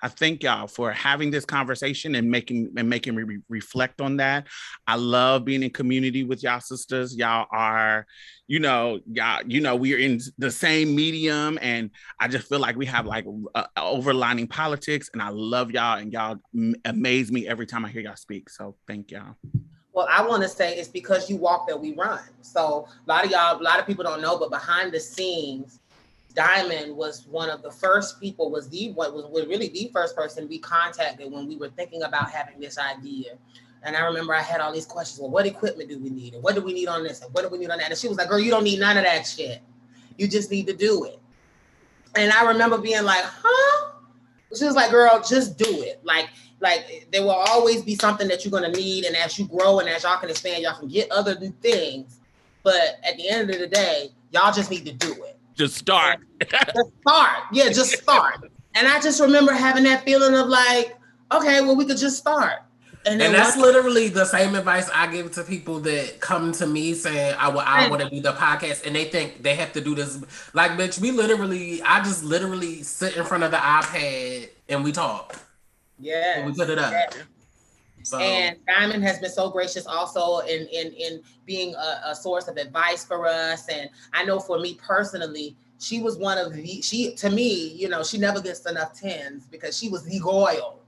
I 0.01 0.07
thank 0.07 0.43
y'all 0.43 0.67
for 0.67 0.91
having 0.91 1.31
this 1.31 1.43
conversation 1.43 2.15
and 2.15 2.31
making 2.31 2.71
and 2.77 2.89
making 2.89 3.15
me 3.15 3.23
re- 3.23 3.41
reflect 3.49 3.99
on 3.99 4.17
that. 4.17 4.47
I 4.87 4.95
love 4.95 5.43
being 5.43 5.61
in 5.63 5.71
community 5.71 6.23
with 6.23 6.43
y'all 6.43 6.61
sisters. 6.61 7.17
Y'all 7.17 7.47
are, 7.51 8.05
you 8.47 8.59
know, 8.59 8.99
y'all, 9.11 9.41
you 9.45 9.59
know, 9.59 9.75
we're 9.75 9.99
in 9.99 10.21
the 10.37 10.51
same 10.51 10.95
medium, 10.95 11.59
and 11.61 11.89
I 12.19 12.29
just 12.29 12.47
feel 12.47 12.59
like 12.59 12.77
we 12.77 12.85
have 12.85 13.05
like 13.05 13.25
uh, 13.53 13.65
overlining 13.77 14.49
politics, 14.49 15.09
and 15.11 15.21
I 15.21 15.29
love 15.29 15.71
y'all, 15.71 15.97
and 15.97 16.13
y'all 16.13 16.37
amaze 16.85 17.31
me 17.31 17.47
every 17.47 17.65
time 17.65 17.83
I 17.83 17.89
hear 17.89 18.01
y'all 18.01 18.15
speak. 18.15 18.49
So 18.49 18.77
thank 18.87 19.11
y'all. 19.11 19.35
Well, 19.99 20.07
I 20.09 20.25
want 20.25 20.41
to 20.43 20.47
say 20.47 20.77
it's 20.77 20.87
because 20.87 21.29
you 21.29 21.35
walk 21.35 21.67
that 21.67 21.77
we 21.77 21.93
run. 21.93 22.21
So 22.41 22.87
a 23.05 23.09
lot 23.09 23.25
of 23.25 23.31
y'all, 23.31 23.59
a 23.59 23.61
lot 23.61 23.81
of 23.81 23.85
people 23.85 24.05
don't 24.05 24.21
know, 24.21 24.39
but 24.39 24.49
behind 24.49 24.93
the 24.93 24.99
scenes, 25.01 25.81
Diamond 26.33 26.95
was 26.95 27.27
one 27.27 27.49
of 27.49 27.61
the 27.61 27.69
first 27.69 28.17
people, 28.17 28.49
was 28.49 28.69
the 28.69 28.93
what 28.93 29.13
was, 29.13 29.45
really 29.45 29.67
the 29.67 29.89
first 29.91 30.15
person 30.15 30.47
we 30.47 30.57
contacted 30.57 31.29
when 31.29 31.49
we 31.49 31.57
were 31.57 31.67
thinking 31.67 32.03
about 32.03 32.31
having 32.31 32.61
this 32.61 32.77
idea. 32.77 33.31
And 33.83 33.97
I 33.97 34.05
remember 34.05 34.33
I 34.33 34.41
had 34.41 34.61
all 34.61 34.71
these 34.71 34.85
questions. 34.85 35.19
Well, 35.19 35.31
what 35.31 35.45
equipment 35.45 35.89
do 35.89 35.99
we 35.99 36.09
need? 36.09 36.33
And 36.33 36.41
what 36.41 36.55
do 36.55 36.61
we 36.61 36.71
need 36.71 36.87
on 36.87 37.03
this? 37.03 37.21
And 37.21 37.33
what 37.33 37.41
do 37.41 37.49
we 37.49 37.57
need 37.57 37.69
on 37.69 37.79
that? 37.79 37.89
And 37.89 37.99
she 37.99 38.07
was 38.07 38.17
like, 38.17 38.29
girl, 38.29 38.39
you 38.39 38.51
don't 38.51 38.63
need 38.63 38.79
none 38.79 38.95
of 38.95 39.03
that 39.03 39.27
shit. 39.27 39.61
You 40.17 40.29
just 40.29 40.49
need 40.49 40.65
to 40.67 40.73
do 40.73 41.03
it. 41.03 41.19
And 42.15 42.31
I 42.31 42.45
remember 42.45 42.77
being 42.77 43.03
like, 43.03 43.25
huh? 43.25 43.91
She 44.57 44.63
was 44.63 44.75
like, 44.75 44.91
girl, 44.91 45.21
just 45.27 45.57
do 45.57 45.83
it. 45.83 45.99
Like 46.05 46.29
like 46.61 47.07
there 47.11 47.21
will 47.21 47.31
always 47.31 47.81
be 47.83 47.95
something 47.95 48.27
that 48.27 48.43
you're 48.43 48.51
gonna 48.51 48.71
need, 48.71 49.05
and 49.05 49.15
as 49.15 49.37
you 49.39 49.47
grow 49.47 49.79
and 49.79 49.89
as 49.89 50.03
y'all 50.03 50.17
can 50.17 50.29
expand, 50.29 50.63
y'all 50.63 50.77
can 50.77 50.87
get 50.87 51.11
other 51.11 51.37
new 51.39 51.53
things. 51.61 52.19
But 52.63 52.99
at 53.03 53.17
the 53.17 53.29
end 53.29 53.49
of 53.49 53.59
the 53.59 53.67
day, 53.67 54.09
y'all 54.31 54.53
just 54.53 54.69
need 54.69 54.85
to 54.85 54.93
do 54.93 55.11
it. 55.11 55.37
Just 55.55 55.77
start. 55.77 56.19
just 56.49 56.91
start. 57.01 57.43
Yeah, 57.51 57.69
just 57.69 58.01
start. 58.01 58.51
And 58.75 58.87
I 58.87 58.99
just 58.99 59.19
remember 59.19 59.53
having 59.53 59.83
that 59.83 60.03
feeling 60.03 60.35
of 60.35 60.47
like, 60.47 60.97
okay, 61.31 61.61
well, 61.61 61.75
we 61.75 61.85
could 61.85 61.97
just 61.97 62.17
start. 62.17 62.61
And, 63.05 63.21
and 63.21 63.33
that's 63.33 63.55
literally 63.55 64.09
the 64.09 64.25
same 64.25 64.55
advice 64.55 64.89
I 64.93 65.07
give 65.07 65.31
to 65.33 65.43
people 65.43 65.79
that 65.81 66.19
come 66.19 66.51
to 66.53 66.67
me 66.67 66.93
saying 66.93 67.35
I, 67.39 67.45
w- 67.45 67.63
I 67.65 67.89
want 67.89 68.01
to 68.01 68.09
do 68.09 68.19
the 68.19 68.33
podcast 68.33 68.85
and 68.85 68.93
they 68.93 69.05
think 69.05 69.41
they 69.41 69.55
have 69.55 69.71
to 69.73 69.81
do 69.81 69.95
this. 69.95 70.21
Like, 70.53 70.71
bitch, 70.71 70.99
we 70.99 71.11
literally, 71.11 71.81
I 71.81 72.03
just 72.03 72.23
literally 72.23 72.83
sit 72.83 73.15
in 73.15 73.23
front 73.23 73.43
of 73.43 73.51
the 73.51 73.57
iPad 73.57 74.49
and 74.67 74.83
we 74.83 74.91
talk. 74.91 75.39
Yeah. 75.99 76.45
We 76.45 76.53
put 76.53 76.69
it 76.69 76.79
up. 76.79 76.91
Yeah. 76.91 77.09
So. 78.03 78.17
And 78.17 78.57
Diamond 78.65 79.03
has 79.03 79.19
been 79.19 79.29
so 79.29 79.49
gracious 79.49 79.85
also 79.85 80.39
in 80.39 80.67
in 80.67 80.93
in 80.93 81.21
being 81.45 81.75
a, 81.75 82.01
a, 82.05 82.15
source 82.15 82.47
of 82.47 82.55
advice 82.55 83.03
for 83.03 83.27
us. 83.27 83.67
And 83.67 83.89
I 84.13 84.23
know 84.23 84.39
for 84.39 84.57
me 84.57 84.79
personally, 84.81 85.57
she 85.79 86.01
was 86.01 86.17
one 86.17 86.37
of 86.37 86.53
the 86.53 86.81
she 86.81 87.13
to 87.15 87.29
me, 87.29 87.73
you 87.73 87.89
know, 87.89 88.03
she 88.03 88.17
never 88.17 88.41
gets 88.41 88.65
enough 88.65 88.97
tens 88.97 89.45
because 89.47 89.77
she 89.77 89.89
was 89.89 90.05
the 90.05 90.21
oil 90.25 90.79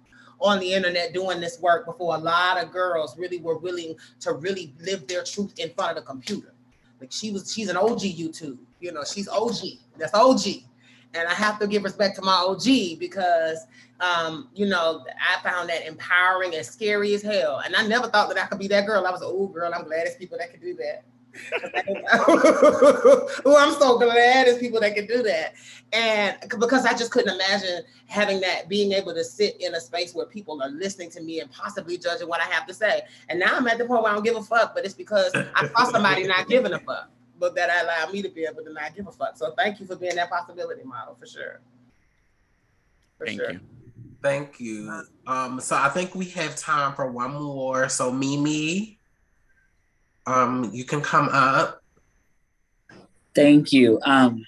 on 0.41 0.59
the 0.59 0.73
internet 0.73 1.13
doing 1.13 1.39
this 1.39 1.59
work 1.61 1.85
before 1.85 2.15
a 2.15 2.17
lot 2.17 2.61
of 2.61 2.71
girls 2.71 3.17
really 3.17 3.39
were 3.39 3.57
willing 3.57 3.95
to 4.19 4.33
really 4.33 4.73
live 4.79 5.07
their 5.07 5.23
truth 5.23 5.53
in 5.59 5.69
front 5.73 5.97
of 5.97 6.03
the 6.03 6.07
computer. 6.07 6.53
Like 6.99 7.11
she 7.11 7.31
was, 7.31 7.53
she's 7.53 7.69
an 7.69 7.77
OG 7.77 8.01
YouTube, 8.01 8.57
you 8.79 8.91
know, 8.91 9.03
she's 9.03 9.27
OG. 9.27 9.57
That's 9.97 10.13
OG. 10.13 10.47
And 11.13 11.27
I 11.27 11.33
have 11.33 11.59
to 11.59 11.67
give 11.67 11.83
respect 11.83 12.15
to 12.15 12.21
my 12.21 12.33
OG 12.33 12.99
because 12.99 13.65
um, 14.01 14.49
you 14.53 14.65
know, 14.65 15.05
I 15.19 15.41
found 15.41 15.69
that 15.69 15.85
empowering 15.85 16.55
and 16.55 16.65
scary 16.65 17.13
as 17.13 17.21
hell. 17.21 17.61
And 17.63 17.75
I 17.75 17.87
never 17.87 18.07
thought 18.07 18.29
that 18.29 18.43
I 18.43 18.47
could 18.47 18.59
be 18.59 18.67
that 18.69 18.85
girl. 18.85 19.05
I 19.05 19.11
was, 19.11 19.21
oh, 19.23 19.47
girl, 19.47 19.71
I'm 19.73 19.83
glad 19.83 20.05
there's 20.05 20.15
people 20.15 20.37
that 20.39 20.51
can 20.51 20.59
do 20.59 20.75
that. 20.75 21.03
oh, 23.45 23.55
I'm 23.57 23.73
so 23.79 23.97
glad 23.97 24.47
there's 24.47 24.57
people 24.57 24.81
that 24.81 24.95
can 24.95 25.05
do 25.05 25.23
that. 25.23 25.53
And 25.93 26.35
because 26.59 26.85
I 26.85 26.91
just 26.91 27.11
couldn't 27.11 27.33
imagine 27.33 27.83
having 28.07 28.41
that, 28.41 28.67
being 28.67 28.91
able 28.91 29.13
to 29.13 29.23
sit 29.23 29.61
in 29.61 29.75
a 29.75 29.79
space 29.79 30.15
where 30.15 30.25
people 30.25 30.61
are 30.61 30.69
listening 30.69 31.09
to 31.11 31.21
me 31.21 31.39
and 31.39 31.49
possibly 31.51 31.97
judging 31.97 32.27
what 32.27 32.41
I 32.41 32.45
have 32.45 32.65
to 32.67 32.73
say. 32.73 33.03
And 33.29 33.39
now 33.39 33.55
I'm 33.55 33.67
at 33.67 33.77
the 33.77 33.85
point 33.85 34.03
where 34.03 34.11
I 34.11 34.15
don't 34.15 34.25
give 34.25 34.35
a 34.35 34.43
fuck, 34.43 34.73
but 34.73 34.83
it's 34.83 34.95
because 34.95 35.31
I 35.35 35.67
saw 35.67 35.91
somebody 35.91 36.27
not 36.27 36.49
giving 36.49 36.73
a 36.73 36.79
fuck, 36.79 37.09
but 37.39 37.55
that 37.55 37.83
allowed 37.83 38.11
me 38.11 38.21
to 38.23 38.29
be 38.29 38.45
able 38.45 38.63
to 38.63 38.73
not 38.73 38.95
give 38.95 39.07
a 39.07 39.11
fuck. 39.11 39.37
So 39.37 39.53
thank 39.55 39.79
you 39.79 39.85
for 39.85 39.95
being 39.95 40.15
that 40.15 40.29
possibility 40.29 40.83
model 40.83 41.15
for 41.19 41.27
sure. 41.27 41.61
For 43.17 43.27
thank 43.27 43.39
sure. 43.39 43.51
you. 43.51 43.59
Thank 44.21 44.59
you. 44.59 45.03
Um, 45.25 45.59
so 45.59 45.75
I 45.75 45.89
think 45.89 46.13
we 46.13 46.25
have 46.29 46.55
time 46.55 46.93
for 46.93 47.11
one 47.11 47.33
more. 47.33 47.89
So 47.89 48.11
Mimi, 48.11 48.99
um, 50.27 50.69
you 50.71 50.83
can 50.83 51.01
come 51.01 51.29
up. 51.31 51.81
Thank 53.33 53.71
you. 53.71 53.99
Um, 54.03 54.45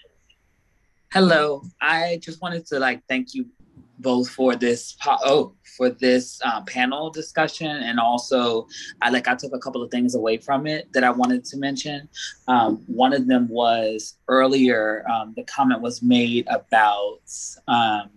hello. 1.11 1.63
I 1.81 2.19
just 2.21 2.41
wanted 2.41 2.67
to 2.67 2.79
like 2.79 3.01
thank 3.07 3.33
you 3.33 3.47
both 3.99 4.29
for 4.29 4.55
this 4.55 4.93
po- 4.93 5.17
oh 5.23 5.55
for 5.77 5.89
this 5.89 6.39
uh, 6.43 6.61
panel 6.63 7.09
discussion 7.09 7.67
and 7.67 7.99
also 7.99 8.67
I 9.01 9.09
like 9.09 9.27
I 9.27 9.35
took 9.35 9.53
a 9.53 9.59
couple 9.59 9.81
of 9.81 9.89
things 9.91 10.13
away 10.15 10.37
from 10.37 10.67
it 10.67 10.91
that 10.93 11.03
I 11.03 11.09
wanted 11.09 11.45
to 11.45 11.57
mention. 11.57 12.09
Um, 12.47 12.83
one 12.87 13.13
of 13.13 13.27
them 13.27 13.47
was 13.47 14.17
earlier 14.27 15.05
um, 15.09 15.33
the 15.35 15.43
comment 15.43 15.81
was 15.81 16.01
made 16.01 16.45
about 16.47 17.21
um, 17.67 18.09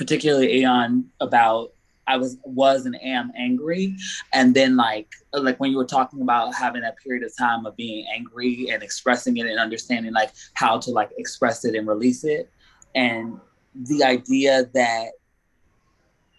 particularly 0.00 0.50
Aeon 0.60 1.04
about 1.20 1.74
I 2.06 2.16
was 2.16 2.38
was 2.42 2.86
and 2.86 2.96
am 3.02 3.30
angry, 3.36 3.94
and 4.32 4.54
then 4.54 4.74
like 4.74 5.12
like 5.34 5.60
when 5.60 5.70
you 5.70 5.76
were 5.76 5.84
talking 5.84 6.22
about 6.22 6.54
having 6.54 6.80
that 6.80 6.96
period 6.96 7.22
of 7.22 7.36
time 7.36 7.66
of 7.66 7.76
being 7.76 8.06
angry 8.12 8.70
and 8.70 8.82
expressing 8.82 9.36
it 9.36 9.46
and 9.46 9.60
understanding 9.60 10.14
like 10.14 10.30
how 10.54 10.78
to 10.78 10.90
like 10.90 11.10
express 11.18 11.66
it 11.66 11.74
and 11.74 11.86
release 11.86 12.24
it, 12.24 12.50
and 12.94 13.38
the 13.74 14.02
idea 14.02 14.70
that 14.72 15.10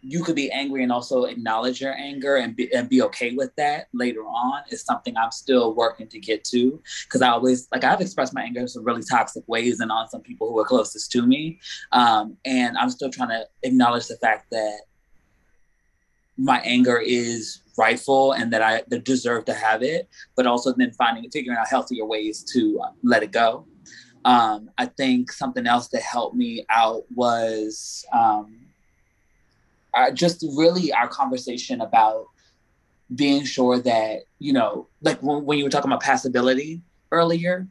you 0.02 0.24
could 0.24 0.36
be 0.36 0.52
angry 0.52 0.84
and 0.84 0.92
also 0.92 1.26
acknowledge 1.26 1.80
your 1.80 1.94
anger 1.94 2.38
and 2.38 2.56
be, 2.56 2.74
and 2.74 2.90
be 2.90 3.02
okay 3.04 3.34
with 3.34 3.56
that 3.56 3.88
later 3.94 4.22
on 4.22 4.64
is 4.70 4.84
something 4.84 5.16
I'm 5.16 5.32
still 5.32 5.76
working 5.76 6.08
to 6.08 6.20
get 6.20 6.44
to. 6.46 6.82
Because 7.04 7.22
I 7.22 7.30
always, 7.30 7.68
like, 7.72 7.84
I've 7.84 8.02
expressed 8.02 8.34
my 8.34 8.42
anger 8.42 8.62
in 8.62 8.68
some 8.68 8.84
really 8.84 9.04
toxic 9.04 9.44
ways 9.48 9.80
and 9.80 9.92
on 9.92 10.10
some 10.10 10.22
people 10.22 10.50
who 10.50 10.58
are 10.60 10.66
closest 10.66 11.12
to 11.12 11.26
me. 11.26 11.60
Um, 11.92 12.38
and 12.46 12.78
I'm 12.78 12.90
still 12.90 13.10
trying 13.10 13.30
to 13.30 13.46
acknowledge 13.64 14.08
the 14.08 14.18
fact 14.18 14.48
that 14.52 14.80
my 16.38 16.60
anger 16.62 16.98
is 16.98 17.62
rightful 17.78 18.32
and 18.32 18.52
that 18.54 18.62
I 18.62 18.82
deserve 19.04 19.46
to 19.46 19.54
have 19.54 19.84
it, 19.84 20.10
but 20.36 20.48
also 20.48 20.74
then 20.74 20.92
finding, 20.94 21.30
figuring 21.30 21.58
out 21.58 21.68
healthier 21.68 22.06
ways 22.06 22.44
to 22.54 22.80
uh, 22.84 22.92
let 23.04 23.22
it 23.22 23.32
go. 23.32 23.68
Um, 24.26 24.72
I 24.78 24.86
think 24.88 25.32
something 25.32 25.68
else 25.68 25.88
that 25.90 26.02
helped 26.02 26.36
me 26.36 26.66
out 26.70 27.04
was, 27.14 28.06
um, 28.14 28.58
uh, 29.94 30.12
just 30.12 30.46
really 30.56 30.94
our 30.94 31.08
conversation 31.08 31.82
about 31.82 32.28
being 33.14 33.44
sure 33.44 33.80
that 33.80 34.22
you 34.40 34.54
know 34.54 34.88
like 35.02 35.22
when, 35.22 35.44
when 35.46 35.58
you 35.58 35.64
were 35.64 35.70
talking 35.70 35.92
about 35.92 36.04
passability 36.04 36.82
earlier 37.12 37.68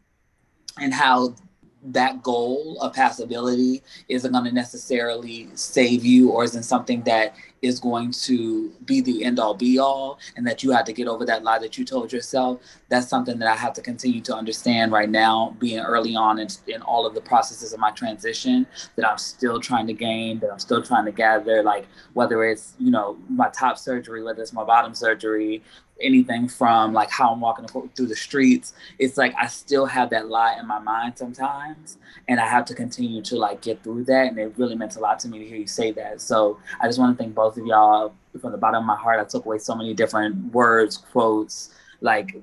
and 0.78 0.92
how 0.92 1.34
that 1.82 2.22
goal 2.22 2.78
of 2.80 2.94
passability 2.94 3.82
isn't 4.08 4.32
going 4.32 4.44
to 4.44 4.52
necessarily 4.52 5.48
save 5.54 6.04
you 6.04 6.30
or 6.30 6.44
isn't 6.44 6.64
something 6.64 7.02
that 7.02 7.34
is 7.62 7.80
going 7.80 8.10
to 8.10 8.70
be 8.84 9.00
the 9.00 9.24
end 9.24 9.38
all 9.38 9.54
be 9.54 9.78
all 9.78 10.18
and 10.36 10.46
that 10.46 10.62
you 10.62 10.70
have 10.70 10.84
to 10.84 10.92
get 10.92 11.06
over 11.06 11.24
that 11.24 11.42
lie 11.42 11.58
that 11.58 11.76
you 11.78 11.84
told 11.84 12.12
yourself. 12.12 12.60
That's 12.88 13.08
something 13.08 13.38
that 13.38 13.48
i 13.48 13.56
have 13.56 13.72
to 13.74 13.82
continue 13.82 14.20
to 14.22 14.34
understand 14.34 14.92
right 14.92 15.08
now 15.08 15.56
being 15.58 15.80
early 15.80 16.14
on 16.14 16.38
in, 16.38 16.48
in 16.66 16.82
all 16.82 17.06
of 17.06 17.14
the 17.14 17.20
processes 17.20 17.72
of 17.72 17.80
my 17.80 17.90
transition 17.90 18.66
that 18.96 19.08
i'm 19.08 19.18
still 19.18 19.60
trying 19.60 19.86
to 19.86 19.92
gain 19.92 20.38
that 20.40 20.50
i'm 20.50 20.58
still 20.58 20.82
trying 20.82 21.04
to 21.04 21.12
gather 21.12 21.62
like 21.62 21.86
whether 22.14 22.44
it's 22.44 22.74
you 22.78 22.90
know 22.90 23.16
my 23.28 23.48
top 23.50 23.78
surgery 23.78 24.22
whether 24.22 24.42
it's 24.42 24.52
my 24.52 24.64
bottom 24.64 24.94
surgery 24.94 25.62
anything 26.02 26.48
from 26.48 26.92
like 26.92 27.10
how 27.10 27.32
I'm 27.32 27.40
walking 27.40 27.66
through 27.66 28.06
the 28.06 28.16
streets. 28.16 28.74
It's 28.98 29.16
like 29.16 29.34
I 29.38 29.46
still 29.46 29.86
have 29.86 30.10
that 30.10 30.28
lie 30.28 30.56
in 30.58 30.66
my 30.66 30.78
mind 30.78 31.18
sometimes, 31.18 31.98
and 32.28 32.40
I 32.40 32.46
have 32.46 32.64
to 32.66 32.74
continue 32.74 33.22
to 33.22 33.36
like 33.36 33.62
get 33.62 33.82
through 33.82 34.04
that. 34.04 34.28
And 34.28 34.38
it 34.38 34.54
really 34.56 34.74
meant 34.74 34.96
a 34.96 35.00
lot 35.00 35.18
to 35.20 35.28
me 35.28 35.38
to 35.38 35.44
hear 35.46 35.56
you 35.56 35.66
say 35.66 35.92
that. 35.92 36.20
So 36.20 36.58
I 36.80 36.86
just 36.86 36.98
want 36.98 37.16
to 37.16 37.22
thank 37.22 37.34
both 37.34 37.56
of 37.56 37.66
y'all 37.66 38.14
from 38.40 38.52
the 38.52 38.58
bottom 38.58 38.82
of 38.82 38.86
my 38.86 38.96
heart. 38.96 39.20
I 39.20 39.24
took 39.24 39.44
away 39.44 39.58
so 39.58 39.74
many 39.74 39.94
different 39.94 40.52
words, 40.52 40.96
quotes. 40.96 41.74
Like 42.00 42.42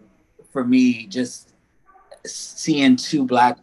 for 0.51 0.63
me, 0.63 1.07
just 1.07 1.53
seeing 2.27 2.95
two 2.95 3.25
black 3.25 3.57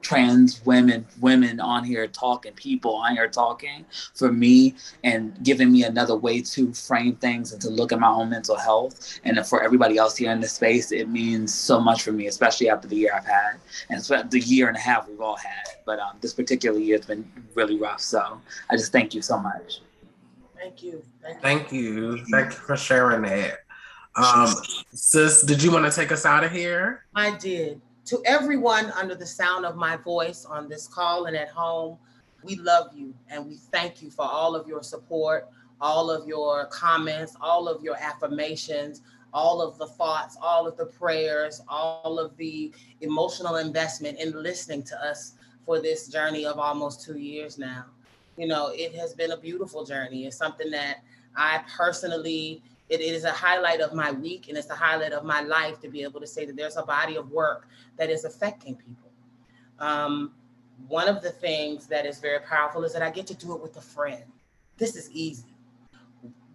trans 0.00 0.64
women 0.64 1.06
women 1.20 1.60
on 1.60 1.84
here 1.84 2.06
talking 2.06 2.52
people 2.52 2.94
on 2.94 3.14
here 3.14 3.28
talking 3.28 3.84
for 4.14 4.32
me 4.32 4.74
and 5.04 5.36
giving 5.42 5.72
me 5.72 5.84
another 5.84 6.16
way 6.16 6.40
to 6.40 6.72
frame 6.72 7.16
things 7.16 7.52
and 7.52 7.60
to 7.62 7.70
look 7.70 7.92
at 7.92 8.00
my 8.00 8.08
own 8.08 8.30
mental 8.30 8.56
health. 8.56 9.20
And 9.24 9.44
for 9.46 9.62
everybody 9.62 9.96
else 9.96 10.16
here 10.16 10.32
in 10.32 10.40
the 10.40 10.48
space 10.48 10.92
it 10.92 11.08
means 11.08 11.52
so 11.52 11.80
much 11.80 12.02
for 12.02 12.12
me 12.12 12.26
especially 12.26 12.68
after 12.68 12.88
the 12.88 12.96
year 12.96 13.12
i've 13.14 13.26
had 13.26 13.56
and 13.88 14.02
the 14.30 14.40
year 14.40 14.68
and 14.68 14.76
a 14.76 14.80
half 14.80 15.08
we've 15.08 15.20
all 15.20 15.36
had. 15.36 15.64
But 15.86 15.98
um, 15.98 16.16
this 16.20 16.34
particular 16.34 16.78
year 16.78 16.98
has 16.98 17.06
been 17.06 17.30
really 17.54 17.78
rough 17.78 18.00
so 18.00 18.40
i 18.70 18.76
just 18.76 18.92
thank 18.92 19.14
you 19.14 19.22
so 19.22 19.38
much. 19.38 19.80
Thank 20.56 20.82
you. 20.82 21.02
Thank 21.22 21.36
you. 21.36 21.40
Thank 21.42 21.72
you, 21.72 22.24
thank 22.30 22.52
you 22.52 22.58
for 22.58 22.76
sharing 22.76 23.22
that. 23.22 23.60
Um, 24.16 24.52
sis, 24.92 25.42
did 25.42 25.62
you 25.62 25.70
want 25.70 25.90
to 25.90 25.90
take 25.90 26.12
us 26.12 26.26
out 26.26 26.44
of 26.44 26.50
here? 26.50 27.04
I 27.14 27.36
did. 27.36 27.80
To 28.10 28.20
everyone 28.26 28.90
under 28.96 29.14
the 29.14 29.24
sound 29.24 29.64
of 29.64 29.76
my 29.76 29.94
voice 29.94 30.44
on 30.44 30.68
this 30.68 30.88
call 30.88 31.26
and 31.26 31.36
at 31.36 31.48
home, 31.48 31.96
we 32.42 32.56
love 32.56 32.88
you 32.92 33.14
and 33.28 33.46
we 33.46 33.54
thank 33.54 34.02
you 34.02 34.10
for 34.10 34.24
all 34.24 34.56
of 34.56 34.66
your 34.66 34.82
support, 34.82 35.48
all 35.80 36.10
of 36.10 36.26
your 36.26 36.66
comments, 36.72 37.36
all 37.40 37.68
of 37.68 37.84
your 37.84 37.94
affirmations, 37.94 39.02
all 39.32 39.62
of 39.62 39.78
the 39.78 39.86
thoughts, 39.86 40.36
all 40.42 40.66
of 40.66 40.76
the 40.76 40.86
prayers, 40.86 41.62
all 41.68 42.18
of 42.18 42.36
the 42.36 42.72
emotional 43.00 43.58
investment 43.58 44.18
in 44.18 44.32
listening 44.42 44.82
to 44.82 45.00
us 45.00 45.34
for 45.64 45.80
this 45.80 46.08
journey 46.08 46.44
of 46.44 46.58
almost 46.58 47.04
two 47.04 47.16
years 47.16 47.58
now. 47.58 47.84
You 48.36 48.48
know, 48.48 48.72
it 48.74 48.92
has 48.96 49.14
been 49.14 49.30
a 49.30 49.36
beautiful 49.36 49.84
journey. 49.84 50.26
It's 50.26 50.36
something 50.36 50.72
that 50.72 51.04
I 51.36 51.62
personally, 51.76 52.60
it 52.90 53.00
is 53.00 53.24
a 53.24 53.30
highlight 53.30 53.80
of 53.80 53.94
my 53.94 54.10
week 54.10 54.48
and 54.48 54.58
it's 54.58 54.68
a 54.68 54.74
highlight 54.74 55.12
of 55.12 55.24
my 55.24 55.40
life 55.42 55.80
to 55.80 55.88
be 55.88 56.02
able 56.02 56.20
to 56.20 56.26
say 56.26 56.44
that 56.44 56.56
there's 56.56 56.76
a 56.76 56.82
body 56.82 57.16
of 57.16 57.30
work 57.30 57.68
that 57.96 58.10
is 58.10 58.24
affecting 58.24 58.74
people. 58.74 59.10
Um, 59.78 60.32
one 60.88 61.06
of 61.08 61.22
the 61.22 61.30
things 61.30 61.86
that 61.86 62.04
is 62.04 62.18
very 62.18 62.40
powerful 62.40 62.82
is 62.84 62.92
that 62.92 63.02
I 63.02 63.10
get 63.10 63.28
to 63.28 63.34
do 63.34 63.54
it 63.54 63.62
with 63.62 63.76
a 63.76 63.80
friend. 63.80 64.24
This 64.76 64.96
is 64.96 65.08
easy. 65.12 65.44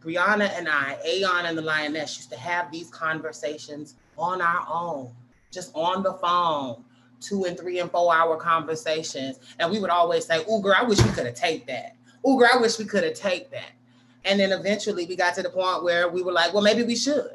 Brianna 0.02 0.52
and 0.58 0.68
I, 0.68 0.98
Aeon 1.06 1.46
and 1.46 1.58
the 1.58 1.62
Lioness, 1.62 2.18
used 2.18 2.30
to 2.32 2.38
have 2.38 2.70
these 2.70 2.90
conversations 2.90 3.96
on 4.18 4.42
our 4.42 4.66
own, 4.70 5.12
just 5.52 5.72
on 5.74 6.04
the 6.04 6.14
phone, 6.14 6.84
two 7.22 7.46
and 7.46 7.58
three 7.58 7.80
and 7.80 7.90
four 7.90 8.14
hour 8.14 8.36
conversations. 8.36 9.40
And 9.60 9.72
we 9.72 9.80
would 9.80 9.90
always 9.90 10.26
say, 10.26 10.44
Ooh, 10.52 10.62
girl, 10.62 10.76
I 10.78 10.84
wish 10.84 11.02
we 11.02 11.12
could 11.12 11.26
have 11.26 11.36
taped 11.36 11.68
that. 11.68 11.96
Ooh, 12.28 12.38
girl, 12.38 12.50
I 12.54 12.58
wish 12.58 12.78
we 12.78 12.86
could 12.86 13.04
have 13.04 13.14
taped 13.14 13.52
that. 13.52 13.72
And 14.26 14.40
then 14.40 14.52
eventually 14.52 15.06
we 15.06 15.16
got 15.16 15.36
to 15.36 15.44
the 15.44 15.50
point 15.50 15.84
where 15.84 16.10
we 16.10 16.22
were 16.22 16.32
like, 16.32 16.54
well, 16.54 16.64
maybe 16.64 16.84
we 16.84 16.96
should. 16.96 17.30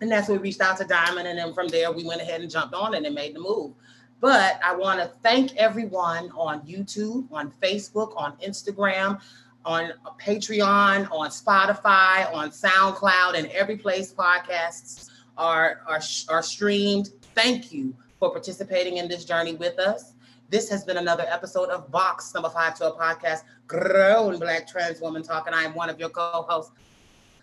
And 0.00 0.10
that's 0.10 0.28
when 0.28 0.38
we 0.38 0.42
reached 0.44 0.60
out 0.60 0.76
to 0.78 0.84
Diamond. 0.84 1.26
And 1.26 1.38
then 1.38 1.54
from 1.54 1.68
there, 1.68 1.90
we 1.90 2.04
went 2.04 2.20
ahead 2.20 2.42
and 2.42 2.50
jumped 2.50 2.74
on 2.74 2.94
it 2.94 3.04
and 3.04 3.14
made 3.14 3.34
the 3.34 3.40
move. 3.40 3.72
But 4.20 4.60
I 4.62 4.74
want 4.74 5.00
to 5.00 5.10
thank 5.22 5.56
everyone 5.56 6.30
on 6.36 6.60
YouTube, 6.62 7.26
on 7.32 7.52
Facebook, 7.62 8.12
on 8.16 8.36
Instagram, 8.38 9.20
on 9.64 9.92
Patreon, 10.20 11.10
on 11.10 11.28
Spotify, 11.28 12.32
on 12.32 12.50
SoundCloud, 12.50 13.36
and 13.36 13.48
every 13.48 13.76
place 13.76 14.12
podcasts 14.12 15.10
are, 15.36 15.80
are, 15.86 16.00
are 16.28 16.42
streamed. 16.42 17.10
Thank 17.34 17.72
you 17.72 17.94
for 18.18 18.30
participating 18.30 18.98
in 18.98 19.08
this 19.08 19.24
journey 19.24 19.54
with 19.54 19.78
us. 19.78 20.14
This 20.48 20.68
has 20.70 20.84
been 20.84 20.96
another 20.96 21.24
episode 21.28 21.70
of 21.70 21.90
Box 21.90 22.32
Number 22.32 22.48
512 22.48 22.98
Podcast, 22.98 23.42
Grown 23.66 24.38
Black 24.38 24.68
Trans 24.68 25.00
Woman 25.00 25.22
Talk, 25.22 25.46
and 25.46 25.54
I 25.54 25.64
am 25.64 25.74
one 25.74 25.88
of 25.88 25.98
your 25.98 26.08
co-hosts, 26.08 26.72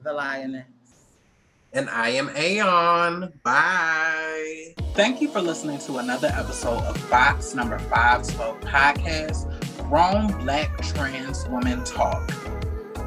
The 0.04 0.14
Lioness. 0.14 0.66
And 1.74 1.90
I 1.90 2.10
am 2.10 2.30
Aeon. 2.38 3.34
Bye. 3.44 4.76
Thank 4.94 5.22
you 5.22 5.28
for 5.28 5.42
listening 5.42 5.80
to 5.80 5.98
another 5.98 6.28
episode 6.28 6.84
of 6.84 7.10
Box 7.10 7.56
Number 7.56 7.80
512 7.80 8.62
Podcast, 8.62 9.90
Grown 9.90 10.28
Black 10.44 10.80
Trans 10.84 11.48
Woman 11.50 11.84
Talk. 11.84 12.32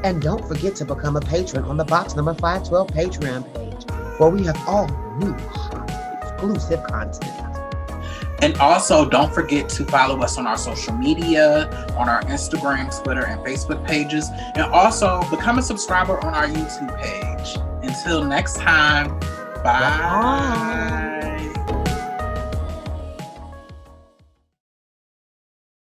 And 0.02 0.20
don't 0.20 0.46
forget 0.46 0.74
to 0.76 0.84
become 0.84 1.16
a 1.16 1.20
patron 1.20 1.64
on 1.64 1.76
the 1.76 1.84
Box 1.84 2.16
Number 2.16 2.34
512 2.34 2.88
Patreon 2.88 3.54
page, 3.54 3.90
where 4.18 4.30
we 4.30 4.44
have 4.44 4.60
all 4.68 4.88
new 5.18 5.34
exclusive 5.34 6.82
content. 6.84 7.45
And 8.42 8.56
also, 8.58 9.08
don't 9.08 9.32
forget 9.32 9.68
to 9.70 9.84
follow 9.86 10.20
us 10.22 10.36
on 10.38 10.46
our 10.46 10.58
social 10.58 10.94
media, 10.94 11.70
on 11.96 12.08
our 12.08 12.22
Instagram, 12.24 12.92
Twitter, 13.02 13.24
and 13.24 13.40
Facebook 13.40 13.86
pages. 13.86 14.28
And 14.54 14.64
also, 14.72 15.22
become 15.30 15.58
a 15.58 15.62
subscriber 15.62 16.22
on 16.24 16.34
our 16.34 16.46
YouTube 16.46 17.00
page. 17.00 17.56
Until 17.82 18.24
next 18.24 18.56
time, 18.56 19.18
bye. 19.62 19.62
bye. 19.62 21.15